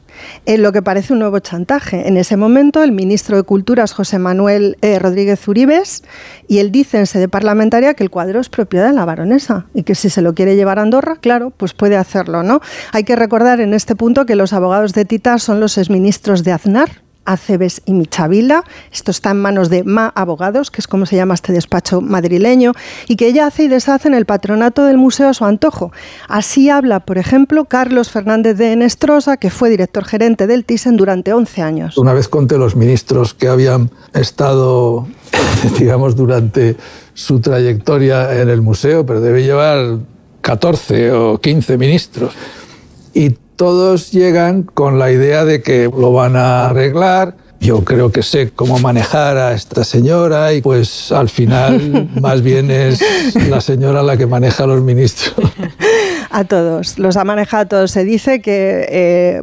en 0.46 0.62
lo 0.62 0.72
que 0.72 0.82
parece 0.82 1.12
un 1.12 1.18
nuevo 1.18 1.38
chantaje. 1.38 2.08
En 2.08 2.16
ese 2.16 2.36
momento, 2.36 2.82
el 2.82 2.92
ministro 2.92 3.36
de 3.36 3.42
Culturas, 3.42 3.92
José 3.92 4.18
Manuel 4.18 4.76
eh, 4.82 4.98
Rodríguez 4.98 5.46
Uribes, 5.48 6.02
y 6.48 6.58
él 6.58 6.70
dice 6.72 6.98
en 6.98 7.06
sede 7.06 7.28
parlamentaria 7.28 7.94
que 7.94 8.02
el 8.02 8.10
cuadro 8.10 8.40
es 8.40 8.48
propiedad 8.48 8.88
de 8.88 8.94
la 8.94 9.04
baronesa 9.04 9.66
y 9.74 9.82
que 9.82 9.94
si 9.94 10.10
se 10.10 10.22
lo 10.22 10.34
quiere 10.34 10.56
llevar 10.56 10.78
a 10.78 10.82
Andorra, 10.82 11.16
claro, 11.16 11.50
pues 11.50 11.74
puede 11.74 11.96
hacerlo, 11.96 12.42
¿no? 12.42 12.60
Hay 12.92 13.04
que 13.04 13.16
recordar 13.16 13.60
en 13.60 13.74
este 13.74 13.96
punto 13.96 14.26
que 14.26 14.36
los 14.36 14.52
abogados 14.52 14.92
de 14.92 15.04
Tita 15.04 15.38
son 15.38 15.60
los 15.60 15.78
exministros 15.78 16.44
de 16.44 16.52
Aznar, 16.52 17.02
Acebes 17.24 17.82
y 17.84 17.92
Michavila. 17.92 18.64
Esto 18.92 19.10
está 19.10 19.30
en 19.30 19.40
manos 19.40 19.70
de 19.70 19.84
Ma 19.84 20.12
Abogados, 20.14 20.70
que 20.70 20.80
es 20.80 20.88
como 20.88 21.06
se 21.06 21.16
llama 21.16 21.34
este 21.34 21.52
despacho 21.52 22.00
madrileño, 22.00 22.72
y 23.08 23.16
que 23.16 23.26
ella 23.26 23.46
hace 23.46 23.64
y 23.64 23.68
deshace 23.68 24.08
en 24.08 24.14
el 24.14 24.26
patronato 24.26 24.84
del 24.84 24.96
museo 24.96 25.28
a 25.28 25.34
su 25.34 25.44
antojo. 25.44 25.92
Así 26.28 26.70
habla, 26.70 27.00
por 27.00 27.18
ejemplo, 27.18 27.64
Carlos 27.66 28.10
Fernández 28.10 28.56
de 28.56 28.72
Enestrosa, 28.72 29.36
que 29.36 29.50
fue 29.50 29.70
director 29.70 30.04
gerente 30.04 30.46
del 30.46 30.64
Thyssen 30.64 30.96
durante 30.96 31.32
11 31.32 31.62
años. 31.62 31.98
Una 31.98 32.12
vez 32.12 32.28
conté 32.28 32.58
los 32.58 32.76
ministros 32.76 33.34
que 33.34 33.48
habían 33.48 33.90
estado, 34.14 35.06
digamos, 35.78 36.16
durante 36.16 36.76
su 37.14 37.40
trayectoria 37.40 38.40
en 38.40 38.48
el 38.48 38.62
museo, 38.62 39.04
pero 39.04 39.20
debe 39.20 39.42
llevar 39.42 39.98
14 40.40 41.12
o 41.12 41.38
15 41.38 41.78
ministros. 41.78 42.32
Y 43.12 43.36
todos 43.60 44.10
llegan 44.10 44.62
con 44.62 44.98
la 44.98 45.12
idea 45.12 45.44
de 45.44 45.60
que 45.60 45.84
lo 45.84 46.14
van 46.14 46.34
a 46.34 46.64
arreglar. 46.64 47.36
Yo 47.60 47.84
creo 47.84 48.10
que 48.10 48.22
sé 48.22 48.52
cómo 48.56 48.78
manejar 48.78 49.36
a 49.36 49.52
esta 49.52 49.84
señora 49.84 50.54
y 50.54 50.62
pues 50.62 51.12
al 51.12 51.28
final 51.28 52.08
más 52.22 52.40
bien 52.40 52.70
es 52.70 53.02
la 53.50 53.60
señora 53.60 54.02
la 54.02 54.16
que 54.16 54.26
maneja 54.26 54.64
a 54.64 54.66
los 54.66 54.80
ministros. 54.80 55.36
A 56.40 56.44
todos, 56.44 56.98
los 56.98 57.18
ha 57.18 57.24
manejado 57.24 57.66
todos. 57.66 57.90
Se 57.90 58.02
dice 58.02 58.40
que 58.40 58.86
eh, 58.88 59.42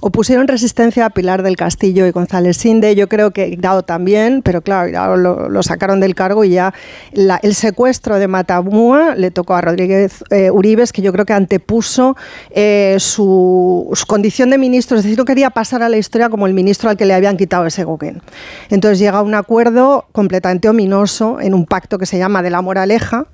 opusieron 0.00 0.48
resistencia 0.48 1.06
a 1.06 1.10
Pilar 1.10 1.44
del 1.44 1.56
Castillo 1.56 2.04
y 2.04 2.10
González 2.10 2.56
Sinde. 2.56 2.96
Yo 2.96 3.08
creo 3.08 3.30
que 3.30 3.50
Grau 3.50 3.84
también, 3.84 4.42
pero 4.42 4.60
claro, 4.60 5.16
lo, 5.16 5.62
sacaron 5.62 6.00
del 6.00 6.16
cargo 6.16 6.42
y 6.42 6.50
ya 6.50 6.74
el 7.12 7.54
secuestro 7.54 8.18
de 8.18 8.26
Matamua 8.26 9.14
le 9.14 9.30
tocó 9.30 9.54
a 9.54 9.60
Rodríguez 9.60 10.24
eh, 10.30 10.50
que 10.92 11.00
yo 11.00 11.12
creo 11.12 11.24
que 11.24 11.32
antepuso 11.32 12.16
eh, 12.50 12.96
su, 12.98 13.96
condición 14.08 14.50
de 14.50 14.58
ministro, 14.58 14.96
es 14.96 15.04
decir, 15.04 15.16
no 15.16 15.24
quería 15.24 15.50
pasar 15.50 15.84
a 15.84 15.88
la 15.88 15.96
historia 15.96 16.28
como 16.28 16.48
el 16.48 16.54
ministro 16.54 16.90
al 16.90 16.96
que 16.96 17.04
le 17.04 17.14
habían 17.14 17.36
quitado 17.36 17.66
ese 17.66 17.84
Guggen. 17.84 18.20
Entonces 18.68 18.98
llega 18.98 19.22
un 19.22 19.36
acuerdo 19.36 20.06
completamente 20.10 20.68
ominoso 20.68 21.38
en 21.40 21.54
un 21.54 21.66
pacto 21.66 21.98
que 21.98 22.06
se 22.06 22.18
llama 22.18 22.42
de 22.42 22.50
la 22.50 22.62
moraleja. 22.62 23.28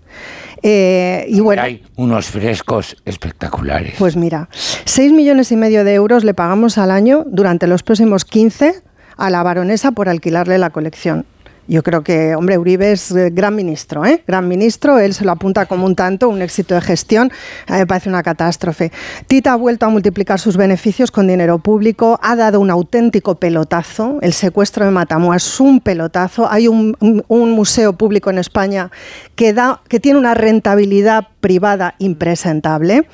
Eh, 0.63 1.27
y 1.29 1.41
bueno, 1.41 1.63
Hay 1.63 1.83
unos 1.97 2.27
frescos 2.27 2.97
espectaculares. 3.05 3.95
pues 3.99 4.17
mira, 4.17 4.49
6 4.85 5.13
millones 5.13 5.53
y 5.53 5.57
medio 5.57 5.85
de 5.85 5.95
euros 5.95 6.25
le 6.25 6.35
pagamos 6.35 6.79
al 6.79 6.91
año 6.91 7.25
durante 7.27 7.67
los 7.67 7.83
próximos 7.83 8.25
15 8.25 8.83
a 9.17 9.31
la 9.31 9.43
baronesa 9.43 9.93
por 9.93 10.09
alquilarle 10.09 10.59
la 10.59 10.71
colección. 10.71 11.27
Yo 11.71 11.83
creo 11.83 12.03
que, 12.03 12.35
hombre, 12.35 12.57
Uribe 12.57 12.93
es 12.93 13.11
eh, 13.11 13.29
gran 13.31 13.55
ministro, 13.55 14.07
¿eh? 14.07 14.25
Gran 14.27 14.49
ministro, 14.49 14.99
él 14.99 15.13
se 15.13 15.27
lo 15.27 15.33
apunta 15.33 15.67
como 15.67 15.85
un 15.85 15.95
tanto, 15.95 16.31
un 16.31 16.41
éxito 16.41 16.75
de 16.75 16.81
gestión, 16.81 17.31
a 17.67 17.75
mí 17.75 17.79
me 17.81 17.87
parece 17.87 18.09
una 18.09 18.23
catástrofe. 18.23 18.91
Tita 19.27 19.53
ha 19.53 19.57
vuelto 19.57 19.85
a 19.85 19.91
multiplicar 19.91 20.41
sus 20.41 20.57
beneficios 20.57 21.11
con 21.11 21.27
dinero 21.27 21.59
público, 21.59 22.19
ha 22.23 22.37
dado 22.37 22.59
un 22.61 22.71
auténtico 22.71 23.35
pelotazo, 23.35 24.17
el 24.23 24.33
secuestro 24.33 24.87
de 24.87 24.93
Matamua 24.93 25.37
es 25.37 25.61
un 25.61 25.81
pelotazo, 25.81 26.51
hay 26.51 26.69
un, 26.69 26.97
un- 27.01 27.23
un 27.29 27.51
museo 27.51 27.93
público 27.93 28.31
en 28.31 28.39
España 28.39 28.91
que, 29.35 29.53
da, 29.53 29.83
que 29.89 30.01
tiene 30.01 30.19
una 30.19 30.33
rentabilidad 30.33 31.29
privada 31.41 31.97
impresentable 31.99 33.07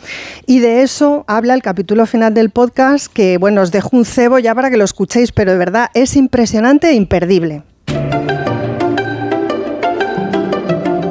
y 0.46 0.60
de 0.60 0.82
eso 0.82 1.24
habla 1.26 1.54
el 1.54 1.62
capítulo 1.62 2.06
final 2.06 2.32
del 2.34 2.50
podcast 2.50 3.08
que, 3.12 3.36
bueno, 3.36 3.62
os 3.62 3.72
dejo 3.72 3.90
un 3.96 4.04
cebo 4.04 4.38
ya 4.38 4.54
para 4.54 4.70
que 4.70 4.76
lo 4.76 4.84
escuchéis, 4.84 5.32
pero 5.32 5.50
de 5.50 5.58
verdad 5.58 5.90
es 5.94 6.14
impresionante 6.14 6.90
e 6.90 6.94
imperdible. 6.94 7.64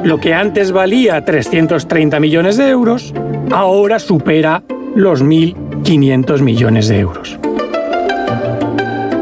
Lo 0.04 0.20
que 0.20 0.34
antes 0.34 0.70
valía 0.70 1.24
330 1.24 2.20
millones 2.20 2.58
de 2.58 2.68
euros, 2.68 3.14
ahora 3.50 3.98
supera 3.98 4.62
los 4.94 5.24
1.500 5.24 6.42
millones 6.42 6.88
de 6.88 6.98
euros. 6.98 7.38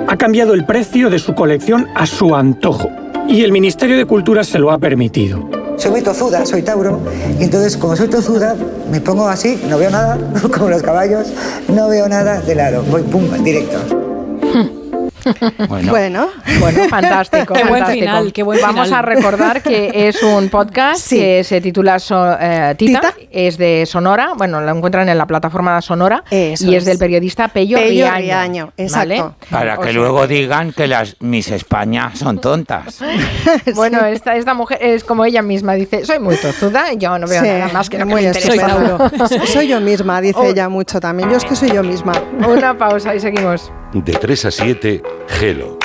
Ha 0.08 0.16
cambiado 0.16 0.54
el 0.54 0.66
precio 0.66 1.08
de 1.08 1.20
su 1.20 1.36
colección 1.36 1.86
a 1.94 2.04
su 2.04 2.34
antojo 2.34 2.90
y 3.28 3.42
el 3.44 3.52
Ministerio 3.52 3.96
de 3.96 4.06
Cultura 4.06 4.42
se 4.42 4.58
lo 4.58 4.72
ha 4.72 4.78
permitido. 4.78 5.48
Soy 5.76 5.92
muy 5.92 6.02
tozuda, 6.02 6.44
soy 6.44 6.62
Tauro, 6.62 7.00
y 7.38 7.44
entonces 7.44 7.76
como 7.76 7.94
soy 7.94 8.08
tozuda, 8.08 8.56
me 8.90 9.00
pongo 9.00 9.28
así, 9.28 9.62
no 9.68 9.78
veo 9.78 9.90
nada, 9.90 10.18
como 10.52 10.68
los 10.68 10.82
caballos, 10.82 11.32
no 11.68 11.88
veo 11.88 12.08
nada 12.08 12.40
de 12.40 12.56
lado, 12.56 12.82
voy 12.90 13.02
pum, 13.02 13.22
directo. 13.44 14.81
Bueno, 15.68 15.90
Bueno, 15.92 16.28
Bueno, 16.60 16.88
fantástico. 16.88 17.54
Qué 17.54 17.62
buen 17.62 17.80
fantástico. 17.84 18.00
final, 18.06 18.32
qué 18.32 18.42
buen 18.42 18.60
Vamos 18.60 18.84
final. 18.86 18.98
a 18.98 19.02
recordar 19.02 19.62
que 19.62 20.08
es 20.08 20.22
un 20.22 20.48
podcast 20.48 21.00
Sí. 21.00 21.18
que 21.18 21.44
se 21.44 21.60
titula 21.60 21.98
So- 21.98 22.36
eh, 22.40 22.74
Tita, 22.76 23.00
Tita. 23.00 23.14
es 23.30 23.56
de 23.58 23.84
Sonora, 23.86 24.32
bueno, 24.36 24.60
lo 24.60 24.70
encuentran 24.76 25.08
en 25.08 25.18
la 25.18 25.26
plataforma 25.26 25.80
Sonora 25.80 26.24
Eso 26.30 26.66
y 26.66 26.74
es 26.74 26.78
es. 26.82 26.84
del 26.86 26.98
periodista 26.98 27.48
Pello, 27.48 27.76
Pello 27.78 28.04
Riaño. 28.06 28.16
Riaño, 28.18 28.64
¿vale? 28.66 28.72
exacto. 29.16 29.34
para 29.50 29.74
O 29.78 29.80
que 29.80 29.88
sea, 29.88 29.92
luego 29.92 30.26
digan 30.26 30.72
que 30.72 30.86
las 30.86 31.16
Miss 31.20 31.50
España 31.50 32.10
son 32.14 32.40
tontas. 32.40 33.00
Bueno, 33.74 34.04
esta, 34.06 34.36
esta 34.36 34.54
mujer 34.54 34.78
es 34.80 35.04
como 35.04 35.24
ella 35.24 35.42
misma, 35.42 35.74
dice, 35.74 36.04
soy 36.04 36.18
muy 36.18 36.36
tozuda, 36.36 36.92
yo 36.94 37.18
no 37.18 37.26
veo 37.26 37.42
Sí, 37.42 37.48
nada 37.48 37.68
más 37.72 37.88
que 37.90 37.98
lo 37.98 38.06
que 38.06 38.10
muy 38.12 38.22
me 38.22 38.28
interesa. 38.28 39.46
Soy 39.46 39.68
yo 39.68 39.80
misma, 39.80 40.20
dice 40.20 40.38
Oh. 40.38 40.44
ella 40.46 40.68
mucho 40.68 41.00
también. 41.00 41.30
Yo 41.30 41.36
es 41.36 41.44
que 41.44 41.54
soy 41.56 41.70
yo 41.70 41.82
misma. 41.82 42.12
Una 42.46 42.76
pausa 42.76 43.14
y 43.14 43.20
seguimos. 43.20 43.70
De 43.94 44.14
3 44.14 44.46
a 44.46 44.50
7, 44.50 45.02
Gelo. 45.28 45.78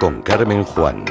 Con 0.00 0.20
Carmen 0.22 0.64
Juan. 0.64 1.04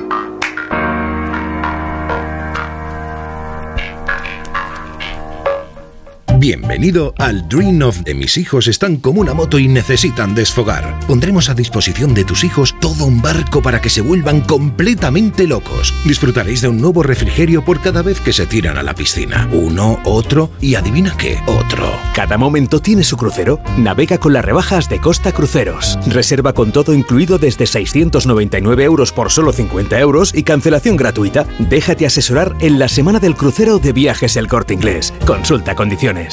Bienvenido 6.43 7.13
al 7.19 7.47
Dream 7.47 7.81
of 7.83 7.99
de 7.99 8.13
mis 8.13 8.35
hijos 8.35 8.67
están 8.67 8.97
como 8.97 9.21
una 9.21 9.33
moto 9.33 9.59
y 9.59 9.69
necesitan 9.69 10.35
desfogar. 10.35 10.99
Pondremos 11.07 11.47
a 11.47 11.53
disposición 11.53 12.13
de 12.13 12.25
tus 12.25 12.43
hijos 12.43 12.75
todo 12.81 13.05
un 13.05 13.21
barco 13.21 13.61
para 13.61 13.79
que 13.79 13.89
se 13.89 14.01
vuelvan 14.01 14.41
completamente 14.41 15.47
locos. 15.47 15.93
Disfrutaréis 16.03 16.59
de 16.59 16.67
un 16.67 16.81
nuevo 16.81 17.01
refrigerio 17.01 17.63
por 17.63 17.79
cada 17.79 18.01
vez 18.01 18.19
que 18.19 18.33
se 18.33 18.45
tiran 18.45 18.77
a 18.77 18.83
la 18.83 18.93
piscina. 18.93 19.47
Uno, 19.53 20.01
otro 20.03 20.51
y 20.59 20.75
adivina 20.75 21.15
qué, 21.17 21.39
otro. 21.47 21.89
Cada 22.13 22.37
momento 22.37 22.81
tiene 22.81 23.05
su 23.05 23.15
crucero. 23.15 23.61
Navega 23.77 24.17
con 24.17 24.33
las 24.33 24.43
rebajas 24.43 24.89
de 24.89 24.99
Costa 24.99 25.31
Cruceros. 25.31 25.97
Reserva 26.07 26.51
con 26.51 26.73
todo 26.73 26.93
incluido 26.93 27.37
desde 27.37 27.67
699 27.67 28.83
euros 28.83 29.13
por 29.13 29.31
solo 29.31 29.53
50 29.53 29.97
euros 29.97 30.35
y 30.35 30.43
cancelación 30.43 30.97
gratuita. 30.97 31.47
Déjate 31.57 32.05
asesorar 32.05 32.53
en 32.59 32.79
la 32.79 32.89
semana 32.89 33.21
del 33.21 33.37
crucero 33.37 33.79
de 33.79 33.93
viajes 33.93 34.35
El 34.35 34.49
Corte 34.49 34.73
Inglés. 34.73 35.13
Consulta 35.25 35.73
condiciones. 35.73 36.32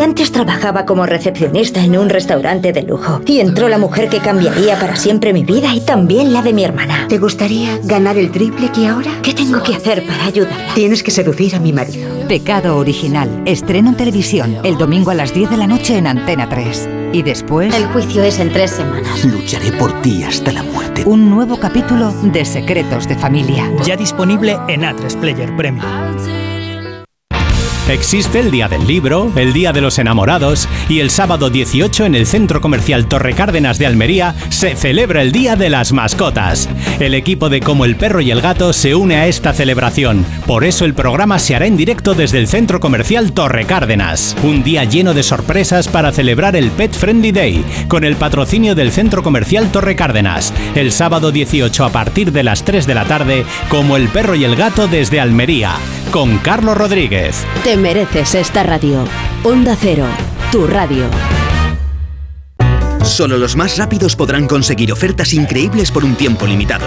Antes 0.00 0.30
trabajaba 0.30 0.84
como 0.84 1.06
recepcionista 1.06 1.82
en 1.82 1.98
un 1.98 2.08
restaurante 2.08 2.72
de 2.72 2.82
lujo 2.82 3.20
y 3.26 3.40
entró 3.40 3.68
la 3.68 3.78
mujer 3.78 4.08
que 4.08 4.18
cambiaría 4.18 4.78
para 4.78 4.96
siempre 4.96 5.32
mi 5.32 5.44
vida 5.44 5.74
y 5.74 5.80
también 5.80 6.32
la 6.32 6.42
de 6.42 6.52
mi 6.52 6.64
hermana. 6.64 7.06
¿Te 7.08 7.18
gustaría 7.18 7.78
ganar 7.82 8.16
el 8.16 8.30
triple 8.30 8.70
que 8.72 8.86
ahora? 8.86 9.10
¿Qué 9.22 9.32
tengo 9.32 9.62
que 9.62 9.74
hacer 9.74 10.06
para 10.06 10.26
ayudarla? 10.26 10.74
Tienes 10.74 11.02
que 11.02 11.10
seducir 11.10 11.54
a 11.54 11.60
mi 11.60 11.72
marido. 11.72 12.08
Pecado 12.28 12.76
original. 12.76 13.42
Estreno 13.46 13.90
en 13.90 13.96
televisión 13.96 14.58
el 14.64 14.76
domingo 14.76 15.10
a 15.10 15.14
las 15.14 15.32
10 15.32 15.50
de 15.50 15.56
la 15.56 15.66
noche 15.66 15.96
en 15.96 16.06
Antena 16.06 16.48
3. 16.48 16.88
Y 17.12 17.22
después... 17.22 17.74
El 17.74 17.86
juicio 17.86 18.22
es 18.22 18.38
en 18.38 18.52
tres 18.52 18.72
semanas. 18.72 19.24
Lucharé 19.24 19.72
por 19.72 20.02
ti 20.02 20.24
hasta 20.24 20.52
la 20.52 20.62
muerte. 20.62 21.04
Un 21.06 21.30
nuevo 21.30 21.56
capítulo 21.58 22.12
de 22.22 22.44
Secretos 22.44 23.08
de 23.08 23.16
Familia. 23.16 23.70
Ya 23.84 23.96
disponible 23.96 24.58
en 24.68 24.82
A3 24.82 25.18
Player 25.20 25.54
Premium. 25.56 25.86
Existe 27.88 28.40
el 28.40 28.50
Día 28.50 28.66
del 28.66 28.84
Libro, 28.84 29.30
el 29.36 29.52
Día 29.52 29.72
de 29.72 29.80
los 29.80 30.00
Enamorados 30.00 30.68
y 30.88 30.98
el 30.98 31.08
sábado 31.08 31.50
18 31.50 32.04
en 32.04 32.16
el 32.16 32.26
Centro 32.26 32.60
Comercial 32.60 33.06
Torre 33.06 33.32
Cárdenas 33.32 33.78
de 33.78 33.86
Almería 33.86 34.34
se 34.48 34.74
celebra 34.74 35.22
el 35.22 35.30
Día 35.30 35.54
de 35.54 35.70
las 35.70 35.92
Mascotas. 35.92 36.68
El 36.98 37.14
equipo 37.14 37.48
de 37.48 37.60
Como 37.60 37.84
el 37.84 37.94
Perro 37.94 38.20
y 38.20 38.32
el 38.32 38.40
Gato 38.40 38.72
se 38.72 38.96
une 38.96 39.14
a 39.14 39.28
esta 39.28 39.52
celebración. 39.52 40.26
Por 40.46 40.64
eso 40.64 40.84
el 40.84 40.94
programa 40.94 41.38
se 41.38 41.54
hará 41.54 41.66
en 41.66 41.76
directo 41.76 42.14
desde 42.14 42.38
el 42.38 42.48
Centro 42.48 42.80
Comercial 42.80 43.32
Torre 43.32 43.66
Cárdenas. 43.66 44.36
Un 44.42 44.64
día 44.64 44.82
lleno 44.82 45.14
de 45.14 45.22
sorpresas 45.22 45.86
para 45.86 46.10
celebrar 46.10 46.56
el 46.56 46.72
Pet 46.72 46.92
Friendly 46.92 47.30
Day 47.30 47.64
con 47.86 48.02
el 48.02 48.16
patrocinio 48.16 48.74
del 48.74 48.90
Centro 48.90 49.22
Comercial 49.22 49.70
Torre 49.70 49.94
Cárdenas. 49.94 50.52
El 50.74 50.90
sábado 50.90 51.30
18 51.30 51.84
a 51.84 51.90
partir 51.90 52.32
de 52.32 52.42
las 52.42 52.64
3 52.64 52.84
de 52.84 52.94
la 52.94 53.04
tarde, 53.04 53.44
Como 53.68 53.96
el 53.96 54.08
Perro 54.08 54.34
y 54.34 54.42
el 54.42 54.56
Gato 54.56 54.88
desde 54.88 55.20
Almería, 55.20 55.76
con 56.10 56.38
Carlos 56.38 56.76
Rodríguez. 56.76 57.44
Te 57.64 57.76
mereces 57.76 58.34
esta 58.34 58.62
radio. 58.62 59.04
Onda 59.44 59.76
Cero, 59.78 60.06
tu 60.50 60.66
radio. 60.66 61.04
Solo 63.02 63.38
los 63.38 63.54
más 63.54 63.78
rápidos 63.78 64.16
podrán 64.16 64.48
conseguir 64.48 64.92
ofertas 64.92 65.32
increíbles 65.32 65.92
por 65.92 66.04
un 66.04 66.16
tiempo 66.16 66.46
limitado. 66.46 66.84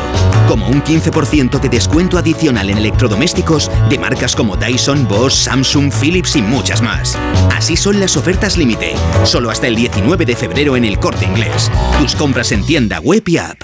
Como 0.48 0.68
un 0.68 0.84
15% 0.84 1.60
de 1.60 1.70
descuento 1.70 2.18
adicional 2.18 2.70
en 2.70 2.78
electrodomésticos 2.78 3.72
de 3.90 3.98
marcas 3.98 4.36
como 4.36 4.58
Dyson, 4.58 5.08
Bosch, 5.08 5.34
Samsung, 5.34 5.92
Philips 5.92 6.36
y 6.36 6.42
muchas 6.42 6.82
más. 6.82 7.18
Así 7.56 7.78
son 7.78 8.00
las 8.00 8.18
ofertas 8.18 8.58
límite. 8.58 8.96
Solo 9.24 9.50
hasta 9.50 9.68
el 9.68 9.76
19 9.76 10.26
de 10.26 10.36
febrero 10.36 10.76
en 10.76 10.84
el 10.84 11.00
corte 11.00 11.26
inglés. 11.26 11.72
Tus 12.00 12.16
compras 12.16 12.52
en 12.52 12.66
tienda 12.66 13.00
web 13.00 13.24
y 13.26 13.38
app. 13.38 13.62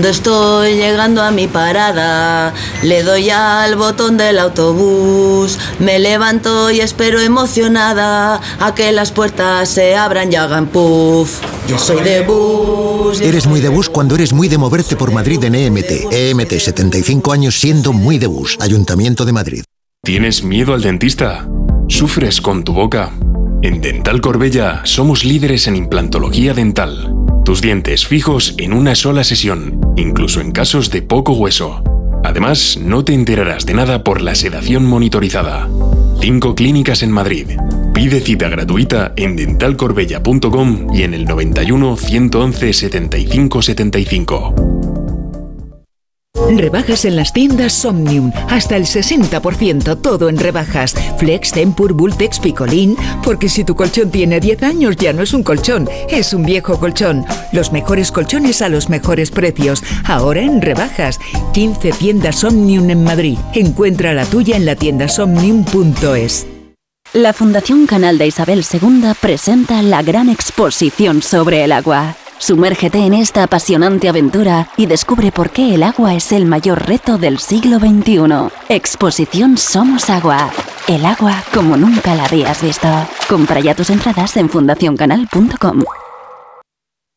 Cuando 0.00 0.12
estoy 0.12 0.76
llegando 0.76 1.20
a 1.20 1.30
mi 1.30 1.46
parada, 1.46 2.54
le 2.82 3.02
doy 3.02 3.28
al 3.28 3.76
botón 3.76 4.16
del 4.16 4.38
autobús, 4.38 5.58
me 5.78 5.98
levanto 5.98 6.70
y 6.70 6.80
espero 6.80 7.20
emocionada 7.20 8.40
a 8.60 8.74
que 8.74 8.92
las 8.92 9.12
puertas 9.12 9.68
se 9.68 9.96
abran 9.96 10.32
y 10.32 10.36
hagan 10.36 10.68
puff. 10.68 11.42
Yo 11.68 11.78
soy 11.78 12.02
de 12.02 12.22
bus. 12.22 13.20
Eres 13.20 13.46
muy 13.46 13.60
de 13.60 13.68
bus 13.68 13.90
cuando 13.90 14.14
eres 14.14 14.32
muy 14.32 14.48
de 14.48 14.56
moverte 14.56 14.96
por 14.96 15.12
Madrid 15.12 15.44
en 15.44 15.54
EMT. 15.54 16.10
EMT, 16.10 16.52
75 16.52 17.32
años 17.32 17.60
siendo 17.60 17.92
muy 17.92 18.16
de 18.16 18.26
bus. 18.26 18.56
Ayuntamiento 18.58 19.26
de 19.26 19.32
Madrid. 19.34 19.64
¿Tienes 20.02 20.42
miedo 20.42 20.72
al 20.72 20.80
dentista? 20.80 21.46
¿Sufres 21.88 22.40
con 22.40 22.64
tu 22.64 22.72
boca? 22.72 23.12
En 23.60 23.82
Dental 23.82 24.22
Corbella 24.22 24.80
somos 24.84 25.26
líderes 25.26 25.66
en 25.66 25.76
implantología 25.76 26.54
dental. 26.54 27.14
Tus 27.44 27.60
dientes 27.62 28.06
fijos 28.06 28.54
en 28.58 28.72
una 28.72 28.94
sola 28.94 29.24
sesión, 29.24 29.80
incluso 29.96 30.40
en 30.40 30.52
casos 30.52 30.90
de 30.90 31.02
poco 31.02 31.32
hueso. 31.32 31.82
Además, 32.22 32.78
no 32.80 33.04
te 33.04 33.14
enterarás 33.14 33.66
de 33.66 33.74
nada 33.74 34.04
por 34.04 34.20
la 34.20 34.34
sedación 34.34 34.84
monitorizada. 34.84 35.68
Cinco 36.20 36.54
clínicas 36.54 37.02
en 37.02 37.10
Madrid. 37.10 37.48
Pide 37.94 38.20
cita 38.20 38.48
gratuita 38.48 39.12
en 39.16 39.36
dentalcorbella.com 39.36 40.94
y 40.94 41.02
en 41.02 41.14
el 41.14 41.24
91 41.24 41.96
111 41.96 42.72
75 42.72 43.62
75. 43.62 44.79
Rebajas 46.48 47.04
en 47.04 47.16
las 47.16 47.32
tiendas 47.32 47.72
Somnium. 47.72 48.32
Hasta 48.48 48.76
el 48.76 48.84
60%, 48.84 50.00
todo 50.00 50.28
en 50.28 50.38
rebajas. 50.38 50.94
Flex, 51.18 51.52
Tempur, 51.52 51.92
Bultex, 51.92 52.40
Picolín. 52.40 52.96
Porque 53.22 53.48
si 53.48 53.64
tu 53.64 53.74
colchón 53.74 54.10
tiene 54.10 54.40
10 54.40 54.62
años 54.62 54.96
ya 54.96 55.12
no 55.12 55.22
es 55.22 55.32
un 55.32 55.42
colchón, 55.42 55.88
es 56.08 56.32
un 56.34 56.44
viejo 56.44 56.78
colchón. 56.78 57.24
Los 57.52 57.72
mejores 57.72 58.10
colchones 58.10 58.62
a 58.62 58.68
los 58.68 58.88
mejores 58.88 59.30
precios. 59.30 59.82
Ahora 60.04 60.40
en 60.40 60.60
rebajas. 60.60 61.18
15 61.52 61.92
tiendas 61.92 62.40
Somnium 62.40 62.90
en 62.90 63.04
Madrid. 63.04 63.38
Encuentra 63.54 64.12
la 64.12 64.24
tuya 64.24 64.56
en 64.56 64.66
la 64.66 64.76
tienda 64.76 65.08
somnium.es. 65.08 66.46
La 67.12 67.32
Fundación 67.32 67.86
Canal 67.86 68.18
de 68.18 68.28
Isabel 68.28 68.64
II 68.72 69.02
presenta 69.20 69.82
la 69.82 70.00
gran 70.02 70.28
exposición 70.28 71.22
sobre 71.22 71.64
el 71.64 71.72
agua. 71.72 72.14
Sumérgete 72.40 72.98
en 72.98 73.12
esta 73.12 73.42
apasionante 73.42 74.08
aventura 74.08 74.70
y 74.78 74.86
descubre 74.86 75.30
por 75.30 75.50
qué 75.50 75.74
el 75.74 75.82
agua 75.82 76.14
es 76.14 76.32
el 76.32 76.46
mayor 76.46 76.88
reto 76.88 77.18
del 77.18 77.38
siglo 77.38 77.78
XXI. 77.78 78.50
Exposición 78.70 79.58
Somos 79.58 80.08
Agua. 80.08 80.50
El 80.88 81.04
agua 81.04 81.44
como 81.52 81.76
nunca 81.76 82.14
la 82.14 82.24
habías 82.24 82.62
visto. 82.62 82.88
Compra 83.28 83.60
ya 83.60 83.74
tus 83.74 83.90
entradas 83.90 84.38
en 84.38 84.48
fundacioncanal.com. 84.48 85.84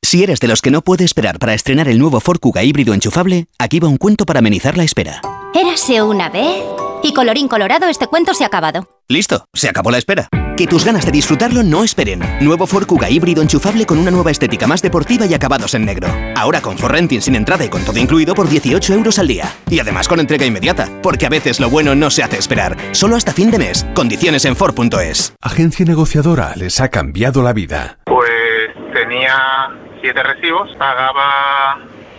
Si 0.03 0.21
eres 0.21 0.41
de 0.41 0.49
los 0.49 0.61
que 0.61 0.71
no 0.71 0.81
puede 0.81 1.05
esperar 1.05 1.39
para 1.39 1.53
estrenar 1.53 1.87
el 1.87 1.99
nuevo 1.99 2.19
Ford 2.19 2.39
Kuga 2.39 2.63
híbrido 2.63 2.93
enchufable, 2.93 3.47
aquí 3.57 3.79
va 3.79 3.87
un 3.87 3.97
cuento 3.97 4.25
para 4.25 4.39
amenizar 4.39 4.75
la 4.77 4.83
espera. 4.83 5.21
Érase 5.55 6.01
una 6.01 6.27
vez 6.27 6.65
y 7.01 7.13
colorín 7.13 7.47
colorado 7.47 7.87
este 7.87 8.07
cuento 8.07 8.33
se 8.33 8.43
ha 8.43 8.47
acabado. 8.47 8.89
Listo, 9.07 9.45
se 9.53 9.69
acabó 9.69 9.89
la 9.89 9.99
espera. 9.99 10.27
Que 10.63 10.67
tus 10.67 10.85
ganas 10.85 11.05
de 11.05 11.11
disfrutarlo 11.11 11.61
no 11.61 11.83
esperen. 11.83 12.21
Nuevo 12.39 12.65
Ford 12.67 12.85
Kuga 12.85 13.09
híbrido 13.09 13.41
enchufable 13.41 13.85
con 13.85 13.99
una 13.99 14.11
nueva 14.11 14.31
estética 14.31 14.65
más 14.65 14.81
deportiva 14.81 15.25
y 15.25 15.33
acabados 15.33 15.73
en 15.73 15.83
negro. 15.83 16.07
Ahora 16.37 16.61
con 16.61 16.77
Renting 16.77 17.21
sin 17.21 17.35
entrada 17.35 17.65
y 17.65 17.69
con 17.69 17.83
todo 17.83 17.99
incluido 17.99 18.33
por 18.33 18.47
18 18.47 18.93
euros 18.93 19.19
al 19.19 19.27
día. 19.27 19.43
Y 19.69 19.79
además 19.79 20.07
con 20.07 20.21
entrega 20.21 20.45
inmediata, 20.45 20.87
porque 21.01 21.25
a 21.25 21.29
veces 21.29 21.59
lo 21.59 21.69
bueno 21.69 21.95
no 21.95 22.09
se 22.09 22.23
hace 22.23 22.37
esperar. 22.37 22.77
Solo 22.93 23.17
hasta 23.17 23.33
fin 23.33 23.51
de 23.51 23.57
mes. 23.57 23.85
Condiciones 23.93 24.45
en 24.45 24.55
Ford.es. 24.55 25.35
Agencia 25.41 25.85
negociadora 25.85 26.53
les 26.55 26.79
ha 26.79 26.87
cambiado 26.87 27.43
la 27.43 27.51
vida. 27.51 27.97
Pues 28.05 28.23
tenía 28.93 29.67
siete 29.99 30.23
recibos, 30.23 30.69
pagaba 30.77 31.77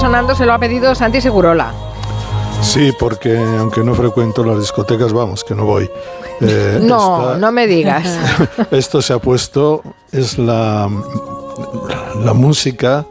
Sonando 0.00 0.34
se 0.34 0.46
lo 0.46 0.54
ha 0.54 0.58
pedido 0.58 0.94
Santi 0.94 1.20
Segurola. 1.20 1.72
Sí, 2.62 2.92
porque 2.98 3.38
aunque 3.58 3.82
no 3.84 3.94
frecuento 3.94 4.42
las 4.44 4.58
discotecas, 4.58 5.12
vamos, 5.12 5.44
que 5.44 5.54
no 5.54 5.64
voy. 5.64 5.90
eh, 6.40 6.78
No, 6.82 7.20
esta- 7.32 7.38
no 7.38 7.52
me 7.52 7.66
digas. 7.66 8.06
Esto 8.70 9.00
se 9.02 9.12
ha 9.12 9.18
puesto, 9.18 9.82
es 10.12 10.38
la, 10.38 10.88
la 12.24 12.32
música 12.34 13.06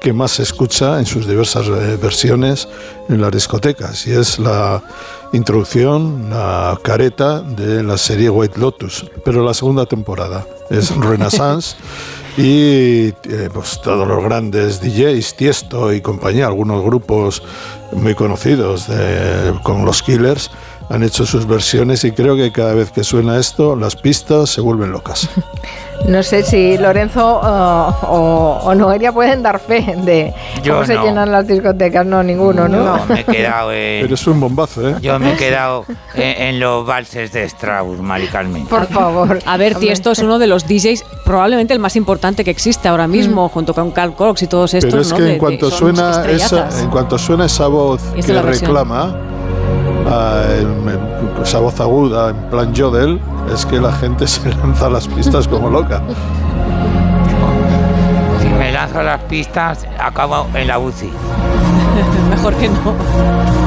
que 0.00 0.12
más 0.14 0.30
se 0.32 0.42
escucha 0.44 0.98
en 0.98 1.04
sus 1.04 1.26
diversas 1.26 1.66
eh, 1.66 1.98
versiones 2.00 2.66
en 3.10 3.20
las 3.20 3.30
discotecas 3.32 4.06
y 4.06 4.12
es 4.12 4.38
la 4.38 4.82
introducción, 5.34 6.30
la 6.30 6.78
careta 6.82 7.40
de 7.40 7.82
la 7.82 7.98
serie 7.98 8.30
White 8.30 8.58
Lotus, 8.58 9.04
pero 9.26 9.44
la 9.44 9.52
segunda 9.52 9.84
temporada 9.84 10.46
es 10.70 10.90
Renaissance 10.96 11.76
y 12.36 13.08
eh, 13.28 13.48
pues 13.52 13.80
todos 13.82 14.06
los 14.06 14.22
grandes 14.22 14.80
DJs, 14.80 15.36
Tiesto 15.36 15.92
y 15.92 16.00
compañía, 16.00 16.46
algunos 16.46 16.82
grupos 16.84 17.42
muy 17.92 18.14
conocidos 18.14 18.86
de- 18.88 19.54
con 19.62 19.84
los 19.84 20.02
Killers 20.02 20.50
han 20.90 21.02
hecho 21.04 21.24
sus 21.24 21.46
versiones 21.46 22.04
y 22.04 22.12
creo 22.12 22.36
que 22.36 22.50
cada 22.52 22.74
vez 22.74 22.90
que 22.90 23.04
suena 23.04 23.38
esto 23.38 23.76
las 23.76 23.96
pistas 23.96 24.50
se 24.50 24.60
vuelven 24.60 24.92
locas. 24.92 25.28
No 26.08 26.22
sé 26.22 26.42
si 26.42 26.78
Lorenzo 26.78 27.40
uh, 27.42 28.06
o, 28.06 28.60
o 28.64 28.74
Noelia 28.74 29.12
pueden 29.12 29.42
dar 29.42 29.60
fe 29.60 29.94
de 29.98 30.32
Yo 30.62 30.72
cómo 30.72 30.86
se 30.86 30.94
no. 30.94 31.04
llenan 31.04 31.30
las 31.30 31.46
discotecas. 31.46 32.06
No, 32.06 32.22
ninguno, 32.22 32.66
¿no? 32.68 32.96
No, 32.96 33.04
me 33.06 33.20
he 33.20 33.24
quedado 33.24 33.70
en... 33.74 34.00
Pero 34.00 34.14
es 34.14 34.26
un 34.26 34.40
bombazo, 34.40 34.88
¿eh? 34.88 34.94
Yo 35.02 35.18
me 35.18 35.34
he 35.34 35.36
quedado 35.36 35.84
en, 36.14 36.42
en 36.42 36.58
los 36.58 36.86
valses 36.86 37.32
de 37.32 37.44
Strauss, 37.44 38.00
Mari 38.00 38.28
Carmen. 38.28 38.64
Por 38.66 38.86
favor. 38.86 39.40
A 39.44 39.58
ver, 39.58 39.74
Tiesto 39.74 40.10
es 40.12 40.20
uno 40.20 40.38
de 40.38 40.46
los 40.46 40.66
DJs 40.66 41.04
probablemente 41.22 41.74
el 41.74 41.80
más 41.80 41.94
importante 41.96 42.44
que 42.44 42.50
existe 42.50 42.88
ahora 42.88 43.06
mismo, 43.06 43.50
junto 43.50 43.74
con 43.74 43.90
Carl 43.90 44.14
Cox 44.14 44.42
y 44.44 44.46
todos 44.46 44.72
estos. 44.72 44.90
Pero 44.90 45.02
es 45.02 45.10
¿no? 45.10 45.16
que 45.18 45.22
De- 45.22 45.28
en 45.28 45.34
de- 45.34 45.38
cuanto 45.38 45.68
son 45.70 45.78
suena 45.94 46.24
esa, 46.30 46.80
en 46.80 46.88
cuanto 46.88 47.18
suena 47.18 47.44
esa 47.44 47.66
voz 47.66 48.00
es 48.16 48.24
que 48.24 48.40
reclama, 48.40 49.14
en- 50.14 51.42
esa 51.42 51.58
voz 51.58 51.80
aguda 51.80 52.30
en 52.30 52.36
plan 52.50 52.72
Jodel, 52.76 53.20
es 53.52 53.64
que 53.66 53.80
la 53.80 53.92
gente 53.92 54.26
se 54.28 54.48
lanza 54.56 54.86
a 54.86 54.90
las 54.90 55.06
pistas 55.08 55.46
como 55.48 55.70
loca. 55.70 56.02
Si 58.40 58.48
me 58.48 58.58
me 58.58 58.72
lanzo 58.72 59.00
a 59.00 59.02
las 59.02 59.20
pistas, 59.22 59.86
acabo 59.98 60.46
en 60.54 60.66
la 60.68 60.78
UCI. 60.78 61.10
Mejor 62.30 62.54
que 62.54 62.68
no. 62.68 63.59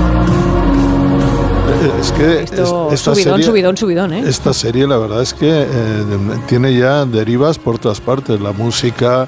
Es 1.99 2.11
que 2.11 2.43
Esto, 2.43 2.87
es- 2.91 2.93
esta 2.99 3.13
subidón, 3.13 3.33
serie, 3.35 3.45
subidón, 3.45 3.77
subidón, 3.77 4.13
¿eh? 4.13 4.23
esta 4.27 4.53
serie 4.53 4.87
la 4.87 4.97
verdad 4.97 5.21
es 5.21 5.33
que 5.33 5.49
eh, 5.49 6.03
tiene 6.47 6.73
ya 6.77 7.05
derivas 7.05 7.57
por 7.59 7.79
todas 7.79 7.99
partes. 8.01 8.39
La 8.41 8.51
música 8.51 9.27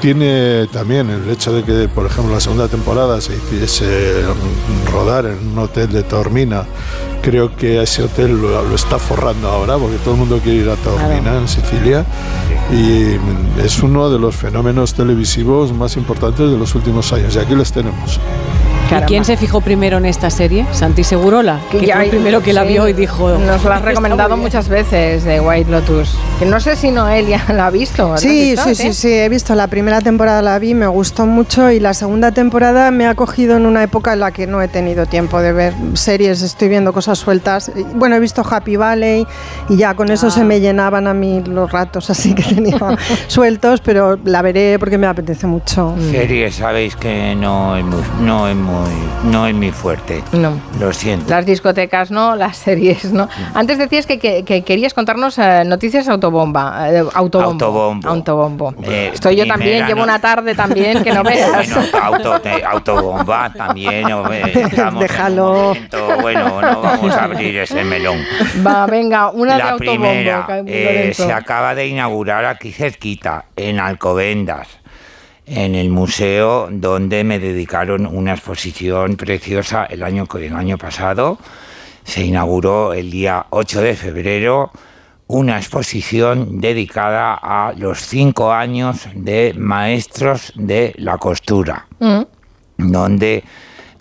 tiene 0.00 0.66
también 0.72 1.08
el 1.10 1.28
hecho 1.30 1.52
de 1.52 1.62
que, 1.62 1.88
por 1.88 2.06
ejemplo, 2.06 2.34
la 2.34 2.40
segunda 2.40 2.68
temporada 2.68 3.20
se 3.20 3.36
hiciese 3.36 4.22
rodar 4.92 5.26
en 5.26 5.46
un 5.52 5.58
hotel 5.58 5.92
de 5.92 6.02
Taormina. 6.02 6.64
Creo 7.22 7.56
que 7.56 7.82
ese 7.82 8.02
hotel 8.02 8.40
lo, 8.40 8.62
lo 8.62 8.74
está 8.74 8.98
forrando 8.98 9.48
ahora 9.48 9.78
porque 9.78 9.96
todo 9.98 10.12
el 10.14 10.20
mundo 10.20 10.40
quiere 10.42 10.58
ir 10.58 10.68
a 10.68 10.76
Taormina, 10.76 11.38
en 11.38 11.48
Sicilia. 11.48 12.04
Y 12.70 13.16
mm, 13.18 13.60
es 13.64 13.82
uno 13.82 14.10
de 14.10 14.18
los 14.18 14.34
fenómenos 14.34 14.94
televisivos 14.94 15.72
más 15.72 15.96
importantes 15.96 16.50
de 16.50 16.58
los 16.58 16.74
últimos 16.74 17.12
años. 17.12 17.34
Y 17.34 17.38
aquí 17.38 17.54
les 17.54 17.72
tenemos. 17.72 18.20
¿Y 18.90 19.02
quién 19.06 19.24
se 19.24 19.36
fijó 19.36 19.60
primero 19.60 19.98
en 19.98 20.06
esta 20.06 20.30
serie? 20.30 20.66
Santi 20.72 21.02
Segurola, 21.04 21.58
que 21.70 21.84
ya 21.84 21.96
fue 21.96 22.04
el 22.04 22.10
primero 22.10 22.42
que 22.42 22.52
la 22.52 22.62
sí, 22.62 22.68
vio 22.68 22.88
y 22.88 22.92
dijo... 22.92 23.30
Nos 23.30 23.40
lo 23.64 23.72
has 23.72 23.78
"Está 23.78 23.78
recomendado 23.80 24.30
muy 24.30 24.38
bien". 24.38 24.46
muchas 24.46 24.68
veces 24.68 25.24
de 25.24 25.40
White 25.40 25.70
Lotus. 25.70 26.14
Que 26.38 26.46
no 26.46 26.60
sé 26.60 26.76
si 26.76 26.90
Noelia 26.90 27.42
la 27.52 27.66
ha 27.66 27.70
visto. 27.70 28.10
¿la 28.12 28.18
Sí, 28.18 28.50
visto? 28.52 28.64
sí, 28.68 28.74
sí, 28.74 28.92
sí, 28.92 29.12
he 29.12 29.28
visto 29.28 29.54
la 29.54 29.66
primera 29.66 30.00
temporada, 30.00 30.42
la 30.42 30.58
vi, 30.58 30.74
me 30.74 30.86
gustó 30.86 31.26
mucho 31.26 31.70
y 31.70 31.80
la 31.80 31.92
segunda 31.94 32.32
temporada 32.32 32.90
me 32.90 33.06
ha 33.06 33.14
cogido 33.14 33.56
en 33.56 33.66
una 33.66 33.82
época 33.82 34.12
en 34.12 34.20
la 34.20 34.30
que 34.30 34.46
no 34.46 34.62
he 34.62 34.68
tenido 34.68 35.06
tiempo 35.06 35.40
de 35.40 35.52
ver 35.52 35.74
series, 35.94 36.42
estoy 36.42 36.68
viendo 36.68 36.92
cosas 36.92 37.18
sueltas. 37.18 37.72
Bueno, 37.94 38.16
he 38.16 38.20
visto 38.20 38.42
Happy 38.48 38.76
Valley 38.76 39.26
y 39.68 39.76
ya 39.76 39.94
con 39.94 40.10
eso 40.10 40.28
Ah. 40.28 40.30
se 40.30 40.44
me 40.44 40.60
llenaban 40.60 41.06
a 41.06 41.14
mí 41.14 41.42
los 41.46 41.70
ratos, 41.72 42.10
así 42.10 42.34
que 42.34 42.42
tenía 42.42 42.78
sueltos, 43.26 43.80
pero 43.80 44.18
la 44.24 44.42
veré 44.42 44.78
porque 44.78 44.98
me 44.98 45.06
apetece 45.06 45.46
mucho. 45.46 45.94
Serie, 46.10 46.50
sabéis 46.52 46.96
que 46.96 47.34
no 47.34 47.76
es 47.76 47.84
muy, 47.84 48.00
no 48.20 48.48
es 48.48 48.56
muy, 48.56 48.73
no 49.24 49.46
es 49.46 49.54
muy 49.54 49.70
fuerte. 49.70 50.22
No. 50.32 50.58
Lo 50.80 50.92
siento. 50.92 51.30
Las 51.30 51.46
discotecas 51.46 52.10
no, 52.10 52.36
las 52.36 52.56
series 52.56 53.12
no. 53.12 53.28
Antes 53.54 53.78
decías 53.78 54.06
que, 54.06 54.18
que- 54.18 54.44
que 54.44 54.62
querías 54.62 54.94
contarnos 54.94 55.38
eh, 55.38 55.62
noticias 55.66 56.08
autobomba. 56.08 56.90
eh, 56.90 57.04
autobombo. 57.14 57.50
Autobombo. 57.64 58.08
Autobombo. 58.08 58.74
Eh, 58.82 59.10
Estoy 59.14 59.36
yo 59.36 59.46
también, 59.46 59.86
llevo 59.86 59.98
no- 60.00 60.04
una 60.04 60.18
tarde 60.20 60.54
también 60.54 61.02
que 61.02 61.12
no 61.12 61.22
veas. 61.22 61.50
Bueno, 61.50 61.76
auto, 62.02 62.40
autobomba 62.68 63.50
también. 63.52 64.06
estamos 64.54 65.00
Déjalo. 65.02 65.74
bueno, 66.20 66.60
no 66.60 66.80
vamos 66.82 67.14
a 67.14 67.24
abrir 67.24 67.56
ese 67.58 67.84
melón. 67.84 68.18
Va, 68.66 68.86
venga, 68.86 69.30
una 69.30 69.52
de 69.54 69.58
La 69.58 69.70
autobombo. 69.70 70.02
primera, 70.08 70.46
eh, 70.66 71.12
se 71.14 71.32
acaba 71.32 71.74
de 71.74 71.86
inaugurar 71.86 72.44
aquí 72.44 72.72
cerquita, 72.72 73.46
en 73.56 73.78
Alcobendas, 73.80 74.68
en 75.46 75.74
el 75.74 75.90
museo 75.90 76.68
donde 76.70 77.24
me 77.24 77.38
dedicaron 77.38 78.06
una 78.06 78.32
exposición 78.32 79.16
preciosa 79.16 79.84
el 79.84 80.02
año, 80.02 80.26
el 80.38 80.54
año 80.54 80.78
pasado. 80.78 81.38
Se 82.04 82.24
inauguró 82.24 82.92
el 82.92 83.10
día 83.10 83.46
8 83.50 83.80
de 83.82 83.96
febrero 83.96 84.70
una 85.26 85.56
exposición 85.56 86.60
dedicada 86.60 87.34
a 87.34 87.72
los 87.76 88.00
cinco 88.00 88.52
años 88.52 89.08
de 89.14 89.54
maestros 89.56 90.52
de 90.54 90.94
la 90.98 91.16
costura 91.18 91.86
Mm. 91.98 92.22
donde 92.76 93.44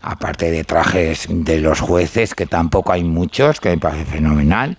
aparte 0.01 0.51
de 0.51 0.63
trajes 0.65 1.27
de 1.29 1.61
los 1.61 1.79
jueces, 1.79 2.35
que 2.35 2.45
tampoco 2.45 2.91
hay 2.91 3.03
muchos, 3.03 3.61
que 3.61 3.69
me 3.69 3.77
parece 3.77 4.05
fenomenal, 4.05 4.77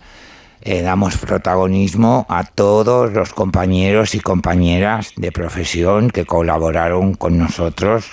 eh, 0.66 0.80
damos 0.80 1.18
protagonismo 1.18 2.24
a 2.30 2.44
todos 2.44 3.12
los 3.12 3.34
compañeros 3.34 4.14
y 4.14 4.20
compañeras 4.20 5.12
de 5.16 5.30
profesión 5.30 6.08
que 6.08 6.24
colaboraron 6.24 7.12
con 7.12 7.36
nosotros, 7.36 8.06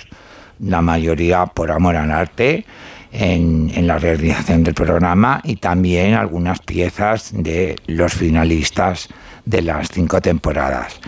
la 0.60 0.82
mayoría 0.82 1.46
por 1.46 1.72
amor 1.72 1.96
al 1.96 2.12
arte, 2.12 2.66
en, 3.14 3.72
en 3.74 3.88
la 3.88 3.98
realización 4.00 4.64
del 4.64 4.74
programa 4.74 5.40
y 5.46 5.56
también 5.56 6.14
algunas 6.14 6.60
piezas 6.60 7.32
de 7.34 7.78
los 7.88 8.14
finalistas 8.14 9.08
de 9.46 9.62
las 9.62 9.88
cinco 9.88 10.20
temporadas. 10.20 11.00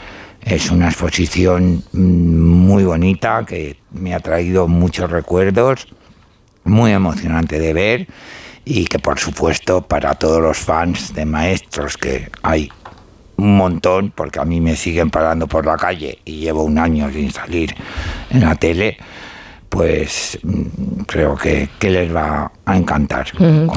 Es 0.42 0.72
una 0.72 0.88
exposición 0.88 1.84
mm, 1.92 2.00
muy 2.00 2.86
bonita 2.86 3.46
que 3.46 3.78
me 3.92 4.14
ha 4.14 4.22
traído 4.22 4.70
muchos 4.70 5.12
recuerdos, 5.12 5.88
muy 6.64 6.94
emocionante 6.94 7.60
de 7.60 7.74
ver 7.74 8.08
y 8.66 8.86
que 8.86 9.00
por 9.00 9.20
supuesto 9.20 9.82
para 9.82 10.16
todos 10.16 10.42
los 10.42 10.58
fans 10.58 11.14
de 11.14 11.26
maestros 11.26 11.98
que 11.98 12.30
hay 12.42 12.70
un 13.36 13.58
montón, 13.58 14.12
porque 14.16 14.40
a 14.40 14.46
mí 14.46 14.62
me 14.62 14.76
siguen 14.76 15.10
parando 15.10 15.48
por 15.48 15.66
la 15.66 15.76
calle 15.76 16.20
y 16.24 16.40
llevo 16.40 16.64
un 16.64 16.78
año 16.78 17.10
sin 17.12 17.32
salir 17.32 17.76
en 18.30 18.42
la 18.42 18.56
tele, 18.56 18.98
pues 19.70 20.38
mm, 20.44 21.02
creo 21.08 21.36
que, 21.36 21.68
que 21.80 21.90
les 21.90 22.16
va 22.16 22.52
a 22.64 22.78
encantar. 22.78 23.26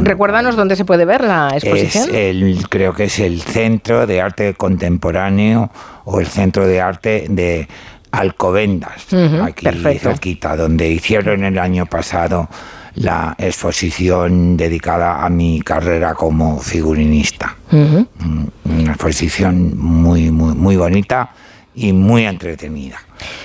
Recuérdanos 0.03 0.57
dónde 0.57 0.77
se 0.77 0.85
puede 0.85 1.07
ver 1.07 1.25
la 1.25 1.49
Es 1.57 1.65
exposición. 1.65 2.15
el, 2.15 2.69
creo 2.69 2.93
que 2.93 3.05
es 3.05 3.19
el 3.19 3.41
Centro 3.41 4.07
de 4.07 4.21
Arte 4.21 4.55
Contemporáneo 4.55 5.71
o 6.05 6.21
el 6.21 6.27
Centro 6.27 6.67
de 6.67 6.83
Arte 6.83 7.27
de 7.31 7.67
Alcobendas, 8.13 9.07
aquí 9.43 9.65
perfecto. 9.65 10.11
cerquita, 10.11 10.57
donde 10.57 10.89
hicieron 10.91 11.45
el 11.45 11.59
año 11.59 11.87
pasado 11.87 12.49
la 12.97 13.35
exposición 13.39 14.57
dedicada 14.57 15.25
a 15.25 15.29
mi 15.29 15.61
carrera 15.63 16.15
como 16.15 16.59
figurinista. 16.59 17.57
Mm, 17.71 18.45
Una 18.65 18.93
exposición 18.93 19.79
muy, 19.79 20.31
muy, 20.31 20.55
muy 20.55 20.77
bonita 20.77 21.31
y 21.75 21.93
muy 21.93 22.25
entretenida. 22.25 22.99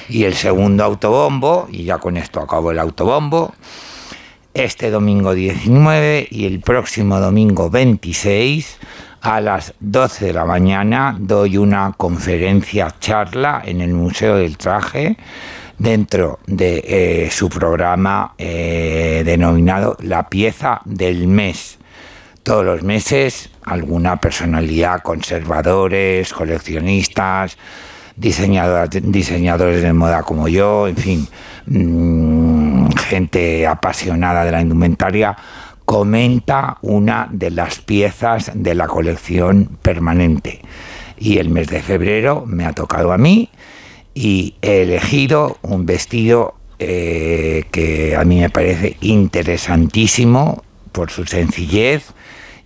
Y 0.10 0.24
el 0.24 0.34
segundo 0.34 0.84
autobombo, 0.84 1.68
y 1.72 1.84
ya 1.84 1.98
con 1.98 2.18
esto 2.18 2.40
acabo 2.40 2.72
el 2.72 2.80
autobombo, 2.80 3.54
este 4.54 4.90
domingo 4.90 5.34
19 5.34 6.28
y 6.30 6.46
el 6.46 6.60
próximo 6.60 7.20
domingo 7.20 7.70
26 7.70 8.80
a 9.22 9.40
las 9.40 9.74
12 9.80 10.26
de 10.28 10.34
la 10.34 10.46
mañana 10.46 11.16
doy 11.20 11.58
una 11.58 11.94
conferencia 11.96 12.94
charla 13.00 13.62
en 13.64 13.82
el 13.82 13.94
Museo 13.94 14.38
del 14.38 14.58
Traje 14.58 15.16
dentro 15.82 16.40
de 16.46 16.84
eh, 16.86 17.30
su 17.32 17.50
programa 17.50 18.36
eh, 18.38 19.24
denominado 19.26 19.98
La 20.02 20.30
pieza 20.30 20.82
del 20.86 21.28
mes. 21.28 21.80
Todos 22.44 22.64
los 22.64 22.84
meses 22.84 23.50
alguna 23.64 24.18
personalidad, 24.18 25.02
conservadores, 25.02 26.34
coleccionistas, 26.34 27.58
diseñadores 28.16 29.82
de 29.82 29.94
moda 29.94 30.22
como 30.22 30.48
yo, 30.48 30.88
en 30.88 30.98
fin, 30.98 31.28
mm, 31.66 32.92
gente 33.08 33.66
apasionada 33.66 34.46
de 34.46 34.52
la 34.52 34.62
indumentaria, 34.62 35.36
comenta 35.86 36.78
una 36.84 37.28
de 37.32 37.50
las 37.50 37.80
piezas 37.80 38.52
de 38.54 38.76
la 38.76 38.88
colección 38.88 39.80
permanente. 39.82 40.62
Y 41.18 41.40
el 41.40 41.50
mes 41.50 41.68
de 41.68 41.82
febrero 41.82 42.44
me 42.46 42.66
ha 42.66 42.74
tocado 42.74 43.12
a 43.12 43.18
mí 43.18 43.50
y 44.14 44.56
he 44.62 44.84
elegido 44.84 45.58
un 45.62 45.86
vestido 45.86 46.56
eh, 46.80 47.66
que 47.72 48.16
a 48.16 48.24
mí 48.24 48.40
me 48.40 48.50
parece 48.50 48.98
interesantísimo 49.02 50.64
por 50.92 51.12
su 51.12 51.26
sencillez 51.26 52.06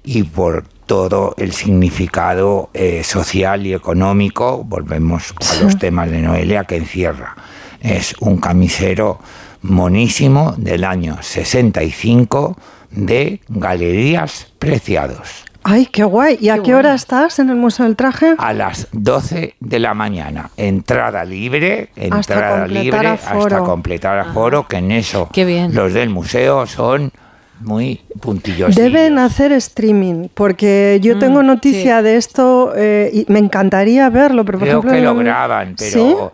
y 0.04 0.24
por 0.24 0.64
todo 0.86 1.34
el 1.38 1.52
significado 1.52 2.70
eh, 2.74 3.04
social 3.04 3.66
y 3.66 3.74
económico, 3.74 4.64
volvemos 4.64 5.34
a 5.50 5.64
los 5.64 5.78
temas 5.78 6.12
de 6.12 6.22
Noelia, 6.22 6.64
que 6.64 6.78
encierra. 6.78 7.36
Es 7.82 8.16
un 8.20 8.38
camisero 8.38 9.20
monísimo 9.62 10.54
del 10.58 10.84
año 10.84 11.18
65 11.22 12.58
de 12.92 13.42
Galerías 13.50 14.48
Preciados. 14.60 15.46
Ay, 15.68 15.88
qué 15.88 16.04
guay. 16.04 16.38
¿Y 16.40 16.50
a 16.50 16.62
qué 16.62 16.76
hora 16.76 16.94
estás 16.94 17.40
en 17.40 17.50
el 17.50 17.56
Museo 17.56 17.86
del 17.88 17.96
Traje? 17.96 18.36
A 18.38 18.54
las 18.54 18.88
12 18.92 19.56
de 19.60 19.80
la 19.80 19.96
mañana, 19.96 20.52
entrada 20.58 21.26
libre, 21.26 21.90
Hasta 21.96 22.06
entrada 22.36 22.60
completar 22.60 22.84
libre 23.04 23.08
hasta 23.10 23.64
completar 23.64 24.20
aforo, 24.20 24.68
que 24.68 24.78
en 24.78 24.92
eso 24.92 25.28
Qué 25.34 25.44
bien. 25.44 25.74
los 25.74 25.92
del 25.94 26.10
museo 26.10 26.68
son 26.68 27.12
muy 27.62 28.00
puntillosos. 28.22 28.76
Deben 28.76 29.18
hacer 29.18 29.54
streaming, 29.54 30.28
porque 30.34 31.00
yo 31.02 31.16
Mm, 31.16 31.20
tengo 31.20 31.42
noticia 31.42 32.04
de 32.04 32.18
esto 32.18 32.72
eh, 32.76 33.10
y 33.12 33.26
me 33.32 33.40
encantaría 33.40 34.08
verlo, 34.12 34.46
pero 34.46 34.60
por 34.60 34.68
Creo 34.68 34.80
ejemplo... 34.82 34.92
que 35.00 35.02
lo 35.04 35.16
graban, 35.16 35.76
¿Sí? 35.80 35.96
pero 35.96 36.32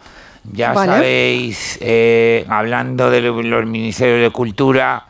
ya 0.51 0.73
Vale. 0.73 0.91
sabéis, 0.91 1.77
eh, 1.79 2.45
hablando 2.49 3.09
de 3.09 3.21
lo- 3.21 3.41
los 3.41 3.65
ministerios 3.65 4.21
de 4.23 4.29
cultura, 4.31 5.05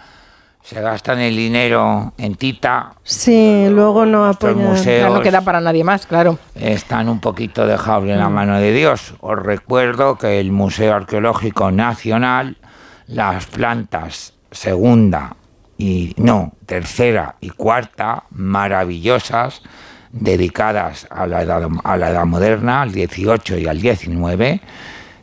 se 0.71 0.79
gastan 0.79 1.19
el 1.19 1.35
dinero 1.35 2.13
en 2.17 2.35
tita, 2.35 2.93
Sí, 3.03 3.65
luego 3.69 4.05
no 4.05 4.25
apoyan. 4.25 4.57
museos- 4.59 5.09
Ya 5.09 5.09
no 5.13 5.21
queda 5.21 5.41
para 5.41 5.59
nadie 5.59 5.83
más, 5.83 6.05
claro. 6.05 6.39
están 6.55 7.09
un 7.09 7.19
poquito 7.19 7.67
dejados 7.67 8.05
en 8.07 8.17
la 8.17 8.29
Mm. 8.29 8.33
mano 8.33 8.57
de 8.57 8.71
Dios. 8.71 9.13
Os 9.19 9.37
recuerdo 9.37 10.17
que 10.17 10.39
el 10.39 10.53
Museo 10.53 10.95
Arqueológico 10.95 11.71
Nacional, 11.71 12.55
las 13.07 13.47
plantas 13.47 14.31
segunda 14.49 15.35
y 15.77 16.13
no, 16.15 16.53
tercera 16.65 17.35
y 17.41 17.49
cuarta, 17.49 18.23
maravillosas, 18.29 19.61
dedicadas 20.13 21.05
a 21.09 21.27
la 21.27 21.41
edad, 21.41 21.67
a 21.83 21.97
la 21.97 22.09
edad 22.11 22.25
moderna, 22.25 22.81
al 22.83 22.93
18 22.93 23.57
y 23.57 23.67
al 23.67 23.81
19, 23.81 24.61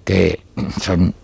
que 0.05 0.43
son 0.79 1.15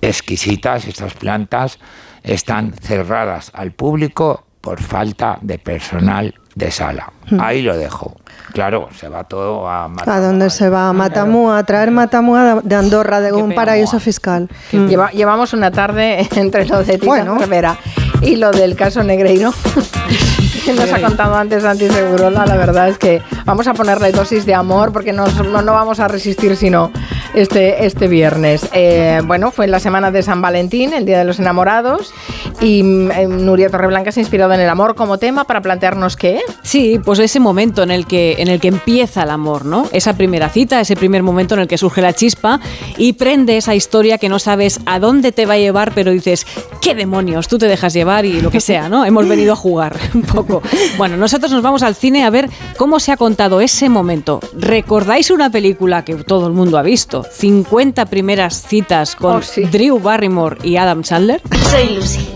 exquisitas, 0.00 0.86
estas 0.86 1.12
plantas 1.12 1.78
están 2.24 2.72
cerradas 2.72 3.50
al 3.54 3.70
público 3.72 4.44
por 4.60 4.80
falta 4.80 5.38
de 5.42 5.58
personal 5.58 6.34
de 6.54 6.70
sala. 6.70 7.12
Hmm. 7.30 7.40
Ahí 7.40 7.62
lo 7.62 7.76
dejo. 7.76 8.16
Claro, 8.52 8.88
se 8.96 9.08
va 9.08 9.24
todo 9.24 9.68
a 9.68 9.84
¿A 10.06 10.20
dónde 10.20 10.48
se 10.50 10.68
va? 10.70 10.88
A 10.88 10.92
Matamua, 10.92 11.58
a 11.58 11.64
traer 11.64 11.90
Matamua 11.90 12.60
de 12.62 12.74
Andorra, 12.74 13.20
de 13.20 13.32
un 13.32 13.54
paraíso 13.54 13.98
fiscal. 14.00 14.48
Mm. 14.72 14.86
Lleva- 14.86 15.10
llevamos 15.10 15.52
una 15.52 15.70
tarde 15.70 16.26
entre 16.36 16.64
lo 16.66 16.78
de 16.84 16.94
Tita 16.94 17.06
Bueno. 17.06 17.36
Rivera 17.38 17.76
y 18.22 18.36
lo 18.36 18.50
del 18.52 18.76
caso 18.76 19.02
Negreiro. 19.02 19.52
nos 20.76 20.92
ha 20.92 21.00
contado 21.00 21.34
antes 21.36 21.62
Santi 21.62 21.88
Segurola, 21.88 22.46
la 22.46 22.56
verdad 22.56 22.88
es 22.88 22.96
que 22.98 23.20
vamos 23.44 23.66
a 23.66 23.74
ponerle 23.74 24.12
dosis 24.12 24.46
de 24.46 24.54
amor 24.54 24.92
porque 24.92 25.12
nos- 25.12 25.34
no, 25.44 25.60
no 25.62 25.72
vamos 25.72 26.00
a 26.00 26.08
resistir 26.08 26.56
sino 26.56 26.90
este, 27.34 27.84
este 27.84 28.08
viernes. 28.08 28.68
Eh, 28.72 29.20
bueno, 29.24 29.50
fue 29.50 29.64
en 29.66 29.70
la 29.70 29.80
semana 29.80 30.10
de 30.10 30.22
San 30.22 30.40
Valentín, 30.40 30.92
el 30.92 31.04
Día 31.04 31.18
de 31.18 31.24
los 31.24 31.38
Enamorados, 31.38 32.12
y 32.60 32.80
eh, 32.80 33.26
Nuria 33.28 33.68
Torreblanca 33.68 34.12
se 34.12 34.20
ha 34.20 34.22
inspirado 34.22 34.52
en 34.52 34.60
el 34.60 34.68
amor 34.68 34.94
como 34.94 35.18
tema 35.18 35.44
para 35.44 35.60
plantearnos 35.60 36.16
qué. 36.16 36.40
Sí, 36.62 37.00
pues 37.04 37.18
ese 37.18 37.40
momento 37.40 37.82
en 37.82 37.90
el 37.90 38.06
que 38.06 38.36
en 38.38 38.48
el 38.48 38.60
que 38.60 38.68
empieza 38.68 39.24
el 39.24 39.30
amor, 39.30 39.64
¿no? 39.64 39.88
Esa 39.92 40.16
primera 40.16 40.48
cita, 40.48 40.80
ese 40.80 40.96
primer 40.96 41.22
momento 41.22 41.54
en 41.54 41.60
el 41.60 41.68
que 41.68 41.78
surge 41.78 42.00
la 42.00 42.12
chispa 42.12 42.60
y 42.96 43.14
prende 43.14 43.56
esa 43.56 43.74
historia 43.74 44.18
que 44.18 44.28
no 44.28 44.38
sabes 44.38 44.80
a 44.86 44.98
dónde 44.98 45.32
te 45.32 45.46
va 45.46 45.54
a 45.54 45.58
llevar, 45.58 45.92
pero 45.94 46.12
dices, 46.12 46.46
¿qué 46.80 46.94
demonios? 46.94 47.48
Tú 47.48 47.58
te 47.58 47.66
dejas 47.66 47.92
llevar 47.92 48.24
y 48.24 48.40
lo 48.40 48.50
que 48.50 48.60
sea, 48.60 48.88
¿no? 48.88 49.04
Hemos 49.04 49.28
venido 49.28 49.52
a 49.52 49.56
jugar 49.56 49.96
un 50.14 50.22
poco. 50.22 50.62
Bueno, 50.96 51.16
nosotros 51.16 51.50
nos 51.50 51.62
vamos 51.62 51.82
al 51.82 51.94
cine 51.94 52.24
a 52.24 52.30
ver 52.30 52.48
cómo 52.76 53.00
se 53.00 53.12
ha 53.12 53.16
contado 53.16 53.60
ese 53.60 53.88
momento. 53.88 54.40
¿Recordáis 54.56 55.30
una 55.30 55.50
película 55.50 56.04
que 56.04 56.14
todo 56.14 56.46
el 56.46 56.52
mundo 56.52 56.78
ha 56.78 56.82
visto? 56.82 57.23
50 57.32 58.06
primeras 58.06 58.62
citas 58.62 59.16
con 59.16 59.42
Drew 59.70 59.98
Barrymore 59.98 60.58
y 60.62 60.76
Adam 60.76 61.04
Sandler. 61.04 61.42
Soy 61.70 61.94
Lucy. 61.94 62.28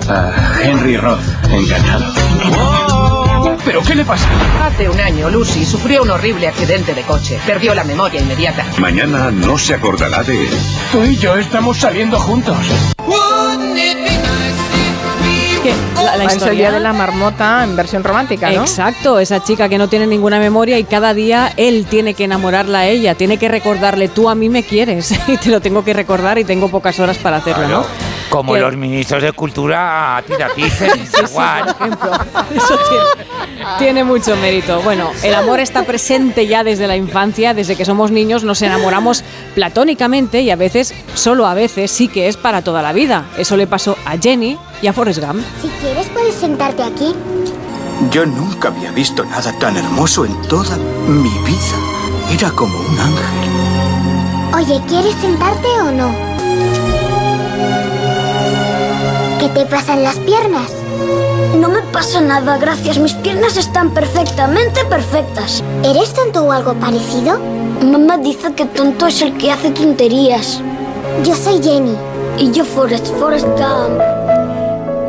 Henry 0.62 0.96
Roth, 0.96 1.20
encantado. 1.50 2.12
¿Pero 3.64 3.82
qué 3.82 3.94
le 3.94 4.04
pasa? 4.04 4.26
Hace 4.62 4.88
un 4.88 4.98
año, 4.98 5.28
Lucy 5.30 5.64
sufrió 5.64 6.02
un 6.02 6.10
horrible 6.10 6.48
accidente 6.48 6.94
de 6.94 7.02
coche. 7.02 7.38
Perdió 7.46 7.74
la 7.74 7.84
memoria 7.84 8.20
inmediata. 8.20 8.64
Mañana 8.78 9.30
no 9.30 9.58
se 9.58 9.74
acordará 9.74 10.22
de 10.22 10.46
él. 10.46 10.58
Tú 10.90 11.04
y 11.04 11.16
yo 11.16 11.36
estamos 11.36 11.76
saliendo 11.76 12.18
juntos. 12.18 12.56
Que 15.62 15.74
la, 15.96 16.16
la 16.16 16.24
Es 16.24 16.32
el 16.32 16.38
historia 16.38 16.68
Día 16.68 16.72
de 16.72 16.80
la 16.80 16.92
Marmota 16.92 17.64
en 17.64 17.74
versión 17.74 18.04
romántica, 18.04 18.50
¿no? 18.50 18.60
Exacto, 18.60 19.18
esa 19.18 19.42
chica 19.42 19.68
que 19.68 19.76
no 19.76 19.88
tiene 19.88 20.06
ninguna 20.06 20.38
memoria 20.38 20.78
y 20.78 20.84
cada 20.84 21.14
día 21.14 21.52
él 21.56 21.86
tiene 21.88 22.14
que 22.14 22.24
enamorarla 22.24 22.80
a 22.80 22.86
ella, 22.86 23.14
tiene 23.14 23.38
que 23.38 23.48
recordarle, 23.48 24.08
tú 24.08 24.28
a 24.28 24.34
mí 24.34 24.48
me 24.48 24.62
quieres 24.62 25.12
y 25.28 25.36
te 25.36 25.50
lo 25.50 25.60
tengo 25.60 25.84
que 25.84 25.92
recordar 25.92 26.38
y 26.38 26.44
tengo 26.44 26.68
pocas 26.68 26.98
horas 27.00 27.18
para 27.18 27.38
hacerlo, 27.38 27.66
Claro, 27.66 27.80
¿no? 27.80 28.17
Como 28.30 28.56
los 28.56 28.76
ministros 28.76 29.22
de 29.22 29.32
cultura 29.32 30.22
igual. 31.28 31.76
Eso 32.54 32.78
tiene, 32.88 33.66
tiene 33.78 34.04
mucho 34.04 34.36
mérito. 34.36 34.80
Bueno, 34.82 35.10
el 35.22 35.34
amor 35.34 35.60
está 35.60 35.84
presente 35.84 36.46
ya 36.46 36.64
desde 36.64 36.86
la 36.86 36.96
infancia, 36.96 37.54
desde 37.54 37.76
que 37.76 37.84
somos 37.84 38.10
niños 38.10 38.44
nos 38.44 38.62
enamoramos 38.62 39.24
platónicamente 39.54 40.42
y 40.42 40.50
a 40.50 40.56
veces, 40.56 40.94
solo 41.14 41.46
a 41.46 41.54
veces, 41.54 41.90
sí 41.90 42.08
que 42.08 42.28
es 42.28 42.36
para 42.36 42.62
toda 42.62 42.82
la 42.82 42.92
vida. 42.92 43.26
Eso 43.38 43.56
le 43.56 43.66
pasó 43.66 43.96
a 44.04 44.16
Jenny 44.18 44.58
y 44.82 44.86
a 44.86 44.92
Forrest 44.92 45.20
Gump. 45.20 45.42
Si 45.62 45.68
quieres, 45.80 46.06
puedes 46.08 46.34
sentarte 46.34 46.82
aquí. 46.82 47.14
Yo 48.10 48.24
nunca 48.24 48.68
había 48.68 48.92
visto 48.92 49.24
nada 49.24 49.52
tan 49.58 49.76
hermoso 49.76 50.24
en 50.24 50.40
toda 50.42 50.76
mi 51.08 51.30
vida. 51.44 52.32
Era 52.32 52.50
como 52.50 52.78
un 52.78 52.98
ángel. 52.98 53.48
Oye, 54.54 54.80
¿quieres 54.86 55.14
sentarte 55.16 55.68
o 55.82 55.90
no? 55.90 56.97
¿Qué 59.48 59.64
te 59.64 59.66
pasan 59.66 60.02
las 60.02 60.18
piernas? 60.18 60.70
No 61.58 61.70
me 61.70 61.80
pasa 61.90 62.20
nada, 62.20 62.58
gracias. 62.58 62.98
Mis 62.98 63.14
piernas 63.14 63.56
están 63.56 63.94
perfectamente 63.94 64.84
perfectas. 64.84 65.64
¿Eres 65.82 66.12
tonto 66.12 66.44
o 66.44 66.52
algo 66.52 66.74
parecido? 66.74 67.38
Mamá 67.82 68.18
dice 68.18 68.52
que 68.52 68.66
tonto 68.66 69.06
es 69.06 69.22
el 69.22 69.38
que 69.38 69.50
hace 69.50 69.70
tonterías. 69.70 70.60
Yo 71.24 71.34
soy 71.34 71.62
Jenny. 71.62 71.96
Y 72.36 72.52
yo 72.52 72.62
Forrest, 72.62 73.06
Forrest 73.18 73.46
Gump. 73.46 74.37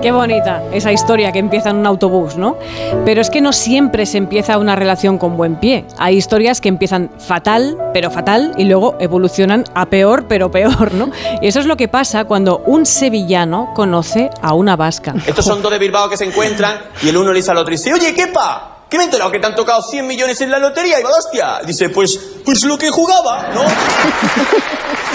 Qué 0.01 0.13
bonita 0.13 0.63
esa 0.71 0.93
historia 0.93 1.33
que 1.33 1.39
empieza 1.39 1.71
en 1.71 1.75
un 1.75 1.85
autobús, 1.85 2.37
¿no? 2.37 2.57
Pero 3.03 3.19
es 3.19 3.29
que 3.29 3.41
no 3.41 3.51
siempre 3.51 4.05
se 4.05 4.17
empieza 4.17 4.57
una 4.57 4.77
relación 4.77 5.17
con 5.17 5.35
buen 5.35 5.57
pie. 5.57 5.85
Hay 5.97 6.15
historias 6.15 6.61
que 6.61 6.69
empiezan 6.69 7.11
fatal, 7.19 7.77
pero 7.93 8.09
fatal, 8.09 8.53
y 8.57 8.63
luego 8.63 8.95
evolucionan 9.01 9.65
a 9.75 9.87
peor, 9.87 10.25
pero 10.29 10.51
peor, 10.51 10.93
¿no? 10.93 11.11
Y 11.41 11.47
eso 11.47 11.59
es 11.59 11.65
lo 11.65 11.75
que 11.75 11.89
pasa 11.89 12.23
cuando 12.23 12.59
un 12.59 12.85
sevillano 12.85 13.73
conoce 13.75 14.29
a 14.41 14.53
una 14.53 14.77
vasca. 14.77 15.15
Estos 15.27 15.43
son 15.43 15.61
dos 15.61 15.71
de 15.71 15.79
Bilbao 15.79 16.09
que 16.09 16.15
se 16.15 16.23
encuentran 16.23 16.79
y 17.01 17.09
el 17.09 17.17
uno 17.17 17.33
le 17.33 17.39
dice 17.39 17.51
al 17.51 17.57
otro 17.57 17.73
y 17.73 17.77
dice, 17.77 17.93
oye, 17.93 18.13
¿qué 18.13 18.27
pa? 18.27 18.77
¿Qué 18.89 18.95
me 18.95 19.03
he 19.03 19.05
enterado 19.05 19.29
que 19.31 19.39
te 19.39 19.45
han 19.45 19.55
tocado 19.55 19.83
100 19.83 20.07
millones 20.07 20.39
en 20.39 20.49
la 20.49 20.59
lotería? 20.59 20.97
Y 20.99 21.03
va, 21.03 21.09
hostia. 21.09 21.59
Dice, 21.65 21.89
pues, 21.89 22.17
pues 22.45 22.63
lo 22.63 22.77
que 22.77 22.89
jugaba, 22.89 23.49
¿no? 23.53 23.61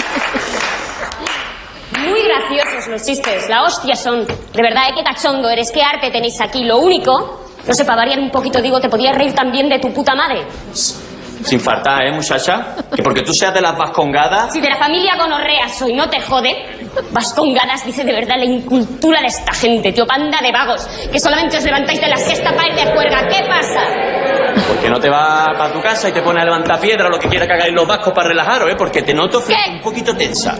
Muy 2.07 2.21
graciosos 2.23 2.87
los 2.87 3.03
chistes, 3.03 3.49
la 3.49 3.63
hostia 3.63 3.95
son. 3.95 4.25
De 4.25 4.61
verdad, 4.61 4.89
¿eh? 4.89 4.93
qué 4.95 5.03
cachondo 5.03 5.49
eres, 5.49 5.71
qué 5.71 5.81
arte 5.81 6.11
tenéis 6.11 6.39
aquí. 6.41 6.63
Lo 6.63 6.77
único, 6.77 7.45
no 7.65 7.73
sé, 7.73 7.85
para 7.85 7.97
variar 7.97 8.19
un 8.19 8.29
poquito, 8.29 8.61
digo, 8.61 8.79
te 8.79 8.89
podías 8.89 9.15
reír 9.15 9.33
también 9.33 9.69
de 9.69 9.79
tu 9.79 9.91
puta 9.91 10.15
madre. 10.15 10.45
Sin 11.43 11.59
faltar, 11.59 12.03
¿eh, 12.03 12.11
muchacha? 12.11 12.75
Que 12.95 13.03
porque 13.03 13.21
tú 13.21 13.31
seas 13.31 13.53
de 13.53 13.61
las 13.61 13.77
vascongadas... 13.77 14.51
Si 14.51 14.59
de 14.59 14.69
la 14.69 14.77
familia 14.77 15.15
gonorrea 15.15 15.69
soy, 15.69 15.93
no 15.93 16.09
te 16.09 16.19
jode. 16.19 16.55
Vas 17.11 17.33
con 17.33 17.53
ganas, 17.53 17.85
dice 17.85 18.03
de 18.03 18.13
verdad 18.13 18.35
la 18.37 18.45
incultura 18.45 19.21
de 19.21 19.27
esta 19.27 19.53
gente, 19.53 19.91
tío, 19.91 20.07
panda 20.07 20.39
de 20.41 20.51
vagos, 20.51 20.87
que 21.11 21.19
solamente 21.19 21.57
os 21.57 21.63
levantáis 21.63 22.01
de 22.01 22.07
la 22.07 22.17
siesta 22.17 22.51
para 22.55 22.69
ir 22.69 22.75
de 22.75 22.91
juerga. 22.93 23.27
¿Qué 23.27 23.43
pasa? 23.47 23.81
Porque 24.67 24.89
no 24.89 24.99
te 24.99 25.09
vas 25.09 25.55
para 25.55 25.71
tu 25.71 25.81
casa 25.81 26.09
y 26.09 26.13
te 26.13 26.21
pones 26.21 26.41
a 26.41 26.45
levantar 26.45 26.79
piedra 26.79 27.07
o 27.07 27.09
lo 27.09 27.19
que 27.19 27.27
quiera 27.27 27.45
que 27.45 27.53
hagáis 27.53 27.73
los 27.73 27.85
vascos 27.85 28.13
para 28.13 28.29
relajaros, 28.29 28.71
¿eh? 28.71 28.75
Porque 28.75 29.03
te 29.03 29.13
noto 29.13 29.39
un 29.39 29.81
poquito 29.81 30.15
tensa. 30.15 30.57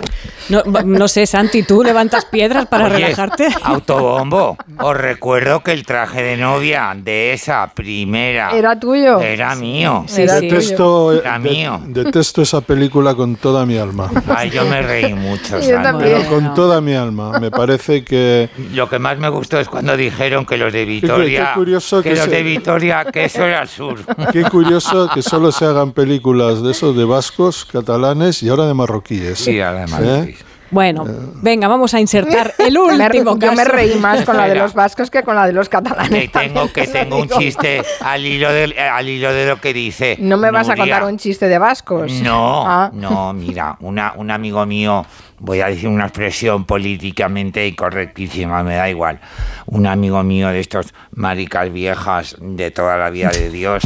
No, 0.50 0.62
no 0.86 1.08
sé, 1.08 1.26
Santi, 1.26 1.64
¿tú 1.64 1.84
levantas 1.84 2.26
piedras 2.26 2.66
para 2.68 2.86
Oye, 2.86 2.96
relajarte? 2.98 3.48
Autobombo, 3.64 4.58
os 4.80 4.98
recuerdo 4.98 5.62
que 5.64 5.72
el 5.72 5.86
traje 5.86 6.22
de 6.22 6.38
novia 6.38 6.94
de 6.96 7.34
esa 7.34 7.72
primera 7.74 8.52
Era 8.52 8.80
tuyo. 8.80 9.20
era 9.22 9.56
mío. 9.56 10.06
detesto, 10.08 11.14
Era 11.14 11.40
de- 11.40 11.50
mío. 11.50 11.82
detesto 11.88 12.42
esa 12.42 12.62
película 12.62 13.16
con 13.16 13.36
toda 13.36 13.66
mi 13.66 13.78
alma. 13.78 14.10
Ay, 14.36 14.50
yo 14.50 14.66
me 14.66 14.82
reí 14.82 15.14
mucho. 15.14 15.60
Yo 15.60 15.70
Santi. 15.70 15.84
también. 15.84 16.18
Pero 16.18 16.30
con 16.30 16.54
toda 16.54 16.82
mi 16.82 16.94
alma. 16.94 17.40
Me 17.40 17.52
parece 17.52 18.04
que 18.04 18.50
Lo 18.74 18.90
que 18.90 19.00
más 19.00 19.18
me 19.18 19.30
gustó 19.30 19.60
es 19.60 19.68
cuando 19.70 19.96
dijeron 19.98 20.46
que 20.46 20.58
los 20.58 20.72
de 20.74 20.80
qué 20.80 20.86
Vitoria, 20.86 21.54
curioso 21.54 22.02
que 22.02 22.10
que 22.10 22.16
los 22.16 22.26
se- 22.26 22.32
de 22.32 22.44
Vitoria, 22.44 23.06
que 23.06 23.26
eso 23.26 23.44
era 23.46 23.62
el 23.62 23.68
sur. 23.68 24.00
Qué 24.32 24.44
curioso 24.44 25.10
que 25.14 25.22
solo 25.22 25.52
se 25.52 25.66
hagan 25.66 25.92
películas 25.92 26.62
de 26.62 26.72
esos 26.72 26.96
de 26.96 27.06
vascos, 27.06 27.66
catalanes 27.66 28.42
y 28.44 28.50
ahora 28.50 28.66
de 28.68 28.74
marroquíes. 28.74 29.40
Sí, 29.40 29.54
de 29.56 29.62
¿Eh? 29.62 30.35
Bueno, 30.72 31.06
venga, 31.42 31.68
vamos 31.68 31.94
a 31.94 32.00
insertar 32.00 32.54
el 32.60 32.74
Me- 32.74 32.80
último 32.80 33.34
yo 33.36 33.40
caso. 33.40 33.56
me 33.56 33.64
reí 33.66 33.96
más 34.00 34.26
con 34.26 34.36
la 34.36 34.48
de 34.48 34.56
los 34.56 34.74
vascos 34.74 35.10
que 35.12 35.22
con 35.24 35.36
la 35.36 35.46
de 35.46 35.54
los 35.54 35.70
catalanes. 35.70 36.24
Que 36.32 36.40
tengo, 36.40 36.72
que 36.74 36.88
tengo 36.88 37.20
un 37.20 37.30
chiste 37.30 37.82
al 38.02 38.26
hilo, 38.26 38.52
de, 38.52 38.74
al 38.80 39.08
hilo 39.08 39.32
de 39.34 39.46
lo 39.48 39.62
que 39.62 39.74
dice. 39.74 40.18
No 40.20 40.38
me 40.38 40.50
vas 40.52 40.70
a 40.70 40.76
contar 40.76 41.04
un 41.04 41.18
chiste 41.18 41.48
de 41.48 41.58
vascos. 41.60 42.12
No, 42.22 42.64
Ah. 42.68 42.90
no, 42.94 43.32
mira, 43.34 43.78
una, 43.82 44.14
un 44.16 44.32
amigo 44.32 44.66
mío, 44.66 45.06
voy 45.40 45.62
a 45.62 45.68
decir 45.68 45.88
una 45.88 46.06
expresión 46.06 46.66
políticamente 46.66 47.68
incorrectísima, 47.68 48.64
me 48.64 48.76
da 48.76 48.90
igual. 48.90 49.20
Un 49.68 49.86
amigo 49.88 50.22
mío 50.24 50.50
de 50.50 50.60
estos 50.60 50.94
maricas 51.12 51.72
viejas 51.72 52.36
de 52.40 52.72
toda 52.72 52.98
la 52.98 53.10
vida 53.12 53.30
de 53.30 53.50
Dios, 53.52 53.84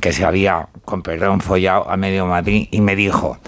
que 0.00 0.12
se 0.12 0.24
había, 0.24 0.68
con 0.84 1.02
perdón, 1.02 1.40
follado 1.40 1.90
a 1.90 1.96
medio 1.96 2.26
Madrid, 2.26 2.68
y 2.70 2.80
me 2.80 2.94
dijo, 2.94 3.38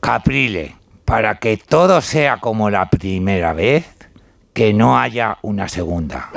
Caprile, 0.00 0.76
para 1.08 1.36
que 1.36 1.56
todo 1.56 2.02
sea 2.02 2.36
como 2.36 2.68
la 2.68 2.90
primera 2.90 3.54
vez, 3.54 3.86
que 4.52 4.74
no 4.74 4.98
haya 4.98 5.38
una 5.40 5.66
segunda. 5.66 6.28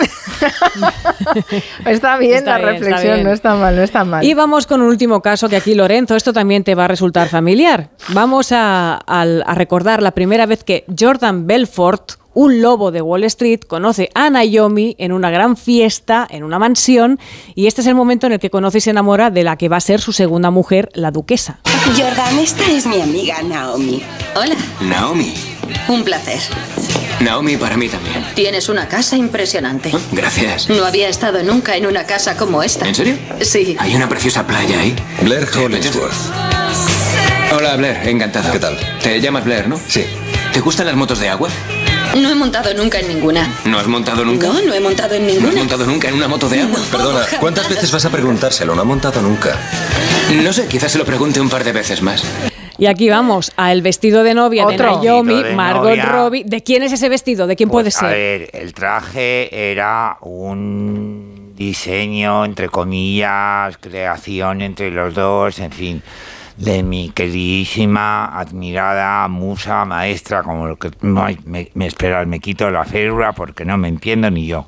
Está 1.86 2.18
bien 2.18 2.38
Está 2.38 2.58
la 2.58 2.72
bien, 2.72 2.76
está 2.76 2.88
reflexión, 2.88 3.14
bien. 3.16 3.28
no 3.28 3.34
está 3.34 3.56
mal, 3.56 3.76
no 3.76 3.84
está 3.84 4.06
mal. 4.06 4.24
Y 4.24 4.34
vamos 4.34 4.68
con 4.68 4.82
un 4.82 4.88
último 4.88 5.22
caso 5.22 5.50
que 5.50 5.58
aquí, 5.58 5.76
Lorenzo, 5.76 6.16
esto 6.16 6.32
también 6.32 6.64
te 6.64 6.74
va 6.74 6.86
a 6.86 6.88
resultar 6.88 7.28
familiar. 7.28 7.90
Vamos 8.14 8.52
a 8.54 9.00
recordar 9.56 10.02
la 10.02 10.12
primera 10.12 10.46
vez 10.46 10.64
que 10.64 10.86
Jordan 10.98 11.48
Belfort, 11.48 12.14
un 12.34 12.62
lobo 12.62 12.92
de 12.92 13.02
Wall 13.02 13.24
Street, 13.26 13.60
conoce 13.68 14.10
a 14.14 14.30
Naomi 14.30 14.96
en 14.98 15.12
una 15.12 15.30
gran 15.30 15.58
fiesta, 15.58 16.28
en 16.30 16.44
una 16.44 16.60
mansión, 16.60 17.20
y 17.56 17.68
este 17.68 17.82
es 17.82 17.88
el 17.88 17.96
momento 17.96 18.28
en 18.28 18.34
el 18.34 18.40
que 18.40 18.50
conoce 18.50 18.80
y 18.80 18.82
se 18.82 18.90
enamora 18.92 19.30
de 19.30 19.44
la 19.44 19.58
que 19.58 19.70
va 19.70 19.78
a 19.78 19.82
ser 19.82 20.02
su 20.02 20.14
segunda 20.14 20.52
mujer, 20.52 20.90
la 20.94 21.12
duquesa. 21.12 21.60
Jordan, 21.98 22.40
esta 22.40 22.66
es 22.72 22.86
mi 22.86 23.02
amiga 23.02 23.42
Naomi. 23.42 24.02
Hola, 24.36 24.56
Naomi. 24.82 25.34
un 25.88 26.04
placer. 26.04 26.40
Naomi 27.20 27.58
para 27.58 27.78
mí 27.78 27.88
también. 27.88 28.26
Tienes 28.34 28.70
una 28.70 28.88
casa 28.88 29.16
impresionante. 29.16 29.92
Gracias. 30.12 30.70
No 30.70 30.86
había 30.86 31.08
estado 31.10 31.44
nunca 31.44 31.76
en 31.76 31.86
una 31.86 32.06
casa 32.06 32.36
como 32.36 32.64
esta. 32.64 32.88
¿En 32.88 32.96
serio? 32.96 33.16
Sí. 33.42 33.76
Hay 33.80 33.96
una 33.96 34.10
preciosa 34.10 34.46
playa 34.48 34.80
ahí. 34.80 34.96
Blair 35.22 35.48
Hollingsworth. 35.56 36.14
Hola, 37.56 37.76
Blair, 37.76 38.08
encantado. 38.08 38.52
¿Qué 38.52 38.60
tal? 38.60 38.78
Te 39.04 39.20
llamas 39.20 39.44
Blair, 39.44 39.68
¿no? 39.68 39.78
Sí. 39.88 40.06
¿Te 40.54 40.62
gustan 40.62 40.88
las 40.88 40.96
motos 40.96 41.20
de 41.20 41.30
agua? 41.30 41.50
No 42.20 42.30
he 42.30 42.36
montado 42.36 42.74
nunca 42.74 43.00
en 43.00 43.08
ninguna. 43.08 43.50
¿No 43.66 43.80
has 43.80 43.88
montado 43.88 44.26
nunca? 44.26 44.48
No, 44.48 44.62
no 44.62 44.74
he 44.74 44.80
montado 44.80 45.16
en 45.16 45.24
¿No 45.26 45.30
has 45.30 45.36
ninguna. 45.36 45.58
montado 45.60 45.86
nunca 45.86 46.10
en 46.10 46.16
una 46.16 46.28
moto 46.28 46.50
de 46.50 46.62
agua? 46.62 46.80
Perdona, 46.92 47.22
¿cuántas 47.40 47.70
veces 47.70 47.92
vas 47.92 48.04
a 48.06 48.10
preguntárselo? 48.10 48.76
No 48.76 48.82
ha 48.82 48.86
montado 48.86 49.22
nunca. 49.22 49.58
No 50.44 50.52
sé, 50.52 50.68
quizás 50.68 50.92
se 50.92 50.98
lo 50.98 51.06
pregunte 51.06 51.40
un 51.40 51.50
par 51.50 51.64
de 51.64 51.72
veces 51.72 52.02
más. 52.02 52.24
Y 52.78 52.88
aquí 52.88 53.10
vamos, 53.10 53.52
a 53.58 53.72
el 53.72 53.82
vestido 53.82 54.24
de 54.24 54.34
novia 54.34 54.66
Otro. 54.66 55.00
de 55.00 55.08
Naomi, 55.08 55.44
de 55.44 55.56
Margot 55.56 55.90
novia. 55.92 56.06
Robbie. 56.06 56.44
¿De 56.46 56.64
quién 56.64 56.84
es 56.84 56.92
ese 56.92 57.10
vestido? 57.10 57.48
¿De 57.48 57.56
quién 57.56 57.70
Pues, 57.70 57.84
puede 57.96 58.08
A 58.08 58.10
ser? 58.12 58.18
ver, 58.18 58.50
el 58.54 58.74
traje 58.74 59.72
era 59.72 60.18
un 60.22 61.54
diseño, 61.56 62.44
entre 62.44 62.70
comillas, 62.70 63.78
creación 63.78 64.62
entre 64.62 64.90
los 64.92 65.14
dos, 65.14 65.60
en 65.60 65.72
fin, 65.72 66.04
de 66.62 66.84
mi 66.84 67.10
queridísima, 67.10 68.26
admirada 68.40 69.28
musa, 69.28 69.84
maestra, 69.86 70.44
como 70.44 70.68
lo 70.68 70.78
que 70.78 70.92
ay, 71.18 71.40
me, 71.46 71.72
me 71.74 71.88
esperas, 71.88 72.28
me 72.28 72.40
quito 72.40 72.70
la 72.70 72.86
férula 72.86 73.34
porque 73.34 73.66
no 73.66 73.78
me 73.78 73.88
entiendo 73.88 74.30
ni 74.30 74.46
yo. 74.48 74.68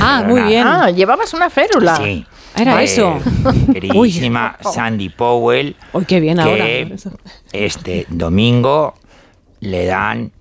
Ah, 0.00 0.22
muy 0.26 0.42
bien. 0.42 0.66
Ah, 0.66 0.90
llevabas 0.90 1.32
una 1.34 1.48
férula. 1.50 1.96
Sí. 1.96 2.26
Era 2.56 2.72
Pues, 2.74 2.92
eso. 2.92 3.18
Queridísima 3.72 4.56
Sandy 4.60 5.08
Powell. 5.08 5.76
Uy, 5.92 6.04
qué 6.04 6.20
bien 6.20 6.40
ahora. 6.40 6.64
que 6.64 6.96
este 7.52 8.06
domingo 8.08 8.94
le 9.60 9.86
dan 9.86 10.32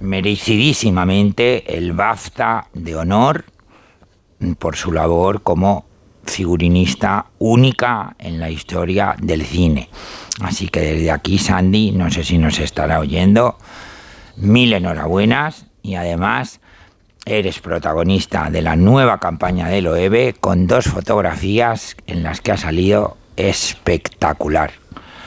merecidísimamente 0.00 1.76
el 1.76 1.92
BAFTA 1.92 2.68
de 2.74 2.96
honor 2.96 3.44
por 4.58 4.76
su 4.76 4.92
labor 4.92 5.42
como 5.42 5.85
figurinista 6.26 7.26
única 7.38 8.14
en 8.18 8.40
la 8.40 8.50
historia 8.50 9.16
del 9.20 9.44
cine. 9.44 9.88
Así 10.40 10.68
que 10.68 10.80
desde 10.80 11.10
aquí, 11.10 11.38
Sandy, 11.38 11.92
no 11.92 12.10
sé 12.10 12.24
si 12.24 12.38
nos 12.38 12.58
estará 12.58 13.00
oyendo, 13.00 13.58
mil 14.36 14.72
enhorabuenas 14.72 15.66
y 15.82 15.94
además 15.94 16.60
eres 17.24 17.58
protagonista 17.58 18.50
de 18.50 18.62
la 18.62 18.76
nueva 18.76 19.18
campaña 19.18 19.68
del 19.68 19.88
OEB 19.88 20.38
con 20.38 20.66
dos 20.66 20.86
fotografías 20.86 21.96
en 22.06 22.22
las 22.22 22.40
que 22.40 22.52
ha 22.52 22.56
salido 22.56 23.16
espectacular. 23.36 24.72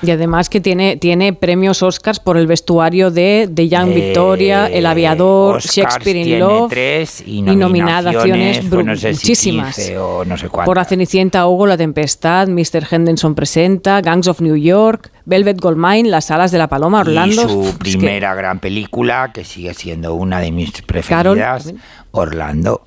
Y 0.02 0.12
además 0.12 0.50
que 0.50 0.62
tiene, 0.62 0.96
tiene 0.98 1.34
premios 1.34 1.84
Oscars 1.84 2.20
por 2.20 2.38
el 2.38 2.48
vestuario 2.48 3.12
de 3.12 3.50
The 3.54 3.68
Young 3.68 3.90
Eh, 3.92 3.94
Victoria, 3.96 4.68
El 4.68 4.86
Aviador, 4.86 5.58
Oscars 5.58 5.76
Shakespeare 5.76 6.18
in 6.18 6.40
Love. 6.40 6.70
tres 6.70 7.22
y 7.26 7.42
nominaciones 7.42 8.14
nominaciones, 8.14 8.58
pues 8.60 8.72
bru- 8.72 8.86
no 8.86 8.96
sé 8.96 9.14
si 9.14 9.20
muchísimas. 9.20 9.76
15 9.76 9.98
o 9.98 10.26
no 10.26 10.38
sé 10.38 10.48
cuántas. 10.50 10.66
Por 10.66 10.78
La 10.78 10.86
Cenicienta, 10.86 11.46
Hugo, 11.48 11.68
La 11.68 11.78
Tempestad, 11.78 12.48
Mr. 12.48 12.88
Henderson 12.90 13.36
presenta, 13.36 14.02
Gangs 14.02 14.28
of 14.28 14.42
New 14.42 14.56
York, 14.56 15.12
Velvet 15.26 15.60
Goldmine, 15.60 16.10
Las 16.10 16.32
Alas 16.32 16.52
de 16.52 16.58
la 16.58 16.68
Paloma, 16.68 17.02
Orlando. 17.02 17.42
Y 17.44 17.50
su 17.50 17.62
Es 17.68 17.72
que- 17.74 17.78
primera 17.80 18.34
gran 18.36 18.60
película, 18.60 19.32
que 19.34 19.44
sigue 19.44 19.74
siendo 19.74 20.14
una 20.14 20.40
de 20.40 20.52
mis 20.52 20.72
preferidas. 20.84 21.74
Orlando. 22.12 22.82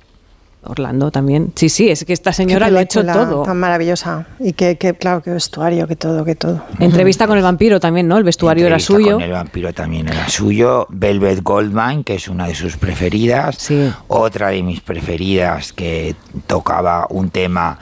Orlando 0.65 1.11
también. 1.11 1.51
Sí, 1.55 1.69
sí, 1.69 1.89
es 1.89 2.05
que 2.05 2.13
esta 2.13 2.33
señora 2.33 2.69
lo 2.69 2.79
ha 2.79 2.81
hecho 2.81 3.05
todo. 3.05 3.43
Tan 3.43 3.59
maravillosa. 3.59 4.27
Y 4.39 4.53
que, 4.53 4.77
que, 4.77 4.93
claro, 4.93 5.21
que 5.21 5.31
vestuario, 5.31 5.87
que 5.87 5.95
todo, 5.95 6.23
que 6.23 6.35
todo. 6.35 6.63
Entrevista 6.79 7.27
con 7.27 7.37
el 7.37 7.43
vampiro 7.43 7.79
también, 7.79 8.07
¿no? 8.07 8.17
El 8.17 8.23
vestuario 8.23 8.65
era 8.65 8.75
Entrevista 8.75 8.93
suyo. 8.93 9.13
Con 9.15 9.23
el 9.23 9.31
vampiro 9.31 9.73
también 9.73 10.07
era 10.07 10.29
suyo. 10.29 10.87
Velvet 10.89 11.41
Goldmine, 11.43 12.03
que 12.03 12.15
es 12.15 12.27
una 12.27 12.47
de 12.47 12.55
sus 12.55 12.77
preferidas. 12.77 13.69
Otra 14.07 14.49
de 14.49 14.63
mis 14.63 14.81
preferidas 14.81 15.73
que 15.73 16.15
tocaba 16.47 17.07
un 17.09 17.29
tema 17.29 17.77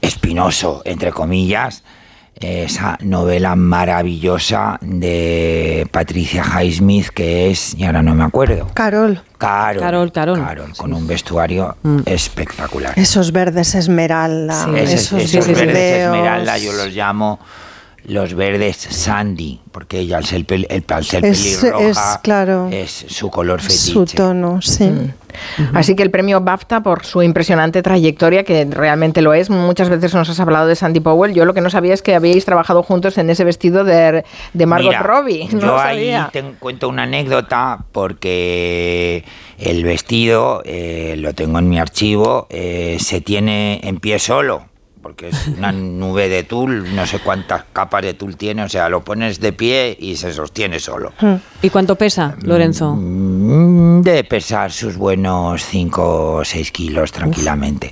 espinoso, 0.00 0.82
entre 0.84 1.12
comillas. 1.12 1.82
Esa 2.40 2.96
novela 3.02 3.56
maravillosa 3.56 4.78
de 4.80 5.88
Patricia 5.90 6.44
Highsmith, 6.44 7.08
que 7.08 7.50
es, 7.50 7.74
y 7.74 7.84
ahora 7.84 8.02
no 8.02 8.14
me 8.14 8.24
acuerdo. 8.24 8.68
Carol. 8.74 9.20
Carol, 9.38 10.10
Carol, 10.12 10.40
Carol, 10.40 10.72
con 10.76 10.92
un 10.92 11.06
vestuario 11.06 11.76
espectacular. 12.06 12.98
Esos 12.98 13.30
verdes 13.32 13.74
esmeralda, 13.74 14.68
Esos, 14.76 15.12
esos, 15.12 15.22
esos 15.22 15.46
verdes 15.46 16.04
esmeralda 16.04 16.58
yo 16.58 16.72
los 16.72 16.88
llamo 16.92 17.38
los 18.04 18.34
verdes 18.34 18.76
sandy, 18.76 19.60
porque 19.72 19.98
ella 20.00 20.16
al 20.18 20.24
ser, 20.24 20.46
pel- 20.46 20.66
el, 20.70 20.84
al 20.88 21.04
ser 21.04 21.24
Es- 21.26 21.56
pelirroja 21.58 21.88
es, 22.14 22.18
claro. 22.22 22.68
es 22.70 22.90
su 23.08 23.30
color 23.30 23.60
fetiche. 23.60 23.92
Su 23.92 24.04
tono, 24.06 24.62
sí. 24.62 24.90
Así 25.74 25.94
que 25.94 26.02
el 26.02 26.10
premio 26.10 26.40
BAFTA 26.40 26.82
por 26.82 27.04
su 27.04 27.22
impresionante 27.22 27.82
trayectoria, 27.82 28.44
que 28.44 28.64
realmente 28.64 29.20
lo 29.22 29.34
es. 29.34 29.50
Muchas 29.50 29.88
veces 29.88 30.12
nos 30.14 30.28
has 30.30 30.40
hablado 30.40 30.66
de 30.66 30.74
Sandy 30.74 31.00
Powell. 31.00 31.32
Yo 31.34 31.44
lo 31.44 31.54
que 31.54 31.60
no 31.60 31.70
sabía 31.70 31.94
es 31.94 32.02
que 32.02 32.14
habíais 32.14 32.44
trabajado 32.44 32.82
juntos 32.82 33.18
en 33.18 33.28
ese 33.30 33.44
vestido 33.44 33.84
de, 33.84 34.24
de 34.54 34.66
Margot 34.66 34.88
Mira, 34.88 35.02
Robbie. 35.02 35.48
No 35.52 35.60
yo 35.60 35.66
lo 35.66 35.78
ahí 35.80 36.12
te 36.32 36.42
cuento 36.58 36.88
una 36.88 37.02
anécdota 37.04 37.84
porque 37.92 39.24
el 39.58 39.84
vestido, 39.84 40.62
eh, 40.64 41.14
lo 41.18 41.34
tengo 41.34 41.58
en 41.58 41.68
mi 41.68 41.78
archivo, 41.78 42.46
eh, 42.50 42.96
se 42.98 43.20
tiene 43.20 43.80
en 43.84 43.98
pie 44.00 44.18
solo. 44.18 44.64
Porque 45.08 45.28
es 45.28 45.48
una 45.56 45.72
nube 45.72 46.28
de 46.28 46.42
tul, 46.44 46.94
no 46.94 47.06
sé 47.06 47.18
cuántas 47.20 47.64
capas 47.72 48.02
de 48.02 48.12
tul 48.12 48.36
tiene, 48.36 48.62
o 48.64 48.68
sea, 48.68 48.90
lo 48.90 49.02
pones 49.02 49.40
de 49.40 49.54
pie 49.54 49.96
y 49.98 50.16
se 50.16 50.34
sostiene 50.34 50.78
solo. 50.78 51.14
¿Y 51.62 51.70
cuánto 51.70 51.96
pesa, 51.96 52.36
Lorenzo? 52.42 52.94
Mm, 52.94 54.02
Debe 54.02 54.24
pesar 54.24 54.70
sus 54.70 54.98
buenos 54.98 55.64
5 55.64 56.34
o 56.34 56.44
6 56.44 56.70
kilos 56.72 57.10
tranquilamente. 57.10 57.90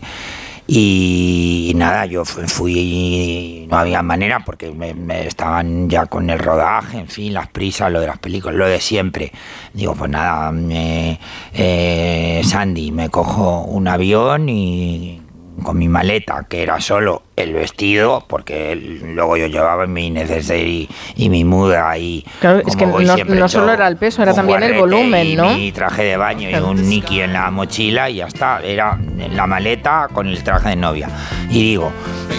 Y, 0.68 1.72
nada, 1.76 2.04
yo 2.04 2.24
fu- 2.26 2.42
fui, 2.48 3.66
no 3.70 3.78
había 3.78 4.02
manera 4.02 4.40
porque 4.44 4.70
me, 4.72 4.92
me 4.92 5.26
estaban 5.26 5.88
ya 5.88 6.04
con 6.04 6.28
el 6.28 6.38
rodaje, 6.38 6.98
en 6.98 7.08
fin, 7.08 7.32
las 7.32 7.46
prisas, 7.48 7.90
lo 7.90 8.00
de 8.00 8.08
las 8.08 8.18
películas, 8.18 8.56
lo 8.56 8.66
de 8.66 8.78
siempre. 8.80 9.32
Digo, 9.72 9.94
pues 9.94 10.10
nada, 10.10 10.52
me- 10.52 11.18
eh, 11.54 12.42
Sandy, 12.44 12.90
me 12.92 13.08
cojo 13.08 13.62
un 13.62 13.88
avión 13.88 14.50
y 14.50 15.22
con 15.62 15.78
mi 15.78 15.88
maleta, 15.88 16.46
que 16.48 16.62
era 16.62 16.80
solo 16.80 17.22
el 17.36 17.52
vestido, 17.52 18.24
porque 18.26 18.74
luego 18.76 19.36
yo 19.36 19.46
llevaba 19.46 19.86
mi 19.86 20.10
neceser 20.10 20.66
y, 20.66 20.88
y 21.16 21.28
mi 21.28 21.44
muda 21.44 21.96
y 21.98 22.24
Claro, 22.40 22.62
es 22.66 22.76
que 22.76 22.86
no, 22.86 23.48
solo 23.48 23.72
era 23.72 23.88
el 23.88 23.96
peso, 23.96 24.22
era 24.22 24.34
también 24.34 24.62
el 24.62 24.78
volumen, 24.78 25.26
y 25.26 25.36
¿no? 25.36 25.54
mi 25.54 25.72
traje 25.72 26.04
de 26.04 26.16
baño 26.16 26.50
y 26.50 26.54
un 26.54 26.88
Nicky 26.88 27.20
en 27.20 27.32
la 27.32 27.50
mochila 27.50 28.10
y 28.10 28.16
ya 28.16 28.26
está. 28.26 28.60
Era 28.62 28.98
en 29.18 29.36
la 29.36 29.46
maleta 29.46 30.08
con 30.12 30.26
el 30.26 30.42
traje 30.42 30.70
de 30.70 30.76
novia. 30.76 31.08
Y 31.50 31.62
digo, 31.62 31.92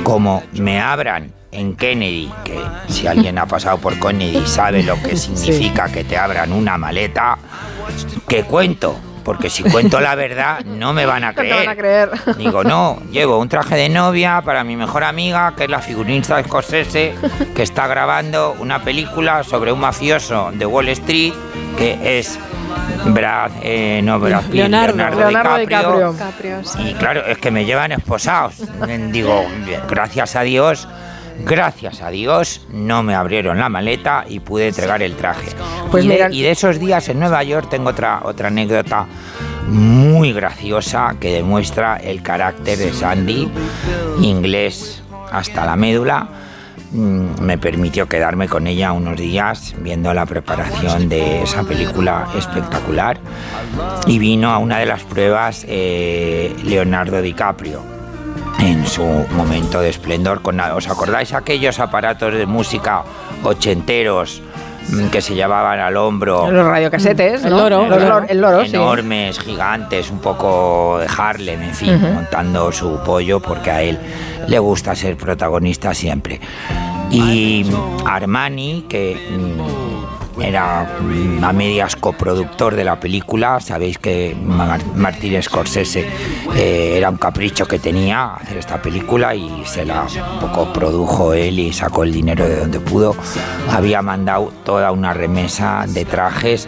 como 0.04 0.44
me 0.54 0.80
abran 0.80 1.34
en 1.52 1.76
Kennedy, 1.76 2.32
que 2.44 2.60
si 2.88 3.08
alguien 3.08 3.38
ha 3.38 3.46
pasado 3.46 3.78
por 3.78 4.00
Kennedy 4.00 4.46
sabe 4.46 4.84
lo 4.84 5.02
que 5.02 5.16
significa 5.18 5.92
que 5.92 6.04
te 6.04 6.18
abran 6.18 6.52
una 6.52 6.78
maleta, 6.78 7.38
que 8.28 8.44
cuento. 8.44 8.96
Porque 9.28 9.50
si 9.50 9.62
cuento 9.62 10.00
la 10.00 10.16
verdad, 10.16 10.64
no 10.64 10.94
me 10.94 11.06
van 11.06 11.26
a 11.26 11.28
No 11.34 11.34
te 11.34 11.42
creer. 11.42 11.58
van 11.58 11.68
a 11.68 11.76
creer. 11.76 12.10
Digo, 12.38 12.64
no, 12.64 12.98
llevo 13.12 13.40
un 13.40 13.50
traje 13.50 13.76
de 13.76 13.90
novia 13.90 14.42
para 14.42 14.64
mi 14.64 14.78
mejor 14.78 15.04
amiga, 15.04 15.54
que 15.58 15.66
es 15.66 15.70
la 15.70 15.80
figurinista 15.82 16.38
de 16.38 16.46
Scorsese, 16.46 17.14
que 17.54 17.62
está 17.62 17.88
grabando 17.88 18.56
una 18.58 18.82
película 18.82 19.44
sobre 19.44 19.74
un 19.74 19.82
mafioso 19.82 20.52
de 20.54 20.66
Wall 20.66 20.88
Street, 20.88 21.34
que 21.78 22.20
es 22.20 22.40
Brad, 23.08 23.52
eh, 23.64 24.00
no 24.02 24.18
Brad 24.18 24.44
Pitt, 24.44 24.54
Leonardo. 24.54 24.96
Leonardo, 24.96 25.20
Leonardo 25.20 25.58
DiCaprio. 25.58 26.14
DiCaprio. 26.14 26.62
Y 26.86 26.94
claro, 26.94 27.26
es 27.26 27.38
que 27.38 27.52
me 27.52 27.66
llevan 27.66 27.92
esposados. 27.92 28.56
Digo, 29.12 29.46
gracias 29.90 30.38
a 30.38 30.44
Dios, 30.44 30.88
gracias 31.46 32.02
a 32.02 32.10
Dios, 32.10 32.66
no 32.72 33.04
me 33.04 33.16
abrieron 33.16 33.58
la 33.60 33.70
maleta 33.70 34.26
y 34.28 34.40
pude 34.40 34.68
entregar 34.70 35.02
el 35.02 35.16
traje. 35.16 35.50
Pues 35.92 36.06
y, 36.06 36.08
de, 36.08 36.14
mira- 36.14 36.30
y 36.32 36.42
de 36.42 36.52
esos 36.52 36.80
días 36.80 37.08
en 37.10 37.20
Nueva 37.20 37.44
York 37.44 37.68
tengo 37.70 37.90
otra, 37.90 38.22
otra 38.24 38.48
anécdota 38.48 39.06
muy 39.68 40.32
graciosa 40.34 41.16
que 41.20 41.34
demuestra 41.34 41.98
el 41.98 42.22
carácter 42.22 42.78
de 42.78 42.94
Sandy, 42.94 43.50
inglés 44.22 45.04
hasta 45.32 45.66
la 45.66 45.76
médula. 45.76 46.28
Mm, 46.92 47.42
Me 47.42 47.58
permitió 47.58 48.08
quedarme 48.08 48.48
con 48.48 48.66
ella 48.66 48.94
unos 48.94 49.18
días 49.18 49.76
viendo 49.80 50.14
la 50.14 50.26
preparación 50.26 51.10
de 51.10 51.44
esa 51.44 51.64
película 51.64 52.28
espectacular 52.38 53.18
y 54.06 54.20
vino 54.20 54.52
a 54.52 54.58
una 54.58 54.80
de 54.80 54.86
las 54.86 55.04
pruebas 55.04 55.66
eh, 55.68 56.56
Leonardo 56.64 57.22
DiCaprio 57.22 57.82
en 58.60 58.86
su 58.86 59.04
momento 59.04 59.80
de 59.82 59.90
esplendor. 59.90 60.42
Con, 60.42 60.60
¿Os 60.60 60.88
acordáis 60.90 61.34
aquellos 61.34 61.80
aparatos 61.80 62.34
de 62.34 62.46
música 62.46 63.04
ochenteros 63.44 64.42
mm, 64.90 65.08
que 65.08 65.22
se 65.22 65.36
llevaban 65.36 65.80
al 65.80 65.98
hombro? 65.98 66.50
Los 66.50 66.66
radiocasetes, 66.66 67.44
El 67.44 67.52
¿no? 67.52 67.70
loro, 67.70 67.86
el 67.86 68.30
el 68.30 68.42
loro, 68.42 68.66
sí. 68.66 68.76
enormes, 68.76 69.40
gigantes, 69.40 70.10
un 70.12 70.20
poco 70.20 71.00
de 71.00 71.08
Harlem, 71.16 71.62
en 71.62 71.76
fin, 71.76 72.02
montando 72.14 72.72
su 72.72 73.00
pollo 73.04 73.40
porque 73.40 73.72
a 73.72 73.82
él 73.82 74.00
le 74.48 74.60
gusta 74.60 74.96
ser 74.96 75.18
protagonista 75.18 75.94
siempre. 75.94 76.40
Y 77.10 77.66
Armani, 78.06 78.86
que 78.90 79.16
mm, 79.32 79.97
era 80.42 80.82
a 81.42 81.54
medias 81.54 81.96
coproductor 81.96 82.76
de 82.76 82.84
la 82.84 83.00
película. 83.00 83.60
Sabéis 83.60 83.98
que 83.98 84.36
Mar- 84.42 84.82
Martin 84.96 85.42
Scorsese 85.42 86.06
eh, 86.56 86.96
era 86.98 87.10
un 87.10 87.18
capricho 87.18 87.66
que 87.66 87.80
tenía 87.80 88.36
hacer 88.36 88.58
esta 88.58 88.82
película 88.82 89.34
y 89.36 89.64
se 89.66 89.86
la 89.86 90.04
un 90.34 90.40
poco 90.40 90.72
produjo 90.74 91.34
él 91.34 91.60
y 91.60 91.74
sacó 91.74 92.04
el 92.04 92.14
dinero 92.14 92.48
de 92.48 92.58
donde 92.60 92.80
pudo. 92.80 93.16
Había 93.72 94.02
mandado 94.02 94.52
toda 94.64 94.92
una 94.92 95.14
remesa 95.14 95.86
de 95.88 96.06
trajes 96.06 96.68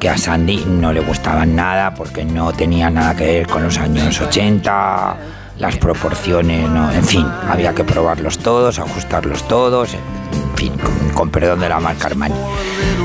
que 0.00 0.08
a 0.08 0.18
Sandy 0.18 0.64
no 0.66 0.92
le 0.92 1.00
gustaban 1.00 1.54
nada 1.54 1.94
porque 1.94 2.24
no 2.24 2.52
tenía 2.52 2.90
nada 2.90 3.14
que 3.14 3.24
ver 3.24 3.46
con 3.46 3.62
los 3.62 3.78
años 3.78 4.20
80, 4.20 5.16
las 5.58 5.76
proporciones, 5.76 6.68
no, 6.68 6.90
en 6.90 7.04
fin, 7.04 7.24
había 7.48 7.72
que 7.72 7.84
probarlos 7.84 8.38
todos, 8.38 8.80
ajustarlos 8.80 9.46
todos, 9.46 9.94
en 9.94 10.56
fin, 10.56 10.72
con, 10.76 11.10
con 11.10 11.30
perdón 11.30 11.60
de 11.60 11.68
la 11.68 11.78
marca 11.78 12.08
Armani. 12.08 12.34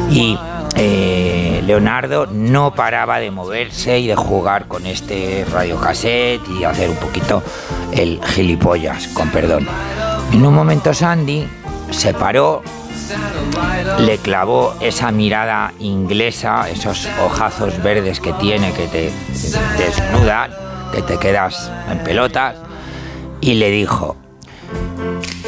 Y 0.09 0.37
eh, 0.75 1.61
Leonardo 1.65 2.27
no 2.27 2.73
paraba 2.73 3.19
de 3.19 3.31
moverse 3.31 3.99
y 3.99 4.07
de 4.07 4.15
jugar 4.15 4.67
con 4.67 4.85
este 4.85 5.45
radiocassette 5.51 6.47
y 6.49 6.63
hacer 6.63 6.89
un 6.89 6.97
poquito 6.97 7.43
el 7.91 8.21
gilipollas, 8.23 9.07
con 9.09 9.29
perdón. 9.29 9.67
En 10.31 10.45
un 10.45 10.53
momento 10.53 10.93
Sandy 10.93 11.47
se 11.89 12.13
paró, 12.13 12.61
le 13.99 14.17
clavó 14.17 14.75
esa 14.81 15.11
mirada 15.11 15.73
inglesa, 15.79 16.69
esos 16.69 17.07
ojazos 17.23 17.81
verdes 17.81 18.19
que 18.19 18.33
tiene 18.33 18.71
que 18.73 18.87
te 18.87 19.11
desnudan, 19.77 20.51
que 20.93 21.01
te 21.01 21.17
quedas 21.17 21.71
en 21.89 21.99
pelotas, 21.99 22.55
y 23.41 23.55
le 23.55 23.71
dijo, 23.71 24.17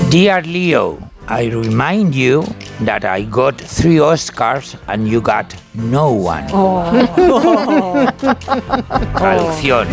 Dear 0.10 0.48
Leo, 0.48 0.98
I 1.31 1.45
remind 1.51 2.15
you 2.15 2.43
that 2.81 3.06
I 3.06 3.22
got 3.22 3.61
three 3.61 3.97
Oscars 3.97 4.76
and 4.88 5.07
you 5.07 5.22
got 5.22 5.53
no 5.76 6.10
one. 6.11 6.47
Traducción. 9.15 9.88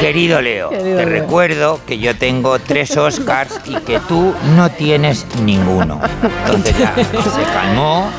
Querido 0.00 0.42
Leo, 0.42 0.68
Querido 0.68 0.98
te 0.98 1.06
Leo. 1.06 1.20
recuerdo 1.22 1.80
que 1.86 1.98
yo 1.98 2.14
tengo 2.16 2.58
tres 2.58 2.94
Oscars 2.96 3.58
y 3.64 3.76
que 3.76 3.98
tú 4.00 4.34
no 4.54 4.68
tienes 4.70 5.26
ninguno. 5.42 5.98
Entonces 6.44 6.76
ya 6.76 6.94
se 6.94 7.42
calmó 7.54 8.10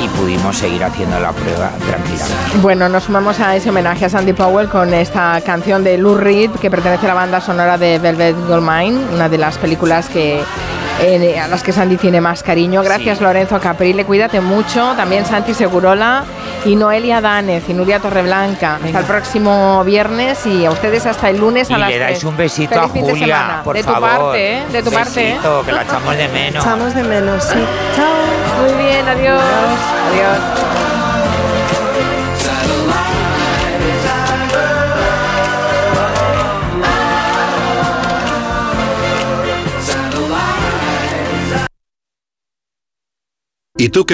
y 0.00 0.06
pudimos 0.20 0.56
seguir 0.56 0.84
haciendo 0.84 1.18
la 1.18 1.32
prueba 1.32 1.70
tranquilamente. 1.84 2.58
Bueno, 2.62 2.88
nos 2.88 3.04
sumamos 3.04 3.40
a 3.40 3.56
ese 3.56 3.70
homenaje 3.70 4.04
a 4.04 4.08
Sandy 4.08 4.34
Powell 4.34 4.68
con 4.68 4.94
esta 4.94 5.40
canción 5.44 5.82
de 5.82 5.98
Lou 5.98 6.14
Reed 6.16 6.50
que 6.60 6.70
pertenece 6.70 7.06
a 7.06 7.08
la 7.08 7.14
banda 7.14 7.40
sonora 7.40 7.76
de 7.76 7.98
Velvet 7.98 8.36
Goldmine, 8.46 9.00
una 9.14 9.28
de 9.28 9.38
las 9.38 9.58
películas 9.58 10.08
que 10.08 10.40
eh, 11.00 11.38
a 11.38 11.48
las 11.48 11.62
que 11.62 11.72
Sandy 11.72 11.96
tiene 11.96 12.20
más 12.20 12.42
cariño. 12.42 12.82
Gracias 12.82 13.20
Lorenzo 13.20 13.60
Caprile, 13.60 14.04
cuídate 14.04 14.40
mucho. 14.40 14.94
También 14.96 15.24
Santi 15.24 15.54
Segurola 15.54 16.24
y 16.64 16.74
Noelia 16.76 17.20
Danez 17.20 17.68
y 17.68 17.74
Nuria 17.74 18.00
Torreblanca. 18.00 18.78
Hasta 18.84 18.98
el 19.00 19.04
próximo 19.04 19.82
viernes 19.84 20.44
y 20.46 20.64
a 20.66 20.70
ustedes 20.70 21.06
hasta 21.06 21.30
el 21.30 21.38
lunes 21.38 21.70
Y 21.70 21.74
a 21.74 21.78
las 21.78 21.88
le 21.90 21.98
dais 21.98 22.24
un 22.24 22.36
besito 22.36 22.74
Feliz 22.74 22.84
a 22.84 22.88
Julia, 23.10 23.26
semana. 23.38 23.60
por 23.62 23.76
de 23.76 23.82
tu 23.84 23.90
favor. 23.92 24.08
parte, 24.10 24.52
¿eh? 24.58 24.62
De 24.72 24.82
tu 24.82 24.90
parte. 24.90 25.28
¿eh? 25.28 25.32
Besito, 25.34 25.62
que 25.64 25.72
la 25.72 25.82
echamos 25.82 26.16
de 26.16 26.28
menos. 26.28 26.64
Echamos 26.64 26.94
de 26.94 27.02
menos, 27.04 27.44
sí. 27.44 27.58
Chao. 27.96 28.62
Muy 28.62 28.84
bien, 28.84 29.06
adiós. 29.08 29.40
Adiós. 30.10 30.38
¿Y 30.84 30.87
tú 43.78 44.04
qué 44.04 44.06